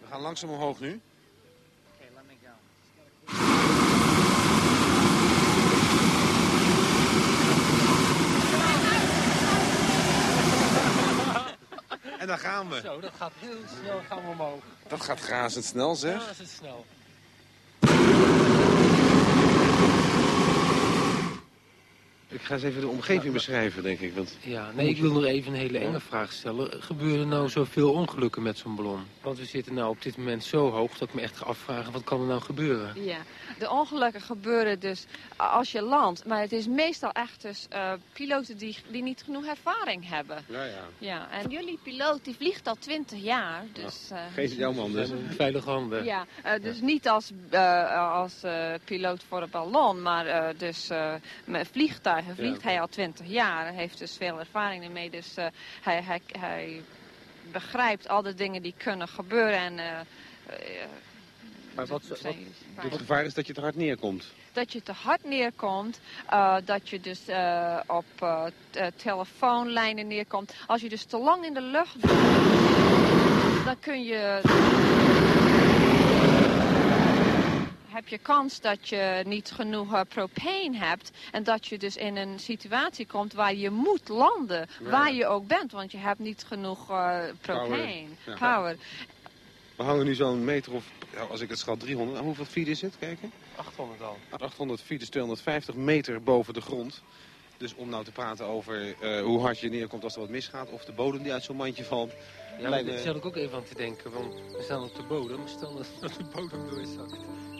We 0.00 0.06
gaan 0.10 0.20
langzaam 0.20 0.50
omhoog 0.50 0.80
nu. 0.80 1.00
En 12.22 12.28
daar 12.28 12.38
gaan 12.38 12.68
we. 12.68 12.80
Zo, 12.84 13.00
dat 13.00 13.12
gaat 13.18 13.32
heel 13.38 13.56
snel 13.82 14.00
gaan 14.08 14.22
we 14.22 14.28
omhoog. 14.28 14.62
Dat 14.88 15.00
gaat 15.00 15.20
razendsnel 15.20 15.94
zeg. 15.94 16.26
Razendsnel. 16.26 16.86
Ik 22.32 22.40
ga 22.42 22.54
eens 22.54 22.62
even 22.62 22.80
de 22.80 22.88
omgeving 22.88 23.32
beschrijven, 23.32 23.82
denk 23.82 24.00
ik. 24.00 24.14
Want... 24.14 24.36
Ja, 24.40 24.70
nee, 24.74 24.88
ik 24.88 25.00
wil 25.00 25.12
nog 25.12 25.24
even 25.24 25.52
een 25.52 25.58
hele 25.58 25.78
enge 25.78 26.00
vraag 26.00 26.32
stellen. 26.32 26.82
Gebeuren 26.82 27.20
er 27.20 27.26
nou 27.26 27.48
zoveel 27.48 27.92
ongelukken 27.92 28.42
met 28.42 28.58
zo'n 28.58 28.76
ballon? 28.76 29.00
Want 29.20 29.38
we 29.38 29.44
zitten 29.44 29.74
nou 29.74 29.90
op 29.90 30.02
dit 30.02 30.16
moment 30.16 30.44
zo 30.44 30.70
hoog 30.70 30.98
dat 30.98 31.08
ik 31.08 31.14
me 31.14 31.20
echt 31.20 31.36
ga 31.36 31.44
afvragen, 31.44 31.92
wat 31.92 32.04
kan 32.04 32.20
er 32.20 32.26
nou 32.26 32.40
gebeuren? 32.40 33.04
Ja, 33.04 33.18
de 33.58 33.70
ongelukken 33.70 34.20
gebeuren 34.20 34.80
dus 34.80 35.04
als 35.36 35.72
je 35.72 35.82
landt. 35.82 36.26
Maar 36.26 36.40
het 36.40 36.52
is 36.52 36.66
meestal 36.66 37.12
echt 37.12 37.42
dus 37.42 37.66
eh, 37.68 37.92
piloten 38.12 38.56
die, 38.58 38.76
die 38.90 39.02
niet 39.02 39.22
genoeg 39.24 39.44
ervaring 39.46 40.08
hebben. 40.08 40.44
Ja, 40.48 40.64
ja. 40.64 40.84
Ja, 40.98 41.30
en 41.30 41.50
jullie 41.50 41.78
piloot 41.82 42.24
die 42.24 42.34
vliegt 42.34 42.66
al 42.66 42.76
20 42.78 43.22
jaar. 43.22 43.64
Dus, 43.72 44.08
eh, 44.10 44.18
Geef 44.34 44.48
het 44.48 44.58
jouw 44.58 44.72
man 44.72 44.92
dus. 44.92 45.10
Veilige 45.28 45.70
handen. 45.70 46.04
Ja, 46.04 46.26
eh, 46.42 46.62
dus 46.62 46.80
niet 46.80 47.08
als, 47.08 47.30
eh, 47.50 48.12
als 48.12 48.42
eh, 48.42 48.72
piloot 48.84 49.24
voor 49.28 49.42
een 49.42 49.50
ballon, 49.50 50.02
maar 50.02 50.26
eh, 50.26 50.58
dus 50.58 50.90
eh, 50.90 51.14
met 51.44 51.68
vliegtuigen 51.72 52.21
vliegt 52.34 52.62
Ja. 52.62 52.68
hij 52.68 52.80
al 52.80 52.88
20 52.88 53.26
jaar. 53.26 53.64
Hij 53.64 53.74
heeft 53.74 53.98
dus 53.98 54.16
veel 54.16 54.38
ervaring 54.38 54.84
ermee, 54.84 55.10
dus 55.10 55.36
eh, 55.36 55.46
hij, 55.82 56.02
hij, 56.02 56.20
hij 56.38 56.82
begrijpt 57.52 58.08
al 58.08 58.22
de 58.22 58.34
dingen 58.34 58.62
die 58.62 58.74
kunnen 58.76 59.08
gebeuren. 59.08 59.58
En, 59.58 59.78
eh, 59.78 60.00
eh, 60.46 60.88
Maar 61.74 61.86
wat, 61.86 62.02
Het 62.74 62.94
gevaar 62.96 63.24
is 63.24 63.34
dat 63.34 63.46
je 63.46 63.52
te 63.52 63.60
hard 63.60 63.76
neerkomt. 63.76 64.32
dat 64.52 64.72
je 64.72 64.82
te 64.82 64.92
hard 64.92 65.24
neerkomt, 65.24 66.00
eh, 66.28 66.56
dat 66.64 66.88
je 66.88 67.00
dus 67.00 67.26
eh, 67.28 67.80
op 67.86 68.04
telefoonlijnen 68.96 70.06
neerkomt. 70.06 70.54
Als 70.66 70.80
je 70.80 70.88
dus 70.88 71.04
te 71.04 71.18
lang 71.18 71.44
in 71.44 71.54
de 71.54 71.60
lucht 71.62 71.96
bent, 72.00 72.32
dan 73.64 73.76
kun 73.80 74.02
je... 74.04 74.40
heb 77.92 78.08
je 78.08 78.18
kans 78.18 78.60
dat 78.60 78.88
je 78.88 79.22
niet 79.26 79.50
genoeg 79.50 79.94
eh, 79.94 80.00
propane 80.08 80.76
hebt. 80.76 81.10
En 81.30 81.42
dat 81.42 81.66
je 81.66 81.78
dus 81.78 81.96
in 81.96 82.16
een 82.16 82.38
situatie 82.38 83.06
komt 83.06 83.32
waar 83.32 83.54
je 83.54 83.70
moet 83.70 84.08
landen. 84.08 84.68
Ja. 84.82 84.90
Waar 84.90 85.12
je 85.12 85.26
ook 85.26 85.46
bent, 85.46 85.72
want 85.72 85.92
je 85.92 85.98
hebt 85.98 86.18
niet 86.18 86.44
genoeg 86.46 86.90
eh, 86.90 87.20
propane. 87.40 88.04
Ja. 88.26 88.36
Power. 88.38 88.76
We 89.76 89.82
hangen 89.82 90.04
nu 90.04 90.14
zo'n 90.14 90.44
meter 90.44 90.72
of, 90.72 90.84
als 91.30 91.40
ik 91.40 91.48
het 91.48 91.58
schat, 91.58 91.80
300. 91.80 92.18
En 92.18 92.24
hoeveel 92.24 92.44
feet 92.44 92.66
is 92.66 92.80
het? 92.80 92.94
Kijken. 92.98 93.32
800 93.56 94.02
al. 94.02 94.18
800 94.30 94.80
feet 94.80 95.02
is 95.02 95.08
250 95.08 95.74
meter 95.74 96.22
boven 96.22 96.54
de 96.54 96.60
grond. 96.60 97.02
Dus 97.56 97.74
om 97.74 97.88
nou 97.88 98.04
te 98.04 98.12
praten 98.12 98.46
over 98.46 98.94
eh, 99.00 99.22
hoe 99.22 99.40
hard 99.40 99.60
je 99.60 99.68
neerkomt 99.68 100.04
als 100.04 100.14
er 100.14 100.20
wat 100.20 100.28
misgaat... 100.28 100.70
of 100.70 100.84
de 100.84 100.92
bodem 100.92 101.22
die 101.22 101.32
uit 101.32 101.42
zo'n 101.42 101.56
mandje 101.56 101.84
valt... 101.84 102.12
Ja, 102.60 102.82
daar 102.82 102.98
zat 102.98 103.16
ik 103.16 103.24
ook 103.24 103.36
even 103.36 103.56
aan 103.56 103.64
te 103.64 103.74
denken, 103.74 104.12
want 104.12 104.34
we 104.34 104.62
staan 104.62 104.82
op 104.82 104.94
de 104.94 105.02
bodem. 105.02 105.40
Stel 105.46 105.74
dat 105.74 105.86
dat 106.00 106.14
de 106.18 106.24
bodem 106.24 106.70
doorzakt. 106.70 107.51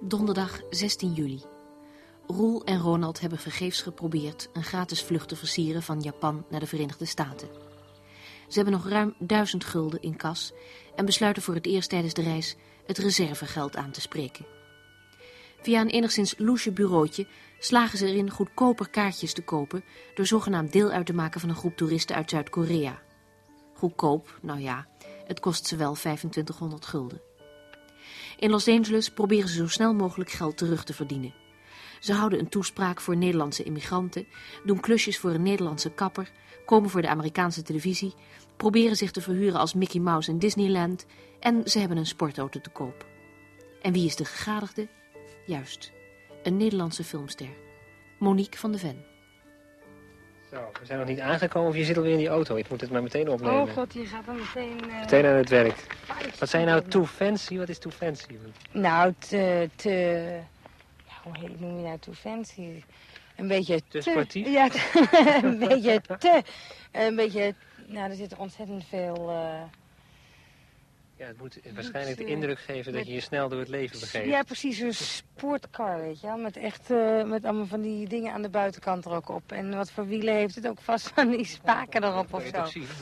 Donderdag 0.00 0.60
16 0.70 1.12
juli. 1.12 1.42
Roel 2.26 2.64
en 2.64 2.80
Ronald 2.80 3.20
hebben 3.20 3.38
vergeefs 3.38 3.82
geprobeerd 3.82 4.48
een 4.52 4.64
gratis 4.64 5.02
vlucht 5.02 5.28
te 5.28 5.36
versieren 5.36 5.82
van 5.82 6.00
Japan 6.00 6.46
naar 6.50 6.60
de 6.60 6.66
Verenigde 6.66 7.04
Staten. 7.04 7.48
Ze 8.48 8.54
hebben 8.54 8.72
nog 8.72 8.88
ruim 8.88 9.14
1000 9.18 9.64
gulden 9.64 10.02
in 10.02 10.16
kas 10.16 10.52
en 10.94 11.04
besluiten 11.04 11.42
voor 11.42 11.54
het 11.54 11.66
eerst 11.66 11.88
tijdens 11.88 12.14
de 12.14 12.22
reis 12.22 12.56
het 12.86 12.98
reservegeld 12.98 13.76
aan 13.76 13.90
te 13.90 14.00
spreken. 14.00 14.63
Via 15.64 15.80
een 15.80 15.88
enigszins 15.88 16.34
loesje 16.38 16.72
bureautje 16.72 17.26
slagen 17.58 17.98
ze 17.98 18.06
erin 18.06 18.30
goedkoper 18.30 18.88
kaartjes 18.88 19.32
te 19.32 19.42
kopen 19.42 19.84
door 20.14 20.26
zogenaamd 20.26 20.72
deel 20.72 20.90
uit 20.90 21.06
te 21.06 21.14
maken 21.14 21.40
van 21.40 21.48
een 21.48 21.54
groep 21.54 21.76
toeristen 21.76 22.16
uit 22.16 22.30
Zuid-Korea. 22.30 23.02
Goedkoop, 23.74 24.38
nou 24.42 24.60
ja, 24.60 24.86
het 25.26 25.40
kost 25.40 25.66
ze 25.66 25.76
wel 25.76 25.94
2500 25.94 26.86
gulden. 26.86 27.20
In 28.38 28.50
Los 28.50 28.68
Angeles 28.68 29.10
proberen 29.10 29.48
ze 29.48 29.54
zo 29.54 29.68
snel 29.68 29.94
mogelijk 29.94 30.30
geld 30.30 30.56
terug 30.56 30.84
te 30.84 30.94
verdienen. 30.94 31.34
Ze 32.00 32.12
houden 32.12 32.38
een 32.38 32.48
toespraak 32.48 33.00
voor 33.00 33.16
Nederlandse 33.16 33.62
immigranten, 33.62 34.26
doen 34.64 34.80
klusjes 34.80 35.18
voor 35.18 35.30
een 35.30 35.42
Nederlandse 35.42 35.90
kapper, 35.90 36.30
komen 36.66 36.90
voor 36.90 37.02
de 37.02 37.08
Amerikaanse 37.08 37.62
televisie, 37.62 38.14
proberen 38.56 38.96
zich 38.96 39.10
te 39.10 39.20
verhuren 39.20 39.60
als 39.60 39.74
Mickey 39.74 40.00
Mouse 40.00 40.30
in 40.30 40.38
Disneyland 40.38 41.06
en 41.40 41.68
ze 41.70 41.78
hebben 41.78 41.96
een 41.96 42.06
sportauto 42.06 42.60
te 42.60 42.70
koop. 42.70 43.06
En 43.82 43.92
wie 43.92 44.06
is 44.06 44.16
de 44.16 44.24
gegadigde? 44.24 44.88
Juist, 45.46 45.92
een 46.42 46.56
Nederlandse 46.56 47.04
filmster. 47.04 47.48
Monique 48.18 48.58
van 48.58 48.72
de 48.72 48.78
Ven. 48.78 49.04
Zo, 50.50 50.70
we 50.80 50.86
zijn 50.86 50.98
nog 50.98 51.08
niet 51.08 51.20
aangekomen 51.20 51.68
of 51.68 51.76
je 51.76 51.84
zit 51.84 51.96
alweer 51.96 52.12
in 52.12 52.18
die 52.18 52.28
auto. 52.28 52.56
Ik 52.56 52.68
moet 52.70 52.80
het 52.80 52.90
maar 52.90 53.02
meteen 53.02 53.28
opnemen. 53.28 53.60
Oh 53.62 53.72
god, 53.72 53.92
je 53.92 54.06
gaat 54.06 54.26
dan 54.26 54.36
meteen... 54.36 54.90
eh, 54.90 55.00
Meteen 55.00 55.26
aan 55.26 55.34
het 55.36 55.48
werk. 55.48 55.86
Wat 56.38 56.48
zijn 56.48 56.66
nou 56.66 56.82
too 56.88 57.04
fancy? 57.04 57.56
Wat 57.58 57.68
is 57.68 57.78
too 57.78 57.92
fancy? 57.92 58.26
Nou, 58.72 59.14
te... 59.18 59.70
te 59.74 59.90
ja, 61.06 61.14
hoe 61.22 61.38
heet, 61.38 61.60
noem 61.60 61.76
je 61.76 61.82
nou 61.82 61.98
too 61.98 62.14
fancy? 62.14 62.82
Een 63.36 63.48
beetje 63.48 63.80
te... 63.88 64.00
sportief? 64.00 64.48
Ja, 64.48 64.68
een 65.42 65.58
beetje 65.58 66.00
te... 66.18 66.42
Een 66.92 67.16
beetje... 67.16 67.54
Nou, 67.86 68.10
er 68.10 68.16
zit 68.16 68.36
ontzettend 68.36 68.84
veel... 68.84 69.30
eh, 69.30 69.62
Ja, 71.16 71.26
het 71.26 71.38
moet 71.38 71.58
waarschijnlijk 71.74 72.16
de 72.16 72.22
Luxe. 72.22 72.36
indruk 72.36 72.58
geven 72.58 72.92
dat 72.92 73.06
je 73.06 73.12
je 73.12 73.20
snel 73.20 73.48
door 73.48 73.58
het 73.58 73.68
leven 73.68 74.00
begeeft. 74.00 74.26
ja, 74.28 74.42
precies, 74.42 74.78
een 74.80 74.94
sportcar, 74.94 76.00
weet 76.00 76.20
je 76.20 76.26
wel. 76.26 76.36
Met 76.36 76.56
echt, 76.56 76.90
eh, 76.90 77.22
met 77.24 77.44
allemaal 77.44 77.66
van 77.66 77.80
die 77.80 78.08
dingen 78.08 78.32
aan 78.32 78.42
de 78.42 78.48
buitenkant 78.48 79.04
er 79.04 79.12
ook 79.12 79.28
op. 79.28 79.52
En 79.52 79.76
wat 79.76 79.90
voor 79.90 80.06
wielen 80.06 80.34
heeft 80.34 80.54
het 80.54 80.68
ook 80.68 80.80
vast 80.80 81.08
van 81.08 81.30
die 81.30 81.44
spaken 81.44 82.04
erop 82.04 82.34
of 82.34 82.44
zo. 82.54 82.64
zien? 82.64 82.86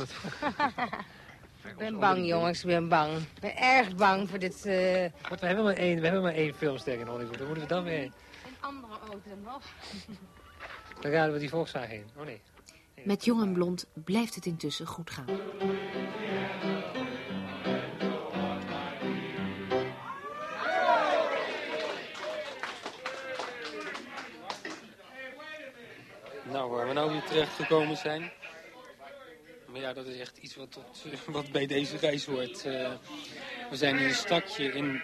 Ik 1.64 1.76
ben 1.78 1.98
bang, 1.98 2.26
jongens, 2.26 2.60
ik 2.60 2.66
ben 2.66 2.88
bang. 2.88 3.16
Ik 3.16 3.40
ben 3.40 3.56
erg 3.56 3.94
bang 3.94 4.28
voor 4.28 4.38
dit... 4.38 4.54
eh, 4.56 4.72
we 5.40 5.46
hebben 5.46 5.64
maar 5.64 5.74
één, 5.76 5.96
we 5.96 6.04
hebben 6.04 6.22
maar 6.22 6.34
één 6.34 6.54
filmster 6.54 6.98
in 6.98 7.06
Hollywood. 7.06 7.38
Dan 7.38 7.46
moeten 7.46 7.62
we 7.62 7.74
dan 7.74 7.84
weer... 7.84 8.02
Een 8.02 8.12
andere 8.60 8.92
auto 9.10 9.30
nog. 9.44 9.62
Dan 11.00 11.10
raden 11.10 11.32
we 11.32 11.38
die 11.38 11.48
Volkswagen 11.48 11.94
in. 11.94 12.04
Oh 12.16 12.24
nee. 12.24 12.40
Met 13.04 13.24
jong 13.24 13.42
en 13.42 13.52
blond 13.52 13.86
blijft 13.94 14.34
het 14.34 14.46
intussen 14.46 14.86
goed 14.86 15.10
gaan. 15.10 15.26
Nou, 26.52 26.70
waar 26.70 26.86
we 26.86 26.92
nou 26.92 27.10
weer 27.10 27.22
terecht 27.22 27.54
gekomen 27.54 27.96
zijn. 27.96 28.30
Maar 29.66 29.80
ja, 29.80 29.92
dat 29.92 30.06
is 30.06 30.18
echt 30.18 30.38
iets 30.38 30.56
wat, 30.56 30.72
tot, 30.72 31.04
wat 31.36 31.50
bij 31.52 31.66
deze 31.66 31.96
reis 31.96 32.24
hoort. 32.24 32.64
Eh, 32.64 32.92
we 33.70 33.76
zijn 33.76 33.98
in 33.98 34.04
een 34.04 34.14
stadje 34.14 34.72
in, 34.72 35.02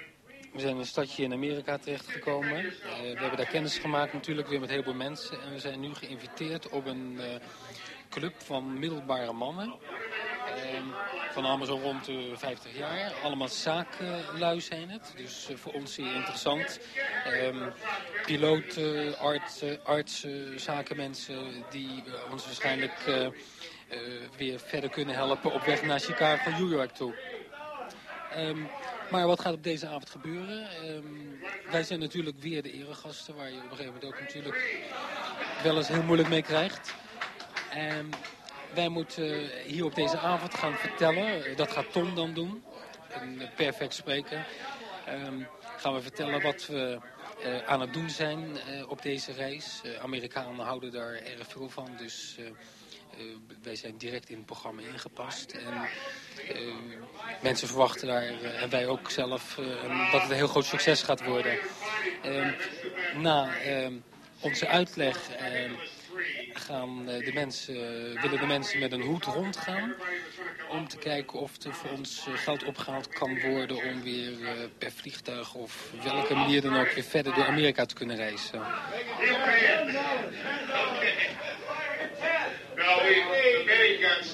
we 0.53 0.61
zijn 0.61 0.77
een 0.77 0.87
stadje 0.87 1.23
in 1.23 1.33
Amerika 1.33 1.79
terechtgekomen. 1.79 2.57
Eh 2.59 3.01
we 3.01 3.19
hebben 3.19 3.37
daar 3.37 3.47
kennis 3.47 3.79
gemaakt 3.79 4.13
natuurlijk 4.13 4.49
weer 4.49 4.61
met 4.61 4.71
heel 4.71 4.83
veel 4.83 4.95
mensen. 4.95 5.43
En 5.43 5.53
we 5.53 5.59
zijn 5.59 5.81
nu 5.81 5.95
geïnviteerd 5.95 6.69
op 6.69 6.87
een 6.87 7.21
eh, 7.21 7.41
club 8.09 8.35
van 8.43 8.79
middelbare 8.79 9.33
mannen. 9.33 9.75
Van 11.33 11.45
allemaal 11.45 11.67
zo 11.67 11.79
rond 11.83 12.05
de 12.05 12.33
50 12.35 12.77
jaar. 12.77 13.13
Allemaal 13.23 13.49
zakenlui 13.49 14.61
zijn 14.61 14.91
het. 14.91 15.13
Dus 15.17 15.49
eh, 15.49 15.57
voor 15.57 15.73
ons 15.73 15.95
zeer 15.95 16.15
interessant. 16.15 16.81
Piloten, 18.25 19.19
artsen, 19.85 20.61
zakenmensen 20.61 21.65
die 21.71 22.03
eh, 22.07 22.33
ons 22.33 22.45
waarschijnlijk 22.45 22.93
eh, 23.07 23.27
weer 24.37 24.61
verder 24.61 24.91
kunnen 24.91 25.15
helpen 25.15 25.53
op 25.53 25.65
weg 25.65 25.83
naar 25.83 26.01
Chicago, 26.01 26.51
New 26.51 26.73
York 26.73 26.91
toe. 26.91 27.15
Ehm, 28.33 28.59
maar 29.11 29.27
wat 29.27 29.41
gaat 29.41 29.55
op 29.55 29.63
deze 29.63 29.87
avond 29.87 30.11
gebeuren? 30.11 30.71
Ehm, 30.71 31.71
wij 31.71 31.83
zijn 31.83 32.01
natuurlijk 32.01 32.37
weer 32.41 32.63
de 32.63 32.73
eregasten, 32.73 33.35
waar 33.37 33.51
je 33.51 33.57
op 33.57 33.63
een 33.63 33.77
gegeven 33.77 33.93
moment 33.93 34.05
ook 34.05 34.21
natuurlijk 34.21 34.87
wel 35.63 35.77
eens 35.77 35.89
heel 35.89 36.03
moeilijk 36.03 36.29
mee 36.29 36.43
krijgt. 36.43 36.95
En 37.71 38.11
wij 38.75 38.89
moeten 38.89 39.51
hier 39.67 39.85
op 39.85 39.95
deze 39.95 40.19
avond 40.19 40.55
gaan 40.55 40.75
vertellen, 40.75 41.57
dat 41.57 41.73
gaat 41.73 41.93
Tom 41.93 42.15
dan 42.15 42.35
doen, 42.35 42.65
een 43.09 43.43
perfect 43.57 43.95
spreker. 43.95 44.47
Ehm, 45.07 45.43
gaan 45.77 45.95
we 45.95 46.01
vertellen 46.01 46.43
wat 46.43 46.67
we 46.67 46.99
eh, 47.43 47.67
aan 47.67 47.81
het 47.81 47.93
doen 47.93 48.11
zijn 48.11 48.59
eh, 48.59 48.91
op 48.91 49.03
deze 49.03 49.33
reis. 49.33 49.81
Eh, 49.85 50.03
Amerikanen 50.03 50.65
houden 50.65 50.93
daar 50.93 51.13
erg 51.13 51.47
veel 51.49 51.69
van, 51.69 51.89
dus 51.97 52.37
eh, 52.39 52.47
eh, 52.47 52.53
wij 53.63 53.77
zijn 53.77 53.97
direct 53.97 54.29
in 54.29 54.37
het 54.37 54.47
programma 54.47 54.83
ingepast. 54.83 55.51
En 55.51 55.89
eh, 56.49 56.75
mensen 57.43 57.69
verwachten 57.69 58.07
daar, 58.07 58.23
eh, 58.23 58.63
en 58.63 58.71
wij 58.71 58.87
ook 58.87 59.11
zelf, 59.11 59.59
eh, 59.59 60.13
dat 60.13 60.21
het 60.21 60.31
een 60.31 60.37
heel 60.37 60.47
groot 60.47 60.65
succes 60.65 61.03
gaat 61.03 61.25
worden. 61.25 61.59
Ehm, 62.23 62.53
na 63.17 63.57
ehm, 63.57 63.93
onze 64.41 64.69
uitleg 64.69 65.19
gaan 66.53 67.09
eh, 67.09 67.25
de 67.25 67.33
mensen, 67.35 67.75
willen 68.21 68.39
de 68.41 68.47
mensen 68.47 68.81
met 68.81 68.93
een 68.93 69.03
hoed 69.03 69.25
rondgaan. 69.25 69.95
Om 70.71 70.89
te 70.89 70.99
kijken 70.99 71.39
of 71.39 71.63
er 71.63 71.75
voor 71.75 71.91
ons 71.91 72.27
eh, 72.27 72.35
geld 72.35 72.65
opgehaald 72.65 73.09
kan 73.09 73.41
worden 73.41 73.77
om 73.77 74.03
weer 74.03 74.33
eh, 74.45 74.53
per 74.79 74.93
vliegtuig 74.93 75.55
of 75.55 75.93
welke 76.05 76.35
manier 76.35 76.63
dan 76.63 76.77
ook 76.77 76.91
weer 76.91 77.05
verder 77.05 77.35
door 77.35 77.47
Amerika 77.47 77.87
te 77.87 77.95
kunnen 77.95 78.17
reizen. 78.17 78.61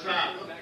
We. 0.06 0.53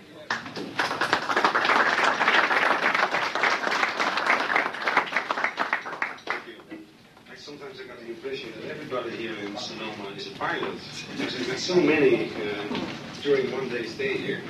Sometimes 7.58 7.80
I 7.80 7.84
got 7.84 7.98
the 8.00 8.08
impression 8.08 8.50
that 8.56 8.70
everybody 8.70 9.10
here 9.10 9.36
in 9.36 9.54
Sonoma 9.58 10.08
is 10.16 10.26
a 10.26 10.30
pilot. 10.30 10.78
Because 11.18 11.50
I've 11.50 11.58
so 11.58 11.74
many 11.74 12.30
uh, 12.30 12.78
during 13.20 13.52
one 13.52 13.68
day 13.68 13.84
stay 13.84 14.16
here. 14.16 14.40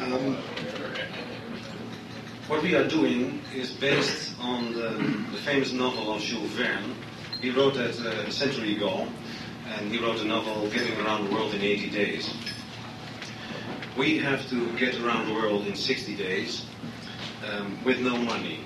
Um, 0.00 0.34
what 2.48 2.64
we 2.64 2.74
are 2.74 2.88
doing 2.88 3.42
is 3.54 3.70
based 3.70 4.34
on 4.40 4.72
the, 4.72 4.88
the 5.30 5.38
famous 5.44 5.70
novel 5.72 6.14
of 6.14 6.20
Jules 6.20 6.50
Verne. 6.50 6.96
He 7.40 7.50
wrote 7.50 7.74
that 7.74 7.96
uh, 8.00 8.26
a 8.26 8.30
century 8.32 8.74
ago, 8.74 9.06
and 9.68 9.92
he 9.92 10.00
wrote 10.00 10.20
a 10.20 10.24
novel, 10.24 10.68
Getting 10.70 10.98
Around 11.00 11.28
the 11.28 11.34
World 11.34 11.54
in 11.54 11.62
80 11.62 11.90
Days. 11.90 12.34
We 13.96 14.18
have 14.18 14.48
to 14.50 14.76
get 14.78 14.98
around 15.00 15.28
the 15.28 15.34
world 15.34 15.66
in 15.68 15.76
60 15.76 16.16
days 16.16 16.66
um, 17.48 17.78
with 17.84 18.00
no 18.00 18.16
money. 18.16 18.64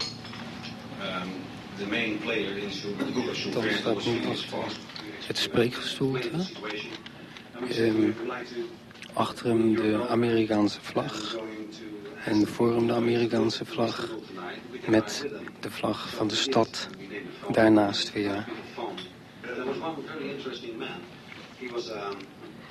Um, 1.03 1.40
the 1.81 1.87
main 1.87 2.19
player 2.19 2.57
in 2.57 2.71
Dan 3.53 3.65
staat 3.71 4.05
het 5.27 5.39
spreekgestoelte. 5.39 6.31
Ehm, 7.69 8.11
achter 9.13 9.47
hem 9.47 9.75
de 9.75 10.07
Amerikaanse 10.09 10.79
vlag. 10.81 11.37
En 12.25 12.47
voor 12.47 12.75
hem 12.75 12.87
de 12.87 12.93
Amerikaanse 12.93 13.65
vlag. 13.65 14.09
Met 14.87 15.27
de 15.61 15.71
vlag 15.71 16.09
van 16.09 16.29
de 16.29 16.35
stad 16.35 16.89
daarnaast 17.51 18.13
weer. 18.13 18.45
Um, 19.45 19.69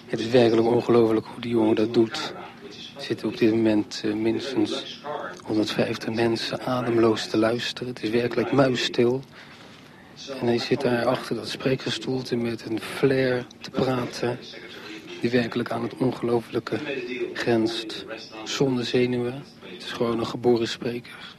Het 0.06 0.20
is 0.20 0.30
werkelijk 0.30 0.68
ongelooflijk 0.68 1.26
hoe 1.26 1.42
die 1.42 1.52
jongen 1.52 1.76
dat 1.76 1.94
doet. 1.94 2.34
Zitten 3.00 3.28
op 3.28 3.38
dit 3.38 3.52
moment 3.52 4.02
eh, 4.06 4.14
minstens 4.14 5.02
150 5.46 6.14
mensen 6.14 6.62
ademloos 6.62 7.28
te 7.28 7.38
luisteren. 7.38 7.88
Het 7.88 8.04
is 8.04 8.10
werkelijk 8.10 8.52
muisstil. 8.52 9.22
En 10.40 10.46
hij 10.46 10.58
zit 10.58 10.82
daar 10.82 11.06
achter 11.06 11.36
dat 11.36 11.50
spreekgestoelte 11.50 12.36
met 12.36 12.66
een 12.66 12.80
flair 12.80 13.46
te 13.62 13.70
praten. 13.70 14.40
Die 15.22 15.30
werkelijk 15.30 15.72
aan 15.72 15.84
het 15.84 15.98
ongelooflijke 15.98 16.80
grenst. 17.34 18.06
Zonder 18.44 18.86
zenuwen. 18.86 19.44
Het 19.62 19.84
is 19.84 19.92
gewoon 19.92 20.20
een 20.20 20.28
geboren 20.28 20.68
spreker. 20.68 21.38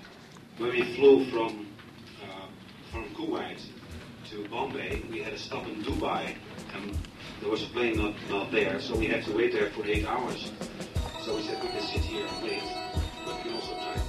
we 0.60 0.84
flew 0.94 1.24
from 1.24 1.66
uh, 2.22 2.46
from 2.90 3.04
Kuwait 3.14 3.60
to 4.30 4.36
Bombay, 4.50 5.02
we 5.10 5.22
had 5.22 5.32
a 5.32 5.38
stop 5.38 5.66
in 5.66 5.82
Dubai, 5.82 6.36
and 6.74 7.09
there 7.40 7.50
was 7.50 7.62
a 7.62 7.66
plane 7.66 7.96
not, 7.96 8.14
not 8.28 8.50
there, 8.50 8.80
so 8.80 8.96
we 8.96 9.06
had 9.06 9.24
to 9.24 9.32
wait 9.32 9.52
there 9.52 9.70
for 9.70 9.84
eight 9.86 10.06
hours. 10.06 10.50
So 11.24 11.36
we 11.36 11.42
said 11.42 11.62
we 11.62 11.68
can 11.68 11.82
sit 11.82 12.02
here 12.02 12.26
and 12.26 12.42
wait, 12.42 12.62
but 13.24 13.44
we 13.44 13.54
also 13.54 13.74
get 13.74 14.00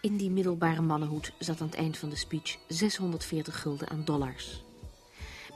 In 0.00 0.16
die 0.16 0.30
middelbare 0.30 0.80
mannenhoed 0.80 1.32
zat 1.38 1.60
aan 1.60 1.66
het 1.66 1.76
eind 1.76 1.98
van 1.98 2.08
de 2.08 2.16
speech 2.16 2.56
640 2.68 3.60
gulden 3.60 3.88
aan 3.88 4.04
dollars. 4.04 4.62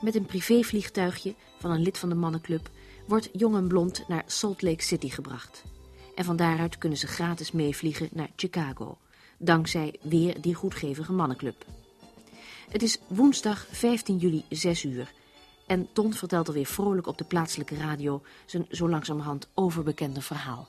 Met 0.01 0.15
een 0.15 0.25
privévliegtuigje 0.25 1.33
van 1.59 1.71
een 1.71 1.81
lid 1.81 1.97
van 1.97 2.09
de 2.09 2.15
mannenclub 2.15 2.69
wordt 3.07 3.29
Jong 3.31 3.55
en 3.55 3.67
Blond 3.67 4.03
naar 4.07 4.23
Salt 4.25 4.61
Lake 4.61 4.83
City 4.83 5.09
gebracht. 5.09 5.63
En 6.15 6.25
van 6.25 6.35
daaruit 6.35 6.77
kunnen 6.77 6.97
ze 6.97 7.07
gratis 7.07 7.51
meevliegen 7.51 8.09
naar 8.11 8.29
Chicago, 8.35 8.97
dankzij 9.37 9.95
weer 10.01 10.41
die 10.41 10.53
goedgevige 10.53 11.11
mannenclub. 11.11 11.65
Het 12.69 12.83
is 12.83 12.99
woensdag 13.07 13.65
15 13.71 14.17
juli 14.17 14.43
6 14.49 14.83
uur 14.83 15.13
en 15.67 15.87
Ton 15.93 16.13
vertelt 16.13 16.47
alweer 16.47 16.65
vrolijk 16.65 17.07
op 17.07 17.17
de 17.17 17.23
plaatselijke 17.23 17.75
radio 17.75 18.21
zijn 18.45 18.65
zo 18.69 18.89
langzamerhand 18.89 19.47
overbekende 19.53 20.21
verhaal. 20.21 20.67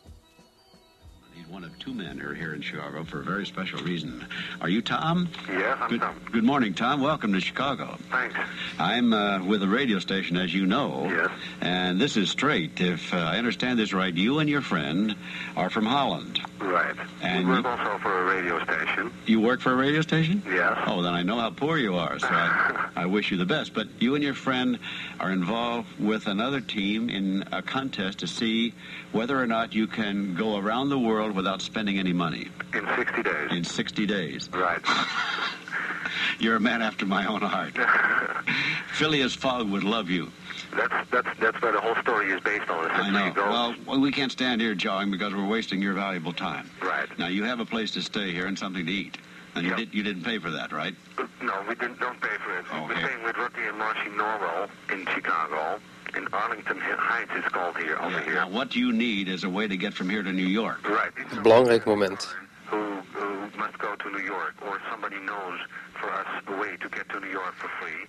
One 1.48 1.62
of 1.62 1.78
two 1.78 1.94
men 1.94 2.18
who 2.18 2.30
are 2.30 2.34
here 2.34 2.54
in 2.54 2.60
Chicago 2.60 3.04
for 3.04 3.20
a 3.20 3.22
very 3.22 3.46
special 3.46 3.78
reason. 3.80 4.26
Are 4.60 4.68
you 4.68 4.82
Tom? 4.82 5.28
Yes, 5.48 5.78
I'm 5.80 5.88
good, 5.88 6.00
Tom. 6.00 6.20
Good 6.32 6.42
morning, 6.44 6.74
Tom. 6.74 7.00
Welcome 7.00 7.32
to 7.34 7.40
Chicago. 7.40 7.96
Thanks. 8.10 8.34
I'm 8.80 9.12
uh, 9.12 9.42
with 9.44 9.62
a 9.62 9.68
radio 9.68 10.00
station, 10.00 10.36
as 10.36 10.52
you 10.52 10.66
know. 10.66 11.06
Yes. 11.08 11.30
And 11.60 12.00
this 12.00 12.16
is 12.16 12.30
straight. 12.30 12.80
If 12.80 13.14
uh, 13.14 13.18
I 13.18 13.38
understand 13.38 13.78
this 13.78 13.92
right, 13.92 14.12
you 14.12 14.40
and 14.40 14.50
your 14.50 14.60
friend 14.60 15.14
are 15.56 15.70
from 15.70 15.86
Holland. 15.86 16.40
Right. 16.60 16.96
And 17.22 17.46
we 17.46 17.54
work 17.54 17.62
you- 17.64 17.70
also 17.70 17.98
for 17.98 18.22
a 18.22 18.24
radio 18.36 18.62
station. 18.64 19.12
You 19.26 19.40
work 19.40 19.60
for 19.60 19.72
a 19.72 19.76
radio 19.76 20.00
station? 20.02 20.42
Yes. 20.46 20.76
Oh, 20.86 21.00
then 21.02 21.14
I 21.14 21.22
know 21.22 21.38
how 21.38 21.50
poor 21.50 21.78
you 21.78 21.94
are, 21.94 22.18
so 22.18 22.26
I, 22.28 22.90
I 22.96 23.06
wish 23.06 23.30
you 23.30 23.36
the 23.36 23.46
best. 23.46 23.72
But 23.72 23.86
you 24.00 24.16
and 24.16 24.24
your 24.24 24.34
friend 24.34 24.80
are 25.20 25.30
involved 25.30 25.88
with 26.00 26.26
another 26.26 26.60
team 26.60 27.08
in 27.08 27.44
a 27.52 27.62
contest 27.62 28.18
to 28.18 28.26
see 28.26 28.74
whether 29.12 29.40
or 29.40 29.46
not 29.46 29.74
you 29.74 29.86
can 29.86 30.34
go 30.34 30.58
around 30.58 30.88
the 30.90 30.98
world 30.98 31.35
without 31.36 31.62
spending 31.62 31.98
any 31.98 32.12
money. 32.12 32.48
In 32.74 32.84
60 32.96 33.22
days. 33.22 33.52
In 33.52 33.62
60 33.62 34.06
days. 34.06 34.48
Right. 34.52 34.80
You're 36.40 36.56
a 36.56 36.60
man 36.60 36.82
after 36.82 37.06
my 37.06 37.26
own 37.26 37.42
heart. 37.42 37.74
Phileas 38.94 39.34
Fogg 39.34 39.70
would 39.70 39.84
love 39.84 40.10
you. 40.10 40.30
That's 40.74 41.10
that's 41.10 41.28
that's 41.38 41.62
where 41.62 41.72
the 41.72 41.80
whole 41.80 41.94
story 42.02 42.30
is 42.32 42.40
based 42.40 42.68
on. 42.68 42.90
I 42.90 43.10
know. 43.10 43.32
Well, 43.36 43.74
well, 43.86 44.00
we 44.00 44.10
can't 44.10 44.32
stand 44.32 44.60
here 44.60 44.74
jawing 44.74 45.10
because 45.10 45.32
we're 45.34 45.46
wasting 45.46 45.80
your 45.80 45.94
valuable 45.94 46.32
time. 46.32 46.68
Right. 46.82 47.08
Now, 47.18 47.28
you 47.28 47.44
have 47.44 47.60
a 47.60 47.64
place 47.64 47.92
to 47.92 48.02
stay 48.02 48.32
here 48.32 48.46
and 48.46 48.58
something 48.58 48.84
to 48.84 48.92
eat. 48.92 49.18
And 49.54 49.64
you, 49.64 49.74
did, 49.74 49.94
you 49.94 50.02
didn't 50.02 50.24
pay 50.24 50.38
for 50.38 50.50
that, 50.50 50.70
right? 50.70 50.94
No, 51.40 51.62
we 51.66 51.74
didn't, 51.76 51.98
don't 51.98 52.20
pay 52.20 52.36
for 52.44 52.58
it. 52.58 52.66
We're 52.70 52.92
Okay. 52.92 53.02
staying 53.04 53.22
with 53.24 53.36
Rocky 53.38 53.62
and 53.62 53.78
Marcy 53.78 54.10
Norwell 54.10 54.68
in 54.92 55.06
Chicago. 55.14 55.80
In 56.16 56.26
Arlington 56.32 56.78
Heights 56.80 57.30
is 57.36 57.44
called 57.52 57.76
here, 57.76 57.98
over 58.00 58.20
here. 58.20 58.34
Now, 58.34 58.48
what 58.48 58.74
you 58.74 58.90
need 58.90 59.28
is 59.28 59.44
a 59.44 59.50
way 59.50 59.68
to 59.68 59.76
get 59.76 59.92
from 59.92 60.08
here 60.08 60.22
to 60.22 60.32
New 60.32 60.46
York. 60.46 60.88
Right. 60.88 61.14
Belangrijk 61.44 61.84
moment. 61.84 62.34
Who, 62.68 62.94
who 63.12 63.58
must 63.58 63.78
go 63.78 63.94
to 63.94 64.10
New 64.10 64.24
York, 64.24 64.54
or 64.62 64.80
somebody 64.90 65.18
knows 65.20 65.58
for 66.00 66.10
us 66.10 66.26
a 66.46 66.56
way 66.56 66.76
to 66.78 66.88
get 66.88 67.08
to 67.10 67.20
New 67.20 67.28
York 67.28 67.54
for 67.56 67.68
free, 67.78 68.06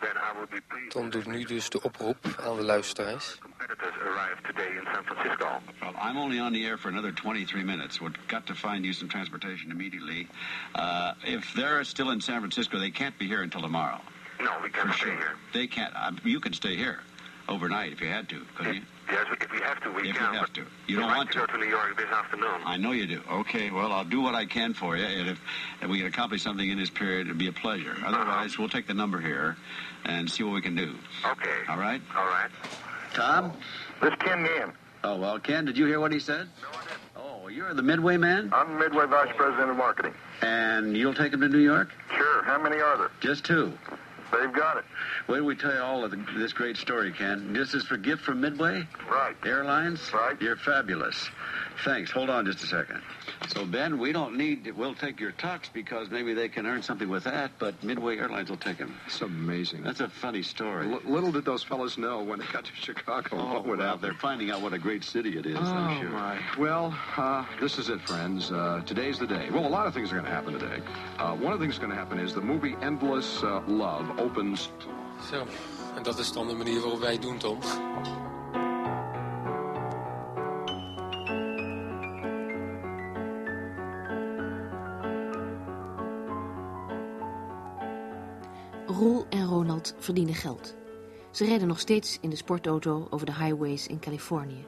then 0.00 0.16
I 0.16 0.38
would 0.38 0.50
be 0.50 0.60
pleased. 0.70 0.92
Tom 0.92 1.10
doet 1.10 1.26
nu 1.26 1.44
dus 1.44 1.68
de 1.68 1.82
oproep 1.82 2.16
aan 2.40 2.56
de 2.56 2.62
luisteraars. 2.62 3.38
Competitors 3.40 3.94
arrive 4.06 4.40
today 4.46 4.70
in 4.76 4.86
San 4.92 5.04
Francisco. 5.04 5.48
Well, 5.80 5.94
I'm 6.00 6.16
only 6.16 6.38
on 6.38 6.52
the 6.52 6.64
air 6.64 6.78
for 6.78 6.90
another 6.90 7.10
23 7.12 7.64
minutes. 7.64 8.00
We've 8.00 8.26
got 8.28 8.46
to 8.46 8.54
find 8.54 8.84
you 8.84 8.92
some 8.92 9.08
transportation 9.08 9.70
immediately. 9.70 10.28
Uh, 10.74 11.14
if 11.24 11.52
they're 11.54 11.82
still 11.84 12.10
in 12.10 12.20
San 12.20 12.38
Francisco, 12.40 12.78
they 12.78 12.92
can't 12.92 13.18
be 13.18 13.26
here 13.26 13.42
until 13.42 13.62
tomorrow. 13.62 14.00
No, 14.40 14.50
we 14.62 14.70
can't 14.70 14.86
For 14.88 14.94
stay 14.94 15.04
sure. 15.06 15.16
here. 15.16 15.34
They 15.52 15.66
can't. 15.66 15.92
Um, 15.96 16.18
you 16.24 16.38
could 16.38 16.54
stay 16.54 16.76
here 16.76 17.00
overnight 17.48 17.92
if 17.92 18.00
you 18.00 18.08
had 18.08 18.28
to, 18.28 18.40
couldn't 18.56 18.74
you? 18.76 18.82
Yes, 19.10 19.26
if 19.40 19.50
we 19.50 19.58
have 19.60 19.82
to, 19.82 19.90
we 19.90 20.10
If 20.10 20.16
can. 20.16 20.34
you 20.34 20.38
have 20.38 20.52
to. 20.52 20.60
You 20.86 20.96
I'd 20.98 21.00
don't 21.00 21.08
like 21.08 21.16
want 21.16 21.32
to 21.32 21.38
go 21.38 21.46
to 21.46 21.58
New 21.58 21.66
York 21.66 21.96
this 21.96 22.10
afternoon. 22.10 22.60
I 22.64 22.76
know 22.76 22.92
you 22.92 23.06
do. 23.06 23.22
Okay, 23.30 23.70
well, 23.70 23.90
I'll 23.90 24.04
do 24.04 24.20
what 24.20 24.34
I 24.34 24.44
can 24.44 24.74
for 24.74 24.96
you, 24.96 25.04
and 25.04 25.30
if, 25.30 25.40
if 25.80 25.88
we 25.88 25.98
can 25.98 26.06
accomplish 26.06 26.42
something 26.42 26.68
in 26.68 26.78
this 26.78 26.90
period, 26.90 27.26
it'd 27.26 27.38
be 27.38 27.48
a 27.48 27.52
pleasure. 27.52 27.92
Uh-huh. 27.92 28.06
Otherwise, 28.14 28.58
we'll 28.58 28.68
take 28.68 28.86
the 28.86 28.94
number 28.94 29.18
here 29.20 29.56
and 30.04 30.30
see 30.30 30.42
what 30.42 30.52
we 30.52 30.60
can 30.60 30.74
do. 30.76 30.94
Okay. 31.26 31.56
All 31.68 31.78
right? 31.78 32.02
All 32.16 32.26
right. 32.26 32.50
Tom? 33.14 33.52
This 34.02 34.14
Ken 34.20 34.44
Gann. 34.44 34.72
Oh, 35.04 35.16
well, 35.16 35.38
Ken, 35.38 35.64
did 35.64 35.78
you 35.78 35.86
hear 35.86 36.00
what 36.00 36.12
he 36.12 36.18
said? 36.20 36.48
No, 36.62 36.68
I 36.78 36.82
didn't. 36.82 36.98
Oh, 37.16 37.48
you're 37.48 37.72
the 37.72 37.82
Midway 37.82 38.16
man? 38.18 38.50
I'm 38.52 38.78
Midway 38.78 39.06
Vice 39.06 39.32
President 39.36 39.70
of 39.70 39.76
Marketing. 39.76 40.12
And 40.42 40.96
you'll 40.96 41.14
take 41.14 41.32
him 41.32 41.40
to 41.40 41.48
New 41.48 41.58
York? 41.58 41.88
Sure. 42.14 42.42
How 42.42 42.60
many 42.62 42.76
are 42.80 42.98
there? 42.98 43.10
Just 43.20 43.44
two. 43.44 43.72
They've 44.32 44.52
got 44.52 44.78
it. 44.78 44.84
Wait 45.28 45.40
we 45.40 45.56
tell 45.56 45.72
you 45.72 45.80
all 45.80 46.04
of 46.04 46.10
the, 46.10 46.24
this 46.36 46.52
great 46.52 46.76
story, 46.76 47.12
Ken. 47.12 47.52
This 47.52 47.74
is 47.74 47.84
for 47.84 47.96
gift 47.96 48.22
from 48.22 48.40
Midway? 48.40 48.86
Right. 49.10 49.36
Airlines? 49.44 50.00
Right. 50.12 50.40
You're 50.40 50.56
fabulous. 50.56 51.28
Thanks. 51.84 52.10
Hold 52.10 52.28
on 52.28 52.44
just 52.44 52.62
a 52.64 52.66
second. 52.66 53.00
So, 53.46 53.64
Ben, 53.64 53.98
we 53.98 54.10
don't 54.12 54.36
need, 54.36 54.70
we'll 54.76 54.94
take 54.96 55.20
your 55.20 55.32
tux 55.32 55.72
because 55.72 56.10
maybe 56.10 56.34
they 56.34 56.48
can 56.48 56.66
earn 56.66 56.82
something 56.82 57.08
with 57.08 57.24
that, 57.24 57.52
but 57.58 57.82
Midway 57.84 58.16
Airlines 58.18 58.50
will 58.50 58.56
take 58.56 58.78
them. 58.78 58.94
It's 59.06 59.20
amazing. 59.20 59.82
That's 59.84 60.00
a 60.00 60.08
funny 60.08 60.42
story. 60.42 60.90
L- 60.92 61.00
little 61.04 61.30
did 61.30 61.44
those 61.44 61.62
fellas 61.62 61.96
know 61.96 62.22
when 62.22 62.40
they 62.40 62.46
got 62.52 62.64
to 62.64 62.72
Chicago 62.74 63.28
Oh, 63.38 63.52
what 63.54 63.66
would 63.66 63.78
well, 63.78 63.86
happen. 63.88 64.02
they're 64.02 64.18
finding 64.20 64.50
out 64.50 64.60
what 64.60 64.72
a 64.72 64.78
great 64.78 65.04
city 65.04 65.38
it 65.38 65.46
is, 65.46 65.56
oh, 65.56 65.62
I'm 65.62 66.00
sure. 66.00 66.10
my. 66.10 66.38
Well, 66.58 66.92
uh, 67.16 67.44
this 67.60 67.78
is 67.78 67.88
it, 67.90 68.00
friends. 68.02 68.50
Uh, 68.50 68.82
today's 68.84 69.18
the 69.18 69.26
day. 69.26 69.48
Well, 69.50 69.66
a 69.66 69.68
lot 69.68 69.86
of 69.86 69.94
things 69.94 70.10
are 70.10 70.14
going 70.16 70.26
to 70.26 70.30
happen 70.32 70.54
today. 70.58 70.80
Uh, 71.18 71.34
one 71.36 71.52
of 71.52 71.58
the 71.60 71.64
things 71.64 71.74
that's 71.74 71.78
going 71.86 71.90
to 71.92 71.96
happen 71.96 72.18
is 72.18 72.34
the 72.34 72.40
movie 72.40 72.74
Endless 72.82 73.42
uh, 73.44 73.62
Love 73.68 74.18
opens. 74.18 74.68
Zo, 75.30 75.46
en 75.96 76.02
dat 76.02 76.18
is 76.18 76.32
dan 76.32 76.48
de 76.48 76.54
manier 76.54 76.80
waarop 76.80 77.00
wij 77.00 77.12
het 77.12 77.22
doen, 77.22 77.38
Tom. 77.38 77.58
Roel 88.98 89.26
en 89.30 89.44
Ronald 89.44 89.94
verdienen 89.98 90.34
geld. 90.34 90.74
Ze 91.30 91.44
rijden 91.44 91.68
nog 91.68 91.78
steeds 91.78 92.18
in 92.20 92.30
de 92.30 92.36
sportauto 92.36 93.06
over 93.10 93.26
de 93.26 93.34
highways 93.34 93.86
in 93.86 93.98
Californië. 93.98 94.66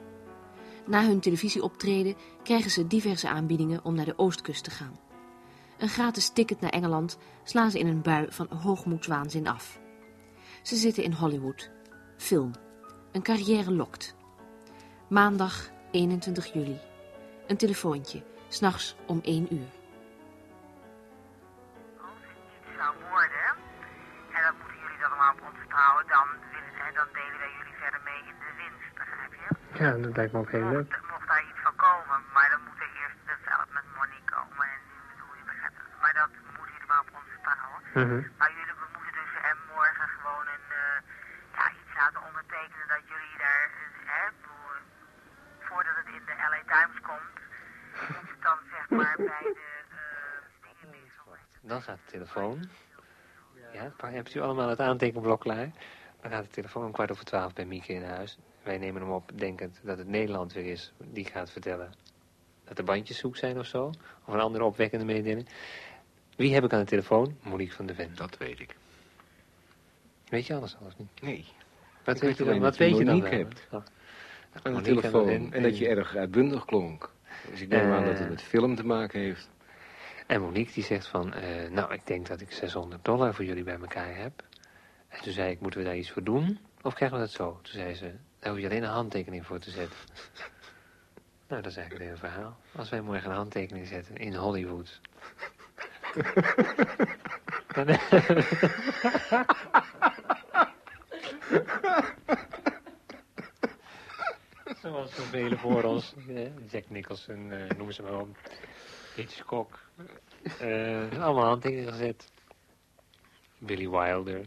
Na 0.85 1.05
hun 1.05 1.19
televisieoptreden 1.19 2.15
krijgen 2.43 2.71
ze 2.71 2.87
diverse 2.87 3.29
aanbiedingen 3.29 3.83
om 3.83 3.95
naar 3.95 4.05
de 4.05 4.17
oostkust 4.17 4.63
te 4.63 4.71
gaan. 4.71 4.99
Een 5.77 5.89
gratis 5.89 6.29
ticket 6.29 6.61
naar 6.61 6.69
Engeland 6.69 7.17
slaan 7.43 7.71
ze 7.71 7.79
in 7.79 7.87
een 7.87 8.01
bui 8.01 8.27
van 8.29 8.47
hoogmoedswaanzin 8.49 9.47
af. 9.47 9.79
Ze 10.61 10.75
zitten 10.75 11.03
in 11.03 11.13
Hollywood. 11.13 11.71
Film. 12.17 12.51
Een 13.11 13.23
carrière 13.23 13.71
lokt. 13.71 14.15
Maandag 15.09 15.69
21 15.91 16.53
juli. 16.53 16.79
Een 17.47 17.57
telefoontje. 17.57 18.23
S'nachts 18.47 18.95
om 19.07 19.19
1 19.23 19.53
uur. 19.53 19.80
Ja, 29.83 29.91
dat 30.05 30.15
lijkt 30.17 30.33
me 30.33 30.39
ook 30.39 30.51
heel 30.57 30.69
leuk. 30.75 30.89
Mocht, 30.89 31.11
mocht 31.15 31.27
daar 31.31 31.43
iets 31.49 31.61
van 31.67 31.75
komen, 31.85 32.19
maar 32.35 32.49
dan 32.53 32.61
moet 32.67 32.79
er 32.85 32.91
eerst 33.01 33.19
development 33.33 33.87
money 33.97 34.21
komen 34.35 34.69
en 35.11 35.17
hoe 35.25 35.35
je 35.39 35.45
begrijpt 35.51 35.77
het. 35.81 35.91
Maar 36.01 36.15
dat 36.21 36.31
moeten 36.55 36.73
jullie 36.75 36.89
maar 36.91 37.03
op 37.05 37.11
ons 37.19 37.29
vertrouwen. 37.35 37.79
Mhm. 38.01 38.19
Maar 38.39 38.51
jullie 38.57 38.77
we 38.81 38.87
moeten 38.95 39.13
dus 39.21 39.33
en 39.49 39.57
morgen 39.73 40.07
gewoon 40.15 40.45
een, 40.55 40.67
eh, 40.83 40.97
ja, 41.57 41.63
iets 41.79 41.93
laten 42.01 42.21
ondertekenen 42.29 42.87
dat 42.95 43.03
jullie 43.11 43.35
daar, 43.45 43.65
eh, 43.81 44.13
hè, 44.13 44.23
bedoel, 44.41 44.75
voordat 45.67 45.95
het 45.99 46.09
in 46.17 46.23
de 46.29 46.35
LA 46.49 46.61
Times 46.73 46.99
komt, 47.09 47.35
moet 48.13 48.29
het 48.33 48.41
dan 48.47 48.59
zeg 48.73 48.85
maar 48.97 49.15
bij 49.31 49.45
de 49.59 49.69
Dan 51.71 51.81
gaat 51.81 51.99
de 52.05 52.11
telefoon. 52.15 52.57
Ja, 53.77 53.85
hebt 54.19 54.35
u 54.35 54.39
allemaal 54.39 54.69
het 54.69 54.79
aantekenblok 54.89 55.41
klaar? 55.41 55.69
Dan 56.21 56.31
gaat 56.31 56.43
de 56.43 56.57
telefoon 56.59 56.85
om 56.85 56.91
kwart 56.91 57.11
over 57.11 57.25
twaalf 57.25 57.53
bij 57.53 57.65
Mieke 57.65 57.93
in 57.93 58.03
huis. 58.03 58.37
Wij 58.63 58.77
nemen 58.77 59.01
hem 59.01 59.11
op, 59.11 59.31
denkend 59.35 59.79
dat 59.83 59.97
het 59.97 60.07
Nederland 60.07 60.53
weer 60.53 60.65
is. 60.65 60.91
Die 60.97 61.25
gaat 61.25 61.51
vertellen 61.51 61.93
dat 62.63 62.77
de 62.77 62.83
bandjes 62.83 63.17
zoek 63.17 63.37
zijn 63.37 63.59
of 63.59 63.65
zo. 63.65 63.85
Of 64.25 64.33
een 64.33 64.39
andere 64.39 64.63
opwekkende 64.63 65.05
mededeling. 65.05 65.47
Wie 66.35 66.53
heb 66.53 66.63
ik 66.63 66.73
aan 66.73 66.79
de 66.79 66.85
telefoon? 66.85 67.37
Monique 67.43 67.75
van 67.75 67.85
de 67.85 67.93
Ven. 67.95 68.11
Dat 68.15 68.37
weet 68.37 68.59
ik. 68.59 68.75
Weet 70.29 70.47
je 70.47 70.53
alles 70.55 70.75
alles 70.81 70.93
niet? 70.97 71.21
Nee. 71.21 71.45
Wat 72.03 72.15
Ik 72.15 72.21
weet 72.21 72.37
je 72.37 72.43
dan? 72.43 72.59
Wat 72.59 72.77
weet 72.77 72.97
je 72.97 73.03
dan? 73.05 73.15
Monique 73.15 73.35
hebt. 73.37 73.67
Oh. 73.71 73.73
Aan 73.73 73.83
de 74.63 74.69
Monique 74.69 74.95
telefoon. 75.01 75.53
En 75.53 75.63
dat 75.63 75.77
je 75.77 75.87
erg 75.87 76.15
uitbundig 76.15 76.65
klonk. 76.65 77.11
Dus 77.49 77.61
ik 77.61 77.67
neem 77.69 77.91
aan 77.91 78.03
dat 78.05 78.13
het 78.13 78.21
Eh. 78.21 78.29
met 78.29 78.41
film 78.41 78.75
te 78.75 78.85
maken 78.85 79.19
heeft. 79.19 79.49
En 80.27 80.41
Monique 80.41 80.73
die 80.73 80.83
zegt 80.83 81.07
van, 81.07 81.33
eh, 81.33 81.69
nou 81.69 81.93
ik 81.93 82.07
denk 82.07 82.27
dat 82.27 82.41
ik 82.41 82.51
600 82.51 83.05
dollar 83.05 83.33
voor 83.33 83.45
jullie 83.45 83.63
bij 83.63 83.77
elkaar 83.79 84.15
heb. 84.15 84.43
En 85.07 85.21
toen 85.21 85.33
zei 85.33 85.51
ik, 85.51 85.59
moeten 85.59 85.79
we 85.79 85.85
daar 85.85 85.95
iets 85.97 86.11
voor 86.11 86.23
doen? 86.23 86.59
Of 86.81 86.93
krijgen 86.93 87.17
we 87.17 87.23
dat 87.23 87.33
zo? 87.33 87.59
Toen 87.61 87.73
zei 87.73 87.93
ze, 87.95 88.11
daar 88.41 88.51
hoef 88.51 88.61
je 88.61 88.65
alleen 88.65 88.83
een 88.83 88.89
handtekening 88.89 89.45
voor 89.45 89.59
te 89.59 89.71
zetten. 89.71 89.97
nou, 91.49 91.61
dat 91.61 91.71
is 91.71 91.77
eigenlijk 91.77 92.09
het 92.09 92.19
hele 92.19 92.33
verhaal. 92.33 92.57
Als 92.75 92.89
wij 92.89 93.01
morgen 93.01 93.29
een 93.29 93.35
handtekening 93.35 93.87
zetten 93.87 94.15
in 94.15 94.35
Hollywood. 94.35 94.99
dan, 97.75 97.87
Zoals 104.81 105.15
zoveel 105.15 105.57
voor 105.57 105.83
ons. 105.83 106.13
Jack 106.69 106.89
Nicholson, 106.89 107.51
eh, 107.51 107.69
noem 107.77 107.91
ze 107.91 108.01
maar 108.01 108.19
op. 108.19 108.37
Hitchcock. 109.15 109.79
Eh, 110.59 111.21
allemaal 111.21 111.45
handtekeningen 111.45 111.91
gezet. 111.91 112.31
Billy 113.57 113.89
Wilder. 113.89 114.45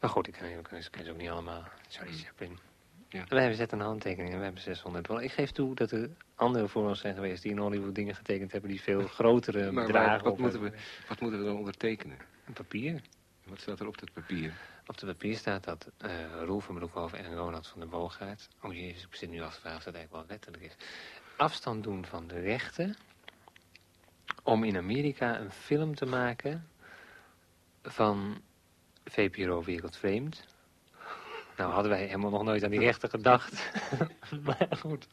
Maar 0.00 0.10
goed, 0.10 0.26
ik 0.26 0.32
ken, 0.32 0.58
ik 0.58 0.62
ken 0.90 1.04
ze 1.04 1.10
ook 1.10 1.16
niet 1.16 1.30
allemaal. 1.30 1.64
Charlie 1.88 2.18
Chaplin. 2.18 2.69
Ja. 3.12 3.24
Wij 3.28 3.52
zetten 3.54 3.78
een 3.80 3.86
handtekening 3.86 4.32
en 4.32 4.38
we 4.38 4.44
hebben 4.44 4.62
600 4.62 5.06
dollar. 5.06 5.22
Ik 5.22 5.32
geef 5.32 5.50
toe 5.50 5.74
dat 5.74 5.90
er 5.90 6.10
anderen 6.34 6.68
voor 6.68 6.88
ons 6.88 7.00
zijn 7.00 7.14
geweest 7.14 7.42
die 7.42 7.50
in 7.52 7.58
Hollywood 7.58 7.94
dingen 7.94 8.14
getekend 8.14 8.52
hebben 8.52 8.70
die 8.70 8.80
veel 8.82 9.02
grotere 9.06 9.70
Maar 9.72 9.84
bedragen 9.86 10.10
waar- 10.10 10.22
wat, 10.22 10.38
moeten 10.38 10.60
we, 10.60 10.64
hebben. 10.68 10.84
wat 11.08 11.20
moeten 11.20 11.38
we 11.40 11.46
dan 11.46 11.56
ondertekenen? 11.56 12.18
Een 12.46 12.52
papier. 12.52 13.00
Wat 13.44 13.60
staat 13.60 13.80
er 13.80 13.86
op 13.86 13.98
dat 13.98 14.12
papier? 14.12 14.52
Op 14.86 14.96
het 14.96 15.04
papier 15.04 15.36
staat 15.36 15.64
dat 15.64 15.90
eh 15.98 16.10
Roel 16.44 16.60
van 16.60 16.74
Broekhoven 16.74 17.18
en 17.18 17.34
Ronald 17.36 17.66
van 17.66 17.80
der 17.80 17.88
Boogaard... 17.88 18.48
Oh 18.62 18.72
jezus, 18.74 19.02
ik 19.02 19.14
zit 19.14 19.30
nu 19.30 19.40
af 19.40 19.54
te 19.54 19.60
vragen 19.60 19.78
of 19.78 19.84
dat 19.84 19.94
eigenlijk 19.94 20.26
wel 20.26 20.36
letterlijk 20.36 20.64
is. 20.64 20.86
Afstand 21.36 21.82
doen 21.82 22.06
van 22.06 22.26
de 22.26 22.40
rechten 22.40 22.96
om 24.42 24.64
in 24.64 24.76
Amerika 24.76 25.40
een 25.40 25.50
film 25.52 25.94
te 25.94 26.06
maken 26.06 26.68
van 27.82 28.40
VPRO 29.04 29.62
Wereldvreemd. 29.64 30.44
Nou 31.56 31.72
hadden 31.72 31.90
wij 31.90 32.04
helemaal 32.04 32.30
nog 32.30 32.42
nooit 32.42 32.64
aan 32.64 32.70
die 32.70 32.80
rechten 32.80 33.10
gedacht. 33.10 33.70
maar 34.44 34.68
goed, 34.78 35.06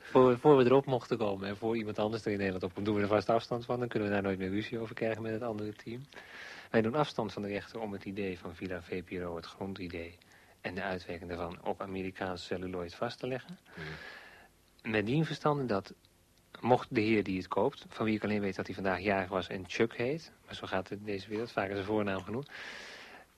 voor, 0.00 0.38
voor 0.38 0.56
we 0.56 0.64
erop 0.64 0.86
mochten 0.86 1.18
komen 1.18 1.48
en 1.48 1.56
voor 1.56 1.76
iemand 1.76 1.98
anders 1.98 2.24
er 2.24 2.30
in 2.30 2.36
Nederland 2.36 2.64
op 2.64 2.74
komt, 2.74 2.86
doen 2.86 2.94
we 2.94 3.02
er 3.02 3.08
vast 3.08 3.28
afstand 3.28 3.64
van. 3.64 3.78
Dan 3.78 3.88
kunnen 3.88 4.08
we 4.08 4.14
daar 4.14 4.22
nooit 4.22 4.38
meer 4.38 4.50
ruzie 4.50 4.78
over 4.78 4.94
krijgen 4.94 5.22
met 5.22 5.32
het 5.32 5.42
andere 5.42 5.72
team. 5.72 6.00
Wij 6.70 6.82
doen 6.82 6.94
afstand 6.94 7.32
van 7.32 7.42
de 7.42 7.48
rechter 7.48 7.80
om 7.80 7.92
het 7.92 8.04
idee 8.04 8.38
van 8.38 8.54
Villa 8.54 8.82
VPRO, 8.82 9.36
het 9.36 9.46
grondidee, 9.46 10.18
en 10.60 10.74
de 10.74 10.82
uitwerking 10.82 11.28
daarvan 11.28 11.58
op 11.64 11.80
Amerikaans 11.80 12.44
celluloid 12.44 12.94
vast 12.94 13.18
te 13.18 13.26
leggen. 13.26 13.58
Met 14.82 15.06
dien 15.06 15.24
verstande 15.24 15.64
dat, 15.64 15.94
mocht 16.60 16.94
de 16.94 17.00
heer 17.00 17.22
die 17.22 17.36
het 17.36 17.48
koopt, 17.48 17.84
van 17.88 18.04
wie 18.04 18.14
ik 18.14 18.24
alleen 18.24 18.40
weet 18.40 18.56
dat 18.56 18.66
hij 18.66 18.74
vandaag 18.74 19.00
jarig 19.00 19.28
was 19.28 19.48
en 19.48 19.64
Chuck 19.66 19.96
heet, 19.96 20.32
maar 20.46 20.54
zo 20.54 20.66
gaat 20.66 20.88
het 20.88 20.98
in 20.98 21.04
deze 21.04 21.28
wereld, 21.28 21.52
vaak 21.52 21.68
is 21.68 21.74
zijn 21.74 21.86
voornaam 21.86 22.22
genoeg, 22.22 22.44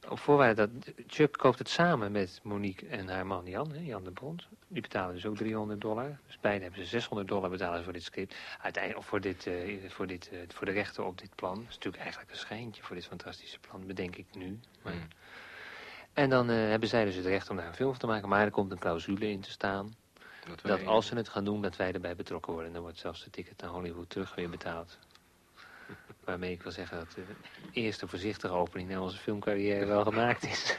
op 0.08 0.18
voorwaarde 0.18 0.54
dat 0.54 0.92
Chuck 1.06 1.32
koopt 1.32 1.58
het 1.58 1.68
samen 1.68 2.12
met 2.12 2.40
Monique 2.42 2.86
en 2.86 3.08
haar 3.08 3.26
man 3.26 3.44
Jan, 3.46 3.72
hè, 3.72 3.80
Jan 3.80 4.04
de 4.04 4.10
Bond. 4.10 4.46
Die 4.68 4.82
betalen 4.82 5.14
dus 5.14 5.26
ook 5.26 5.36
300 5.36 5.80
dollar. 5.80 6.18
Dus 6.26 6.38
beide 6.40 6.62
hebben 6.62 6.80
ze 6.80 6.86
600 6.86 7.28
dollar 7.28 7.50
betalen 7.50 7.84
voor 7.84 7.92
dit 7.92 8.02
script. 8.02 8.34
Uiteindelijk, 8.62 9.02
of 9.02 9.08
voor, 9.08 9.20
dit, 9.20 9.46
eh, 9.46 9.88
voor, 9.88 10.06
dit, 10.06 10.28
eh, 10.32 10.38
voor 10.48 10.66
de 10.66 10.72
rechten 10.72 11.06
op 11.06 11.18
dit 11.18 11.34
plan. 11.34 11.54
Dat 11.54 11.68
is 11.68 11.74
natuurlijk 11.74 12.02
eigenlijk 12.02 12.32
een 12.32 12.38
schijntje 12.38 12.82
voor 12.82 12.96
dit 12.96 13.06
fantastische 13.06 13.58
plan, 13.58 13.86
bedenk 13.86 14.16
ik 14.16 14.26
nu. 14.32 14.60
Maar... 14.82 14.92
En 16.12 16.30
dan 16.30 16.50
eh, 16.50 16.56
hebben 16.56 16.88
zij 16.88 17.04
dus 17.04 17.14
het 17.14 17.26
recht 17.26 17.50
om 17.50 17.56
daar 17.56 17.66
een 17.66 17.74
film 17.74 17.90
van 17.90 17.98
te 17.98 18.06
maken. 18.06 18.28
Maar 18.28 18.44
er 18.44 18.50
komt 18.50 18.70
een 18.70 18.78
clausule 18.78 19.30
in 19.30 19.40
te 19.40 19.50
staan. 19.50 19.94
Dat 20.48 20.60
Dat, 20.62 20.86
als 20.86 21.06
ze 21.06 21.16
het 21.16 21.28
gaan 21.28 21.44
doen, 21.44 21.62
dat 21.62 21.76
wij 21.76 21.92
erbij 21.92 22.16
betrokken 22.16 22.52
worden. 22.52 22.68
En 22.68 22.74
dan 22.74 22.84
wordt 22.84 22.98
zelfs 22.98 23.24
de 23.24 23.30
ticket 23.30 23.60
naar 23.60 23.70
Hollywood 23.70 24.10
terug 24.10 24.34
weer 24.34 24.50
betaald. 24.50 24.98
Waarmee 26.24 26.52
ik 26.52 26.62
wil 26.62 26.72
zeggen 26.72 26.96
dat 26.96 27.10
de 27.14 27.22
eerste 27.72 28.08
voorzichtige 28.08 28.54
opening 28.54 28.88
naar 28.88 29.00
onze 29.00 29.18
filmcarrière 29.18 29.86
wel 29.86 30.04
gemaakt 30.04 30.44
is. 30.44 30.76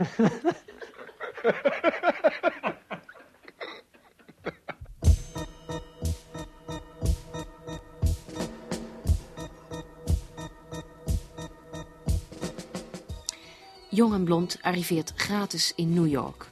Jong 13.89 14.13
en 14.13 14.23
Blond 14.23 14.57
arriveert 14.61 15.13
gratis 15.15 15.73
in 15.75 15.93
New 15.93 16.07
York. 16.07 16.51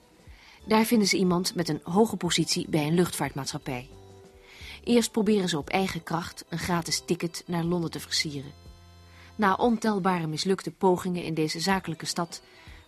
Daar 0.65 0.85
vinden 0.85 1.07
ze 1.07 1.17
iemand 1.17 1.55
met 1.55 1.69
een 1.69 1.79
hoge 1.83 2.15
positie 2.15 2.69
bij 2.69 2.87
een 2.87 2.93
luchtvaartmaatschappij. 2.93 3.89
Eerst 4.83 5.11
proberen 5.11 5.49
ze 5.49 5.57
op 5.57 5.69
eigen 5.69 6.03
kracht 6.03 6.45
een 6.49 6.59
gratis 6.59 7.01
ticket 7.05 7.43
naar 7.47 7.63
Londen 7.63 7.91
te 7.91 7.99
versieren. 7.99 8.62
Na 9.35 9.53
ontelbare 9.55 10.27
mislukte 10.27 10.71
pogingen 10.71 11.23
in 11.23 11.33
deze 11.33 11.59
zakelijke 11.59 12.05
stad 12.05 12.41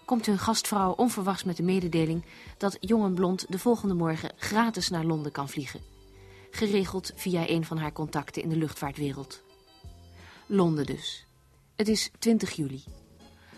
komt 0.05 0.25
hun 0.25 0.39
gastvrouw 0.39 0.91
onverwachts 0.91 1.43
met 1.43 1.57
de 1.57 1.63
mededeling 1.63 2.25
dat 2.57 2.77
Jong 2.79 3.03
en 3.03 3.13
Blond 3.13 3.45
de 3.49 3.59
volgende 3.59 3.93
morgen 3.93 4.31
gratis 4.37 4.89
naar 4.89 5.05
Londen 5.05 5.31
kan 5.31 5.49
vliegen. 5.49 5.81
Geregeld 6.51 7.11
via 7.15 7.49
een 7.49 7.65
van 7.65 7.77
haar 7.77 7.91
contacten 7.91 8.41
in 8.41 8.49
de 8.49 8.55
luchtvaartwereld. 8.55 9.43
Londen 10.45 10.85
dus. 10.85 11.25
Het 11.75 11.87
is 11.87 12.11
20 12.19 12.51
juli. 12.51 12.83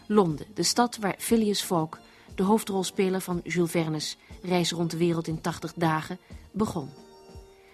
Londen, 0.07 0.47
de 0.53 0.63
stad 0.63 0.97
waar 0.97 1.15
Phileas 1.17 1.61
Fogg, 1.61 1.99
de 2.35 2.43
hoofdrolspeler 2.43 3.21
van 3.21 3.39
Jules 3.43 3.71
Verne's 3.71 4.17
Reis 4.41 4.71
rond 4.71 4.91
de 4.91 4.97
wereld 4.97 5.27
in 5.27 5.41
80 5.41 5.73
dagen, 5.73 6.19
begon. 6.51 6.89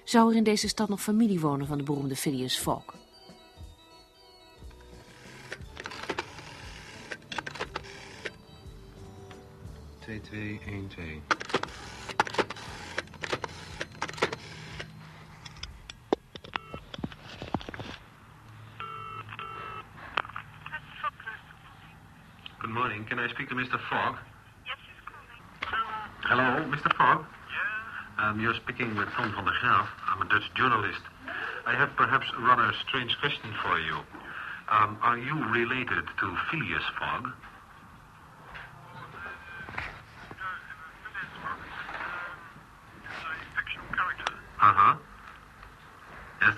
Zou 0.04 0.30
er 0.30 0.38
in 0.38 0.44
deze 0.44 0.68
stad 0.68 0.90
nog 0.90 1.02
familie 1.02 1.40
wonen 1.40 1.68
van 1.68 1.78
de 1.78 1.84
beroemde 1.84 2.16
Phileas 2.16 2.58
Fogg? 2.58 3.03
Twee, 10.04 10.22
twee, 10.22 10.62
één, 10.66 10.88
twee. 10.88 11.22
Good 22.58 22.70
morning. 22.70 23.08
Can 23.08 23.20
I 23.20 23.30
speak 23.30 23.48
to 23.48 23.56
Mr. 23.56 23.80
Fogg? 23.90 24.18
Yes, 24.66 24.76
he's 24.84 25.00
calling. 25.08 25.40
Hello, 26.28 26.68
Mr. 26.68 26.92
Fogg? 26.98 27.24
Yeah? 27.24 28.30
Um, 28.30 28.42
you're 28.42 28.56
speaking 28.56 28.98
with 28.98 29.08
Tom 29.16 29.32
van 29.32 29.46
der 29.46 29.56
Graaf. 29.62 29.88
I'm 30.10 30.22
a 30.22 30.26
Dutch 30.28 30.54
journalist. 30.56 31.02
I 31.66 31.76
have 31.76 31.96
perhaps 31.96 32.28
a 32.38 32.42
rather 32.42 32.74
strange 32.86 33.16
question 33.22 33.54
for 33.64 33.80
you. 33.80 33.96
Um, 34.68 34.98
are 35.02 35.18
you 35.18 35.36
related 35.48 36.04
to 36.20 36.38
Phileas 36.52 36.84
Fogg? 37.00 37.32
Uh-huh. 44.64 44.96
Yes. 46.40 46.56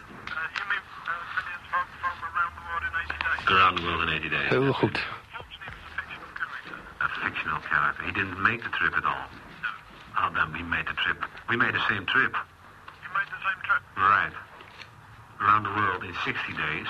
Around 3.49 3.77
the 3.77 3.81
world 3.81 4.01
in 4.05 4.09
80 4.13 4.29
days. 4.29 4.49
Heel 4.53 4.73
goed. 4.77 4.99
A 7.01 7.07
fictional 7.25 7.57
character. 7.65 8.03
He 8.05 8.11
didn't 8.13 8.37
make 8.45 8.61
the 8.61 8.69
trip 8.77 8.93
at 8.93 9.05
all. 9.05 9.25
No. 9.25 10.21
Oh, 10.21 10.29
then 10.37 10.53
we 10.53 10.61
made 10.61 10.85
the 10.85 10.93
trip. 11.01 11.17
We 11.49 11.57
made 11.57 11.73
the 11.73 11.81
same 11.89 12.05
trip. 12.05 12.29
You 12.29 13.09
made 13.09 13.25
the 13.25 13.41
same 13.41 13.59
trip? 13.65 13.81
Right. 13.97 14.33
Around 15.41 15.63
the 15.65 15.73
world 15.73 16.03
in 16.05 16.13
60 16.13 16.29
days. 16.29 16.89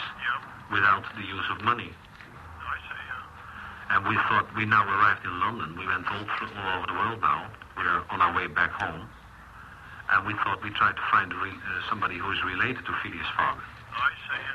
Without 0.68 1.08
the 1.16 1.24
use 1.24 1.48
of 1.56 1.64
money. 1.64 1.96
I 1.96 2.76
see, 2.92 3.96
And 3.96 4.04
we 4.04 4.16
thought 4.28 4.52
we 4.52 4.66
now 4.66 4.84
arrived 4.84 5.24
in 5.24 5.40
London. 5.40 5.80
We 5.80 5.88
went 5.88 6.12
all, 6.12 6.28
through, 6.36 6.52
all 6.60 6.84
over 6.84 6.88
the 6.92 6.98
world 7.00 7.22
now. 7.22 7.48
We're 7.78 8.04
on 8.12 8.20
our 8.20 8.36
way 8.36 8.48
back 8.48 8.72
home. 8.72 9.08
And 10.14 10.26
we 10.28 10.34
thought 10.46 10.62
we'd 10.62 10.76
try 10.76 10.94
to 10.94 11.06
find 11.10 11.34
re- 11.34 11.50
uh, 11.50 11.90
somebody 11.90 12.18
who 12.18 12.30
is 12.32 12.42
related 12.46 12.86
to 12.86 12.94
Phileas 13.02 13.26
Fogg. 13.36 13.58
I 13.58 14.12
see. 14.30 14.46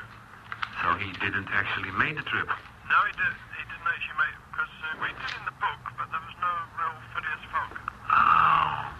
So 0.81 0.87
he 0.95 1.11
didn't 1.19 1.49
actually 1.51 1.91
make 1.99 2.15
the 2.15 2.23
trip. 2.23 2.47
No, 2.47 2.97
he 3.07 3.13
did. 3.19 3.35
He 3.59 3.63
didn't 3.67 3.87
actually 3.91 4.17
make 4.21 4.35
it 4.35 4.43
because 4.51 4.73
uh, 4.79 4.87
we 5.03 5.09
did 5.11 5.31
in 5.35 5.43
the 5.45 5.57
book, 5.59 5.81
but 5.99 6.07
there 6.07 6.23
was 6.23 6.35
no 6.39 6.51
real 6.79 6.95
Phileas 7.11 7.43
Fogg. 7.51 7.71
Oh. 8.09 8.91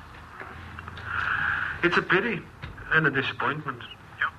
It's 1.88 1.97
a 1.97 2.05
pity 2.05 2.43
and 2.93 3.07
a 3.07 3.11
disappointment. 3.11 3.80
Yep. 4.19 4.31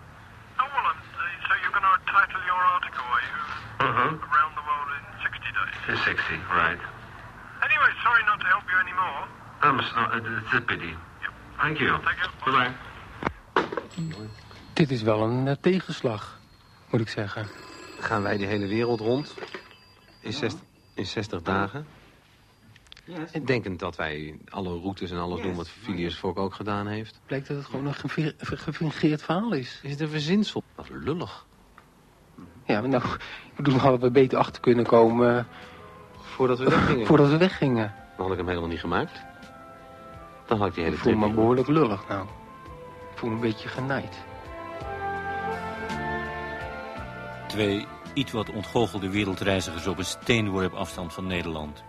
Oh 0.61 0.69
well, 0.69 0.87
um, 0.93 0.99
uh, 1.01 1.49
so 1.49 1.53
you're 1.65 1.73
going 1.75 1.83
to 1.83 1.97
title 2.13 2.41
your 2.45 2.61
article, 2.61 3.03
are 3.09 3.25
you? 3.25 3.37
Uh-huh. 3.83 4.11
Around 4.21 4.53
the 4.55 4.65
world 4.69 4.89
in 4.95 5.03
60 5.25 5.41
days. 5.43 5.77
In 5.89 5.97
60, 5.97 6.37
right. 6.53 6.79
Anyway, 7.65 7.91
sorry 8.05 8.23
not 8.29 8.39
to 8.39 8.47
help 8.53 8.65
you 8.69 8.79
anymore. 8.79 9.21
Um, 9.65 9.81
so, 9.81 9.97
uh, 9.97 10.39
it's 10.45 10.55
a 10.55 10.61
pity. 10.61 10.93
Thank 11.63 11.79
you. 11.79 12.01
Thank 12.03 12.19
you. 12.19 12.31
Bye-bye. 12.45 12.73
Dit 14.73 14.91
is 14.91 15.03
wel 15.03 15.23
een 15.23 15.49
eh, 15.49 15.55
tegenslag, 15.61 16.41
moet 16.91 17.01
ik 17.01 17.09
zeggen. 17.09 17.49
Gaan 17.99 18.23
wij 18.23 18.37
die 18.37 18.47
hele 18.47 18.67
wereld 18.67 19.01
rond 19.01 19.35
in, 20.21 20.33
60, 20.33 20.61
in 20.95 21.07
60 21.07 21.43
dagen. 21.43 21.87
En 23.33 23.45
denkend 23.45 23.79
dat 23.79 23.97
wij 23.97 24.39
alle 24.49 24.79
routes 24.79 25.11
en 25.11 25.19
alles 25.19 25.41
doen 25.43 25.55
wat 25.55 25.69
Phileas 25.69 26.15
Fogg 26.15 26.37
ook 26.37 26.55
gedaan 26.55 26.87
heeft. 26.87 27.21
Blijkt 27.27 27.49
dat 27.49 27.57
het 27.57 27.67
gewoon 27.67 27.87
een 27.87 27.95
gefi- 27.95 28.35
gefingeerd 28.39 29.23
verhaal 29.23 29.53
is. 29.53 29.81
Is 29.83 29.91
het 29.91 30.01
een 30.01 30.09
verzinsel? 30.09 30.63
Wat 30.75 30.89
lullig. 30.91 31.47
Ja, 32.67 32.81
maar 32.81 32.89
nou, 32.89 33.03
ik 33.05 33.55
bedoel, 33.57 33.79
hadden 33.79 34.01
we 34.01 34.11
beter 34.11 34.39
achter 34.39 34.63
kunnen 34.63 34.87
komen... 34.87 35.39
eh, 35.39 35.45
Voordat 36.21 36.59
we 36.59 36.65
weggingen. 36.71 37.07
Voordat 37.07 37.29
we 37.31 37.37
weggingen. 37.37 37.95
Dan 38.17 38.23
had 38.25 38.31
ik 38.33 38.39
hem 38.39 38.49
helemaal 38.49 38.69
niet 38.69 38.81
gemaakt. 38.81 39.23
Dan 40.53 40.61
had 40.61 40.71
ik 40.71 40.75
die 40.75 40.85
hele 40.85 40.97
Ik 40.97 41.03
voel 41.03 41.17
me 41.17 41.31
behoorlijk 41.31 41.69
lullig 41.69 42.09
nou. 42.09 42.27
Ik 43.13 43.19
voel 43.19 43.31
me 43.31 43.35
een 43.35 43.41
beetje 43.41 43.69
genaaid. 43.69 44.19
Twee 47.49 47.87
iets 48.15 48.33
wat 48.33 48.51
ontgoochelde 48.51 49.11
wereldreizigers 49.11 49.87
op 49.87 49.99
een 49.99 50.05
steenworp 50.05 50.73
afstand 50.73 51.13
van 51.13 51.27
Nederland. 51.27 51.85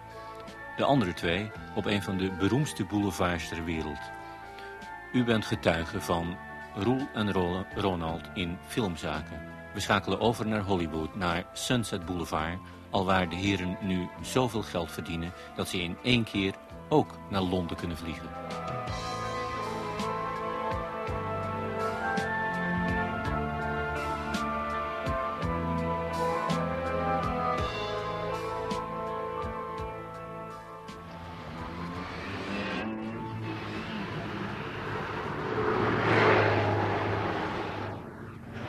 De 0.77 0.83
andere 0.83 1.13
twee 1.13 1.51
op 1.75 1.85
een 1.85 2.03
van 2.03 2.17
de 2.17 2.31
beroemdste 2.31 2.85
boulevards 2.85 3.49
ter 3.49 3.63
wereld. 3.63 3.99
U 5.13 5.23
bent 5.23 5.45
getuige 5.45 6.01
van 6.01 6.37
Roel 6.75 7.07
en 7.13 7.31
Ro- 7.31 7.65
Ronald 7.75 8.23
in 8.33 8.57
filmzaken. 8.67 9.41
We 9.73 9.79
schakelen 9.79 10.19
over 10.19 10.47
naar 10.47 10.61
Hollywood, 10.61 11.15
naar 11.15 11.45
Sunset 11.53 12.05
Boulevard... 12.05 12.57
alwaar 12.89 13.29
de 13.29 13.35
heren 13.35 13.77
nu 13.81 14.09
zoveel 14.21 14.61
geld 14.61 14.91
verdienen... 14.91 15.33
dat 15.55 15.67
ze 15.67 15.81
in 15.81 15.97
één 16.03 16.23
keer 16.23 16.53
ook 16.93 17.15
naar 17.29 17.41
Londen 17.41 17.77
kunnen 17.77 17.97
vliegen. 17.97 18.29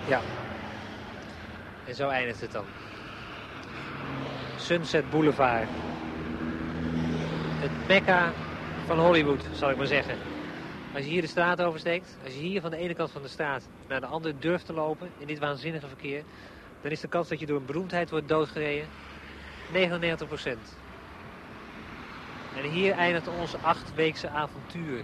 Ja. 0.09 0.21
En 1.87 1.95
zo 1.95 2.09
eindigt 2.09 2.41
het 2.41 2.53
dan. 2.53 2.65
Sunset 4.57 5.11
Boulevard. 5.11 5.69
Mekka 7.89 8.33
van 8.87 8.99
Hollywood, 8.99 9.45
zal 9.53 9.71
ik 9.71 9.77
maar 9.77 9.87
zeggen. 9.87 10.19
Als 10.95 11.05
je 11.05 11.11
hier 11.11 11.21
de 11.21 11.29
straat 11.29 11.63
oversteekt, 11.63 12.17
als 12.25 12.35
je 12.35 12.41
hier 12.41 12.61
van 12.61 12.71
de 12.71 12.77
ene 12.77 12.95
kant 12.95 13.11
van 13.11 13.23
de 13.23 13.29
straat 13.29 13.69
naar 13.89 14.01
de 14.01 14.07
andere 14.07 14.35
durft 14.39 14.67
te 14.67 14.73
lopen, 14.73 15.11
in 15.19 15.27
dit 15.27 15.39
waanzinnige 15.39 15.87
verkeer, 15.87 16.23
dan 16.81 16.91
is 16.91 17.01
de 17.01 17.09
kans 17.09 17.29
dat 17.29 17.41
je 17.41 17.47
door 17.47 17.57
een 17.57 17.67
beroemdheid 17.67 18.11
wordt 18.11 18.29
doodgereden 18.29 18.87
99% 19.73 19.77
En 22.57 22.71
hier 22.71 22.93
eindigt 22.93 23.29
ons 23.29 23.55
achtweekse 23.63 24.29
avontuur 24.29 25.03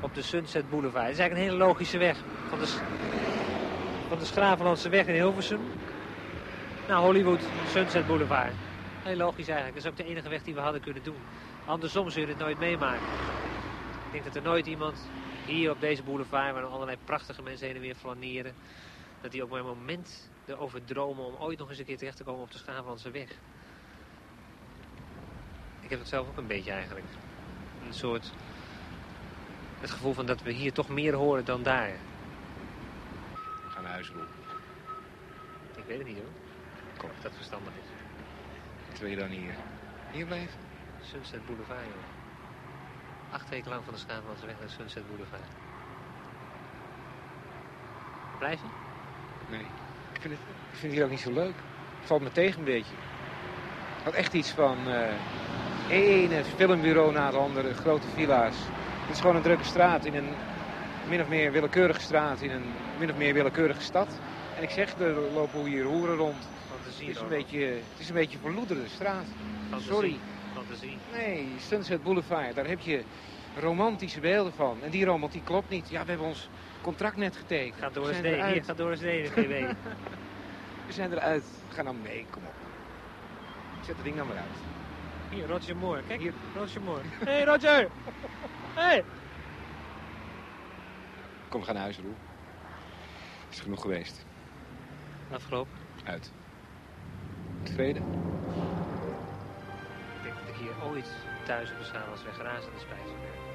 op 0.00 0.14
de 0.14 0.22
Sunset 0.22 0.70
Boulevard. 0.70 1.04
Het 1.04 1.12
is 1.12 1.18
eigenlijk 1.18 1.50
een 1.50 1.56
hele 1.56 1.66
logische 1.66 1.98
weg 1.98 2.16
van 2.48 2.58
de, 2.58 2.66
van 4.08 4.74
de 4.74 4.88
weg 4.88 5.06
in 5.06 5.14
Hilversum 5.14 5.60
naar 6.88 6.98
Hollywood, 6.98 7.42
Sunset 7.66 8.06
Boulevard. 8.06 8.52
Heel 9.02 9.16
logisch 9.16 9.48
eigenlijk. 9.48 9.74
Dat 9.74 9.84
is 9.84 9.90
ook 9.90 10.06
de 10.06 10.12
enige 10.12 10.28
weg 10.28 10.42
die 10.42 10.54
we 10.54 10.60
hadden 10.60 10.80
kunnen 10.80 11.02
doen. 11.02 11.16
Andersom 11.68 12.10
zul 12.10 12.20
je 12.20 12.26
dit 12.26 12.38
nooit 12.38 12.58
meemaken. 12.58 13.06
Ik 14.06 14.12
denk 14.12 14.24
dat 14.24 14.36
er 14.36 14.42
nooit 14.42 14.66
iemand 14.66 14.98
hier 15.46 15.70
op 15.70 15.80
deze 15.80 16.02
boulevard, 16.02 16.52
waar 16.52 16.64
allerlei 16.64 16.96
prachtige 17.04 17.42
mensen 17.42 17.66
heen 17.66 17.76
en 17.76 17.82
weer 17.82 17.94
flaneren, 17.94 18.54
dat 19.20 19.30
die 19.30 19.42
ook 19.42 19.50
maar 19.50 19.58
een 19.58 19.66
moment 19.66 20.30
erover 20.46 20.84
dromen 20.84 21.24
om 21.24 21.34
ooit 21.34 21.58
nog 21.58 21.68
eens 21.68 21.78
een 21.78 21.84
keer 21.84 21.96
terecht 21.96 22.16
te 22.16 22.24
komen 22.24 22.42
op 22.42 22.52
de 22.52 22.58
Schravenlandse 22.58 23.10
weg. 23.10 23.30
Ik 25.80 25.90
heb 25.90 25.98
het 25.98 26.08
zelf 26.08 26.28
ook 26.28 26.36
een 26.36 26.46
beetje 26.46 26.70
eigenlijk. 26.70 27.06
Een 27.86 27.94
soort... 27.94 28.32
Het 29.80 29.90
gevoel 29.90 30.12
van 30.12 30.26
dat 30.26 30.42
we 30.42 30.50
hier 30.50 30.72
toch 30.72 30.88
meer 30.88 31.14
horen 31.14 31.44
dan 31.44 31.62
daar. 31.62 31.92
We 33.64 33.70
gaan 33.70 33.82
naar 33.82 33.92
huis, 33.92 34.08
Roel. 34.08 34.22
Ik 35.76 35.84
weet 35.86 35.98
het 35.98 36.06
niet 36.06 36.16
hoor. 36.16 36.32
Ik 36.94 37.00
hoop 37.00 37.10
dat 37.14 37.22
dat 37.22 37.34
verstandig 37.34 37.72
is. 37.72 37.88
Wat 38.90 38.98
wil 38.98 39.08
je 39.08 39.16
dan 39.16 39.28
hier? 39.28 39.54
Hier 40.12 40.26
blijven? 40.26 40.67
Sunset 41.10 41.46
Boulevard, 41.46 41.84
joh. 41.84 43.34
Acht 43.34 43.48
weken 43.48 43.70
lang 43.70 43.84
van 43.84 43.94
de 43.94 44.00
Schravenlandse 44.00 44.46
weg 44.46 44.54
naar 44.60 44.68
Sunset 44.68 45.08
Boulevard. 45.08 45.48
Blijf 48.38 48.60
je? 48.60 48.68
Nee. 49.50 49.66
Ik 50.12 50.20
vind, 50.20 50.34
het, 50.34 50.42
ik 50.72 50.78
vind 50.78 50.92
hier 50.92 51.04
ook 51.04 51.10
niet 51.10 51.20
zo 51.20 51.32
leuk. 51.32 51.54
Het 51.98 52.06
valt 52.06 52.22
me 52.22 52.32
tegen 52.32 52.58
een 52.58 52.64
beetje. 52.64 52.94
Ik 53.98 54.04
had 54.04 54.14
echt 54.14 54.32
iets 54.32 54.50
van... 54.50 54.76
eh, 54.88 55.14
ene 55.88 56.44
filmbureau 56.44 57.12
na 57.12 57.26
het 57.26 57.34
andere, 57.34 57.74
grote 57.74 58.06
villa's. 58.14 58.56
Het 59.06 59.14
is 59.14 59.20
gewoon 59.20 59.36
een 59.36 59.42
drukke 59.42 59.64
straat 59.64 60.04
in 60.04 60.14
een 60.14 60.34
min 61.08 61.20
of 61.20 61.28
meer 61.28 61.52
willekeurige 61.52 62.00
straat 62.00 62.40
in 62.40 62.50
een 62.50 62.72
min 62.98 63.10
of 63.10 63.16
meer 63.16 63.34
willekeurige 63.34 63.80
stad. 63.80 64.08
En 64.56 64.62
ik 64.62 64.70
zeg, 64.70 64.98
er 64.98 65.14
lopen 65.14 65.64
hier 65.64 65.84
hoeren 65.84 66.16
rond. 66.16 66.48
Het 66.82 67.08
is 67.08 67.20
een 67.20 67.28
beetje, 67.28 67.60
het 67.64 67.98
is 67.98 68.08
een 68.08 68.14
beetje 68.14 68.38
verloederde 68.38 68.88
straat. 68.88 69.24
Fantasie. 69.70 70.18
Sorry. 70.74 70.88
Fantasie. 70.90 70.98
Nee, 71.12 71.48
Sunset 71.58 72.02
Boulevard, 72.02 72.54
daar 72.54 72.66
heb 72.66 72.80
je 72.80 73.02
romantische 73.56 74.20
beelden 74.20 74.52
van. 74.52 74.78
En 74.82 74.90
die 74.90 75.04
romantiek 75.04 75.44
klopt 75.44 75.68
niet. 75.70 75.90
Ja, 75.90 76.02
we 76.02 76.08
hebben 76.08 76.26
ons 76.26 76.48
contract 76.82 77.16
net 77.16 77.36
getekend. 77.36 77.80
Ga 77.80 77.90
door 77.90 78.08
eens 78.08 78.18
eruit. 78.18 78.52
Hier, 78.52 78.64
ga 78.64 78.74
door 78.74 78.90
eens 78.90 79.00
heen, 79.00 79.26
GW. 79.26 79.50
We 80.86 80.92
zijn 80.92 81.12
eruit. 81.12 81.44
Ga 81.68 81.82
nou 81.82 81.96
mee, 82.02 82.26
kom 82.30 82.42
op. 82.46 82.54
Zet 83.84 83.94
het 83.94 84.04
ding 84.04 84.16
dan 84.16 84.26
maar 84.26 84.36
uit. 84.36 84.46
Hier, 85.30 85.46
Roger 85.46 85.76
Moore. 85.76 86.02
Kijk, 86.06 86.20
hier, 86.20 86.32
Roger 86.54 86.80
Moore. 86.80 87.02
Hey, 87.24 87.44
Roger! 87.44 87.88
Hey! 88.74 89.04
Kom, 91.48 91.60
we 91.60 91.66
gaan 91.66 91.74
naar 91.74 91.84
huis, 91.84 91.98
Roel. 91.98 92.14
Is 93.50 93.60
genoeg 93.60 93.80
geweest. 93.80 94.26
Afgelopen. 95.30 95.72
Uit. 96.04 96.32
Tevreden? 97.62 98.04
Ooit 100.82 101.08
thuis 101.44 101.70
op 101.70 101.78
de 101.78 101.84
Samenlandsweg 101.84 102.34
geraasd 102.34 102.66
aan 102.66 102.74
de 102.74 102.80
spijzenberg. 102.80 103.46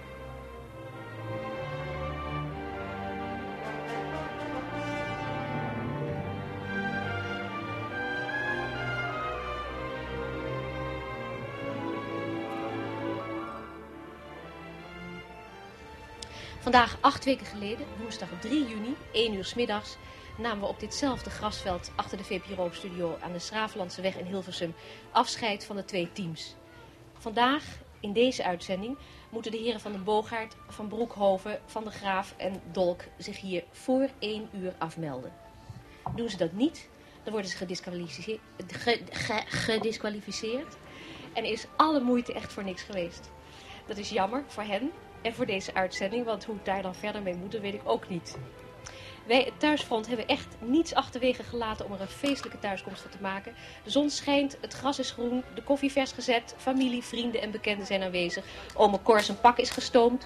Vandaag, 16.60 16.98
acht 17.02 17.26
weken 17.26 17.45
geleden, 17.45 17.85
woensdag 18.00 18.30
3 18.40 18.68
juni, 18.68 18.95
1 19.11 19.34
uur 19.34 19.45
's 19.45 19.53
middags, 19.53 19.98
namen 20.38 20.60
we 20.60 20.66
op 20.66 20.80
ditzelfde 20.80 21.30
grasveld 21.30 21.92
achter 21.95 22.18
de 22.18 22.24
VPRO-studio 22.24 23.18
aan 23.22 23.34
de 23.34 23.40
Schravenlandse 23.40 24.02
weg 24.02 24.18
in 24.18 24.26
Hilversum 24.26 24.74
afscheid 25.11 25.66
van 25.66 25.76
de 25.76 25.85
twee 25.85 26.11
teams. 26.14 26.56
Vandaag, 27.24 27.64
in 28.00 28.14
deze 28.14 28.43
uitzending, 28.43 28.98
moeten 29.30 29.52
de 29.52 29.58
heren 29.58 29.80
van 29.80 29.92
den 29.92 30.03
Boogaard, 30.03 30.56
van 30.68 30.88
Broekhoven, 30.88 31.60
van 31.66 31.84
de 31.84 31.90
Graaf 31.92 32.34
en 32.38 32.61
Dolk 32.72 33.02
zich 33.18 33.40
hier 33.40 33.64
voor 33.72 34.10
1 34.19 34.50
uur 34.53 34.74
afmelden. 34.77 35.32
Doen 36.16 36.30
ze 36.30 36.38
dat 36.38 36.52
niet, 36.52 36.90
dan 37.24 37.34
worden 37.34 37.52
ze 37.52 37.58
gedisqualificeerd, 37.58 38.40
ge- 38.68 39.02
ge- 39.11 39.43
gedisqualificeerd 39.45 40.76
en 41.34 41.43
is 41.43 41.66
alle 41.76 42.00
moeite 42.00 42.34
echt 42.34 42.53
voor 42.53 42.64
niks 42.64 42.82
geweest. 42.82 43.30
Dat 43.88 43.98
is 43.98 44.10
jammer 44.10 44.43
voor 44.48 44.64
hen 44.64 44.92
en 45.22 45.34
voor 45.34 45.45
deze 45.45 45.74
uitzending, 45.74 46.26
want 46.26 46.45
hoe 46.45 46.56
het 46.56 46.66
daar 46.66 46.82
dan 46.82 46.95
verder 46.95 47.22
mee 47.22 47.35
moet, 47.35 47.60
weet 47.60 47.74
ik 47.74 47.82
ook 47.90 48.10
niet. 48.10 48.38
Wij, 49.26 49.42
het 49.43 49.60
Thuisfront, 49.60 50.08
hebben 50.08 50.27
echt 50.27 50.56
niets 50.60 50.93
achterwege 50.93 51.43
gelaten 51.43 51.85
om 51.85 51.93
er 51.93 52.02
een 52.02 52.08
feestelijke 52.08 52.60
thuiskomst 52.60 53.02
van 53.02 53.11
te 53.11 53.18
maken. 53.22 53.56
De 53.84 53.90
zon 53.90 54.10
schijnt, 54.10 54.58
het 54.61 54.74
gras 54.74 55.00
is 55.00 55.11
groen, 55.11 55.43
de 55.56 55.64
koffie 55.64 55.92
vers 55.92 56.11
gezet, 56.11 56.56
familie, 56.58 57.03
vrienden 57.03 57.42
en 57.42 57.52
bekenden 57.52 57.85
zijn 57.85 58.03
aanwezig. 58.03 58.45
Ome 58.76 59.02
Cor 59.02 59.22
zijn 59.22 59.40
pak 59.40 59.58
is 59.58 59.69
gestoomd, 59.69 60.26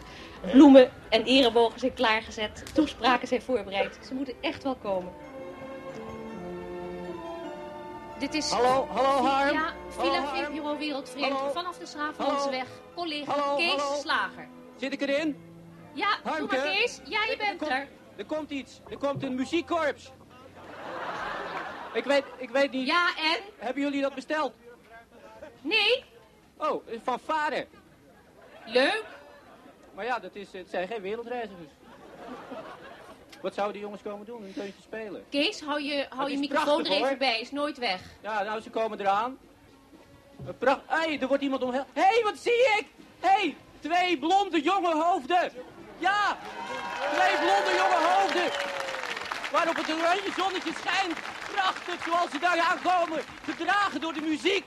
bloemen 0.51 0.91
en 1.09 1.23
erebogen 1.23 1.79
zijn 1.79 1.93
klaargezet, 1.93 2.63
toespraken 2.73 3.27
zijn 3.27 3.41
voorbereid. 3.41 3.99
Ze 4.07 4.13
moeten 4.13 4.33
echt 4.41 4.63
wel 4.63 4.75
komen. 4.75 5.11
Dit 8.19 8.33
is... 8.33 8.49
Hallo, 8.49 8.87
hallo, 8.91 9.25
Harm. 9.25 9.53
Ja, 9.53 9.73
Villa. 9.89 10.35
VPRO 10.35 10.77
Wereldvreemd, 10.77 11.39
vanaf 11.53 11.77
de 11.77 11.85
Schravenlandseweg, 11.85 12.67
collega 12.95 13.31
Hallo, 13.31 13.55
Kees 13.55 13.81
hallo. 13.81 13.99
Slager. 13.99 14.47
Zit 14.75 14.93
ik 14.93 15.01
erin? 15.01 15.37
Ja, 15.93 16.17
doe 16.23 16.31
Harmke? 16.31 16.55
maar 16.55 16.65
Kees. 16.65 16.99
Ja, 17.03 17.23
je 17.23 17.37
bent 17.37 17.69
er. 17.69 17.87
Er 18.17 18.25
komt 18.25 18.49
iets. 18.49 18.79
Er 18.89 18.97
komt 18.97 19.23
een 19.23 19.35
muziekkorps. 19.35 20.11
Ik 21.93 22.03
weet, 22.03 22.23
ik 22.37 22.49
weet 22.49 22.71
niet. 22.71 22.87
Ja, 22.87 23.07
en? 23.17 23.41
Hebben 23.57 23.83
jullie 23.83 24.01
dat 24.01 24.15
besteld? 24.15 24.53
Nee. 25.61 26.03
Oh, 26.57 26.87
van 27.03 27.19
vader. 27.19 27.67
Leuk. 28.65 29.03
Maar 29.93 30.05
ja, 30.05 30.19
dat 30.19 30.35
is, 30.35 30.51
het 30.51 30.69
zijn 30.69 30.87
geen 30.87 31.01
wereldreizigers. 31.01 31.71
Wat 33.41 33.53
zouden 33.53 33.73
die 33.73 33.83
jongens 33.83 34.01
komen 34.01 34.25
doen? 34.25 34.43
Een 34.43 34.53
deuntje 34.53 34.81
spelen? 34.81 35.25
Kees, 35.29 35.61
hou 35.61 35.81
je, 35.81 36.05
hou 36.09 36.31
je 36.31 36.37
microfoon 36.37 36.65
prachtig, 36.65 36.87
er 36.87 36.93
even 36.93 37.07
hoor. 37.07 37.17
bij. 37.17 37.39
Is 37.39 37.51
nooit 37.51 37.77
weg. 37.77 38.01
Ja, 38.21 38.43
nou, 38.43 38.61
ze 38.61 38.69
komen 38.69 38.99
eraan. 38.99 39.37
Een 40.45 40.57
pracht... 40.57 40.81
Hé, 40.85 40.95
hey, 40.95 41.19
er 41.19 41.27
wordt 41.27 41.43
iemand 41.43 41.63
omheen. 41.63 41.83
Hé, 41.93 42.01
hey, 42.01 42.21
wat 42.23 42.37
zie 42.37 42.77
ik? 42.79 42.85
Hé, 43.19 43.29
hey, 43.29 43.55
twee 43.79 44.17
blonde 44.17 44.61
jonge 44.61 44.95
hoofden. 44.95 45.51
Ja, 45.97 46.37
twee 47.13 47.37
blonde 47.37 47.73
jonge 47.81 47.99
hoofden. 48.07 48.51
Waarop 49.51 49.75
het 49.75 49.93
oranje 49.93 50.31
zonnetje 50.37 50.71
schijnt. 50.79 51.17
Prachtig 51.51 52.03
zoals 52.05 52.31
ze 52.31 52.39
daar 52.39 52.59
aankomen. 52.59 53.23
Gedragen 53.43 54.01
door 54.01 54.13
de 54.13 54.21
muziek. 54.21 54.65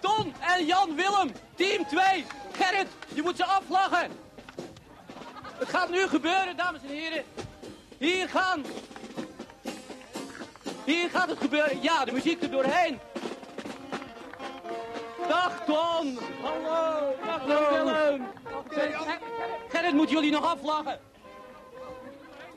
Ton 0.00 0.34
en 0.40 0.66
Jan 0.66 0.94
Willem, 0.94 1.32
team 1.54 1.86
2. 1.86 2.26
Gerrit, 2.52 2.88
je 3.14 3.22
moet 3.22 3.36
ze 3.36 3.44
aflachen. 3.44 4.10
Het 5.58 5.68
gaat 5.68 5.90
nu 5.90 6.06
gebeuren, 6.08 6.56
dames 6.56 6.80
en 6.82 6.88
heren. 6.88 7.24
Hier 7.98 8.28
gaan 8.28 8.64
hier 10.86 11.10
gaat 11.10 11.28
het 11.28 11.38
gebeuren. 11.38 11.82
Ja, 11.82 12.04
de 12.04 12.12
muziek 12.12 12.42
er 12.42 12.50
doorheen. 12.50 12.98
Dag 15.28 15.64
Ton. 15.66 16.18
Hallo. 16.42 17.14
Dag 17.26 17.46
Jan 17.46 17.84
Willem. 17.84 18.26
Ger- 18.70 19.18
Gerrit 19.68 19.94
moet 19.94 20.10
jullie 20.10 20.30
nog 20.30 20.44
aflachen. 20.44 20.98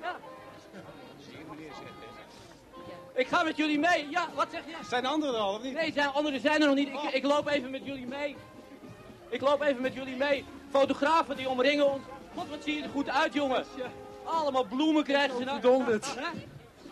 Ja. 0.01 0.15
Ik 3.14 3.27
ga 3.27 3.43
met 3.43 3.57
jullie 3.57 3.80
mee. 3.80 4.09
Ja, 4.09 4.27
wat 4.35 4.48
zeg 4.51 4.61
je? 4.65 4.75
Zijn 4.88 5.03
de 5.03 5.09
anderen 5.09 5.35
er 5.35 5.41
al, 5.41 5.53
of 5.53 5.61
niet? 5.61 5.73
Nee, 5.73 5.91
zijn, 5.93 6.07
anderen 6.09 6.39
zijn 6.39 6.61
er 6.61 6.67
nog 6.67 6.75
niet. 6.75 6.88
Ik, 6.88 7.01
ik 7.14 7.23
loop 7.23 7.48
even 7.48 7.69
met 7.72 7.85
jullie 7.85 8.07
mee. 8.07 8.35
Ik 9.30 9.41
loop 9.41 9.61
even 9.61 9.81
met 9.81 9.93
jullie 9.93 10.15
mee. 10.15 10.45
Fotografen 10.69 11.35
die 11.38 11.49
omringen 11.49 11.91
ons. 11.91 12.01
God, 12.35 12.49
wat 12.49 12.64
zie 12.64 12.75
je 12.75 12.83
er 12.83 12.89
goed 12.89 13.09
uit, 13.09 13.33
jongen. 13.33 13.65
Allemaal 14.23 14.64
bloemen 14.64 15.03
krijgen 15.03 15.38
ze 15.38 15.43
nou. 15.43 15.99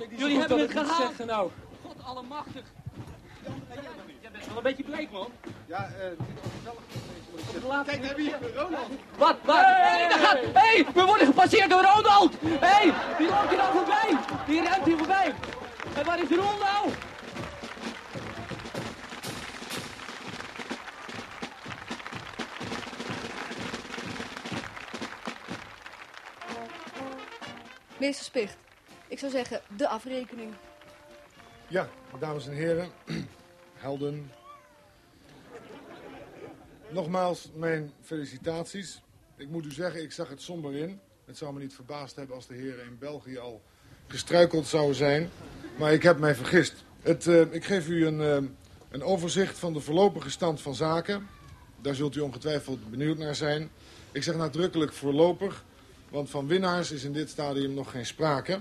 Jullie 0.10 0.40
hebben 0.40 0.60
het 0.60 0.72
gehaald. 0.72 1.26
nou. 1.26 1.52
God 1.86 1.96
allemachtig. 2.04 2.64
Bent 4.38 4.48
wel 4.48 4.58
een 4.58 4.64
beetje 4.64 4.84
bleek, 4.84 5.12
man. 5.12 5.32
Ja, 5.66 5.90
eh... 6.00 6.08
Kijk, 7.86 8.06
hebben 8.06 8.24
hier 8.24 8.54
Ronald. 8.56 8.92
Wat? 9.18 9.38
Wat? 9.44 9.66
Hé, 9.66 10.10
daar 10.10 10.20
gaat... 10.20 10.40
Hé, 10.54 10.84
we 10.94 11.06
worden 11.06 11.28
gepasseerd 11.28 11.70
door 11.70 11.82
Ronald. 11.82 12.34
Hé, 12.42 12.92
die 13.18 13.28
loopt 13.28 13.50
hier 13.50 13.60
al 13.60 13.72
voorbij. 13.72 14.18
Die 14.48 14.62
rent 14.62 14.86
hier 14.86 14.98
voorbij. 14.98 15.34
En 15.96 16.06
waar 16.06 16.20
is 16.20 16.30
Ron 16.30 16.60
nou? 16.60 16.90
Meester 27.98 28.26
Spicht, 28.26 28.58
ik 29.08 29.20
zou 29.20 29.32
zeggen 29.32 29.62
de 29.76 29.88
afrekening. 29.88 30.54
Ja, 31.68 31.88
dames 32.20 32.48
en 32.48 32.54
heren, 32.54 32.92
helden. 33.78 34.32
Nogmaals 36.90 37.50
mijn 37.56 37.92
felicitaties. 38.02 39.02
Ik 39.36 39.50
moet 39.50 39.66
u 39.66 39.72
zeggen, 39.72 40.02
ik 40.02 40.12
zag 40.12 40.30
het 40.30 40.42
somber 40.42 40.76
in. 40.76 41.00
Het 41.26 41.38
zou 41.38 41.54
me 41.54 41.60
niet 41.60 41.74
verbaasd 41.74 42.16
hebben 42.16 42.36
als 42.36 42.48
de 42.48 42.54
heren 42.54 42.86
in 42.86 42.98
België 43.00 43.38
al 43.38 43.62
gestruikeld 44.08 44.68
zouden 44.68 44.96
zijn. 44.96 45.30
Maar 45.78 45.94
ik 45.94 46.04
heb 46.04 46.18
mij 46.18 46.36
vergist. 46.36 46.74
Het, 47.02 47.28
eh, 47.28 47.42
ik 47.42 47.66
geef 47.66 47.88
u 47.88 48.06
een, 48.06 48.22
eh, 48.22 48.50
een 48.90 49.04
overzicht 49.04 49.60
van 49.60 49.74
de 49.74 49.80
voorlopige 49.80 50.30
stand 50.30 50.62
van 50.62 50.76
zaken. 50.76 51.28
Daar 51.82 51.96
zult 51.96 52.16
u 52.16 52.20
ongetwijfeld 52.20 52.90
benieuwd 52.90 53.18
naar 53.18 53.36
zijn. 53.36 53.70
Ik 54.12 54.24
zeg 54.24 54.36
nadrukkelijk 54.36 54.94
voorlopig, 54.94 55.66
want 56.10 56.30
van 56.30 56.48
winnaars 56.48 56.92
is 56.92 57.04
in 57.04 57.14
dit 57.14 57.30
stadium 57.30 57.74
nog 57.74 57.92
geen 57.92 58.06
sprake. 58.06 58.60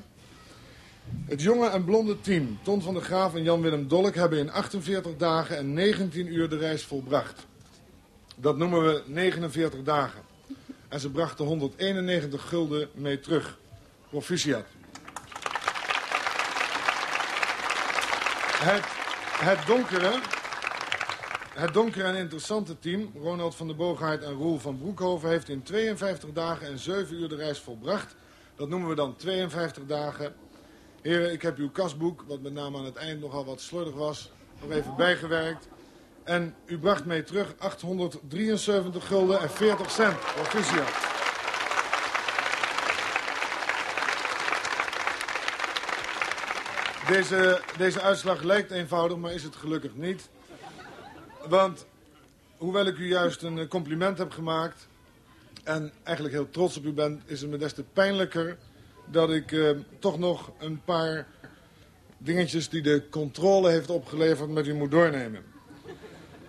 Het 1.26 1.42
jonge 1.42 1.68
en 1.68 1.84
blonde 1.84 2.20
team, 2.20 2.58
Ton 2.62 2.82
van 2.82 2.94
der 2.94 3.02
Graaf 3.02 3.34
en 3.34 3.42
Jan-Willem 3.42 3.88
Dolk, 3.88 4.14
hebben 4.14 4.38
in 4.38 4.50
48 4.50 5.16
dagen 5.16 5.56
en 5.56 5.72
19 5.72 6.26
uur 6.34 6.48
de 6.48 6.58
reis 6.58 6.84
volbracht. 6.84 7.46
Dat 8.36 8.56
noemen 8.56 8.84
we 8.84 9.02
49 9.06 9.82
dagen. 9.82 10.20
En 10.88 11.00
ze 11.00 11.10
brachten 11.10 11.44
191 11.44 12.48
gulden 12.48 12.88
mee 12.94 13.20
terug. 13.20 13.58
Proficiat. 14.10 14.64
Het, 18.56 18.84
het 19.48 19.66
donkere, 19.66 20.20
het 21.54 21.74
donkere 21.74 22.04
en 22.04 22.16
interessante 22.16 22.78
team, 22.78 23.10
Ronald 23.20 23.54
van 23.54 23.66
der 23.66 23.76
Boogaard 23.76 24.22
en 24.22 24.32
Roel 24.32 24.58
van 24.58 24.78
Broekhoven, 24.78 25.28
heeft 25.28 25.48
in 25.48 25.62
52 25.62 26.32
dagen 26.32 26.66
en 26.66 26.78
7 26.78 27.16
uur 27.16 27.28
de 27.28 27.36
reis 27.36 27.58
volbracht. 27.58 28.14
Dat 28.56 28.68
noemen 28.68 28.88
we 28.88 28.94
dan 28.94 29.16
52 29.16 29.86
dagen. 29.86 30.34
Heren, 31.06 31.32
ik 31.32 31.42
heb 31.42 31.58
uw 31.58 31.70
kasboek, 31.70 32.24
wat 32.26 32.40
met 32.40 32.52
name 32.52 32.78
aan 32.78 32.84
het 32.84 32.96
eind 32.96 33.20
nogal 33.20 33.44
wat 33.44 33.60
slordig 33.60 33.94
was, 33.94 34.30
nog 34.60 34.70
even 34.70 34.96
bijgewerkt. 34.96 35.68
En 36.24 36.54
u 36.64 36.78
bracht 36.78 37.04
mij 37.04 37.22
terug 37.22 37.54
873 37.58 39.06
gulden 39.06 39.40
en 39.40 39.50
40 39.50 39.90
cent. 39.90 40.20
Proficiat. 40.20 40.88
Deze, 47.08 47.60
deze 47.76 48.00
uitslag 48.00 48.42
lijkt 48.42 48.70
eenvoudig, 48.70 49.16
maar 49.16 49.32
is 49.32 49.42
het 49.42 49.56
gelukkig 49.56 49.94
niet. 49.94 50.28
Want 51.48 51.86
hoewel 52.56 52.86
ik 52.86 52.98
u 52.98 53.08
juist 53.08 53.42
een 53.42 53.58
eh, 53.58 53.68
compliment 53.68 54.18
heb 54.18 54.30
gemaakt... 54.30 54.86
en 55.64 55.92
eigenlijk 56.02 56.34
heel 56.36 56.50
trots 56.50 56.76
op 56.76 56.84
u 56.84 56.92
ben, 56.92 57.22
is 57.26 57.40
het 57.40 57.50
me 57.50 57.56
des 57.56 57.72
te 57.72 57.84
pijnlijker... 57.92 58.58
dat 59.10 59.30
ik 59.30 59.52
eh, 59.52 59.70
toch 59.98 60.18
nog 60.18 60.52
een 60.58 60.80
paar 60.84 61.26
dingetjes 62.18 62.68
die 62.68 62.82
de 62.82 63.02
controle 63.10 63.70
heeft 63.70 63.90
opgeleverd 63.90 64.50
met 64.50 64.66
u 64.66 64.74
moet 64.74 64.90
doornemen. 64.90 65.44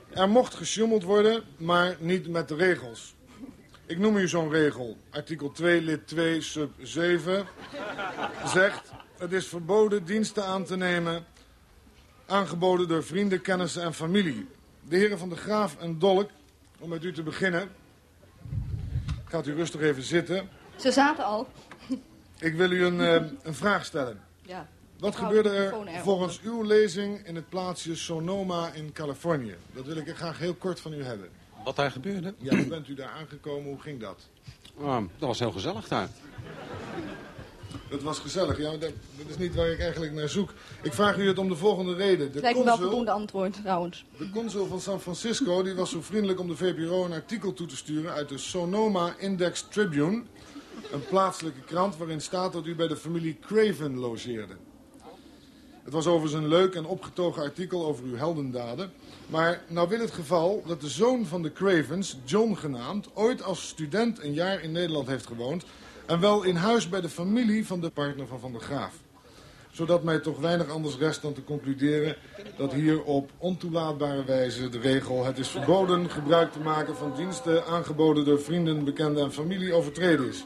Er 0.10 0.30
mocht 0.30 0.53
gesjoemeld 0.53 1.03
worden, 1.03 1.44
maar 1.58 1.95
niet 2.00 2.27
met 2.27 2.48
de 2.48 2.56
regels. 2.56 3.16
Ik 3.86 3.98
noem 3.98 4.18
u 4.18 4.27
zo'n 4.27 4.50
regel. 4.50 4.98
Artikel 5.10 5.52
2, 5.52 5.82
lid 5.82 6.08
2, 6.08 6.42
sub 6.42 6.72
7 6.82 7.45
zegt... 8.45 8.92
Het 9.18 9.32
is 9.32 9.48
verboden 9.48 10.06
diensten 10.06 10.45
aan 10.45 10.64
te 10.64 10.77
nemen... 10.77 11.26
aangeboden 12.26 12.88
door 12.88 13.03
vrienden, 13.03 13.42
kennissen 13.42 13.84
en 13.84 13.94
familie. 13.94 14.48
De 14.82 14.98
heren 14.98 15.18
van 15.18 15.30
de 15.30 15.36
Graaf 15.36 15.77
en 15.77 16.00
Dolk, 16.00 16.30
om 16.80 16.90
met 16.90 17.03
u 17.03 17.14
te 17.14 17.24
beginnen... 17.24 17.69
Gaat 19.30 19.48
u 19.48 19.53
rustig 19.53 19.82
even 19.82 20.03
zitten. 20.03 20.50
Ze 20.76 20.92
zaten 20.92 21.26
al. 21.26 21.48
Ik 22.40 22.56
wil 22.56 22.72
u 22.72 22.85
een, 22.85 23.01
eh, 23.01 23.30
een 23.43 23.53
vraag 23.53 23.85
stellen. 23.85 24.19
Ja. 24.41 24.67
Wat 24.99 25.16
gebeurde 25.16 25.49
de 25.49 25.56
er 25.56 26.01
volgens 26.03 26.41
uw 26.41 26.64
lezing 26.64 27.25
in 27.27 27.35
het 27.35 27.49
plaatsje 27.49 27.95
Sonoma 27.95 28.72
in 28.74 28.91
Californië? 28.91 29.56
Dat 29.74 29.85
wil 29.85 29.95
ik 29.95 30.16
graag 30.16 30.40
heel 30.40 30.53
kort 30.53 30.80
van 30.80 30.93
u 30.93 31.03
hebben. 31.03 31.30
Wat 31.64 31.75
daar 31.75 31.91
gebeurde? 31.91 32.33
Ja, 32.38 32.56
hoe 32.56 32.66
bent 32.66 32.88
u 32.88 32.93
daar 32.93 33.09
aangekomen? 33.09 33.69
Hoe 33.69 33.80
ging 33.80 33.99
dat? 33.99 34.19
Ah, 34.82 35.03
dat 35.17 35.27
was 35.27 35.40
heel 35.40 35.51
gezellig 35.51 35.88
daar. 35.88 36.09
Dat 37.90 38.01
was 38.01 38.19
gezellig. 38.19 38.57
Ja, 38.57 38.69
maar 38.69 38.80
dat, 38.80 38.91
dat 39.17 39.27
is 39.30 39.38
niet 39.38 39.56
waar 39.56 39.67
ik 39.67 39.80
eigenlijk 39.80 40.14
naar 40.14 40.30
zoek. 40.30 40.53
Ik 40.82 40.93
vraag 40.93 41.17
u 41.17 41.27
het 41.27 41.38
om 41.38 41.49
de 41.49 41.56
volgende 41.56 41.93
reden. 41.95 42.27
De 42.27 42.33
Het 42.33 42.41
lijkt 42.41 42.59
me 42.59 42.66
wel 42.66 42.77
voldoende 42.77 43.11
antwoord 43.11 43.53
trouwens. 43.53 44.06
de 44.17 44.30
consul 44.30 44.67
van 44.67 44.82
San 44.82 45.01
Francisco 45.01 45.64
die 45.64 45.74
was 45.74 45.90
zo 45.90 46.01
vriendelijk 46.01 46.40
om 46.40 46.48
de 46.48 46.56
VPRO 46.56 47.06
een 47.06 47.11
artikel 47.14 47.53
toe 47.53 47.67
te 47.67 47.75
sturen 47.75 48.11
uit 48.11 48.30
de 48.30 48.38
Sonoma 48.38 49.16
Index 49.17 49.66
Tribune. 49.69 50.24
Een 50.91 51.06
plaatselijke 51.06 51.61
krant 51.61 51.98
waarin 51.98 52.22
staat 52.22 52.53
dat 52.53 52.66
u 52.66 52.75
bij 52.75 52.88
de 52.88 52.95
familie 52.95 53.38
Craven 53.40 53.98
logeerde. 53.98 54.56
Het 55.83 55.93
was 55.93 56.07
overigens 56.07 56.43
een 56.43 56.49
leuk 56.49 56.75
en 56.75 56.85
opgetogen 56.85 57.43
artikel 57.43 57.85
over 57.85 58.03
uw 58.06 58.16
heldendaden. 58.16 58.91
Maar 59.27 59.64
nou 59.67 59.90
wil 59.90 59.99
het 59.99 60.11
geval 60.11 60.64
dat 60.66 60.82
de 60.82 60.88
zoon 60.88 61.25
van 61.25 61.41
de 61.41 61.51
Cravens, 61.51 62.17
John 62.25 62.53
genaamd, 62.53 63.09
ooit 63.14 63.43
als 63.43 63.67
student 63.67 64.24
een 64.24 64.33
jaar 64.33 64.64
in 64.64 64.72
Nederland 64.72 65.07
heeft 65.07 65.27
gewoond. 65.27 65.66
En 66.06 66.19
wel 66.19 66.43
in 66.43 66.56
huis 66.56 66.90
bij 66.90 67.01
de 67.01 67.09
familie 67.09 67.66
van 67.66 67.82
de 67.82 67.90
partner 67.90 68.27
van 68.27 68.40
Van 68.40 68.51
der 68.51 68.61
Graaf. 68.61 68.93
Zodat 69.72 70.03
mij 70.03 70.19
toch 70.19 70.40
weinig 70.40 70.69
anders 70.69 70.98
rest 70.98 71.22
dan 71.22 71.33
te 71.33 71.43
concluderen 71.43 72.16
dat 72.57 72.74
hier 72.74 73.03
op 73.03 73.32
ontoelaatbare 73.38 74.24
wijze 74.24 74.69
de 74.69 74.80
regel 74.80 75.25
het 75.25 75.38
is 75.38 75.48
verboden 75.48 76.09
gebruik 76.09 76.51
te 76.51 76.59
maken 76.59 76.95
van 76.95 77.16
diensten 77.16 77.66
aangeboden 77.66 78.25
door 78.25 78.41
vrienden, 78.41 78.83
bekenden 78.83 79.24
en 79.24 79.33
familie 79.33 79.74
overtreden 79.74 80.27
is. 80.27 80.45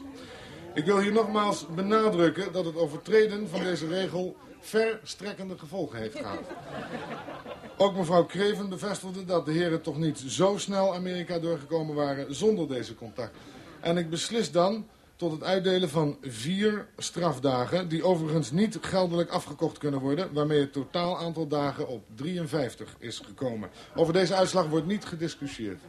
Ik 0.74 0.84
wil 0.84 0.98
hier 0.98 1.12
nogmaals 1.12 1.66
benadrukken 1.74 2.52
dat 2.52 2.64
het 2.64 2.76
overtreden 2.76 3.48
van 3.48 3.62
deze 3.62 3.86
regel 3.86 4.36
verstrekkende 4.60 5.58
gevolgen 5.58 5.98
heeft 5.98 6.16
gehad. 6.16 6.40
Ook 7.76 7.96
mevrouw 7.96 8.24
Kreven 8.24 8.68
bevestigde 8.68 9.24
dat 9.24 9.46
de 9.46 9.52
heren 9.52 9.82
toch 9.82 9.98
niet 9.98 10.18
zo 10.26 10.56
snel 10.58 10.94
Amerika 10.94 11.38
doorgekomen 11.38 11.94
waren 11.94 12.34
zonder 12.34 12.68
deze 12.68 12.94
contact. 12.94 13.36
En 13.80 13.96
ik 13.96 14.10
beslis 14.10 14.50
dan 14.50 14.86
tot 15.16 15.32
het 15.32 15.42
uitdelen 15.42 15.88
van 15.88 16.16
vier 16.22 16.86
strafdagen, 16.96 17.88
die 17.88 18.04
overigens 18.04 18.50
niet 18.50 18.78
geldelijk 18.80 19.30
afgekocht 19.30 19.78
kunnen 19.78 20.00
worden, 20.00 20.32
waarmee 20.32 20.60
het 20.60 20.72
totaal 20.72 21.18
aantal 21.18 21.46
dagen 21.46 21.88
op 21.88 22.02
53 22.14 22.96
is 22.98 23.18
gekomen. 23.18 23.70
Over 23.94 24.12
deze 24.12 24.34
uitslag 24.34 24.68
wordt 24.68 24.86
niet 24.86 25.04
gediscussieerd. 25.04 25.80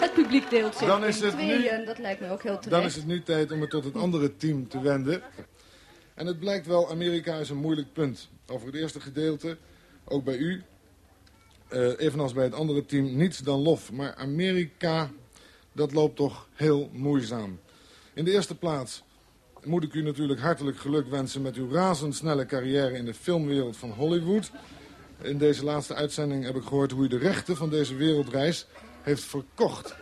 Het 0.00 0.12
publiek 0.14 0.50
deelt 0.50 0.74
zich 0.76 0.86
Dan 0.86 1.04
is 1.04 1.20
het 1.20 1.36
nu- 1.36 1.58
tweeën. 1.58 1.84
Dat 1.84 1.98
lijkt 1.98 2.20
me 2.20 2.30
ook 2.30 2.42
heel 2.42 2.58
terecht. 2.58 2.70
Dan 2.70 2.82
is 2.82 2.96
het 2.96 3.06
nu 3.06 3.22
tijd 3.22 3.52
om 3.52 3.60
het 3.60 3.70
tot 3.70 3.84
het 3.84 3.96
andere 3.96 4.36
team 4.36 4.68
te 4.68 4.80
wenden. 4.80 5.22
En 6.14 6.26
het 6.26 6.38
blijkt 6.38 6.66
wel, 6.66 6.90
Amerika 6.90 7.36
is 7.36 7.50
een 7.50 7.56
moeilijk 7.56 7.92
punt. 7.92 8.28
Over 8.46 8.66
het 8.66 8.76
eerste 8.76 9.00
gedeelte, 9.00 9.56
ook 10.04 10.24
bij 10.24 10.36
u, 10.36 10.62
eh, 11.68 11.98
evenals 11.98 12.32
bij 12.32 12.44
het 12.44 12.54
andere 12.54 12.86
team, 12.86 13.16
niets 13.16 13.38
dan 13.38 13.60
lof. 13.60 13.92
Maar 13.92 14.14
Amerika, 14.14 15.10
dat 15.72 15.92
loopt 15.92 16.16
toch 16.16 16.48
heel 16.54 16.90
moeizaam. 16.92 17.60
In 18.14 18.24
de 18.24 18.32
eerste 18.32 18.54
plaats 18.54 19.02
moet 19.64 19.84
ik 19.84 19.94
u 19.94 20.02
natuurlijk 20.02 20.40
hartelijk 20.40 20.78
geluk 20.78 21.06
wensen 21.08 21.42
met 21.42 21.56
uw 21.56 21.72
razendsnelle 21.72 22.46
carrière 22.46 22.96
in 22.96 23.04
de 23.04 23.14
filmwereld 23.14 23.76
van 23.76 23.90
Hollywood. 23.90 24.50
In 25.22 25.38
deze 25.38 25.64
laatste 25.64 25.94
uitzending 25.94 26.44
heb 26.44 26.56
ik 26.56 26.62
gehoord 26.62 26.90
hoe 26.90 27.04
u 27.04 27.08
de 27.08 27.18
rechten 27.18 27.56
van 27.56 27.70
deze 27.70 27.94
wereldreis 27.94 28.66
heeft 29.02 29.24
verkocht. 29.24 29.94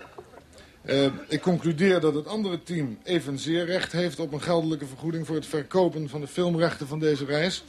Eh, 0.82 1.06
ik 1.28 1.40
concludeer 1.40 2.00
dat 2.00 2.14
het 2.14 2.26
andere 2.26 2.62
team 2.62 2.98
evenzeer 3.02 3.64
recht 3.64 3.92
heeft 3.92 4.20
op 4.20 4.32
een 4.32 4.42
geldelijke 4.42 4.86
vergoeding 4.86 5.26
voor 5.26 5.36
het 5.36 5.46
verkopen 5.46 6.08
van 6.08 6.20
de 6.20 6.26
filmrechten 6.26 6.86
van 6.86 6.98
deze 6.98 7.24
reis. 7.24 7.64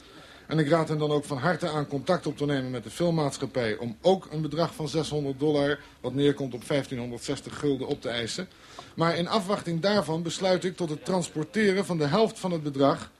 En 0.46 0.58
ik 0.58 0.68
raad 0.68 0.88
hen 0.88 0.98
dan 0.98 1.10
ook 1.10 1.24
van 1.24 1.38
harte 1.38 1.68
aan 1.68 1.86
contact 1.86 2.26
op 2.26 2.36
te 2.36 2.46
nemen 2.46 2.70
met 2.70 2.84
de 2.84 2.90
filmmaatschappij 2.90 3.76
om 3.76 3.96
ook 4.00 4.28
een 4.30 4.42
bedrag 4.42 4.74
van 4.74 4.88
600 4.88 5.38
dollar, 5.38 5.78
wat 6.00 6.14
neerkomt 6.14 6.54
op 6.54 6.68
1560 6.68 7.58
gulden, 7.58 7.86
op 7.86 8.00
te 8.00 8.08
eisen. 8.08 8.48
Maar 8.94 9.16
in 9.16 9.28
afwachting 9.28 9.80
daarvan 9.80 10.22
besluit 10.22 10.64
ik 10.64 10.76
tot 10.76 10.90
het 10.90 11.04
transporteren 11.04 11.86
van 11.86 11.98
de 11.98 12.06
helft 12.06 12.38
van 12.38 12.50
het 12.50 12.62
bedrag 12.62 13.10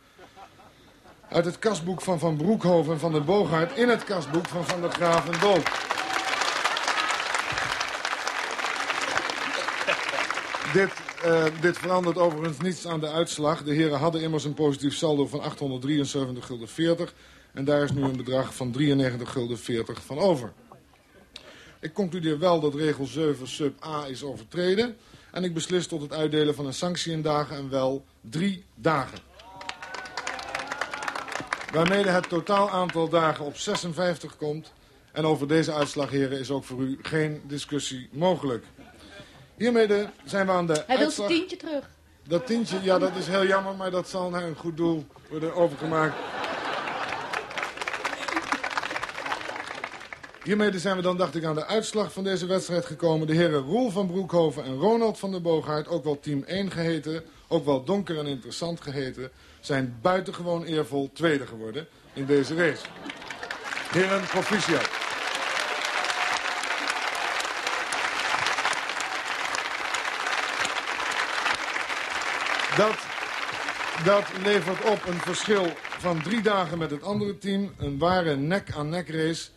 uit 1.28 1.44
het 1.44 1.58
kasboek 1.58 2.00
van 2.00 2.18
Van 2.18 2.36
Broekhoven 2.36 2.92
en 2.92 2.98
Van 2.98 3.12
den 3.12 3.24
Boogaard 3.24 3.76
in 3.76 3.88
het 3.88 4.04
kasboek 4.04 4.46
van 4.46 4.64
Van 4.64 4.80
der 4.80 4.90
Graaf 4.90 5.28
en 5.28 5.40
Dolk. 5.40 5.66
Dit, 10.72 10.90
eh, 11.22 11.44
dit 11.60 11.78
verandert 11.78 12.18
overigens 12.18 12.58
niets 12.58 12.86
aan 12.86 13.00
de 13.00 13.10
uitslag. 13.10 13.62
De 13.62 13.72
heren 13.72 13.98
hadden 13.98 14.20
immers 14.20 14.44
een 14.44 14.54
positief 14.54 14.94
saldo 14.94 15.26
van 15.26 15.40
873 15.40 16.46
gulden 16.46 16.68
40. 16.68 17.14
En 17.52 17.64
daar 17.64 17.82
is 17.82 17.92
nu 17.92 18.02
een 18.02 18.16
bedrag 18.16 18.54
van 18.54 18.70
93 18.70 19.32
gulden 19.32 19.58
40 19.58 20.02
van 20.02 20.18
over. 20.18 20.52
Ik 21.80 21.92
concludeer 21.94 22.38
wel 22.38 22.60
dat 22.60 22.74
regel 22.74 23.06
7 23.06 23.48
sub 23.48 23.84
A 23.84 24.06
is 24.06 24.22
overtreden. 24.22 24.96
En 25.32 25.44
ik 25.44 25.54
beslis 25.54 25.86
tot 25.86 26.00
het 26.00 26.12
uitdelen 26.12 26.54
van 26.54 26.66
een 26.66 26.74
sanctie 26.74 27.12
in 27.12 27.22
dagen 27.22 27.56
en 27.56 27.70
wel 27.70 28.04
drie 28.20 28.64
dagen. 28.74 29.18
Waarmee 31.72 32.04
het 32.04 32.28
totaal 32.28 32.70
aantal 32.70 33.08
dagen 33.08 33.44
op 33.44 33.56
56 33.56 34.36
komt. 34.36 34.72
En 35.12 35.24
over 35.24 35.48
deze 35.48 35.72
uitslag, 35.72 36.10
heren, 36.10 36.38
is 36.38 36.50
ook 36.50 36.64
voor 36.64 36.80
u 36.80 36.98
geen 37.02 37.42
discussie 37.46 38.08
mogelijk. 38.12 38.64
Hiermee 39.60 40.06
zijn 40.24 40.46
we 40.46 40.52
aan 40.52 40.66
de 40.66 40.84
Hij 40.86 40.98
wil 40.98 41.10
zijn 41.10 41.28
tientje 41.28 41.56
terug. 41.56 41.90
Dat 42.28 42.46
tientje, 42.46 42.78
ja, 42.82 42.98
dat 42.98 43.16
is 43.16 43.26
heel 43.26 43.46
jammer, 43.46 43.74
maar 43.74 43.90
dat 43.90 44.08
zal 44.08 44.30
naar 44.30 44.42
een 44.42 44.56
goed 44.56 44.76
doel 44.76 45.06
worden 45.28 45.54
overgemaakt. 45.54 46.14
Hiermee 50.44 50.78
zijn 50.78 50.96
we 50.96 51.02
dan, 51.02 51.16
dacht 51.16 51.34
ik, 51.34 51.44
aan 51.44 51.54
de 51.54 51.66
uitslag 51.66 52.12
van 52.12 52.24
deze 52.24 52.46
wedstrijd 52.46 52.84
gekomen. 52.84 53.26
De 53.26 53.34
heren 53.34 53.60
Roel 53.60 53.90
van 53.90 54.06
Broekhoven 54.06 54.64
en 54.64 54.76
Ronald 54.76 55.18
van 55.18 55.30
der 55.30 55.42
Boogaard, 55.42 55.88
ook 55.88 56.04
wel 56.04 56.20
team 56.20 56.42
1 56.42 56.70
geheten, 56.70 57.22
ook 57.48 57.64
wel 57.64 57.84
donker 57.84 58.18
en 58.18 58.26
interessant 58.26 58.80
geheten, 58.80 59.30
zijn 59.60 59.98
buitengewoon 60.02 60.64
eervol 60.64 61.10
tweede 61.12 61.46
geworden 61.46 61.86
in 62.12 62.26
deze 62.26 62.54
race. 62.54 62.84
Heren, 63.90 64.20
proficiat. 64.20 64.99
Dat, 72.80 72.98
dat 74.04 74.24
levert 74.42 74.84
op 74.84 75.06
een 75.06 75.20
verschil 75.20 75.66
van 75.98 76.22
drie 76.22 76.42
dagen 76.42 76.78
met 76.78 76.90
het 76.90 77.02
andere 77.02 77.38
team. 77.38 77.74
Een 77.78 77.98
ware 77.98 78.36
nek-aan-nek 78.36 79.08
race. 79.08 79.48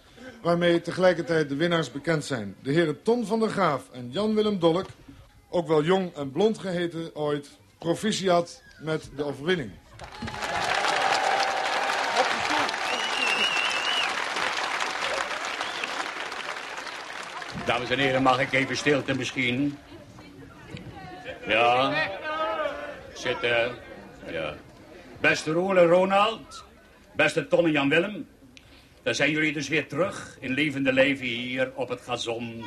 Waarmee 0.41 0.81
tegelijkertijd 0.81 1.49
de 1.49 1.55
winnaars 1.55 1.91
bekend 1.91 2.25
zijn. 2.25 2.55
De 2.63 2.71
heren 2.71 3.01
Ton 3.03 3.25
van 3.25 3.39
der 3.39 3.49
Graaf 3.49 3.83
en 3.91 4.09
Jan-Willem 4.11 4.59
Dolk. 4.59 4.85
Ook 5.49 5.67
wel 5.67 5.83
jong 5.83 6.15
en 6.15 6.31
blond 6.31 6.57
geheten 6.57 7.15
ooit. 7.15 7.49
Proficiat 7.77 8.61
met 8.79 9.09
de 9.15 9.23
overwinning. 9.23 9.71
Dames 17.65 17.89
en 17.89 17.99
heren, 17.99 18.23
mag 18.23 18.39
ik 18.39 18.53
even 18.53 18.77
stilte 18.77 19.15
misschien? 19.15 19.77
Ja. 21.47 22.21
Ja. 23.23 24.55
Beste 25.21 25.51
Roel 25.51 25.77
en 25.77 25.87
Ronald, 25.87 26.65
Beste 27.15 27.47
Ton 27.47 27.65
en 27.65 27.71
Jan 27.71 27.89
Willem, 27.89 28.27
dan 29.03 29.15
zijn 29.15 29.31
jullie 29.31 29.53
dus 29.53 29.67
weer 29.67 29.87
terug 29.87 30.37
in 30.39 30.53
levende 30.53 30.93
leven 30.93 31.25
hier 31.25 31.71
op 31.75 31.89
het 31.89 32.01
gazon 32.01 32.63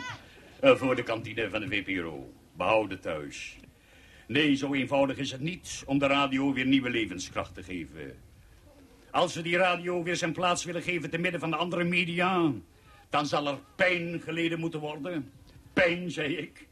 eh, 0.60 0.76
voor 0.76 0.96
de 0.96 1.02
kantine 1.02 1.50
van 1.50 1.60
de 1.60 1.66
VPRO. 1.68 2.32
Behouden 2.52 3.00
thuis. 3.00 3.56
Nee, 4.26 4.54
zo 4.54 4.74
eenvoudig 4.74 5.16
is 5.16 5.32
het 5.32 5.40
niet 5.40 5.82
om 5.86 5.98
de 5.98 6.06
radio 6.06 6.52
weer 6.52 6.66
nieuwe 6.66 6.90
levenskracht 6.90 7.54
te 7.54 7.62
geven. 7.62 8.18
Als 9.10 9.34
we 9.34 9.42
die 9.42 9.56
radio 9.56 10.02
weer 10.02 10.16
zijn 10.16 10.32
plaats 10.32 10.64
willen 10.64 10.82
geven 10.82 11.10
te 11.10 11.18
midden 11.18 11.40
van 11.40 11.50
de 11.50 11.56
andere 11.56 11.84
media... 11.84 12.52
dan 13.10 13.26
zal 13.26 13.46
er 13.46 13.58
pijn 13.74 14.20
geleden 14.20 14.60
moeten 14.60 14.80
worden. 14.80 15.32
Pijn, 15.72 16.10
zei 16.10 16.36
ik. 16.36 16.66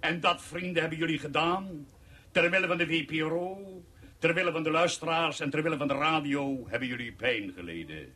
En 0.00 0.20
dat, 0.20 0.42
vrienden, 0.42 0.80
hebben 0.80 0.98
jullie 0.98 1.18
gedaan. 1.18 1.86
Terwille 2.32 2.66
van 2.66 2.78
de 2.78 2.86
VPRO, 2.86 3.82
terwille 4.18 4.52
van 4.52 4.62
de 4.62 4.70
luisteraars 4.70 5.40
en 5.40 5.50
terwille 5.50 5.76
van 5.76 5.88
de 5.88 5.94
radio... 5.94 6.66
hebben 6.68 6.88
jullie 6.88 7.12
pijn 7.12 7.52
geleden. 7.56 8.12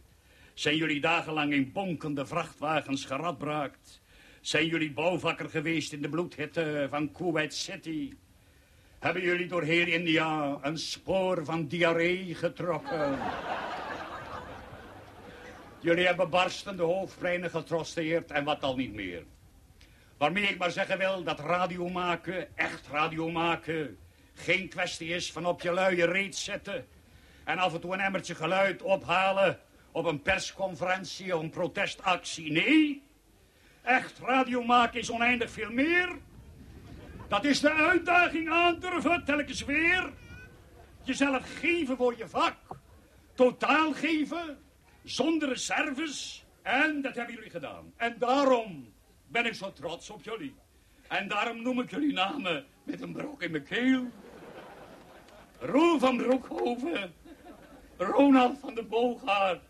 Zijn 0.55 0.77
jullie 0.77 1.01
dagenlang 1.01 1.53
in 1.53 1.73
bonkende 1.73 2.27
vrachtwagens 2.27 3.05
geradbraakt? 3.05 4.01
Zijn 4.41 4.67
jullie 4.67 4.93
bouwvakker 4.93 5.49
geweest 5.49 5.93
in 5.93 6.03
de 6.03 6.09
bloedhitte 6.09 6.87
van 6.91 7.13
Kuwait 7.13 7.55
City? 7.55 8.13
Hebben 8.99 9.23
jullie 9.23 9.47
door 9.47 9.63
heel 9.63 9.87
India 9.87 10.59
een 10.63 10.79
spoor 10.79 11.45
van 11.45 11.67
diarree 11.67 12.35
getrokken? 12.35 13.19
Jullie 15.81 16.07
hebben 16.07 16.31
barstende 16.31 16.83
hoofdpijnen 16.83 17.51
getrosteerd 17.51 18.31
en 18.31 18.45
wat 18.45 18.63
al 18.63 18.77
niet 18.77 18.95
meer. 18.95 19.25
Waarmee 20.17 20.45
ik 20.45 20.59
maar 20.59 20.71
zeggen 20.71 20.99
wil 20.99 21.23
dat 21.23 21.41
radio 21.41 21.89
maken, 21.89 22.57
echt 22.57 22.87
radio 22.87 23.31
maken... 23.31 23.99
geen 24.39 24.69
kwestie 24.69 25.09
is 25.09 25.33
van 25.33 25.47
op 25.47 25.61
je 25.61 25.73
luie 25.73 26.07
reet 26.07 26.37
zetten... 26.37 26.87
en 27.45 27.59
af 27.59 27.75
en 27.75 27.81
toe 27.81 27.93
een 27.93 28.01
emmertje 28.01 28.35
geluid 28.35 28.83
ophalen 28.83 29.59
op 29.93 30.05
een 30.05 30.23
persconferentie 30.23 31.37
of 31.37 31.43
een 31.43 31.51
protestactie. 31.51 32.53
Nee, 32.53 33.03
echt 33.83 34.19
radio 34.19 34.63
maken 34.63 35.01
is 35.01 35.11
oneindig 35.11 35.51
veel 35.51 35.71
meer. 35.71 36.09
Dat 37.29 37.45
is 37.45 37.61
de 37.61 37.73
uitdaging 37.73 38.51
aandurven, 38.51 39.25
telkens 39.25 39.65
weer. 39.65 40.13
Jezelf 41.03 41.59
geven 41.59 41.97
voor 41.97 42.15
je 42.17 42.29
vak. 42.29 42.57
Totaal 43.35 43.93
geven, 43.93 44.59
zonder 45.05 45.49
reserves. 45.49 46.45
En 46.63 47.03
dat 47.03 47.15
hebben 47.15 47.35
jullie 47.35 47.51
gedaan. 47.51 47.93
En 47.97 48.17
daarom 48.19 48.93
ben 49.29 49.47
ik 49.47 49.55
zo 49.55 49.73
trots 49.73 50.11
op 50.11 50.23
jullie. 50.25 50.55
En 51.09 51.29
daarom 51.29 51.63
noem 51.63 51.81
ik 51.81 51.91
jullie 51.91 52.13
namen 52.13 52.67
met 52.85 53.01
een 53.01 53.13
brok 53.13 53.43
in 53.43 53.51
mijn 53.51 53.65
keel. 53.65 54.11
Roel 55.61 55.99
van 55.99 56.17
Broekhoven, 56.17 57.15
Ronald 57.97 58.59
van 58.61 58.75
de 58.75 58.83
Boogaard, 58.83 59.61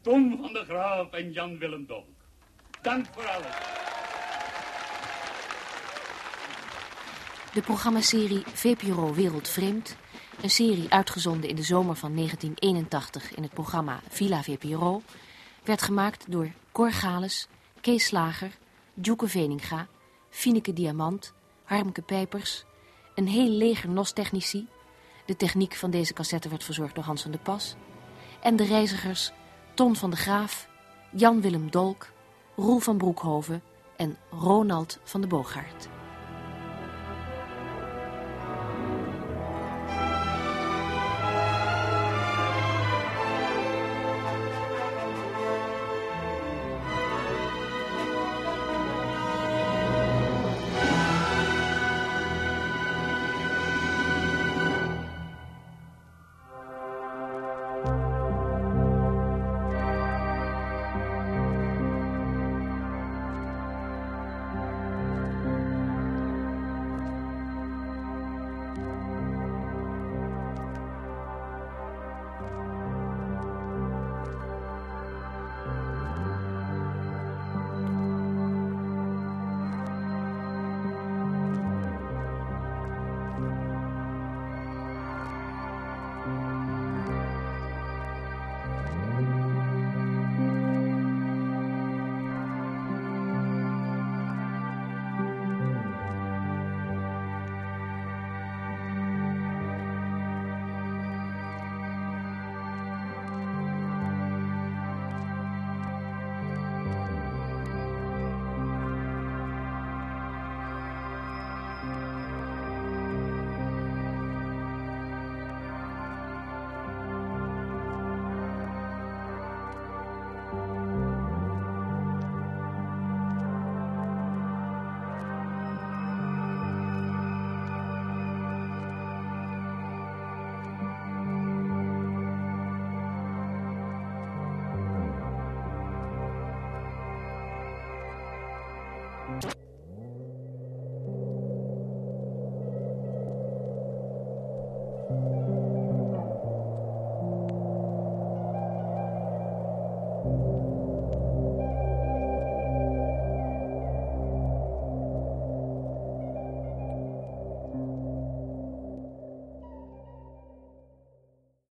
Tom 0.00 0.38
van 0.40 0.52
de 0.52 0.64
Graaf 0.64 1.10
en 1.10 1.32
Jan 1.32 1.58
Willem 1.58 1.86
Donk. 1.86 2.06
Dank 2.82 3.06
voor 3.12 3.26
alles. 3.26 3.56
De 7.52 7.60
programmaserie 7.60 8.42
VPRO 8.46 9.14
Wereldvreemd, 9.14 9.96
een 10.42 10.50
serie 10.50 10.90
uitgezonden 10.90 11.48
in 11.48 11.56
de 11.56 11.62
zomer 11.62 11.96
van 11.96 12.14
1981 12.14 13.34
in 13.34 13.42
het 13.42 13.52
programma 13.52 14.00
Villa 14.08 14.42
VPRO, 14.42 15.02
werd 15.64 15.82
gemaakt 15.82 16.30
door 16.30 16.50
Cor 16.72 16.92
Kees 17.80 18.04
Slager, 18.04 18.50
Djoeke 18.94 19.28
Veninga, 19.28 19.86
Fineke 20.30 20.72
Diamant, 20.72 21.34
Harmke 21.64 22.02
Pijpers, 22.02 22.64
een 23.14 23.28
heel 23.28 23.48
leger 23.48 23.90
NOS-technici, 23.90 24.66
de 25.24 25.36
techniek 25.36 25.74
van 25.74 25.90
deze 25.90 26.12
cassette 26.12 26.48
werd 26.48 26.64
verzorgd 26.64 26.94
door 26.94 27.04
Hans 27.04 27.22
van 27.22 27.30
de 27.30 27.38
Pas, 27.38 27.76
en 28.40 28.56
de 28.56 28.64
reizigers 28.64 29.32
Ton 29.74 29.96
van 29.96 30.10
de 30.10 30.16
Graaf, 30.16 30.68
Jan 31.12 31.40
Willem 31.40 31.70
Dolk, 31.70 32.12
Roel 32.56 32.78
van 32.78 32.96
Broekhoven 32.96 33.62
en 33.96 34.16
Ronald 34.30 34.98
van 35.04 35.20
de 35.20 35.26
Boogaard. 35.26 35.88